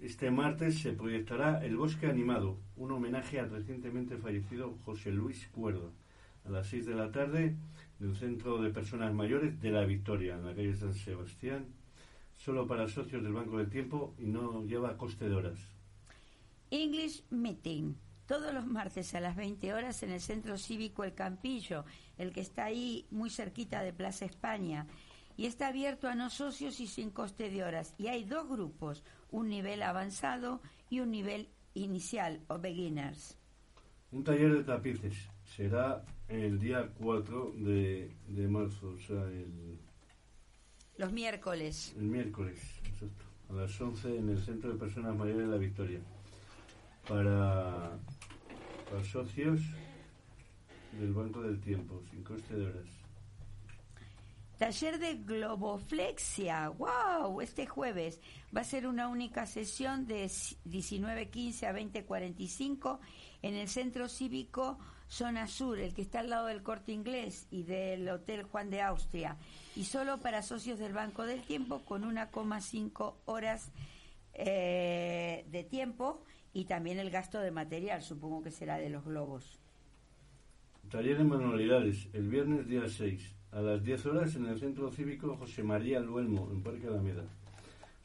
este 0.00 0.30
martes 0.30 0.78
se 0.78 0.92
proyectará 0.92 1.62
El 1.62 1.76
Bosque 1.76 2.06
Animado, 2.06 2.56
un 2.78 2.92
homenaje 2.92 3.40
al 3.40 3.50
recientemente 3.50 4.16
fallecido 4.16 4.78
José 4.84 5.10
Luis 5.10 5.48
Cuerdo, 5.48 5.92
a 6.44 6.50
las 6.50 6.68
6 6.68 6.86
de 6.86 6.94
la 6.94 7.10
tarde, 7.10 7.56
en 8.00 8.08
el 8.08 8.16
Centro 8.16 8.62
de 8.62 8.70
Personas 8.70 9.12
Mayores 9.12 9.60
de 9.60 9.70
La 9.70 9.84
Victoria, 9.84 10.36
en 10.36 10.46
la 10.46 10.54
calle 10.54 10.76
San 10.76 10.94
Sebastián, 10.94 11.66
solo 12.36 12.66
para 12.66 12.88
socios 12.88 13.22
del 13.22 13.32
Banco 13.32 13.58
del 13.58 13.68
Tiempo 13.68 14.14
y 14.18 14.26
no 14.26 14.64
lleva 14.64 14.96
coste 14.96 15.28
de 15.28 15.34
horas. 15.34 15.58
English 16.70 17.24
Meeting, 17.30 17.94
todos 18.26 18.54
los 18.54 18.66
martes 18.66 19.14
a 19.14 19.20
las 19.20 19.34
20 19.34 19.74
horas 19.74 20.02
en 20.02 20.10
el 20.10 20.20
Centro 20.20 20.56
Cívico 20.56 21.02
El 21.02 21.14
Campillo, 21.14 21.84
el 22.16 22.32
que 22.32 22.40
está 22.40 22.66
ahí 22.66 23.06
muy 23.10 23.30
cerquita 23.30 23.82
de 23.82 23.92
Plaza 23.92 24.24
España. 24.24 24.86
Y 25.36 25.46
está 25.46 25.68
abierto 25.68 26.08
a 26.08 26.14
no 26.14 26.30
socios 26.30 26.80
y 26.80 26.88
sin 26.88 27.10
coste 27.10 27.48
de 27.48 27.62
horas. 27.62 27.94
Y 27.96 28.08
hay 28.08 28.24
dos 28.24 28.48
grupos, 28.48 29.04
un 29.30 29.48
nivel 29.48 29.82
avanzado 29.82 30.60
y 30.90 31.00
un 31.00 31.12
nivel 31.12 31.48
inicial 31.74 32.40
o 32.48 32.58
beginners. 32.58 33.36
Un 34.10 34.24
taller 34.24 34.56
de 34.56 34.64
tapices 34.64 35.14
será 35.44 36.04
el 36.28 36.58
día 36.58 36.90
4 36.98 37.52
de, 37.56 38.10
de 38.28 38.48
marzo, 38.48 38.94
o 38.96 39.00
sea, 39.00 39.22
el, 39.24 39.78
Los 40.96 41.12
miércoles. 41.12 41.94
El 41.96 42.06
miércoles, 42.06 42.58
exacto, 42.84 43.24
a 43.50 43.52
las 43.52 43.80
11 43.80 44.16
en 44.16 44.28
el 44.30 44.38
Centro 44.38 44.72
de 44.72 44.78
Personas 44.78 45.16
Mayores 45.16 45.46
de 45.46 45.52
la 45.52 45.58
Victoria. 45.58 46.00
Para, 47.06 47.98
para 48.90 49.04
socios 49.04 49.60
del 50.98 51.12
Banco 51.12 51.40
del 51.42 51.60
Tiempo, 51.60 52.02
sin 52.10 52.22
coste 52.22 52.54
de 52.54 52.66
horas. 52.66 52.97
Taller 54.58 54.98
de 54.98 55.14
globoflexia. 55.14 56.70
¡Wow! 56.70 57.40
Este 57.40 57.66
jueves 57.66 58.20
va 58.54 58.62
a 58.62 58.64
ser 58.64 58.88
una 58.88 59.06
única 59.06 59.46
sesión 59.46 60.06
de 60.08 60.24
19.15 60.24 61.64
a 61.64 61.72
20.45 61.72 62.98
en 63.42 63.54
el 63.54 63.68
Centro 63.68 64.08
Cívico 64.08 64.78
Zona 65.06 65.46
Sur, 65.46 65.78
el 65.78 65.94
que 65.94 66.02
está 66.02 66.20
al 66.20 66.30
lado 66.30 66.46
del 66.46 66.64
Corte 66.64 66.90
Inglés 66.90 67.46
y 67.52 67.62
del 67.62 68.08
Hotel 68.08 68.42
Juan 68.42 68.68
de 68.68 68.82
Austria. 68.82 69.36
Y 69.76 69.84
solo 69.84 70.18
para 70.18 70.42
socios 70.42 70.80
del 70.80 70.92
Banco 70.92 71.24
del 71.24 71.42
Tiempo 71.42 71.84
con 71.84 72.02
1,5 72.02 73.14
horas 73.26 73.70
eh, 74.34 75.46
de 75.52 75.62
tiempo 75.62 76.24
y 76.52 76.64
también 76.64 76.98
el 76.98 77.10
gasto 77.10 77.38
de 77.38 77.52
material, 77.52 78.02
supongo 78.02 78.42
que 78.42 78.50
será 78.50 78.78
de 78.78 78.90
los 78.90 79.04
globos. 79.04 79.60
Taller 80.90 81.16
de 81.16 81.24
manualidades, 81.24 82.08
el 82.12 82.28
viernes 82.28 82.66
día 82.66 82.88
6, 82.88 83.37
a 83.52 83.60
las 83.60 83.82
10 83.82 84.06
horas 84.06 84.34
en 84.36 84.46
el 84.46 84.58
Centro 84.58 84.90
Cívico 84.90 85.36
José 85.36 85.62
María 85.62 86.00
Luelmo, 86.00 86.48
en 86.52 86.62
Parque 86.62 86.86
Alameda. 86.86 87.24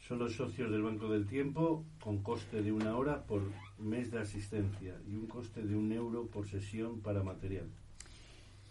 Solo 0.08 0.30
socios 0.30 0.72
del 0.72 0.84
Banco 0.84 1.10
del 1.10 1.28
Tiempo, 1.28 1.86
con 2.02 2.22
coste 2.24 2.62
de 2.62 2.72
una 2.72 2.96
hora 2.96 3.24
por 3.24 3.42
mes 3.78 4.12
de 4.12 4.20
asistencia 4.20 4.96
y 5.08 5.16
un 5.16 5.28
coste 5.28 5.62
de 5.62 5.76
un 5.76 5.92
euro 5.92 6.28
por 6.28 6.48
sesión 6.48 7.02
para 7.02 7.24
material. 7.24 7.70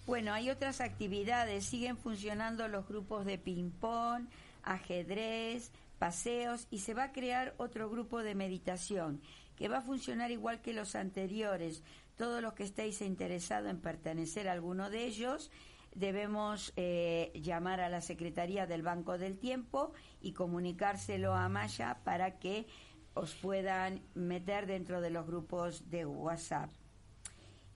Bueno, 0.07 0.33
hay 0.33 0.51
otras 0.51 0.81
actividades, 0.81 1.65
siguen 1.65 1.97
funcionando 1.97 2.69
los 2.69 2.87
grupos 2.89 3.25
de 3.25 3.39
ping-pong, 3.39 4.27
ajedrez, 4.63 5.71
paseos 5.99 6.67
y 6.71 6.79
se 6.79 6.95
va 6.95 7.05
a 7.05 7.13
crear 7.13 7.55
otro 7.59 7.89
grupo 7.89 8.23
de 8.23 8.35
meditación 8.35 9.21
que 9.57 9.69
va 9.69 9.79
a 9.79 9.83
funcionar 9.83 10.31
igual 10.31 10.61
que 10.61 10.73
los 10.73 10.97
anteriores. 10.97 11.83
Todos 12.17 12.43
los 12.43 12.55
que 12.55 12.65
estéis 12.65 13.01
interesados 13.01 13.71
en 13.71 13.79
pertenecer 13.79 14.49
a 14.49 14.53
alguno 14.53 14.91
de 14.91 15.07
ellos, 15.07 15.51
debemos 15.95 16.73
eh, 16.77 17.31
llamar 17.35 17.81
a 17.81 17.89
la 17.89 18.01
Secretaría 18.01 18.67
del 18.67 18.83
Banco 18.83 19.19
del 19.19 19.39
Tiempo 19.39 19.93
y 20.21 20.33
comunicárselo 20.33 21.35
a 21.35 21.49
Maya 21.49 21.99
para 22.05 22.39
que 22.39 22.67
os 23.15 23.35
puedan 23.35 24.01
meter 24.15 24.67
dentro 24.67 25.01
de 25.01 25.11
los 25.11 25.27
grupos 25.27 25.91
de 25.91 26.07
WhatsApp. 26.07 26.71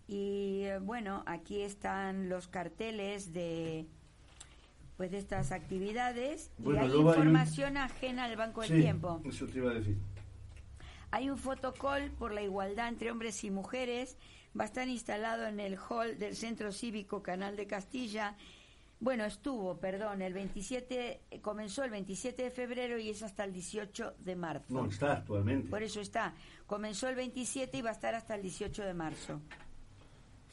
Y 0.09 0.63
eh, 0.65 0.79
bueno, 0.79 1.23
aquí 1.27 1.61
están 1.63 2.29
los 2.29 2.49
carteles 2.49 3.33
de 3.33 3.87
pues 4.97 5.11
de 5.11 5.19
estas 5.19 5.53
actividades 5.53 6.51
Bueno, 6.57 6.87
y 6.87 6.91
hay 6.91 6.97
un- 6.97 7.07
información 7.09 7.77
ajena 7.77 8.25
al 8.25 8.37
Banco 8.37 8.63
del 8.63 8.81
Tiempo. 8.81 9.21
Eso 9.27 9.47
te 9.47 9.59
iba 9.59 9.71
a 9.71 9.75
decir. 9.75 9.99
Hay 11.11 11.29
un 11.29 11.37
fotocall 11.37 12.11
por 12.13 12.33
la 12.33 12.41
igualdad 12.43 12.89
entre 12.89 13.11
hombres 13.11 13.45
y 13.45 13.51
mujeres. 13.51 14.17
Va 14.59 14.65
a 14.65 14.67
estar 14.67 14.89
instalado 14.89 15.47
en 15.47 15.61
el 15.61 15.77
hall 15.77 16.19
del 16.19 16.35
Centro 16.35 16.73
Cívico 16.73 17.23
Canal 17.23 17.57
de 17.57 17.67
Castilla. 17.67 18.37
Bueno, 18.99 19.27
estuvo, 19.27 19.77
perdón, 19.79 20.23
el 20.23 20.33
27, 20.33 21.21
eh, 21.31 21.41
comenzó 21.43 21.85
el 21.85 21.91
27 21.91 22.45
de 22.45 22.51
febrero 22.51 22.99
y 22.99 23.11
es 23.11 23.23
hasta 23.23 23.45
el 23.45 23.53
18 23.53 24.15
de 24.19 24.37
marzo. 24.37 24.73
No, 24.73 24.87
está 24.87 25.13
actualmente. 25.13 25.69
Por 25.69 25.83
eso 25.83 26.01
está. 26.01 26.33
Comenzó 26.67 27.09
el 27.09 27.17
27 27.17 27.77
y 27.77 27.83
va 27.83 27.91
a 27.91 27.93
estar 27.93 28.15
hasta 28.15 28.35
el 28.35 28.43
18 28.43 28.85
de 28.85 28.95
marzo. 28.95 29.41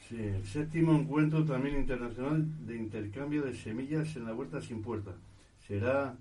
Sí, 0.10 0.18
el 0.20 0.46
séptimo 0.46 0.94
encuentro 0.94 1.46
también 1.46 1.78
internacional 1.78 2.46
de 2.68 2.76
intercambio 2.76 3.44
de 3.44 3.56
semillas 3.56 4.14
en 4.18 4.26
la 4.26 4.34
huerta 4.34 4.60
sin 4.60 4.82
puerta. 4.82 5.12
Será, 5.66 6.14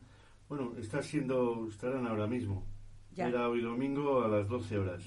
bueno, 0.48 0.74
está 0.78 1.02
siendo, 1.02 1.66
estarán 1.68 2.06
ahora 2.06 2.28
mismo. 2.28 2.62
Ya. 3.16 3.26
Era 3.26 3.48
hoy 3.48 3.60
domingo 3.60 4.22
a 4.22 4.28
las 4.28 4.46
12 4.46 4.78
horas. 4.78 5.02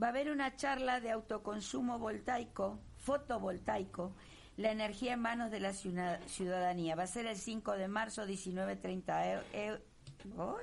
Va 0.00 0.06
a 0.08 0.10
haber 0.10 0.30
una 0.30 0.54
charla 0.56 1.00
de 1.00 1.10
autoconsumo 1.10 1.98
voltaico, 1.98 2.78
fotovoltaico, 2.98 4.12
la 4.56 4.70
energía 4.72 5.14
en 5.14 5.20
manos 5.20 5.50
de 5.50 5.60
la 5.60 5.72
ciudadanía. 5.72 6.94
Va 6.96 7.04
a 7.04 7.06
ser 7.06 7.26
el 7.26 7.36
5 7.36 7.72
de 7.72 7.88
marzo, 7.88 8.26
19.30 8.26 9.04
eu- 9.24 9.42
eu- 9.52 9.80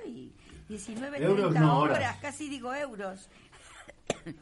¡Ay! 0.04 0.32
19.30 0.68 1.20
Euros, 1.22 1.54
no, 1.54 1.80
horas, 1.80 1.96
horas. 1.98 2.16
casi 2.20 2.48
digo 2.48 2.74
euros. 2.74 3.28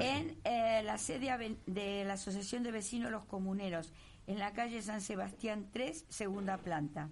En 0.00 0.36
eh, 0.42 0.82
la 0.84 0.98
sede 0.98 1.56
de 1.66 2.04
la 2.04 2.14
Asociación 2.14 2.64
de 2.64 2.72
Vecinos 2.72 3.12
Los 3.12 3.24
Comuneros, 3.24 3.92
en 4.26 4.40
la 4.40 4.52
calle 4.52 4.82
San 4.82 5.00
Sebastián 5.00 5.68
3, 5.72 6.06
segunda 6.08 6.58
planta. 6.58 7.08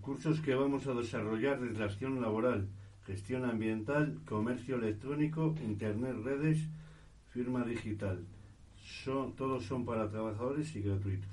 Cursos 0.00 0.40
que 0.40 0.54
vamos 0.54 0.86
a 0.86 0.94
desarrollar 0.94 1.60
de 1.60 1.68
relación 1.74 2.22
laboral, 2.22 2.68
gestión 3.10 3.44
ambiental, 3.44 4.20
comercio 4.24 4.76
electrónico, 4.76 5.52
internet, 5.64 6.14
redes, 6.22 6.60
firma 7.32 7.64
digital. 7.64 8.24
Son, 9.04 9.34
todos 9.34 9.66
son 9.66 9.84
para 9.84 10.08
trabajadores 10.08 10.74
y 10.76 10.82
gratuitos. 10.82 11.28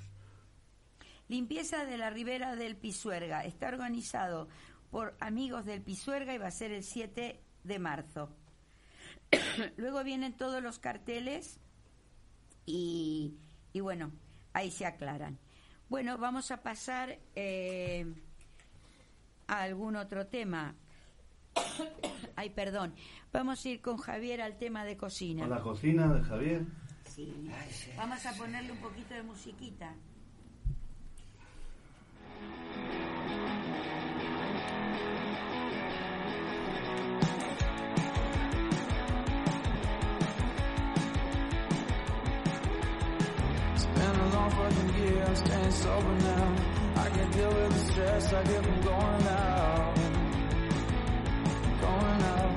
Limpieza 1.28 1.84
de 1.84 1.96
la 1.96 2.10
ribera 2.10 2.56
del 2.56 2.74
Pisuerga. 2.74 3.44
Está 3.44 3.68
organizado 3.68 4.48
por 4.90 5.14
amigos 5.20 5.66
del 5.66 5.80
Pisuerga 5.80 6.34
y 6.34 6.38
va 6.38 6.48
a 6.48 6.50
ser 6.50 6.72
el 6.72 6.82
7 6.82 7.38
de 7.62 7.78
marzo. 7.78 8.28
Luego 9.76 10.02
vienen 10.02 10.32
todos 10.32 10.60
los 10.60 10.80
carteles 10.80 11.60
y, 12.66 13.36
y 13.72 13.80
bueno, 13.80 14.10
ahí 14.52 14.72
se 14.72 14.84
aclaran. 14.84 15.38
Bueno, 15.88 16.18
vamos 16.18 16.50
a 16.50 16.60
pasar 16.60 17.18
eh, 17.36 18.04
a 19.46 19.62
algún 19.62 19.94
otro 19.94 20.26
tema. 20.26 20.74
Ay, 22.36 22.50
perdón. 22.50 22.94
Vamos 23.32 23.64
a 23.64 23.68
ir 23.68 23.80
con 23.80 23.96
Javier 23.96 24.40
al 24.40 24.56
tema 24.58 24.84
de 24.84 24.96
cocina. 24.96 25.44
A 25.44 25.48
la 25.48 25.60
cocina 25.60 26.12
de 26.12 26.22
Javier. 26.22 26.62
Sí. 27.04 27.34
Vamos 27.96 28.24
a 28.26 28.32
ponerle 28.34 28.72
un 28.72 28.78
poquito 28.78 29.14
de 29.14 29.22
musiquita. 29.22 29.94
Fucking 44.48 44.94
year, 44.96 45.24
I'm 45.24 45.36
staying 45.36 45.70
sober 45.70 46.14
now. 46.18 46.56
I 46.96 47.08
can 47.10 47.30
deal 47.30 47.48
with 47.48 47.72
the 47.74 47.92
stress 47.92 48.32
I 48.32 48.42
get 48.44 48.64
from 48.64 48.80
going 48.82 49.26
out. 49.28 50.07
Going 51.98 52.22
out. 52.22 52.56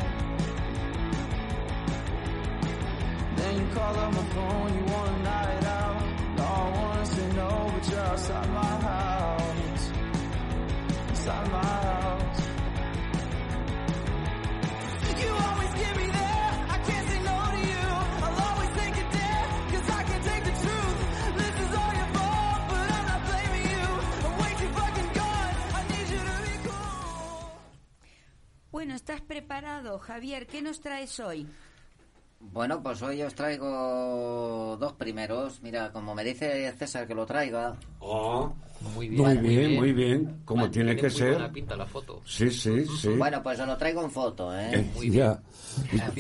Then 3.38 3.54
you 3.60 3.66
call 3.74 3.96
up 3.98 4.14
my 4.14 4.24
phone, 4.36 4.78
you 4.78 4.84
want 4.94 5.10
a 5.10 5.24
night 5.24 5.66
out. 5.66 6.02
No, 6.38 6.44
I 6.44 6.70
wanna 6.78 7.06
say 7.08 7.28
no, 7.34 7.72
but 7.74 7.90
you're 7.90 8.00
outside 8.02 8.50
my 8.52 8.66
house. 8.90 9.92
Inside 11.10 11.52
my 11.52 11.66
house. 11.66 12.42
You 15.22 15.30
always 15.48 15.74
give 15.74 15.96
me 15.98 16.11
Bueno, 28.82 28.96
¿estás 28.96 29.22
preparado, 29.22 30.00
Javier? 30.00 30.48
¿Qué 30.48 30.60
nos 30.64 30.80
traes 30.82 31.20
hoy? 31.20 31.46
Bueno, 32.40 32.82
pues 32.82 33.00
hoy 33.04 33.22
os 33.22 33.36
traigo 33.36 34.76
dos 34.80 34.94
primeros. 34.94 35.62
Mira, 35.62 35.92
como 35.92 36.16
me 36.16 36.24
dice 36.24 36.72
César 36.80 37.06
que 37.06 37.14
lo 37.14 37.28
traiga. 37.28 37.76
Oh, 38.00 38.52
Muy 38.96 39.08
Muy 39.12 39.38
bien, 39.38 39.76
muy 39.76 39.94
bien, 39.94 40.42
como 40.46 40.62
Vale, 40.64 40.74
tiene 40.74 40.96
que 40.96 41.04
muy 41.04 41.12
ser. 41.12 41.34
buena 41.34 41.52
pinta 41.54 41.76
la 41.76 41.86
foto. 41.86 42.24
Sí, 42.26 42.50
sí, 42.50 42.84
sí. 43.00 43.10
Bueno, 43.10 43.44
pues 43.44 43.60
os 43.60 43.68
lo 43.68 43.78
traigo 43.78 44.02
en 44.04 44.10
foto, 44.10 44.52
¿eh? 44.58 44.72
Eh, 44.74 45.10
ya, 45.12 45.40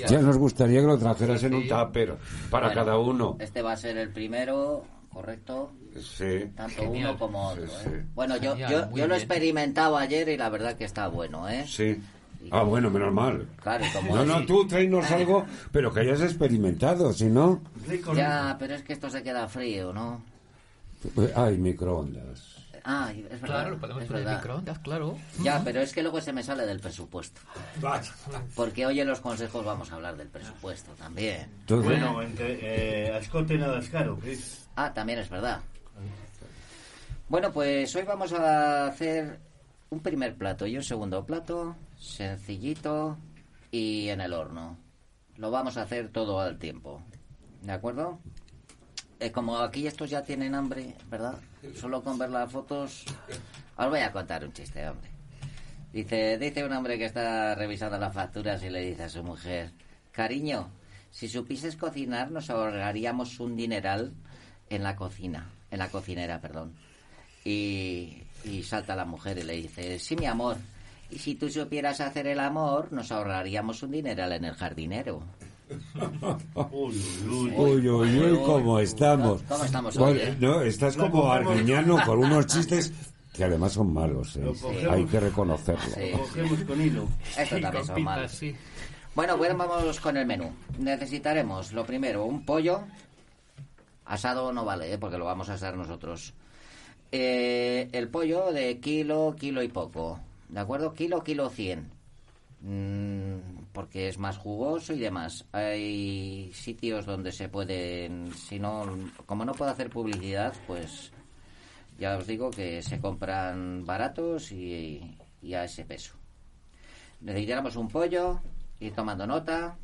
ya 0.07 0.19
nos 0.19 0.37
gustaría 0.37 0.81
que 0.81 0.85
lo 0.85 0.99
trajeras 0.99 1.41
en 1.41 1.55
un 1.55 1.67
tupper 1.67 2.15
para 2.51 2.67
Bueno, 2.67 2.79
cada 2.85 2.99
uno. 2.99 3.37
Este 3.39 3.63
va 3.63 3.71
a 3.71 3.77
ser 3.77 3.97
el 3.97 4.09
primero, 4.09 4.85
correcto. 5.11 5.71
Sí. 5.99 6.45
Tanto 6.55 6.83
Genial. 6.83 7.09
uno 7.09 7.17
como 7.17 7.47
otro. 7.47 7.65
Sí, 7.65 7.89
¿eh? 7.89 8.05
Bueno, 8.13 8.37
yo, 8.37 8.51
Genial, 8.51 8.71
yo, 8.71 8.85
muy 8.91 8.99
yo 8.99 9.07
lo 9.07 9.15
he 9.15 9.17
bien. 9.17 9.27
experimentado 9.27 9.97
ayer 9.97 10.29
y 10.29 10.37
la 10.37 10.49
verdad 10.49 10.77
que 10.77 10.85
está 10.85 11.07
bueno, 11.07 11.49
¿eh? 11.49 11.65
Sí. 11.67 11.99
Ah, 12.49 12.63
bueno, 12.63 12.89
menos 12.89 13.13
mal. 13.13 13.47
Claro, 13.61 13.85
como 13.93 14.15
No, 14.15 14.25
no, 14.25 14.45
tú 14.45 14.67
tráenos 14.67 15.09
algo, 15.11 15.45
pero 15.71 15.93
que 15.93 15.99
hayas 16.01 16.21
experimentado, 16.21 17.13
si 17.13 17.25
no... 17.25 17.61
Ya, 18.15 18.55
pero 18.59 18.75
es 18.75 18.83
que 18.83 18.93
esto 18.93 19.09
se 19.09 19.21
queda 19.23 19.47
frío, 19.47 19.93
¿no? 19.93 20.23
Hay 21.35 21.57
microondas. 21.57 22.55
Ah, 22.83 23.11
es 23.15 23.23
verdad. 23.41 23.45
Claro, 23.45 23.69
lo 23.71 23.79
podemos 23.79 24.03
poner 24.05 24.27
en 24.27 24.33
microondas, 24.35 24.79
claro. 24.79 25.17
Ya, 25.43 25.61
pero 25.63 25.81
es 25.81 25.93
que 25.93 26.01
luego 26.01 26.19
se 26.19 26.33
me 26.33 26.43
sale 26.43 26.65
del 26.65 26.79
presupuesto. 26.79 27.41
Porque 28.55 28.85
hoy 28.85 28.99
en 28.99 29.07
los 29.07 29.19
consejos 29.19 29.63
vamos 29.63 29.91
a 29.91 29.95
hablar 29.95 30.17
del 30.17 30.29
presupuesto 30.29 30.91
también. 30.93 31.47
Bueno, 31.67 32.21
entre, 32.21 32.57
eh, 32.61 33.17
escote 33.17 33.57
nada 33.57 33.79
es 33.79 33.89
caro, 33.89 34.17
Chris. 34.19 34.67
Ah, 34.75 34.91
también 34.93 35.19
es 35.19 35.29
verdad. 35.29 35.61
Bueno, 37.29 37.51
pues 37.51 37.95
hoy 37.95 38.03
vamos 38.03 38.33
a 38.33 38.87
hacer 38.87 39.39
un 39.89 39.99
primer 39.99 40.35
plato 40.35 40.65
y 40.65 40.75
un 40.75 40.83
segundo 40.83 41.23
plato, 41.25 41.75
sencillito 42.01 43.17
y 43.69 44.09
en 44.09 44.21
el 44.21 44.33
horno. 44.33 44.77
Lo 45.37 45.51
vamos 45.51 45.77
a 45.77 45.83
hacer 45.83 46.09
todo 46.09 46.39
al 46.39 46.57
tiempo. 46.57 47.01
¿De 47.61 47.71
acuerdo? 47.71 48.19
Eh, 49.19 49.31
como 49.31 49.59
aquí 49.59 49.85
estos 49.85 50.09
ya 50.09 50.23
tienen 50.23 50.55
hambre, 50.55 50.95
¿verdad? 51.09 51.39
Solo 51.75 52.03
con 52.03 52.17
ver 52.17 52.31
las 52.31 52.51
fotos. 52.51 53.05
Os 53.77 53.89
voy 53.89 53.99
a 53.99 54.11
contar 54.11 54.43
un 54.43 54.51
chiste, 54.51 54.87
hombre. 54.89 55.09
Dice, 55.93 56.37
dice 56.39 56.65
un 56.65 56.73
hombre 56.73 56.97
que 56.97 57.05
está 57.05 57.53
revisando 57.53 57.97
las 57.97 58.13
facturas 58.13 58.63
y 58.63 58.69
le 58.69 58.81
dice 58.81 59.03
a 59.03 59.09
su 59.09 59.23
mujer, 59.23 59.71
cariño, 60.11 60.71
si 61.11 61.27
supieses 61.27 61.75
cocinar 61.75 62.31
nos 62.31 62.49
ahorraríamos 62.49 63.39
un 63.39 63.55
dineral 63.55 64.13
en 64.69 64.83
la 64.83 64.95
cocina, 64.95 65.51
en 65.69 65.79
la 65.79 65.89
cocinera, 65.89 66.39
perdón. 66.39 66.73
Y, 67.43 68.23
y 68.45 68.63
salta 68.63 68.95
la 68.95 69.05
mujer 69.05 69.37
y 69.37 69.43
le 69.43 69.53
dice, 69.53 69.99
sí, 69.99 70.15
mi 70.15 70.27
amor, 70.27 70.57
y 71.11 71.17
si 71.19 71.35
tú 71.35 71.49
supieras 71.49 71.99
hacer 72.01 72.27
el 72.27 72.39
amor, 72.39 72.91
nos 72.91 73.11
ahorraríamos 73.11 73.83
un 73.83 73.91
dineral 73.91 74.31
en 74.33 74.45
el 74.45 74.53
jardinero. 74.53 75.21
Uy, 76.71 77.01
uy, 77.29 77.53
Uy, 77.55 77.89
uy, 77.89 78.19
uy, 78.19 78.39
cómo 78.45 78.79
estamos. 78.79 79.41
¿Cómo 79.43 79.63
estamos 79.63 79.97
Bueno, 79.97 80.19
hoy, 80.19 80.27
eh? 80.27 80.37
No, 80.39 80.61
estás 80.61 80.97
como. 80.97 81.31
Arguiñano 81.31 81.97
con 82.05 82.19
unos 82.19 82.47
chistes 82.47 82.91
que 83.33 83.43
además 83.45 83.73
son 83.73 83.93
malos, 83.93 84.35
¿eh? 84.35 84.53
Hay 84.89 85.05
que 85.05 85.19
reconocerlo. 85.19 85.81
Sí. 85.95 86.11
Cogemos 86.11 86.59
con 86.65 86.81
hilo. 86.81 87.07
Eso 87.37 87.55
Sí, 87.55 87.61
también 87.61 87.85
son 87.85 88.03
malos. 88.03 88.41
Bueno, 89.15 89.37
pues 89.37 89.57
vamos 89.57 89.99
con 89.99 90.17
el 90.17 90.25
menú. 90.25 90.51
Necesitaremos, 90.79 91.71
lo 91.73 91.85
primero, 91.85 92.25
un 92.25 92.45
pollo. 92.45 92.81
Asado 94.05 94.51
no 94.51 94.65
vale, 94.65 94.93
¿eh? 94.93 94.97
porque 94.97 95.17
lo 95.17 95.25
vamos 95.25 95.49
a 95.49 95.53
asar 95.53 95.77
nosotros. 95.77 96.33
Eh, 97.11 97.89
el 97.91 98.09
pollo 98.09 98.51
de 98.51 98.79
kilo, 98.79 99.35
kilo 99.37 99.61
y 99.61 99.67
poco. 99.69 100.19
¿De 100.51 100.59
acuerdo? 100.59 100.93
Kilo, 100.93 101.23
kilo 101.23 101.49
cien. 101.49 101.89
Mm, 102.59 103.63
porque 103.71 104.09
es 104.09 104.17
más 104.19 104.37
jugoso 104.37 104.93
y 104.93 104.99
demás. 104.99 105.45
Hay 105.53 106.51
sitios 106.53 107.05
donde 107.05 107.31
se 107.31 107.47
pueden, 107.47 108.33
si 108.33 108.59
no, 108.59 108.85
como 109.25 109.45
no 109.45 109.53
puedo 109.53 109.71
hacer 109.71 109.89
publicidad, 109.89 110.53
pues 110.67 111.11
ya 111.97 112.17
os 112.17 112.27
digo 112.27 112.51
que 112.51 112.81
se 112.81 112.99
compran 112.99 113.85
baratos 113.85 114.51
y, 114.51 115.17
a 115.55 115.63
ese 115.63 115.85
peso. 115.85 116.15
Necesitamos 117.21 117.77
un 117.77 117.87
pollo, 117.87 118.41
ir 118.79 118.93
tomando 118.93 119.25
nota, 119.25 119.77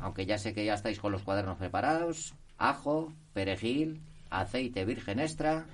aunque 0.00 0.26
ya 0.26 0.36
sé 0.36 0.52
que 0.52 0.64
ya 0.64 0.74
estáis 0.74 0.98
con 0.98 1.12
los 1.12 1.22
cuadernos 1.22 1.58
preparados. 1.58 2.34
ajo, 2.58 3.12
perejil, 3.34 4.00
aceite 4.30 4.84
virgen 4.84 5.20
extra, 5.20 5.64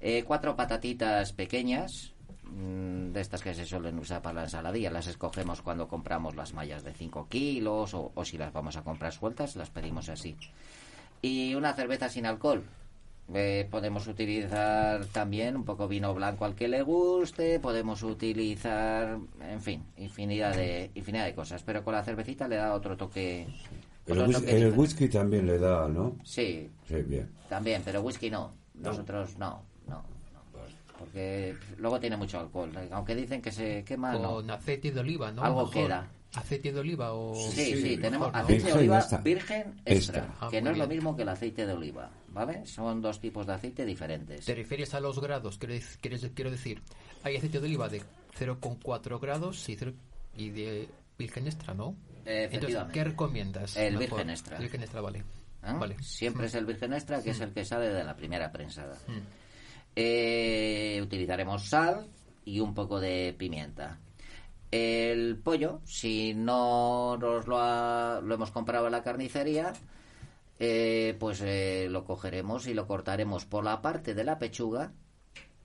eh, 0.00 0.22
cuatro 0.24 0.54
patatitas 0.54 1.32
pequeñas, 1.32 2.13
de 2.52 3.20
estas 3.20 3.42
que 3.42 3.54
se 3.54 3.64
suelen 3.64 3.98
usar 3.98 4.22
para 4.22 4.34
la 4.36 4.42
ensaladilla, 4.44 4.90
las 4.90 5.06
escogemos 5.06 5.62
cuando 5.62 5.88
compramos 5.88 6.34
las 6.36 6.52
mallas 6.54 6.84
de 6.84 6.92
5 6.92 7.26
kilos 7.28 7.94
o, 7.94 8.12
o 8.14 8.24
si 8.24 8.38
las 8.38 8.52
vamos 8.52 8.76
a 8.76 8.82
comprar 8.82 9.12
sueltas, 9.12 9.56
las 9.56 9.70
pedimos 9.70 10.08
así. 10.08 10.36
Y 11.22 11.54
una 11.54 11.72
cerveza 11.74 12.08
sin 12.08 12.26
alcohol. 12.26 12.62
Eh, 13.32 13.66
podemos 13.70 14.06
utilizar 14.06 15.06
también 15.06 15.56
un 15.56 15.64
poco 15.64 15.88
vino 15.88 16.12
blanco 16.12 16.44
al 16.44 16.54
que 16.54 16.68
le 16.68 16.82
guste, 16.82 17.58
podemos 17.58 18.02
utilizar, 18.02 19.16
en 19.40 19.62
fin, 19.62 19.82
infinidad 19.96 20.54
de 20.54 20.90
infinidad 20.94 21.24
de 21.24 21.34
cosas, 21.34 21.62
pero 21.62 21.82
con 21.82 21.94
la 21.94 22.04
cervecita 22.04 22.46
le 22.48 22.56
da 22.56 22.74
otro 22.74 22.98
toque. 22.98 23.46
El, 24.06 24.12
otro 24.18 24.26
whis- 24.26 24.32
toque 24.34 24.50
el 24.50 24.56
diferente. 24.56 24.78
whisky 24.78 25.08
también 25.08 25.46
le 25.46 25.58
da, 25.58 25.88
¿no? 25.88 26.16
Sí, 26.22 26.68
Sí, 26.86 26.96
bien. 26.96 27.30
también, 27.48 27.80
pero 27.82 28.02
whisky 28.02 28.28
no. 28.28 28.52
Nosotros 28.74 29.38
no, 29.38 29.46
no, 29.48 29.56
no. 29.56 29.62
Porque 30.98 31.56
luego 31.78 31.98
tiene 32.00 32.16
mucho 32.16 32.38
alcohol. 32.40 32.70
Aunque 32.92 33.14
dicen 33.14 33.42
que 33.42 33.50
se 33.50 33.84
quema, 33.84 34.12
no. 34.12 34.34
Con 34.34 34.50
aceite 34.50 34.90
de 34.92 35.00
oliva, 35.00 35.30
¿no? 35.32 35.42
Algo 35.42 35.66
Mejor. 35.66 35.72
queda. 35.74 36.08
¿Aceite 36.34 36.72
de 36.72 36.80
oliva 36.80 37.12
o...? 37.12 37.32
Sí, 37.34 37.76
sí, 37.80 37.96
tenemos 37.96 38.28
mejor, 38.28 38.32
¿no? 38.34 38.38
aceite 38.40 38.66
de 38.66 38.72
oliva 38.72 39.06
virgen 39.22 39.60
extra, 39.84 39.94
Extra. 40.24 40.34
Ah, 40.40 40.48
que 40.50 40.60
no 40.60 40.70
es 40.70 40.78
lo 40.78 40.86
mismo 40.88 41.14
que 41.14 41.22
el 41.22 41.28
aceite 41.28 41.64
de 41.64 41.72
oliva, 41.72 42.10
¿vale? 42.28 42.66
Son 42.66 43.00
dos 43.00 43.20
tipos 43.20 43.46
de 43.46 43.52
aceite 43.52 43.84
diferentes. 43.84 44.44
¿Te 44.44 44.54
refieres 44.54 44.94
a 44.94 45.00
los 45.00 45.20
grados? 45.20 45.58
¿Quieres, 45.58 45.96
quieres- 46.02 46.28
quiero 46.34 46.50
decir, 46.50 46.82
hay 47.22 47.36
aceite 47.36 47.60
de 47.60 47.66
oliva 47.66 47.88
de 47.88 48.02
0,4 48.36 49.20
grados 49.20 49.68
y, 49.68 49.76
cero- 49.76 49.92
y 50.36 50.50
de 50.50 50.88
virgen 51.16 51.46
extra, 51.46 51.72
¿no? 51.72 51.94
Entonces. 52.24 52.78
¿qué 52.92 53.04
recomiendas? 53.04 53.76
El 53.76 53.92
Mejor. 53.96 54.08
virgen 54.18 54.30
extra. 54.30 54.58
Virgen 54.58 54.82
extra, 54.82 55.00
vale. 55.00 55.22
¿Ah? 55.62 55.74
Vale. 55.74 55.96
Siempre 56.02 56.46
es 56.46 56.54
el 56.56 56.66
virgen 56.66 56.92
extra, 56.94 57.22
que 57.22 57.30
es 57.30 57.38
Mm. 57.38 57.42
el 57.44 57.52
que 57.52 57.64
sale 57.64 57.88
de 57.90 58.02
la 58.02 58.16
primera 58.16 58.50
prensada. 58.50 58.96
Mm. 59.06 59.43
Eh, 59.96 61.00
utilizaremos 61.02 61.68
sal 61.68 62.06
y 62.44 62.60
un 62.60 62.74
poco 62.74 63.00
de 63.00 63.34
pimienta. 63.38 63.98
El 64.70 65.36
pollo, 65.38 65.80
si 65.84 66.34
no 66.34 67.16
nos 67.16 67.46
lo, 67.46 67.58
ha- 67.60 68.20
lo 68.22 68.34
hemos 68.34 68.50
comprado 68.50 68.86
en 68.86 68.92
la 68.92 69.04
carnicería, 69.04 69.72
eh, 70.58 71.16
pues 71.20 71.40
eh, 71.42 71.86
lo 71.90 72.04
cogeremos 72.04 72.66
y 72.66 72.74
lo 72.74 72.86
cortaremos 72.88 73.44
por 73.44 73.62
la 73.64 73.80
parte 73.82 74.14
de 74.14 74.24
la 74.24 74.38
pechuga, 74.38 74.92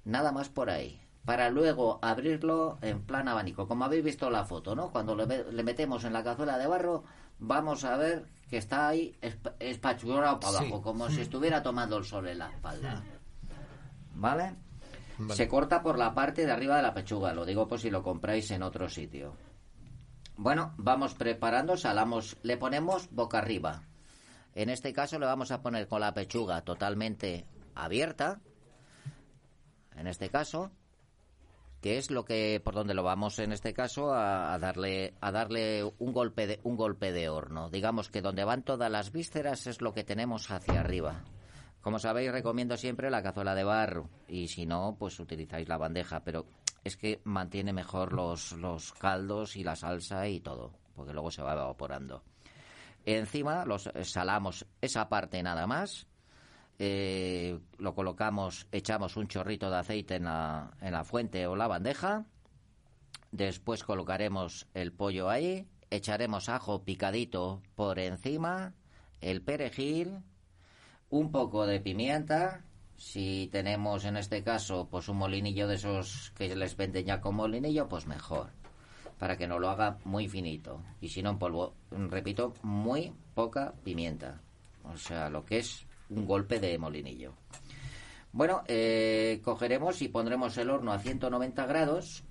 nada 0.06 0.32
más 0.32 0.50
por 0.50 0.70
ahí, 0.70 1.00
para 1.26 1.50
luego 1.50 1.98
abrirlo 2.04 2.78
en 2.84 3.02
plan 3.02 3.28
abanico, 3.28 3.68
como 3.68 3.86
habéis 3.86 4.04
visto 4.04 4.28
en 4.28 4.34
la 4.34 4.46
foto, 4.46 4.76
¿no? 4.76 4.92
Cuando 4.92 5.16
le, 5.16 5.52
le 5.52 5.64
metemos 5.64 6.04
en 6.04 6.14
la 6.14 6.24
cazuela 6.24 6.58
de 6.60 6.68
barro, 6.68 7.04
vamos 7.40 7.84
a 7.86 7.98
ver 7.98 8.26
que 8.50 8.58
está 8.58 8.88
ahí 8.90 9.16
esp- 9.22 9.54
espachurrado 9.60 10.40
para 10.40 10.52
Sí. 10.60 10.66
abajo, 10.66 10.82
como 10.84 11.10
si 11.10 11.22
estuviera 11.22 11.64
tomando 11.64 11.98
el 11.98 12.06
sol 12.06 12.28
en 12.28 12.40
la 12.40 12.50
espalda. 12.52 13.04
¿Vale? 14.20 14.56
Vale. 15.18 15.36
Se 15.36 15.48
corta 15.48 15.82
por 15.82 15.98
la 15.98 16.14
parte 16.14 16.46
de 16.46 16.52
arriba 16.52 16.76
de 16.76 16.82
la 16.82 16.94
pechuga, 16.94 17.34
lo 17.34 17.46
digo 17.46 17.68
por 17.68 17.80
si 17.80 17.90
lo 17.90 18.04
compráis 18.04 18.52
en 18.52 18.64
otro 18.64 18.90
sitio. 18.90 19.34
Bueno, 20.36 20.74
vamos 20.78 21.14
preparando, 21.16 21.78
salamos, 21.78 22.38
le 22.44 22.58
ponemos 22.58 23.10
boca 23.12 23.38
arriba. 23.38 23.84
En 24.56 24.70
este 24.70 24.94
caso 24.94 25.20
le 25.20 25.26
vamos 25.26 25.52
a 25.52 25.62
poner 25.62 25.88
con 25.88 26.02
la 26.02 26.14
pechuga 26.14 26.62
totalmente 26.62 27.46
abierta. 27.76 28.42
En 29.96 30.08
este 30.08 30.30
caso, 30.30 30.72
que 31.82 31.98
es 31.98 32.12
lo 32.12 32.26
que 32.26 32.62
por 32.64 32.74
donde 32.74 32.94
lo 32.94 33.04
vamos 33.04 33.40
en 33.40 33.54
este 33.54 33.74
caso 33.74 34.14
a, 34.14 34.54
a 34.54 34.60
darle 34.60 35.14
a 35.22 35.32
darle 35.32 35.84
un 35.84 36.12
golpe 36.14 36.48
de 36.48 36.60
un 36.64 36.76
golpe 36.76 37.14
de 37.14 37.30
horno. 37.30 37.70
Digamos 37.70 38.10
que 38.10 38.22
donde 38.22 38.44
van 38.44 38.64
todas 38.64 38.92
las 38.92 39.12
vísceras 39.14 39.68
es 39.68 39.82
lo 39.82 39.94
que 39.94 40.04
tenemos 40.04 40.52
hacia 40.52 40.82
arriba. 40.82 41.24
Como 41.82 41.98
sabéis, 42.00 42.32
recomiendo 42.32 42.76
siempre 42.78 43.10
la 43.10 43.24
cazuela 43.24 43.56
de 43.56 43.64
barro 43.64 44.10
y 44.28 44.48
si 44.50 44.66
no, 44.66 44.96
pues 45.00 45.20
utilizáis 45.20 45.68
la 45.70 45.78
bandeja, 45.78 46.24
pero 46.24 46.46
es 46.84 46.98
que 46.98 47.22
mantiene 47.24 47.74
mejor 47.74 48.14
los, 48.14 48.52
los 48.54 48.94
caldos 48.94 49.56
y 49.56 49.64
la 49.64 49.76
salsa 49.76 50.28
y 50.28 50.40
todo, 50.42 50.74
porque 50.96 51.14
luego 51.14 51.32
se 51.32 51.42
va 51.42 51.54
evaporando. 51.54 52.24
Encima 53.06 53.66
los 53.66 53.88
eh, 53.88 54.04
salamos 54.04 54.66
esa 54.82 55.08
parte 55.08 55.42
nada 55.42 55.68
más. 55.68 56.06
eh, 56.80 57.60
lo 57.78 57.94
colocamos, 57.94 58.68
echamos 58.72 59.18
un 59.18 59.28
chorrito 59.28 59.70
de 59.70 59.78
aceite 59.78 60.16
en 60.16 60.24
la, 60.24 60.72
en 60.82 60.94
la 60.94 61.04
fuente 61.04 61.46
o 61.48 61.56
la 61.56 61.68
bandeja. 61.68 62.26
Después 63.32 63.84
colocaremos 63.84 64.68
el 64.74 64.92
pollo 64.92 65.30
ahí, 65.30 65.68
echaremos 65.92 66.50
ajo 66.50 66.84
picadito 66.84 67.62
por 67.76 68.00
encima, 68.00 68.74
el 69.22 69.42
perejil, 69.42 70.24
un 71.10 71.32
poco 71.32 71.66
de 71.66 71.80
pimienta. 71.80 72.64
Si 72.98 73.48
tenemos 73.52 74.06
en 74.06 74.18
este 74.18 74.44
caso 74.44 74.88
pues 74.90 75.08
un 75.08 75.18
molinillo 75.18 75.68
de 75.68 75.76
esos 75.76 76.32
que 76.36 76.56
les 76.56 76.76
venden 76.76 77.06
ya 77.06 77.22
con 77.22 77.36
molinillo, 77.36 77.88
pues 77.88 78.08
mejor 78.08 78.50
para 79.20 79.38
que 79.38 79.48
no 79.48 79.60
lo 79.60 79.70
haga 79.70 79.98
muy 80.06 80.28
finito. 80.28 80.82
Y 81.02 81.10
si 81.10 81.22
no, 81.22 81.32
en 81.32 81.38
polvo, 81.38 81.74
repito, 81.92 82.54
muy 82.64 83.14
poca 83.36 83.74
pimienta. 83.84 84.42
O 84.86 84.98
sea, 84.98 85.30
lo 85.30 85.46
que 85.46 85.60
es 85.60 85.86
un 86.10 86.26
golpe 86.26 86.60
de 86.60 86.78
molinillo. 86.78 87.34
Bueno, 88.32 88.64
eh, 88.68 89.42
cogeremos 89.44 90.02
y 90.02 90.08
pondremos 90.08 90.58
el 90.58 90.70
horno 90.70 90.94
a 90.94 91.00
190 91.00 91.66
grados 91.66 92.24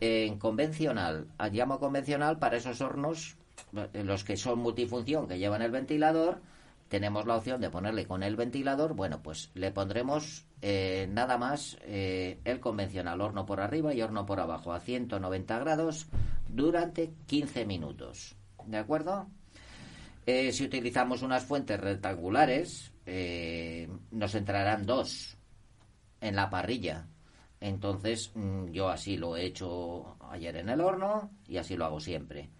en 0.00 0.38
convencional. 0.38 1.28
Llamo 1.52 1.78
convencional 1.78 2.38
para 2.38 2.56
esos 2.56 2.80
hornos, 2.80 3.36
eh, 3.92 4.02
los 4.02 4.24
que 4.24 4.36
son 4.36 4.58
multifunción, 4.58 5.28
que 5.28 5.38
llevan 5.38 5.62
el 5.62 5.70
ventilador. 5.70 6.40
Tenemos 6.92 7.24
la 7.24 7.38
opción 7.38 7.58
de 7.62 7.70
ponerle 7.70 8.06
con 8.06 8.22
el 8.22 8.36
ventilador. 8.36 8.92
Bueno, 8.92 9.22
pues 9.22 9.50
le 9.54 9.70
pondremos 9.70 10.44
eh, 10.60 11.08
nada 11.10 11.38
más 11.38 11.78
eh, 11.84 12.38
el 12.44 12.60
convencional, 12.60 13.22
horno 13.22 13.46
por 13.46 13.62
arriba 13.62 13.94
y 13.94 14.02
horno 14.02 14.26
por 14.26 14.40
abajo, 14.40 14.74
a 14.74 14.80
190 14.80 15.58
grados 15.58 16.08
durante 16.50 17.14
15 17.28 17.64
minutos. 17.64 18.36
¿De 18.66 18.76
acuerdo? 18.76 19.26
Eh, 20.26 20.52
si 20.52 20.64
utilizamos 20.64 21.22
unas 21.22 21.46
fuentes 21.46 21.80
rectangulares, 21.80 22.92
nos 24.10 24.34
entrarán 24.34 24.84
dos 24.84 25.38
en 26.20 26.36
la 26.36 26.50
parrilla. 26.50 27.06
Entonces, 27.58 28.32
mm, 28.34 28.66
yo 28.66 28.90
así 28.90 29.16
lo 29.16 29.38
he 29.38 29.46
hecho 29.46 30.18
ayer 30.30 30.56
en 30.56 30.68
el 30.68 30.82
horno 30.82 31.30
y 31.48 31.56
así 31.56 31.74
lo 31.74 31.86
hago 31.86 32.00
siempre. 32.00 32.50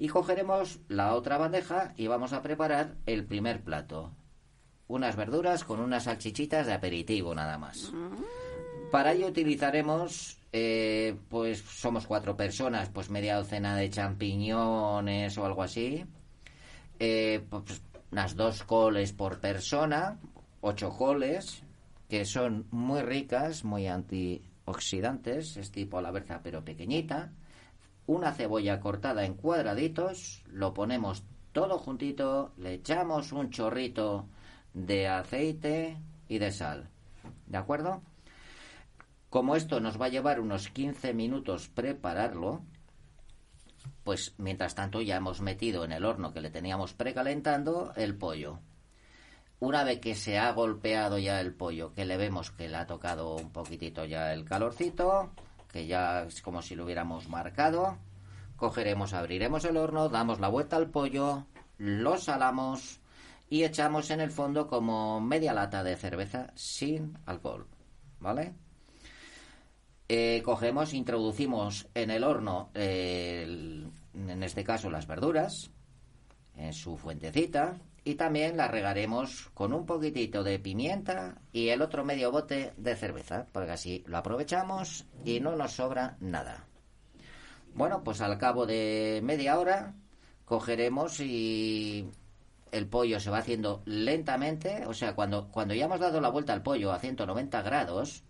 Y 0.00 0.08
cogeremos 0.08 0.80
la 0.88 1.14
otra 1.14 1.36
bandeja 1.36 1.92
y 1.94 2.06
vamos 2.06 2.32
a 2.32 2.40
preparar 2.40 2.96
el 3.04 3.26
primer 3.26 3.62
plato. 3.62 4.10
Unas 4.88 5.14
verduras 5.14 5.62
con 5.62 5.78
unas 5.78 6.04
salchichitas 6.04 6.66
de 6.66 6.72
aperitivo 6.72 7.34
nada 7.34 7.58
más. 7.58 7.92
Para 8.90 9.12
ello 9.12 9.26
utilizaremos, 9.26 10.38
eh, 10.52 11.18
pues 11.28 11.58
somos 11.58 12.06
cuatro 12.06 12.34
personas, 12.34 12.88
pues 12.88 13.10
media 13.10 13.36
docena 13.36 13.76
de 13.76 13.90
champiñones 13.90 15.36
o 15.36 15.44
algo 15.44 15.62
así. 15.62 16.06
Eh, 16.98 17.44
pues 17.50 17.82
unas 18.10 18.34
dos 18.34 18.64
coles 18.64 19.12
por 19.12 19.38
persona, 19.38 20.18
ocho 20.62 20.96
coles, 20.96 21.62
que 22.08 22.24
son 22.24 22.66
muy 22.70 23.02
ricas, 23.02 23.64
muy 23.64 23.86
antioxidantes, 23.86 25.58
es 25.58 25.70
tipo 25.70 26.00
la 26.00 26.10
berza 26.10 26.40
pero 26.42 26.64
pequeñita. 26.64 27.32
Una 28.10 28.32
cebolla 28.32 28.80
cortada 28.80 29.24
en 29.24 29.34
cuadraditos, 29.34 30.42
lo 30.48 30.74
ponemos 30.74 31.22
todo 31.52 31.78
juntito, 31.78 32.52
le 32.56 32.74
echamos 32.74 33.30
un 33.30 33.50
chorrito 33.50 34.26
de 34.74 35.06
aceite 35.06 35.96
y 36.26 36.38
de 36.38 36.50
sal. 36.50 36.90
¿De 37.46 37.56
acuerdo? 37.56 38.02
Como 39.28 39.54
esto 39.54 39.78
nos 39.78 40.00
va 40.00 40.06
a 40.06 40.08
llevar 40.08 40.40
unos 40.40 40.70
15 40.70 41.14
minutos 41.14 41.68
prepararlo, 41.68 42.64
pues 44.02 44.34
mientras 44.38 44.74
tanto 44.74 45.00
ya 45.02 45.14
hemos 45.14 45.40
metido 45.40 45.84
en 45.84 45.92
el 45.92 46.04
horno 46.04 46.32
que 46.32 46.40
le 46.40 46.50
teníamos 46.50 46.94
precalentando 46.94 47.92
el 47.94 48.16
pollo. 48.16 48.58
Una 49.60 49.84
vez 49.84 50.00
que 50.00 50.16
se 50.16 50.36
ha 50.36 50.50
golpeado 50.50 51.16
ya 51.18 51.40
el 51.40 51.54
pollo, 51.54 51.94
que 51.94 52.04
le 52.04 52.16
vemos 52.16 52.50
que 52.50 52.68
le 52.68 52.76
ha 52.76 52.88
tocado 52.88 53.36
un 53.36 53.52
poquitito 53.52 54.04
ya 54.04 54.32
el 54.32 54.44
calorcito, 54.44 55.30
que 55.72 55.86
ya 55.86 56.22
es 56.22 56.42
como 56.42 56.62
si 56.62 56.74
lo 56.74 56.84
hubiéramos 56.84 57.28
marcado, 57.28 57.98
cogeremos, 58.56 59.12
abriremos 59.12 59.64
el 59.64 59.76
horno, 59.76 60.08
damos 60.08 60.40
la 60.40 60.48
vuelta 60.48 60.76
al 60.76 60.90
pollo, 60.90 61.46
lo 61.78 62.18
salamos 62.18 63.00
y 63.48 63.64
echamos 63.64 64.10
en 64.10 64.20
el 64.20 64.30
fondo 64.30 64.68
como 64.68 65.20
media 65.20 65.52
lata 65.52 65.82
de 65.82 65.96
cerveza 65.96 66.52
sin 66.54 67.18
alcohol, 67.26 67.66
¿vale? 68.20 68.54
Eh, 70.08 70.42
cogemos, 70.44 70.92
introducimos 70.92 71.88
en 71.94 72.10
el 72.10 72.24
horno, 72.24 72.70
eh, 72.74 73.86
en 74.14 74.42
este 74.42 74.64
caso 74.64 74.90
las 74.90 75.06
verduras, 75.06 75.70
en 76.56 76.72
su 76.72 76.96
fuentecita, 76.96 77.78
y 78.04 78.14
también 78.14 78.56
las 78.56 78.70
regaremos 78.70 79.50
con 79.54 79.72
un 79.72 79.86
poquitito 79.86 80.42
de 80.42 80.58
pimienta 80.58 81.40
y 81.52 81.68
el 81.68 81.82
otro 81.82 82.04
medio 82.04 82.32
bote 82.32 82.72
de 82.76 82.96
cerveza, 82.96 83.46
porque 83.52 83.72
así 83.72 84.04
lo 84.06 84.18
aprovechamos 84.18 85.06
y 85.24 85.40
no 85.40 85.56
nos 85.56 85.72
sobra 85.72 86.16
nada. 86.20 86.66
Bueno, 87.74 88.02
pues 88.02 88.20
al 88.20 88.38
cabo 88.38 88.66
de 88.66 89.20
media 89.22 89.58
hora 89.58 89.94
cogeremos 90.44 91.20
y 91.20 92.08
el 92.72 92.86
pollo 92.86 93.20
se 93.20 93.30
va 93.30 93.38
haciendo 93.38 93.82
lentamente, 93.84 94.86
o 94.86 94.94
sea, 94.94 95.14
cuando, 95.14 95.48
cuando 95.48 95.74
ya 95.74 95.84
hemos 95.84 96.00
dado 96.00 96.20
la 96.20 96.28
vuelta 96.28 96.52
al 96.52 96.62
pollo 96.62 96.92
a 96.92 96.98
190 96.98 97.62
grados, 97.62 98.24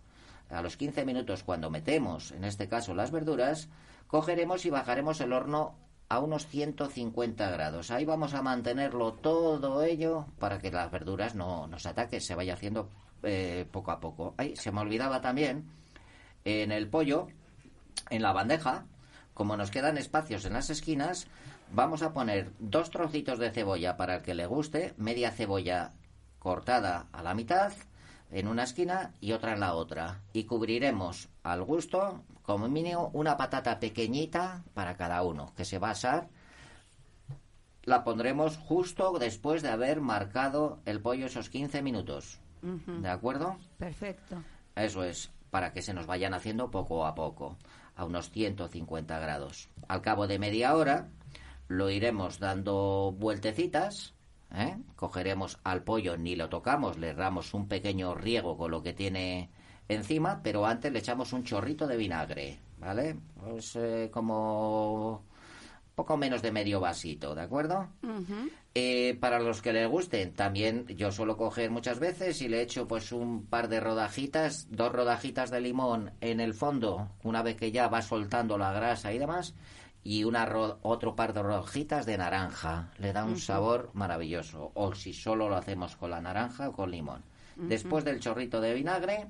a 0.49 0.61
los 0.61 0.77
15 0.77 1.05
minutos 1.05 1.43
cuando 1.43 1.69
metemos, 1.69 2.31
en 2.31 2.43
este 2.43 2.67
caso, 2.67 2.93
las 2.93 3.11
verduras, 3.11 3.69
cogeremos 4.07 4.65
y 4.65 4.69
bajaremos 4.69 5.21
el 5.21 5.33
horno 5.33 5.75
a 6.11 6.19
unos 6.19 6.45
150 6.47 7.49
grados. 7.51 7.89
Ahí 7.89 8.03
vamos 8.03 8.33
a 8.33 8.41
mantenerlo 8.41 9.13
todo 9.13 9.81
ello 9.81 10.25
para 10.39 10.59
que 10.59 10.69
las 10.69 10.91
verduras 10.91 11.35
no 11.35 11.67
nos 11.67 11.85
ataquen, 11.85 12.19
se 12.19 12.35
vaya 12.35 12.55
haciendo 12.55 12.89
eh, 13.23 13.65
poco 13.71 13.91
a 13.91 14.01
poco. 14.01 14.35
Ay, 14.37 14.57
se 14.57 14.73
me 14.73 14.81
olvidaba 14.81 15.21
también, 15.21 15.71
en 16.43 16.73
el 16.73 16.89
pollo, 16.89 17.27
en 18.09 18.23
la 18.23 18.33
bandeja, 18.33 18.83
como 19.33 19.55
nos 19.55 19.71
quedan 19.71 19.97
espacios 19.97 20.43
en 20.43 20.51
las 20.51 20.69
esquinas, 20.69 21.27
vamos 21.71 22.01
a 22.01 22.11
poner 22.11 22.51
dos 22.59 22.89
trocitos 22.89 23.39
de 23.39 23.51
cebolla 23.51 23.95
para 23.95 24.17
el 24.17 24.21
que 24.21 24.35
le 24.35 24.47
guste, 24.47 24.93
media 24.97 25.31
cebolla 25.31 25.91
cortada 26.39 27.07
a 27.13 27.23
la 27.23 27.33
mitad 27.33 27.71
en 28.31 28.47
una 28.47 28.63
esquina 28.63 29.13
y 29.19 29.33
otra 29.33 29.53
en 29.53 29.59
la 29.59 29.73
otra. 29.75 30.21
Y 30.33 30.45
cubriremos 30.45 31.29
al 31.43 31.63
gusto, 31.63 32.23
como 32.41 32.67
mínimo, 32.67 33.09
una 33.13 33.37
patata 33.37 33.79
pequeñita 33.79 34.63
para 34.73 34.95
cada 34.95 35.21
uno, 35.23 35.53
que 35.55 35.65
se 35.65 35.79
va 35.79 35.89
a 35.89 35.91
asar. 35.91 36.29
La 37.83 38.03
pondremos 38.03 38.57
justo 38.57 39.17
después 39.19 39.61
de 39.61 39.69
haber 39.69 40.01
marcado 40.01 40.79
el 40.85 41.01
pollo 41.01 41.25
esos 41.25 41.49
15 41.49 41.81
minutos. 41.81 42.39
¿De 42.61 43.09
acuerdo? 43.09 43.57
Perfecto. 43.77 44.43
Eso 44.75 45.03
es, 45.03 45.31
para 45.49 45.73
que 45.73 45.81
se 45.81 45.93
nos 45.93 46.05
vayan 46.05 46.33
haciendo 46.33 46.69
poco 46.69 47.05
a 47.05 47.15
poco, 47.15 47.57
a 47.95 48.05
unos 48.05 48.29
150 48.29 49.19
grados. 49.19 49.69
Al 49.87 50.01
cabo 50.01 50.27
de 50.27 50.39
media 50.39 50.75
hora 50.75 51.09
lo 51.67 51.89
iremos 51.89 52.39
dando 52.39 53.15
vueltecitas, 53.17 54.13
¿eh? 54.55 54.77
cogeremos 54.95 55.59
al 55.63 55.83
pollo, 55.83 56.17
ni 56.17 56.35
lo 56.35 56.49
tocamos, 56.49 56.97
le 56.97 57.13
damos 57.13 57.53
un 57.53 57.67
pequeño 57.67 58.15
riego 58.15 58.57
con 58.57 58.71
lo 58.71 58.83
que 58.83 58.93
tiene 58.93 59.49
encima, 59.87 60.41
pero 60.43 60.65
antes 60.65 60.91
le 60.91 60.99
echamos 60.99 61.33
un 61.33 61.43
chorrito 61.43 61.87
de 61.87 61.97
vinagre, 61.97 62.59
¿vale? 62.79 63.17
Pues 63.39 63.75
eh, 63.75 64.09
como 64.11 65.23
poco 65.95 66.17
menos 66.17 66.41
de 66.41 66.51
medio 66.51 66.79
vasito, 66.79 67.35
¿de 67.35 67.41
acuerdo? 67.41 67.87
Eh, 68.73 69.17
para 69.19 69.39
los 69.39 69.61
que 69.61 69.73
les 69.73 69.87
gusten, 69.89 70.33
también 70.33 70.87
yo 70.87 71.11
suelo 71.11 71.35
coger 71.35 71.69
muchas 71.69 71.99
veces 71.99 72.41
y 72.41 72.47
le 72.47 72.61
echo 72.61 72.87
pues 72.87 73.11
un 73.11 73.45
par 73.45 73.67
de 73.67 73.81
rodajitas, 73.81 74.67
dos 74.71 74.91
rodajitas 74.91 75.51
de 75.51 75.59
limón 75.59 76.11
en 76.21 76.39
el 76.39 76.53
fondo, 76.53 77.09
una 77.23 77.43
vez 77.43 77.57
que 77.57 77.71
ya 77.71 77.89
va 77.89 78.01
soltando 78.01 78.57
la 78.57 78.71
grasa 78.71 79.11
y 79.13 79.19
demás, 79.19 79.53
y 80.03 80.23
una 80.23 80.45
ro- 80.45 80.79
otro 80.81 81.15
par 81.15 81.33
de 81.33 81.41
rodajitas 81.43 82.05
de 82.05 82.17
naranja. 82.17 82.91
Le 82.97 83.13
da 83.13 83.23
un 83.23 83.37
sabor 83.39 83.91
maravilloso. 83.93 84.71
O 84.73 84.93
si 84.95 85.13
solo 85.13 85.47
lo 85.49 85.55
hacemos 85.55 85.95
con 85.95 86.09
la 86.11 86.21
naranja 86.21 86.69
o 86.69 86.73
con 86.73 86.91
limón. 86.91 87.23
Después 87.55 88.03
del 88.05 88.19
chorrito 88.19 88.61
de 88.61 88.73
vinagre, 88.73 89.27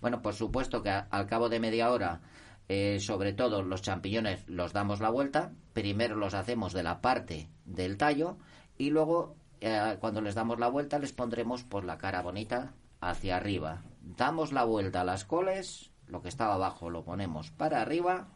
bueno, 0.00 0.20
por 0.20 0.34
supuesto 0.34 0.82
que 0.82 0.90
a- 0.90 1.06
al 1.10 1.26
cabo 1.26 1.48
de 1.48 1.60
media 1.60 1.90
hora, 1.90 2.20
eh, 2.68 2.98
sobre 3.00 3.32
todo 3.32 3.62
los 3.62 3.80
champiñones 3.82 4.44
los 4.48 4.72
damos 4.72 5.00
la 5.00 5.10
vuelta. 5.10 5.52
Primero 5.72 6.16
los 6.16 6.34
hacemos 6.34 6.72
de 6.72 6.82
la 6.82 7.00
parte 7.00 7.48
del 7.64 7.96
tallo 7.96 8.36
y 8.76 8.90
luego 8.90 9.36
eh, 9.60 9.96
cuando 10.00 10.20
les 10.20 10.34
damos 10.34 10.58
la 10.58 10.68
vuelta 10.68 10.98
les 10.98 11.12
pondremos 11.12 11.62
por 11.62 11.84
la 11.84 11.96
cara 11.96 12.20
bonita 12.20 12.72
hacia 13.00 13.36
arriba. 13.36 13.82
Damos 14.00 14.52
la 14.52 14.64
vuelta 14.64 15.02
a 15.02 15.04
las 15.04 15.24
coles, 15.24 15.90
lo 16.08 16.20
que 16.20 16.28
estaba 16.28 16.54
abajo 16.54 16.90
lo 16.90 17.04
ponemos 17.04 17.50
para 17.52 17.80
arriba, 17.80 18.26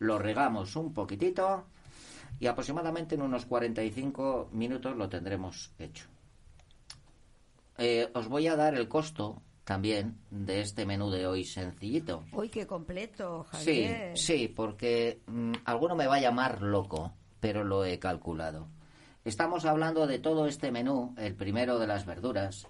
lo 0.00 0.18
regamos 0.18 0.74
un 0.76 0.92
poquitito 0.92 1.64
y 2.40 2.46
aproximadamente 2.46 3.14
en 3.14 3.22
unos 3.22 3.46
45 3.46 4.48
minutos 4.52 4.96
lo 4.96 5.08
tendremos 5.08 5.72
hecho. 5.78 6.06
Eh, 7.78 8.10
os 8.14 8.28
voy 8.28 8.46
a 8.48 8.56
dar 8.56 8.74
el 8.74 8.88
costo 8.88 9.42
también 9.64 10.16
de 10.30 10.60
este 10.62 10.84
menú 10.86 11.10
de 11.10 11.26
hoy 11.26 11.44
sencillito. 11.44 12.24
Uy, 12.32 12.48
qué 12.48 12.66
completo, 12.66 13.46
Sí, 13.52 13.84
Javier. 13.84 14.18
sí, 14.18 14.48
porque 14.48 15.20
mm, 15.26 15.52
alguno 15.64 15.94
me 15.94 16.06
va 16.06 16.16
a 16.16 16.20
llamar 16.20 16.62
loco, 16.62 17.12
pero 17.38 17.62
lo 17.62 17.84
he 17.84 17.98
calculado. 17.98 18.68
Estamos 19.24 19.66
hablando 19.66 20.06
de 20.06 20.18
todo 20.18 20.46
este 20.46 20.72
menú, 20.72 21.14
el 21.18 21.34
primero 21.34 21.78
de 21.78 21.86
las 21.86 22.06
verduras. 22.06 22.66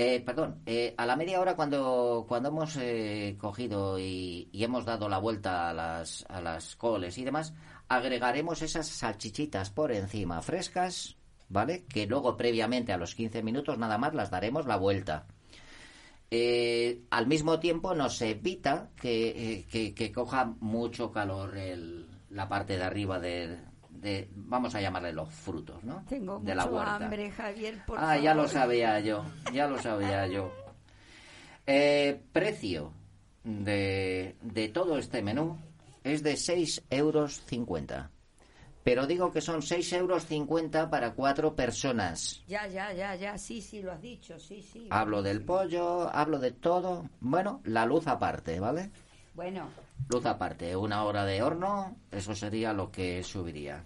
Eh, 0.00 0.20
perdón, 0.24 0.62
eh, 0.64 0.94
a 0.96 1.06
la 1.06 1.16
media 1.16 1.40
hora 1.40 1.56
cuando, 1.56 2.24
cuando 2.28 2.50
hemos 2.50 2.76
eh, 2.76 3.34
cogido 3.36 3.98
y, 3.98 4.48
y 4.52 4.62
hemos 4.62 4.84
dado 4.84 5.08
la 5.08 5.18
vuelta 5.18 5.68
a 5.70 5.74
las, 5.74 6.24
a 6.28 6.40
las 6.40 6.76
coles 6.76 7.18
y 7.18 7.24
demás, 7.24 7.52
agregaremos 7.88 8.62
esas 8.62 8.86
salchichitas 8.86 9.70
por 9.70 9.90
encima 9.90 10.40
frescas, 10.40 11.16
¿vale? 11.48 11.84
Que 11.86 12.06
luego 12.06 12.36
previamente 12.36 12.92
a 12.92 12.96
los 12.96 13.16
15 13.16 13.42
minutos 13.42 13.76
nada 13.76 13.98
más 13.98 14.14
las 14.14 14.30
daremos 14.30 14.66
la 14.66 14.76
vuelta. 14.76 15.26
Eh, 16.30 17.02
al 17.10 17.26
mismo 17.26 17.58
tiempo 17.58 17.92
nos 17.96 18.22
evita 18.22 18.90
que, 19.00 19.30
eh, 19.30 19.66
que- 19.68 19.94
que 19.94 20.12
coja 20.12 20.54
mucho 20.60 21.10
calor 21.10 21.56
el- 21.56 22.06
la 22.30 22.48
parte 22.48 22.76
de 22.76 22.84
arriba 22.84 23.18
de, 23.18 23.58
de- 24.00 24.28
vamos 24.34 24.74
a 24.74 24.80
llamarle 24.80 25.12
los 25.12 25.28
frutos, 25.32 25.82
¿no? 25.84 26.04
Tengo 26.08 26.38
de 26.40 26.54
la 26.54 26.64
mucho 26.64 26.74
huerta. 26.76 26.96
hambre, 26.96 27.30
Javier, 27.30 27.78
por 27.86 27.98
ah, 27.98 28.16
ya 28.18 28.34
lo 28.34 28.48
sabía 28.48 29.00
yo, 29.00 29.24
ya 29.52 29.66
lo 29.66 29.78
sabía 29.80 30.26
yo. 30.34 30.52
Eh, 31.66 32.20
precio 32.32 32.92
de, 33.44 34.36
de 34.40 34.68
todo 34.68 34.98
este 34.98 35.22
menú 35.22 35.58
es 36.04 36.22
de 36.22 36.34
6,50 36.34 36.82
euros. 36.90 37.42
Pero 38.84 39.06
digo 39.06 39.30
que 39.30 39.42
son 39.42 39.60
6,50 39.60 39.96
euros 39.98 40.88
para 40.90 41.12
cuatro 41.12 41.54
personas. 41.54 42.42
Ya, 42.46 42.66
ya, 42.68 42.90
ya, 42.94 43.14
ya, 43.16 43.36
sí, 43.36 43.60
sí, 43.60 43.82
lo 43.82 43.92
has 43.92 44.00
dicho, 44.00 44.38
sí, 44.38 44.62
sí. 44.62 44.86
Hablo 44.88 45.20
del 45.22 45.44
pollo, 45.44 46.08
hablo 46.14 46.38
de 46.38 46.52
todo. 46.52 47.04
Bueno, 47.20 47.60
la 47.64 47.84
luz 47.84 48.06
aparte, 48.06 48.58
¿vale? 48.60 48.90
Bueno, 49.34 49.68
Luz 50.08 50.24
aparte, 50.26 50.74
una 50.76 51.04
hora 51.04 51.24
de 51.24 51.42
horno, 51.42 51.96
eso 52.10 52.34
sería 52.34 52.72
lo 52.72 52.90
que 52.90 53.22
subiría. 53.22 53.84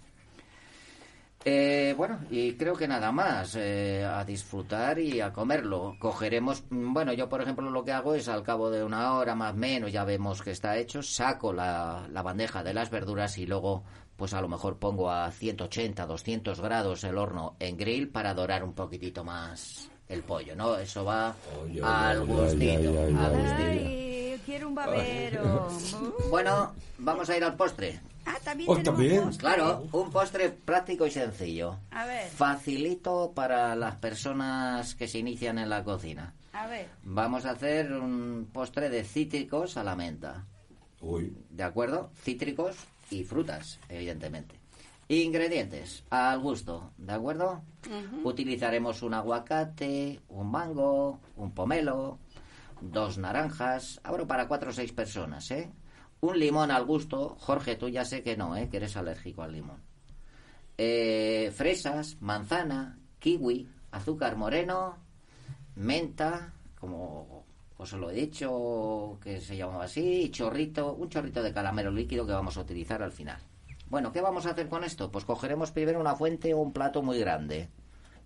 Eh, 1.45 1.93
bueno, 1.97 2.19
y 2.29 2.53
creo 2.53 2.73
que 2.73 2.87
nada 2.87 3.11
más, 3.11 3.55
eh, 3.55 4.05
a 4.05 4.23
disfrutar 4.23 4.97
y 4.99 5.19
a 5.19 5.33
comerlo. 5.33 5.97
Cogeremos, 5.99 6.63
mm, 6.69 6.93
bueno, 6.93 7.11
yo 7.11 7.27
por 7.27 7.41
ejemplo 7.41 7.69
lo 7.69 7.83
que 7.83 7.91
hago 7.91 8.15
es 8.15 8.29
al 8.29 8.43
cabo 8.43 8.69
de 8.69 8.83
una 8.83 9.13
hora 9.15 9.35
más 9.35 9.53
o 9.53 9.57
menos, 9.57 9.91
ya 9.91 10.05
vemos 10.05 10.41
que 10.41 10.51
está 10.51 10.77
hecho, 10.77 11.03
saco 11.03 11.51
la, 11.51 12.07
la 12.09 12.21
bandeja 12.21 12.63
de 12.63 12.73
las 12.73 12.89
verduras 12.89 13.37
y 13.37 13.45
luego 13.45 13.83
pues 14.15 14.33
a 14.33 14.41
lo 14.41 14.47
mejor 14.47 14.77
pongo 14.77 15.11
a 15.11 15.31
180, 15.31 16.05
200 16.05 16.61
grados 16.61 17.03
el 17.03 17.17
horno 17.17 17.57
en 17.59 17.75
grill 17.75 18.09
para 18.09 18.33
dorar 18.33 18.63
un 18.63 18.73
poquitito 18.73 19.25
más 19.25 19.89
el 20.07 20.23
pollo, 20.23 20.55
¿no? 20.55 20.77
Eso 20.77 21.03
va 21.03 21.35
al 21.83 22.25
gustito, 22.25 22.99
al 22.99 23.31
gustito. 23.31 24.12
Quiero 24.45 24.67
un 24.67 24.75
babero. 24.75 25.69
Bueno, 26.29 26.73
vamos 26.97 27.29
a 27.29 27.37
ir 27.37 27.43
al 27.43 27.55
postre. 27.55 27.99
Ah, 28.25 28.37
también 28.43 28.69
Oh, 28.69 28.75
tenemos 28.75 28.95
también. 28.97 29.23
postre. 29.23 29.39
Claro, 29.39 29.87
un 29.91 30.09
postre 30.11 30.49
práctico 30.49 31.05
y 31.05 31.11
sencillo. 31.11 31.77
A 31.91 32.05
ver, 32.05 32.27
Facilito 32.29 33.31
para 33.35 33.75
las 33.75 33.95
personas 33.95 34.95
que 34.95 35.07
se 35.07 35.19
inician 35.19 35.59
en 35.59 35.69
la 35.69 35.83
cocina. 35.83 36.33
a 36.53 36.67
ver. 36.67 36.87
Vamos 37.03 37.45
a 37.45 37.51
hacer 37.51 37.91
un 37.93 38.49
postre 38.51 38.89
de 38.89 39.03
cítricos 39.03 39.77
a 39.77 39.83
la 39.83 39.95
menta. 39.95 40.45
Uy, 41.01 41.35
¿De 41.49 41.63
acuerdo? 41.63 42.09
Cítricos 42.23 42.75
y 43.11 43.23
frutas, 43.23 43.79
evidentemente. 43.89 44.55
Ingredientes, 45.09 46.03
al 46.09 46.39
gusto, 46.39 46.91
¿de 46.97 47.13
acuerdo? 47.13 47.61
Utilizaremos 48.23 49.03
un 49.03 49.13
aguacate, 49.13 50.21
un 50.29 50.49
mango, 50.49 51.19
un 51.35 51.51
pomelo, 51.51 52.17
dos 52.91 53.17
naranjas, 53.17 53.99
abro 54.03 54.27
para 54.27 54.47
cuatro 54.47 54.69
o 54.71 54.73
seis 54.73 54.91
personas, 54.91 55.49
¿eh? 55.51 55.71
Un 56.21 56.39
limón 56.39 56.71
al 56.71 56.85
gusto, 56.85 57.35
Jorge, 57.39 57.75
tú 57.75 57.89
ya 57.89 58.05
sé 58.05 58.23
que 58.23 58.37
no, 58.37 58.55
¿eh? 58.55 58.69
Que 58.69 58.77
eres 58.77 58.95
alérgico 58.97 59.43
al 59.43 59.53
limón. 59.53 59.81
Eh, 60.77 61.51
fresas, 61.55 62.17
manzana, 62.21 62.97
kiwi, 63.19 63.69
azúcar 63.91 64.35
moreno, 64.35 64.97
menta, 65.75 66.53
como 66.79 67.45
os 67.77 67.93
lo 67.93 68.09
he 68.09 68.13
dicho, 68.13 69.17
que 69.21 69.39
se 69.41 69.57
llamaba 69.57 69.85
así, 69.85 70.23
y 70.23 70.31
chorrito, 70.31 70.93
un 70.93 71.09
chorrito 71.09 71.43
de 71.43 71.53
calamero 71.53 71.91
líquido 71.91 72.25
que 72.25 72.33
vamos 72.33 72.57
a 72.57 72.61
utilizar 72.61 73.01
al 73.01 73.11
final. 73.11 73.39
Bueno, 73.87 74.11
¿qué 74.11 74.21
vamos 74.21 74.45
a 74.45 74.51
hacer 74.51 74.69
con 74.69 74.83
esto? 74.83 75.11
Pues 75.11 75.25
cogeremos 75.25 75.71
primero 75.71 75.99
una 75.99 76.15
fuente 76.15 76.53
o 76.53 76.59
un 76.59 76.73
plato 76.73 77.01
muy 77.01 77.19
grande. 77.19 77.69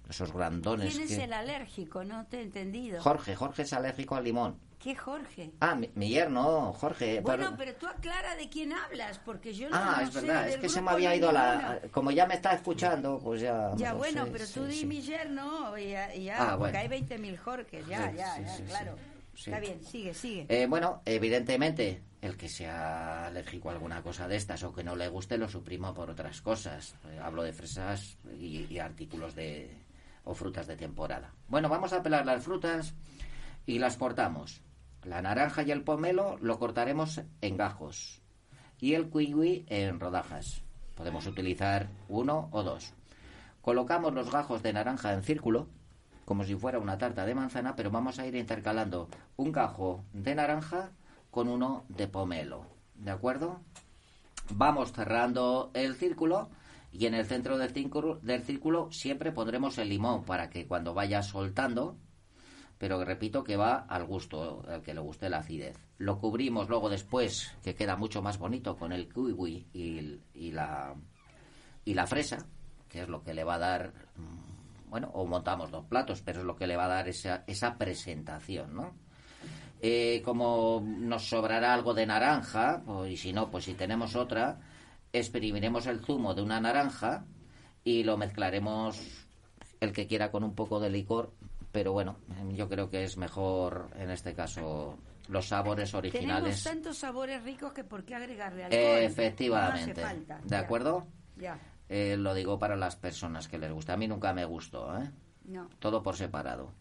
Esos 0.10 0.32
grandones 0.32 0.94
¿Quién 0.96 1.04
es 1.10 1.18
que... 1.18 1.24
el 1.26 1.34
alérgico? 1.34 2.04
No 2.04 2.26
te 2.28 2.40
he 2.40 2.42
entendido. 2.44 3.02
Jorge, 3.02 3.36
Jorge 3.36 3.64
es 3.64 3.74
alérgico 3.74 4.16
al 4.16 4.24
limón. 4.24 4.58
¿Qué 4.80 4.96
Jorge? 4.96 5.52
Ah, 5.60 5.74
mi, 5.76 5.90
mi 5.96 6.10
yerno, 6.10 6.72
Jorge. 6.74 7.20
Bueno, 7.22 7.46
pero- 7.46 7.58
pero 7.58 7.76
tú 7.76 7.88
aclara 7.88 8.36
de 8.36 8.48
quién 8.48 8.72
hablas, 8.74 9.20
porque 9.20 9.54
yo 9.54 9.70
no, 9.70 9.76
Ah, 9.76 9.98
no 10.02 10.08
es 10.08 10.14
verdad, 10.14 10.48
es 10.50 10.58
que 10.58 10.70
se 10.70 10.82
me 10.82 10.92
había 10.92 11.16
ido 11.16 11.32
la... 11.32 11.80
Como 11.92 12.12
ya 12.12 12.26
me 12.28 12.36
está 12.36 12.54
escuchando, 12.54 13.20
pues 13.22 13.42
ya... 13.42 13.72
Ya, 13.76 13.92
no 13.92 13.98
bueno, 13.98 14.26
sé, 14.26 14.32
pero 14.32 14.46
sí, 14.46 14.54
tú 14.54 14.66
di 14.66 14.76
sí. 14.76 14.86
mi 14.86 15.02
yerno 15.02 15.78
y 15.78 15.90
ya, 15.90 16.14
ya, 16.14 16.38
Ah, 16.54 16.58
porque 16.58 16.78
bueno. 16.78 16.94
hay 16.94 17.02
20.000 17.02 17.38
Jorges, 17.38 17.88
ya, 17.88 18.12
Sí, 18.12 18.18
ya, 18.18 18.40
ya, 18.40 18.66
claro. 18.66 18.96
Está 19.36 19.60
bien, 19.60 19.84
sigue, 19.84 20.14
sigue. 20.14 20.46
Eh, 20.50 20.66
bueno, 20.68 21.02
evidentemente, 21.06 22.02
el 22.22 22.38
que 22.38 22.48
sea 22.50 23.28
alérgico 23.28 23.70
a 23.70 23.74
alguna 23.74 24.02
cosa 24.02 24.28
de 24.28 24.36
estas 24.36 24.64
o 24.64 24.74
que 24.74 24.84
no 24.84 24.96
le 24.96 25.10
guste 25.10 25.38
lo 25.38 25.48
suprimo 25.50 25.94
por 25.94 26.10
otras 26.10 26.42
cosas. 26.42 26.96
Eh, 27.10 27.20
hablo 27.22 27.44
de 27.44 27.54
fresas 27.54 28.18
y, 28.40 28.66
y 28.70 28.80
artículos 28.80 29.36
de, 29.36 29.70
o 30.28 30.36
frutas 30.36 30.68
de 30.68 30.76
temporada. 30.76 31.34
Bueno, 31.48 31.70
vamos 31.70 31.94
a 31.94 32.04
pelar 32.04 32.26
las 32.26 32.44
frutas 32.44 32.94
y 33.66 33.80
las 33.80 33.98
cortamos. 33.98 34.62
La 35.04 35.22
naranja 35.22 35.64
y 35.64 35.72
el 35.72 35.84
pomelo 35.84 36.38
lo 36.42 36.60
cortaremos 36.60 37.22
en 37.42 37.58
gajos 37.58 38.22
y 38.80 38.94
el 38.94 39.10
kiwi 39.10 39.66
en 39.70 40.00
rodajas. 40.00 40.62
Podemos 40.96 41.26
utilizar 41.28 41.90
uno 42.10 42.50
o 42.52 42.64
dos. 42.64 42.94
Colocamos 43.62 44.14
los 44.14 44.32
gajos 44.32 44.62
de 44.64 44.74
naranja 44.74 45.14
en 45.14 45.24
círculo, 45.24 45.68
como 46.26 46.44
si 46.44 46.56
fuera 46.56 46.80
una 46.80 46.98
tarta 46.98 47.26
de 47.26 47.36
manzana, 47.36 47.76
pero 47.76 47.90
vamos 47.90 48.20
a 48.20 48.28
ir 48.28 48.36
intercalando 48.36 49.08
un 49.38 49.52
gajo 49.52 50.04
de 50.12 50.36
naranja 50.36 50.92
con 51.32 51.48
uno 51.48 51.86
de 51.88 52.08
pomelo. 52.08 52.66
¿De 52.96 53.12
acuerdo? 53.12 53.62
Vamos 54.50 54.92
cerrando 54.92 55.72
el 55.74 55.96
círculo 55.96 56.50
y 56.98 57.06
en 57.06 57.14
el 57.14 57.28
centro 57.28 57.60
del 57.60 57.70
círculo, 57.70 58.20
del 58.24 58.42
círculo 58.42 58.92
siempre 58.92 59.32
pondremos 59.32 59.78
el 59.78 59.90
limón 59.90 60.24
para 60.24 60.50
que 60.50 60.66
cuando 60.66 60.96
vaya 60.96 61.22
soltando, 61.22 61.96
pero 62.80 63.06
repito 63.06 63.44
que 63.44 63.56
va 63.56 63.86
al 63.88 64.06
gusto, 64.06 64.64
al 64.68 64.82
que 64.82 64.96
le 64.96 65.00
guste 65.00 65.30
la 65.30 65.38
acidez. 65.38 65.78
Lo 66.00 66.18
cubrimos 66.18 66.70
luego 66.70 66.90
después, 66.90 67.56
que 67.64 67.76
queda 67.76 67.98
mucho 67.98 68.24
más 68.24 68.40
bonito 68.40 68.76
con 68.78 68.92
el 68.92 69.14
kiwi 69.14 69.68
y, 69.74 70.52
la, 70.52 70.96
y 71.86 71.94
la 71.94 72.08
fresa, 72.08 72.48
que 72.90 73.04
es 73.04 73.08
lo 73.08 73.24
que 73.24 73.36
le 73.36 73.44
va 73.44 73.56
a 73.56 73.60
dar, 73.60 73.94
mm, 74.16 74.90
bueno, 74.90 75.12
o 75.14 75.28
montamos 75.28 75.70
dos 75.70 75.86
platos, 75.86 76.24
pero 76.24 76.40
es 76.40 76.46
lo 76.46 76.56
que 76.56 76.66
le 76.66 76.78
va 76.78 76.86
a 76.86 76.90
dar 76.90 77.08
esa, 77.08 77.44
esa 77.46 77.78
presentación, 77.78 78.76
¿no? 78.76 78.96
Eh, 79.82 80.24
como 80.26 80.84
nos 80.84 81.30
sobrará 81.30 81.76
algo 81.76 81.94
de 81.94 82.08
naranja, 82.08 82.82
pues, 82.84 83.12
y 83.12 83.18
si 83.18 83.34
no, 83.34 83.52
pues 83.52 83.66
si 83.66 83.76
tenemos 83.76 84.16
otra, 84.16 84.60
exprimiremos 85.20 85.86
el 85.88 86.00
zumo 86.02 86.34
de 86.34 86.42
una 86.42 86.60
naranja 86.60 87.26
y 87.84 88.04
lo 88.04 88.18
mezclaremos 88.18 89.00
el 89.80 89.92
que 89.94 90.08
quiera 90.08 90.32
con 90.32 90.44
un 90.44 90.56
poco 90.56 90.80
de 90.80 90.90
licor, 90.90 91.32
pero 91.72 91.94
bueno, 91.94 92.18
yo 92.54 92.68
creo 92.68 92.90
que 92.90 93.04
es 93.04 93.18
mejor 93.18 93.90
en 93.98 94.10
este 94.12 94.34
caso 94.34 94.98
los 95.30 95.48
sabores 95.48 95.92
Tenemos 95.92 96.14
originales. 96.16 96.64
tantos 96.64 96.98
sabores 96.98 97.44
ricos 97.44 97.74
que 97.74 97.84
por 97.84 98.04
qué 98.06 98.16
agregarle 98.16 98.64
alcohol. 98.66 98.82
Efectivamente. 99.04 100.02
No 100.02 100.08
hace 100.08 100.16
falta. 100.16 100.38
¿De 100.44 100.50
Ya, 100.50 100.60
acuerdo? 100.60 101.06
Ya. 101.38 101.60
Eh, 101.90 102.16
lo 102.18 102.34
digo 102.34 102.58
para 102.60 102.76
las 102.76 102.96
personas 102.96 103.48
que 103.48 103.58
les 103.58 103.72
gusta. 103.72 103.94
A 103.94 103.98
mí 103.98 104.08
nunca 104.08 104.34
me 104.34 104.46
gustó, 104.46 104.98
¿eh? 104.98 105.12
No. 105.46 105.70
Todo 105.80 106.02
por 106.02 106.16
separado. 106.16 106.72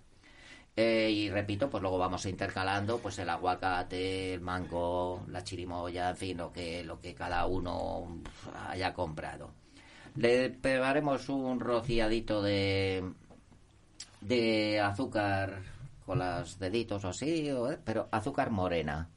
Eh, 0.79 1.11
y 1.11 1.31
repito, 1.31 1.71
pues 1.71 1.81
luego 1.81 1.97
vamos 1.97 2.27
intercalando 2.27 2.99
pues 2.99 3.19
el 3.19 3.31
aguacate, 3.31 4.35
el 4.35 4.43
mango, 4.43 5.25
la 5.29 5.43
chirimoya, 5.43 6.11
en 6.11 6.17
fin, 6.17 6.37
lo 6.37 6.53
que, 6.53 6.85
lo 6.85 7.01
que 7.01 7.15
cada 7.15 7.47
uno 7.47 8.21
haya 8.69 8.93
comprado. 8.93 9.53
Le 10.17 10.51
pegaremos 10.51 11.31
un 11.31 11.61
rociadito 11.61 12.43
de, 12.43 13.11
de 14.21 14.81
azúcar 14.81 15.63
con 16.05 16.19
los 16.19 16.59
deditos 16.59 17.05
o 17.05 17.09
así, 17.09 17.49
eh, 17.49 17.79
pero 17.83 18.09
azúcar 18.11 18.51
morena. 18.51 19.09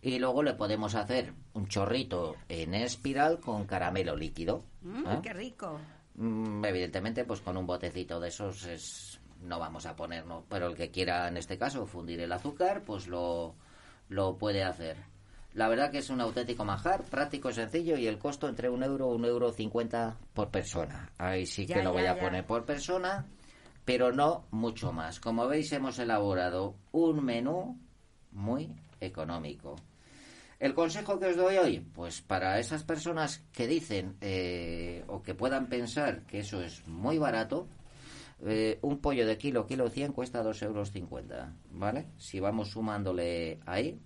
Y 0.00 0.18
luego 0.18 0.42
le 0.42 0.54
podemos 0.54 0.94
hacer 0.94 1.32
un 1.54 1.68
chorrito 1.68 2.36
en 2.48 2.74
espiral 2.74 3.38
con 3.40 3.66
caramelo 3.66 4.16
líquido. 4.16 4.64
Mm, 4.82 5.06
¿eh? 5.06 5.20
¡Qué 5.22 5.32
rico! 5.32 5.78
Mm, 6.14 6.64
Evidentemente, 6.64 7.24
pues 7.24 7.40
con 7.40 7.56
un 7.56 7.66
botecito 7.66 8.18
de 8.20 8.28
esos 8.28 8.64
es, 8.64 9.15
no 9.46 9.58
vamos 9.58 9.86
a 9.86 9.96
ponernos, 9.96 10.44
pero 10.48 10.66
el 10.66 10.76
que 10.76 10.90
quiera 10.90 11.28
en 11.28 11.36
este 11.36 11.56
caso 11.58 11.86
fundir 11.86 12.20
el 12.20 12.32
azúcar, 12.32 12.82
pues 12.84 13.06
lo, 13.06 13.54
lo 14.08 14.36
puede 14.36 14.62
hacer. 14.64 14.96
La 15.54 15.68
verdad 15.68 15.90
que 15.90 15.98
es 15.98 16.10
un 16.10 16.20
auténtico 16.20 16.64
manjar, 16.66 17.04
práctico 17.04 17.48
y 17.48 17.54
sencillo 17.54 17.96
y 17.96 18.06
el 18.06 18.18
costo 18.18 18.46
entre 18.48 18.68
un 18.68 18.82
euro 18.82 19.06
un 19.08 19.24
euro 19.24 19.52
cincuenta 19.52 20.16
por 20.34 20.50
persona. 20.50 21.10
Ahí 21.16 21.46
sí 21.46 21.66
que 21.66 21.74
Ya, 21.76 21.82
lo 21.82 21.92
voy 21.92 22.02
ya, 22.02 22.12
a 22.12 22.16
ya. 22.16 22.20
poner 22.20 22.44
por 22.44 22.66
persona, 22.66 23.24
pero 23.84 24.12
no 24.12 24.44
mucho 24.50 24.92
más. 24.92 25.18
Como 25.18 25.46
veis 25.48 25.72
hemos 25.72 25.98
elaborado 25.98 26.74
un 26.92 27.24
menú 27.24 27.78
muy 28.32 28.74
económico. 29.00 29.76
El 30.58 30.74
consejo 30.74 31.18
que 31.18 31.26
os 31.26 31.36
doy 31.36 31.56
hoy, 31.56 31.80
pues 31.80 32.20
para 32.22 32.58
esas 32.58 32.82
personas 32.82 33.42
que 33.52 33.66
dicen 33.66 34.16
eh, 34.22 35.04
o 35.06 35.22
que 35.22 35.34
puedan 35.34 35.68
pensar 35.68 36.22
que 36.24 36.40
eso 36.40 36.62
es 36.62 36.86
muy 36.88 37.18
barato, 37.18 37.66
eh, 38.44 38.78
un 38.82 38.98
pollo 38.98 39.26
de 39.26 39.38
kilo, 39.38 39.66
kilo 39.66 39.88
100 39.88 40.12
cuesta 40.12 40.42
2,50 40.42 40.64
euros, 40.64 40.92
¿vale? 41.70 42.06
Si 42.18 42.38
vamos 42.40 42.70
sumándole 42.70 43.60
ahí, 43.66 43.98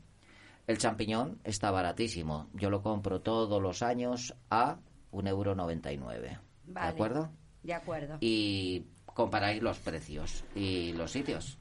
el 0.66 0.78
champiñón 0.78 1.40
está 1.44 1.70
baratísimo. 1.70 2.48
Yo 2.54 2.70
lo 2.70 2.82
compro 2.82 3.20
todos 3.20 3.60
los 3.60 3.82
años 3.82 4.34
a 4.50 4.78
1,99 5.12 5.98
euro. 5.98 6.20
¿De 6.20 6.38
Vale. 6.66 6.88
acuerdo? 6.88 7.30
De 7.62 7.74
acuerdo. 7.74 8.16
y 8.20 8.86
comparáis 9.04 9.60
los 9.62 9.78
precios 9.80 10.44
y 10.54 10.92
los 10.92 11.10
sitios. 11.10 11.58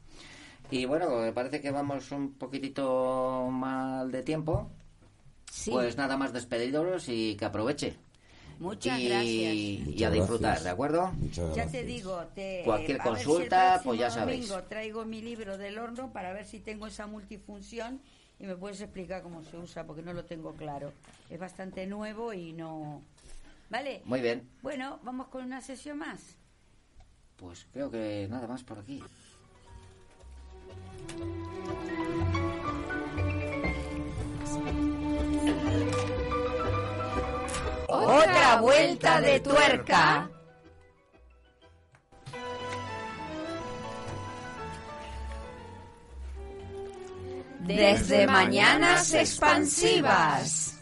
Y 0.71 0.85
bueno, 0.85 1.09
me 1.17 1.33
parece 1.33 1.59
que 1.59 1.71
vamos 1.71 2.11
un 2.11 2.33
poquitito 2.35 3.49
mal 3.51 4.11
de 4.11 4.21
tiempo. 4.21 4.69
Sí. 5.51 5.71
Pues 5.71 5.97
nada 5.97 6.15
más 6.15 6.31
despedidos 6.31 7.09
y 7.09 7.35
que 7.35 7.45
aproveche. 7.45 7.97
Muchas 8.59 8.99
y, 8.99 9.07
gracias. 9.07 9.53
y 9.97 10.03
a 10.03 10.09
disfrutar, 10.11 10.41
gracias. 10.41 10.63
¿de 10.65 10.69
acuerdo? 10.69 11.11
Muchas 11.13 11.37
Ya 11.55 11.63
gracias. 11.63 11.71
te 11.71 11.83
digo, 11.85 12.23
te, 12.35 12.61
Cualquier 12.65 12.97
si 12.97 13.03
consulta, 13.03 13.69
próximo 13.71 13.83
pues 13.91 13.99
ya 13.99 14.09
sabéis. 14.11 14.47
domingo 14.49 14.67
traigo 14.67 15.05
mi 15.05 15.21
libro 15.21 15.57
del 15.57 15.77
horno 15.79 16.11
para 16.11 16.33
ver 16.33 16.45
si 16.45 16.59
tengo 16.59 16.85
esa 16.87 17.07
multifunción 17.07 18.01
y 18.37 18.45
me 18.45 18.55
puedes 18.55 18.79
explicar 18.81 19.21
cómo 19.23 19.43
se 19.43 19.57
usa 19.57 19.85
porque 19.85 20.01
no 20.01 20.13
lo 20.13 20.25
tengo 20.25 20.53
claro. 20.55 20.91
Es 21.29 21.39
bastante 21.39 21.87
nuevo 21.87 22.33
y 22.33 22.53
no. 22.53 23.01
¿Vale? 23.69 24.01
Muy 24.05 24.19
bien, 24.21 24.49
Bueno, 24.61 24.99
vamos 25.03 25.27
con 25.27 25.43
una 25.43 25.61
sesión 25.61 25.97
más. 25.99 26.35
pues 27.37 27.65
creo 27.71 27.89
que 27.89 28.27
nada 28.29 28.47
más 28.47 28.63
por 28.63 28.79
aquí. 28.79 29.01
Otra 37.91 38.61
vuelta 38.61 39.19
de 39.19 39.39
tuerca. 39.39 40.29
Desde 47.61 48.27
Mañanas 48.27 49.11
Expansivas. 49.13 50.79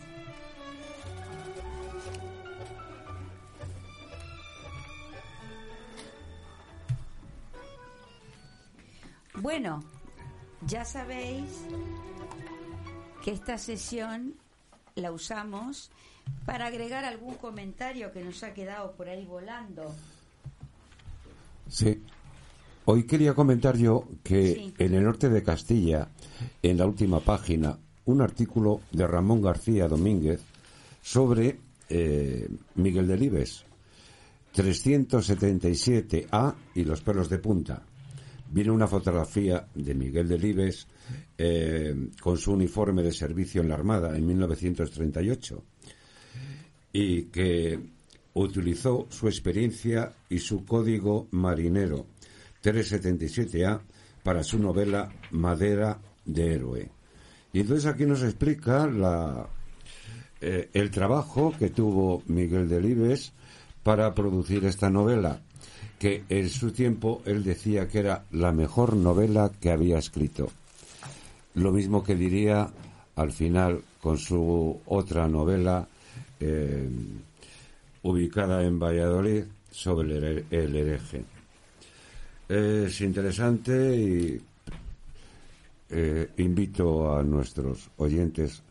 Bueno, 9.36 9.82
ya 10.66 10.84
sabéis 10.84 11.50
que 13.24 13.32
esta 13.32 13.58
sesión 13.58 14.36
la 14.96 15.12
usamos 15.12 15.90
para 16.46 16.68
agregar 16.68 17.06
algún 17.06 17.36
comentario 17.36 18.12
que 18.12 18.24
nos 18.24 18.44
ha 18.44 18.54
quedado 18.54 18.92
por 18.94 19.10
ahí 19.10 19.26
volando. 19.26 19.94
Sí. 21.70 22.02
Hoy 22.86 23.06
quería 23.06 23.34
comentar 23.34 23.76
yo 23.78 24.08
que 24.24 24.54
Sí. 24.54 24.74
en 24.78 24.94
el 24.94 25.04
norte 25.04 25.30
de 25.30 25.44
Castilla, 25.44 26.08
en 26.62 26.78
la 26.78 26.86
última 26.86 27.20
página, 27.20 27.78
un 28.06 28.22
artículo 28.22 28.82
de 28.92 29.06
Ramón 29.06 29.42
García 29.42 29.88
Domínguez 29.90 30.42
sobre 31.02 31.60
eh, 31.90 32.48
Miguel 32.76 33.08
Delibes, 33.08 33.64
377A 34.56 36.56
y 36.76 36.84
los 36.84 37.02
pelos 37.02 37.30
de 37.30 37.40
punta. 37.40 37.82
Viene 38.50 38.72
una 38.72 38.88
fotografía 38.88 39.68
de 39.76 39.94
Miguel 39.94 40.28
Delibes 40.28 40.88
eh, 41.38 41.94
con 42.22 42.38
su 42.38 42.54
uniforme 42.54 43.04
de 43.04 43.12
servicio 43.12 43.62
en 43.62 43.70
la 43.70 43.76
Armada 43.76 44.16
en 44.18 44.26
1938 44.26 45.64
y 46.92 47.24
que 47.24 47.80
utilizó 48.34 49.08
su 49.10 49.28
experiencia 49.28 50.14
y 50.30 50.40
su 50.40 50.66
código 50.66 51.28
marinero 51.32 52.06
377A 52.64 53.82
para 54.24 54.44
su 54.44 54.60
novela 54.60 55.12
Madera 55.32 56.00
de 56.26 56.54
Héroe. 56.54 56.90
Y 57.54 57.62
entonces 57.62 57.86
aquí 57.86 58.06
nos 58.06 58.24
explica 58.24 58.86
la, 58.88 59.48
eh, 60.42 60.70
el 60.74 60.92
trabajo 60.92 61.54
que 61.58 61.70
tuvo 61.70 62.22
Miguel 62.28 62.68
Delibes 62.68 63.34
para 63.84 64.14
producir 64.14 64.66
esta 64.66 64.90
novela, 64.90 65.42
que 65.98 66.24
en 66.30 66.50
su 66.50 66.72
tiempo 66.72 67.22
él 67.26 67.44
decía 67.44 67.88
que 67.88 68.00
era 68.00 68.26
la 68.32 68.52
mejor 68.52 68.96
novela 68.96 69.52
que 69.60 69.72
había 69.72 69.98
escrito. 69.98 70.52
Lo 71.56 71.72
mismo 71.72 72.04
que 72.04 72.16
diría 72.16 72.70
al 73.16 73.32
final 73.32 73.82
con 74.02 74.18
su 74.18 74.80
otra 74.86 75.28
novela 75.28 75.88
eh, 76.40 76.90
ubicada 78.04 78.64
en 78.64 78.80
Valladolid 78.80 79.44
sobre 79.72 80.18
el, 80.18 80.24
her- 80.24 80.46
el 80.52 80.76
hereje. 80.76 81.26
Es 82.50 83.02
interesante 83.02 83.96
y 83.96 84.42
eh, 85.90 86.30
invito 86.38 87.16
a 87.18 87.24
nuestros 87.24 87.90
oyentes 87.98 88.62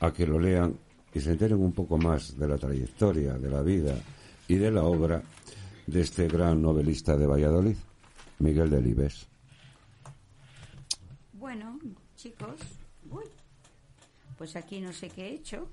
a 0.00 0.12
que 0.12 0.26
lo 0.26 0.38
lean 0.38 0.74
y 1.14 1.20
se 1.20 1.32
enteren 1.32 1.58
un 1.58 1.72
poco 1.72 1.98
más 1.98 2.38
de 2.38 2.48
la 2.48 2.56
trayectoria, 2.58 3.34
de 3.34 3.50
la 3.50 3.62
vida 3.62 3.98
y 4.46 4.56
de 4.56 4.70
la 4.70 4.84
obra 4.84 5.22
de 5.86 6.00
este 6.00 6.28
gran 6.28 6.60
novelista 6.62 7.16
de 7.16 7.26
Valladolid. 7.26 7.76
Miguel 8.40 8.70
Delibes. 8.70 9.26
Bueno, 11.32 11.78
chicos, 12.16 12.60
pues 14.36 14.54
aquí 14.56 14.80
no 14.80 14.92
sé 14.92 15.08
qué 15.08 15.28
he 15.28 15.34
hecho. 15.34 15.68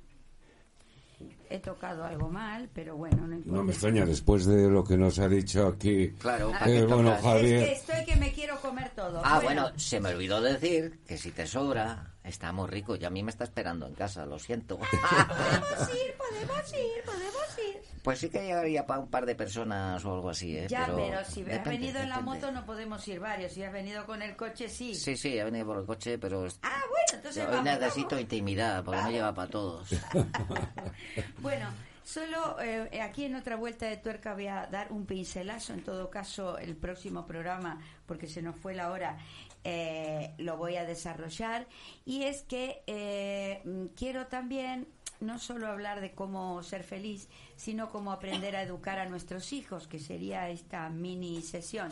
He 1.50 1.60
tocado 1.60 2.04
algo 2.04 2.30
mal, 2.30 2.70
pero 2.74 2.98
bueno, 2.98 3.28
no 3.28 3.36
importa. 3.36 3.58
No 3.58 3.64
me 3.64 3.72
extraña, 3.72 4.06
después 4.06 4.46
de 4.46 4.68
lo 4.70 4.84
que 4.84 4.98
nos 4.98 5.18
ha 5.20 5.28
dicho 5.30 5.68
aquí. 5.68 6.10
Claro, 6.20 6.52
Ah, 6.54 6.60
¿para 6.60 6.66
qué 6.66 6.80
eh, 6.80 6.86
bueno? 6.86 7.16
Javier. 7.22 7.64
Es 7.64 7.68
que 7.68 7.74
estoy 7.94 8.06
que 8.06 8.20
me 8.20 8.32
quiero 8.34 8.60
comer 8.60 8.90
todo. 8.96 9.22
Ah, 9.24 9.40
bueno, 9.42 9.72
se 9.78 10.00
me 10.00 10.10
olvidó 10.10 10.42
decir 10.42 11.00
que 11.08 11.18
si 11.18 11.32
te 11.32 11.46
sobra, 11.48 12.14
está 12.24 12.52
muy 12.52 12.68
rico 12.68 12.96
y 12.96 13.06
a 13.06 13.10
mí 13.10 13.24
me 13.24 13.30
está 13.32 13.44
esperando 13.44 13.88
en 13.88 13.94
casa, 13.94 14.26
lo 14.26 14.40
siento. 14.40 14.78
Podemos 14.80 15.90
ir, 15.96 16.14
podemos 16.18 16.74
ir, 16.74 17.04
podemos 17.06 17.60
ir. 17.60 17.82
Pues 18.06 18.20
sí 18.20 18.30
que 18.30 18.40
llegaría 18.42 18.86
para 18.86 19.00
un 19.02 19.10
par 19.10 19.26
de 19.26 19.36
personas 19.36 20.06
o 20.06 20.14
algo 20.14 20.30
así, 20.30 20.56
¿eh? 20.56 20.68
Ya, 20.70 20.86
pero, 20.86 21.26
si 21.26 21.42
has 21.42 21.66
venido 21.66 22.00
en 22.00 22.08
la 22.10 22.20
depende. 22.20 22.22
moto 22.40 22.52
no 22.52 22.66
podemos 22.66 23.06
ir 23.08 23.20
varios. 23.20 23.52
Si 23.52 23.64
has 23.64 23.74
venido 23.74 24.06
con 24.06 24.22
el 24.22 24.36
coche, 24.36 24.70
sí. 24.70 24.94
Sí, 24.96 25.18
sí, 25.18 25.38
he 25.38 25.44
venido 25.44 25.66
por 25.66 25.80
el 25.80 25.86
coche, 25.86 26.18
pero 26.20 26.46
Ah, 26.62 26.82
bueno, 26.88 27.06
entonces 27.14 27.44
yo 27.44 27.50
vamos, 27.50 27.64
necesito 27.66 28.10
vamos. 28.10 28.22
intimidad, 28.22 28.84
porque 28.84 29.02
no 29.02 29.10
lleva 29.12 29.34
para 29.34 29.50
todos. 29.50 29.90
Bueno, 31.40 31.68
solo 32.04 32.60
eh, 32.62 33.02
aquí 33.02 33.26
en 33.26 33.36
otra 33.36 33.56
vuelta 33.56 33.88
de 33.88 33.98
tuerca 33.98 34.34
voy 34.34 34.48
a 34.48 34.68
dar 34.68 34.92
un 34.92 35.06
pincelazo. 35.06 35.74
En 35.74 35.84
todo 35.84 36.10
caso, 36.10 36.58
el 36.58 36.76
próximo 36.76 37.26
programa, 37.26 37.82
porque 38.06 38.28
se 38.28 38.42
nos 38.42 38.56
fue 38.56 38.76
la 38.76 38.92
hora, 38.92 39.18
eh, 39.64 40.34
lo 40.38 40.58
voy 40.58 40.76
a 40.78 40.86
desarrollar. 40.86 41.68
Y 42.06 42.24
es 42.24 42.44
que 42.44 42.84
eh, 42.88 43.64
quiero 43.96 44.28
también 44.28 44.88
no 45.20 45.40
solo 45.40 45.68
hablar 45.68 46.02
de 46.02 46.14
cómo 46.14 46.62
ser 46.64 46.84
feliz, 46.84 47.30
sino 47.56 47.90
cómo 47.90 48.12
aprender 48.12 48.56
a 48.56 48.62
educar 48.62 49.00
a 49.00 49.10
nuestros 49.10 49.54
hijos, 49.54 49.88
que 49.88 50.00
sería 50.00 50.50
esta 50.50 50.90
mini 50.90 51.42
sesión. 51.42 51.90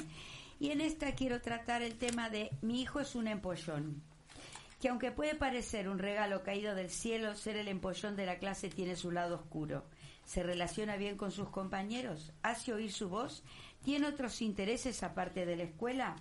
Y 0.60 0.72
en 0.72 0.82
esta 0.82 1.14
quiero 1.14 1.42
tratar 1.42 1.82
el 1.82 1.96
tema 1.96 2.30
de 2.30 2.52
mi 2.62 2.82
hijo 2.82 3.00
es 3.00 3.16
un 3.16 3.28
empollón 3.28 4.02
que 4.84 4.90
aunque 4.90 5.14
puede 5.14 5.34
parecer 5.34 5.88
un 5.88 5.98
regalo 5.98 6.44
caído 6.44 6.76
del 6.76 6.90
cielo, 6.90 7.36
ser 7.36 7.56
el 7.56 7.70
empollón 7.70 8.18
de 8.18 8.26
la 8.26 8.38
clase 8.38 8.68
tiene 8.68 8.98
su 8.98 9.12
lado 9.12 9.36
oscuro. 9.36 9.86
Se 10.26 10.44
relaciona 10.44 10.98
bien 10.98 11.16
con 11.16 11.32
sus 11.32 11.48
compañeros, 11.48 12.34
hace 12.42 12.74
oír 12.74 12.92
su 12.92 13.08
voz, 13.08 13.46
tiene 13.86 14.08
otros 14.08 14.42
intereses 14.42 15.02
aparte 15.02 15.46
de 15.46 15.56
la 15.56 15.64
escuela. 15.64 16.18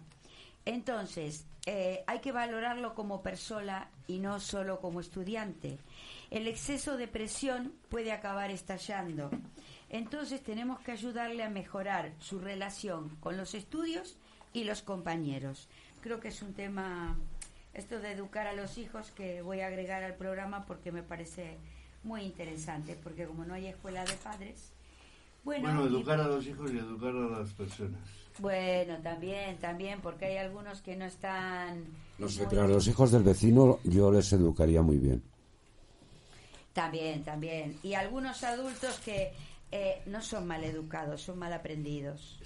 Entonces, 0.65 1.45
eh, 1.67 2.05
hay 2.07 2.21
que 2.21 2.31
valorarlo 2.31 2.95
como 2.95 3.21
persona 3.21 3.91
y 4.07 4.21
no 4.21 4.39
solo 4.39 4.79
como 4.79 5.01
estudiante. 5.01 5.79
El 6.33 6.47
exceso 6.49 6.97
de 6.97 7.09
presión 7.09 7.73
puede 7.91 8.11
acabar 8.11 8.51
estallando. 8.51 9.31
Entonces 9.91 10.43
tenemos 10.43 10.81
que 10.81 10.93
ayudarle 10.93 11.43
a 11.45 11.51
mejorar 11.51 12.13
su 12.21 12.39
relación 12.39 13.11
con 13.21 13.37
los 13.37 13.55
estudios 13.55 14.17
y 14.55 14.65
los 14.65 14.81
compañeros. 14.81 15.69
Creo 16.01 16.21
que 16.21 16.29
es 16.29 16.41
un 16.41 16.55
tema 16.55 17.15
esto 17.75 18.01
de 18.01 18.13
educar 18.13 18.47
a 18.47 18.55
los 18.55 18.79
hijos 18.79 19.11
que 19.11 19.43
voy 19.43 19.61
a 19.61 19.67
agregar 19.67 20.03
al 20.05 20.15
programa 20.15 20.65
porque 20.65 20.91
me 20.91 21.03
parece 21.03 21.59
muy 22.03 22.23
interesante, 22.23 22.99
porque 23.03 23.27
como 23.27 23.45
no 23.45 23.53
hay 23.53 23.67
escuela 23.67 24.03
de 24.07 24.15
padres, 24.15 24.73
bueno, 25.45 25.69
Bueno, 25.69 25.85
y- 25.85 25.89
educar 25.89 26.19
a 26.19 26.29
los 26.29 26.47
hijos 26.47 26.73
y 26.73 26.79
educar 26.79 27.15
a 27.15 27.39
las 27.41 27.53
personas. 27.53 28.01
bueno, 28.39 28.97
también, 29.03 29.59
también, 29.59 30.01
porque 30.01 30.25
hay 30.25 30.37
algunos 30.39 30.81
que 30.81 30.97
no 30.97 31.05
están 31.05 31.85
No 32.19 32.29
sé, 32.29 32.41
muy- 32.43 32.51
pero 32.51 32.63
a 32.63 32.69
los 32.69 32.87
hijos 32.89 33.13
del 33.13 33.23
vecino 33.23 33.79
yo 33.85 34.11
les 34.11 34.33
educaría 34.33 34.81
muy 34.81 34.97
bien. 34.97 35.23
También, 36.73 37.23
también. 37.25 37.79
Y 37.83 37.95
algunos 37.95 38.43
adultos 38.45 38.99
que 39.05 39.33
eh, 39.71 40.03
no 40.07 40.21
son 40.23 40.47
mal 40.47 40.65
educados, 40.65 41.23
son 41.23 41.39
mal 41.39 41.53
aprendidos. 41.53 42.39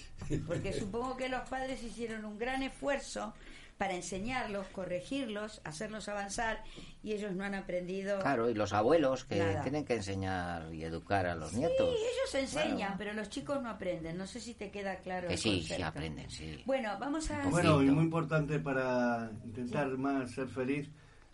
Porque 0.47 0.73
supongo 0.78 1.16
que 1.16 1.28
los 1.28 1.48
padres 1.48 1.82
hicieron 1.82 2.24
un 2.24 2.39
gran 2.39 2.62
esfuerzo 2.62 3.35
para 3.78 3.94
enseñarlos, 3.94 4.66
corregirlos, 4.69 5.61
hacerlos 5.65 6.09
avanzar 6.09 6.65
y 7.03 7.12
ellos 7.12 7.32
no 7.35 7.44
han 7.44 7.55
aprendido. 7.55 8.19
Claro, 8.20 8.48
y 8.48 8.55
los 8.55 8.73
abuelos 8.73 9.27
que 9.27 9.36
Nada. 9.36 9.61
tienen 9.62 9.85
que 9.85 9.97
enseñar 9.97 10.73
y 10.73 10.82
educar 10.82 11.27
a 11.27 11.35
los 11.35 11.51
Sí, 11.51 11.59
nietos. 11.59 11.90
ellos 11.94 12.35
enseñan, 12.35 12.77
Claro. 12.78 12.94
pero 12.97 13.12
los 13.12 13.28
chicos 13.28 13.62
no 13.62 13.69
aprenden. 13.69 14.16
No 14.16 14.27
sé 14.27 14.40
si 14.40 14.55
te 14.55 14.70
queda 14.70 14.97
claro. 15.01 15.28
Que 15.28 15.35
el 15.35 15.39
sí, 15.40 15.62
sí 15.62 15.82
aprenden, 15.82 16.31
sí. 16.31 16.62
Bueno, 16.65 16.97
vamos 16.98 17.31
a. 17.31 17.47
Bueno, 17.51 17.82
y 17.82 17.90
muy 17.90 18.05
importante 18.05 18.59
para 18.61 19.31
intentar 19.44 19.89
más 19.98 20.31
ser 20.31 20.48
feliz, 20.48 20.89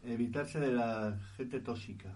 evitarse 0.04 0.58
de 0.58 0.72
la 0.72 1.16
gente 1.36 1.60
tóxica. 1.60 2.12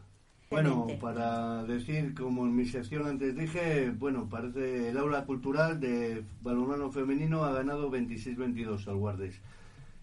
Bueno, 0.48 0.86
para 1.01 1.64
decir, 1.64 2.14
como 2.14 2.44
en 2.44 2.55
mi 2.55 2.66
sección 2.66 3.06
antes 3.06 3.36
dije, 3.36 3.90
bueno, 3.90 4.28
parece 4.28 4.90
el 4.90 4.98
aula 4.98 5.24
cultural 5.24 5.81
de 5.81 6.24
balonmano 6.40 6.93
femenino 6.93 7.44
ha 7.44 7.52
ganado 7.52 7.90
26-22 7.90 8.86
al 8.86 8.97
Guardes. 8.97 9.40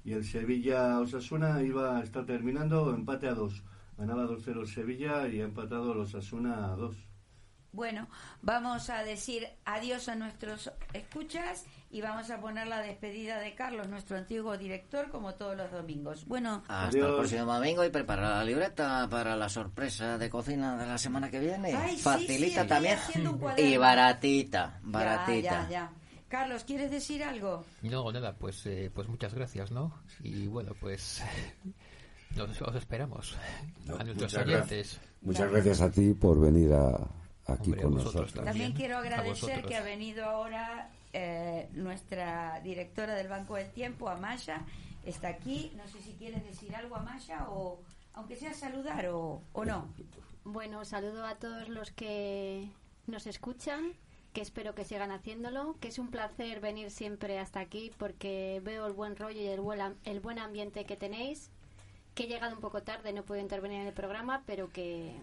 Y 0.03 0.11
el 0.11 0.25
Sevilla 0.25 0.99
Osasuna 0.99 1.63
iba 1.63 1.97
a 1.97 2.03
estar 2.03 2.25
terminando 2.25 2.93
empate 2.93 3.29
a 3.29 3.33
2. 3.35 3.63
Ganaba 3.97 4.25
2-0 4.25 4.59
el 4.59 4.67
Sevilla 4.67 5.27
y 5.29 5.39
ha 5.39 5.45
empatado 5.45 5.93
el 5.93 5.99
Osasuna 5.99 6.73
a 6.73 6.75
2. 6.75 6.95
Bueno, 7.71 8.07
vamos 8.41 8.89
a 8.89 9.03
decir 9.03 9.47
adiós 9.65 10.07
a 10.09 10.15
nuestros 10.15 10.71
escuchas 10.93 11.65
y 11.93 12.01
vamos 12.01 12.27
a 12.31 12.41
poner 12.41 12.65
la 12.65 12.81
despedida 12.81 13.39
de 13.39 13.53
Carlos, 13.53 13.87
nuestro 13.87 14.17
antiguo 14.17 14.57
director, 14.57 15.11
como 15.11 15.35
todos 15.35 15.55
los 15.55 15.71
domingos. 15.71 16.25
Bueno, 16.25 16.63
Hasta 16.67 16.97
el 16.97 17.05
próximo 17.05 17.53
domingo 17.53 17.85
y 17.85 17.91
prepara 17.91 18.37
la 18.37 18.43
libreta 18.43 19.07
para 19.11 19.35
la 19.35 19.47
sorpresa 19.47 20.17
de 20.17 20.27
cocina 20.27 20.75
de 20.75 20.87
la 20.87 20.97
semana 20.97 21.29
que 21.29 21.39
viene. 21.39 21.71
Ay, 21.75 21.95
Facilita 21.97 22.63
sí, 22.63 22.67
también 22.67 22.97
y 23.57 23.77
baratita, 23.77 24.79
baratita. 24.81 25.65
ya, 25.65 25.69
ya. 25.69 25.91
Carlos, 26.27 26.63
¿quieres 26.63 26.89
decir 26.89 27.23
algo? 27.23 27.63
No, 27.83 28.11
nada, 28.11 28.33
pues, 28.33 28.65
eh, 28.65 28.89
pues 28.91 29.07
muchas 29.07 29.35
gracias, 29.35 29.69
¿no? 29.69 29.93
Y 30.23 30.47
bueno, 30.47 30.71
pues 30.79 31.21
nos, 32.35 32.59
os 32.59 32.75
esperamos 32.75 33.37
a 33.87 34.03
nuestros 34.03 34.33
Muchas 34.33 34.47
oyentes. 34.47 34.67
gracias, 34.67 35.01
muchas 35.21 35.51
gracias 35.51 35.81
a 35.81 35.91
ti 35.91 36.15
por 36.15 36.39
venir 36.41 36.73
a, 36.73 36.95
aquí 37.53 37.69
Hombre, 37.69 37.81
con 37.83 37.93
nosotros. 37.97 38.33
También 38.33 38.71
quiero 38.73 38.97
agradecer 38.97 39.63
que 39.63 39.75
ha 39.75 39.83
venido 39.83 40.25
ahora 40.25 40.89
eh, 41.13 41.69
nuestra 41.73 42.59
directora 42.61 43.15
del 43.15 43.27
Banco 43.27 43.55
del 43.55 43.71
Tiempo, 43.71 44.09
Amaya. 44.09 44.65
Está 45.05 45.29
aquí. 45.29 45.71
No 45.75 45.87
sé 45.87 46.01
si 46.01 46.13
quieres 46.13 46.43
decir 46.43 46.75
algo, 46.75 46.95
Amaya, 46.95 47.49
o 47.49 47.79
aunque 48.13 48.35
sea 48.35 48.53
saludar 48.53 49.07
o, 49.07 49.41
o 49.53 49.65
no. 49.65 49.87
Bueno, 50.43 50.83
saludo 50.85 51.25
a 51.25 51.35
todos 51.35 51.69
los 51.69 51.91
que 51.91 52.69
nos 53.07 53.27
escuchan, 53.27 53.93
que 54.33 54.41
espero 54.41 54.75
que 54.75 54.85
sigan 54.85 55.11
haciéndolo, 55.11 55.77
que 55.79 55.87
es 55.87 55.99
un 55.99 56.09
placer 56.09 56.59
venir 56.59 56.91
siempre 56.91 57.39
hasta 57.39 57.59
aquí 57.59 57.91
porque 57.97 58.61
veo 58.63 58.87
el 58.87 58.93
buen 58.93 59.15
rollo 59.15 59.39
y 59.39 59.47
el 59.47 59.61
buen, 59.61 59.95
el 60.03 60.19
buen 60.19 60.39
ambiente 60.39 60.85
que 60.85 60.97
tenéis, 60.97 61.49
que 62.15 62.23
he 62.23 62.27
llegado 62.27 62.55
un 62.55 62.61
poco 62.61 62.83
tarde, 62.83 63.13
no 63.13 63.23
puedo 63.23 63.41
intervenir 63.41 63.81
en 63.81 63.87
el 63.87 63.93
programa, 63.93 64.43
pero 64.45 64.69
que 64.69 65.15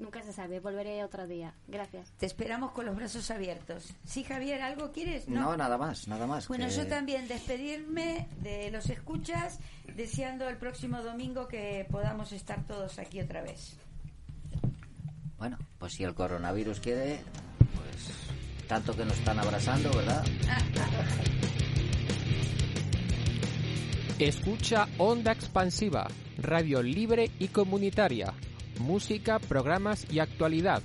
nunca 0.00 0.22
se 0.22 0.32
sabe, 0.32 0.58
volveré 0.60 1.04
otro 1.04 1.26
día. 1.26 1.54
Gracias. 1.68 2.10
Te 2.18 2.26
esperamos 2.26 2.72
con 2.72 2.86
los 2.86 2.96
brazos 2.96 3.30
abiertos. 3.30 3.94
¿Sí, 4.04 4.24
Javier, 4.24 4.62
algo 4.62 4.90
quieres? 4.92 5.28
No, 5.28 5.56
nada 5.56 5.78
más, 5.78 6.08
nada 6.08 6.26
más. 6.26 6.48
Bueno, 6.48 6.66
que- 6.66 6.74
yo 6.74 6.86
también 6.86 7.28
despedirme 7.28 8.26
de 8.40 8.70
los 8.70 8.88
escuchas, 8.90 9.58
deseando 9.94 10.48
el 10.48 10.56
próximo 10.56 11.02
domingo 11.02 11.46
que 11.46 11.86
podamos 11.90 12.32
estar 12.32 12.66
todos 12.66 12.98
aquí 12.98 13.20
otra 13.20 13.42
vez. 13.42 13.76
Bueno, 15.38 15.56
pues 15.78 15.94
si 15.94 16.04
el 16.04 16.14
coronavirus 16.14 16.80
quiere, 16.80 17.20
pues 17.74 18.12
tanto 18.68 18.94
que 18.96 19.04
nos 19.04 19.16
están 19.18 19.38
abrazando, 19.38 19.90
¿verdad? 19.90 20.24
Escucha 24.18 24.86
Onda 24.98 25.32
Expansiva, 25.32 26.06
radio 26.38 26.82
libre 26.82 27.30
y 27.38 27.48
comunitaria. 27.48 28.34
Música, 28.80 29.38
programas 29.38 30.06
y 30.10 30.18
actualidad. 30.18 30.82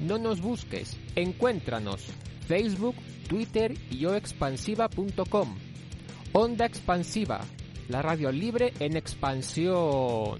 No 0.00 0.18
nos 0.18 0.40
busques, 0.40 0.96
encuéntranos. 1.14 2.04
Facebook, 2.46 2.96
Twitter 3.28 3.74
y 3.90 4.04
oexpansiva.com. 4.04 5.56
Onda 6.32 6.66
Expansiva, 6.66 7.40
la 7.88 8.02
radio 8.02 8.30
libre 8.30 8.74
en 8.80 8.96
expansión. 8.96 10.38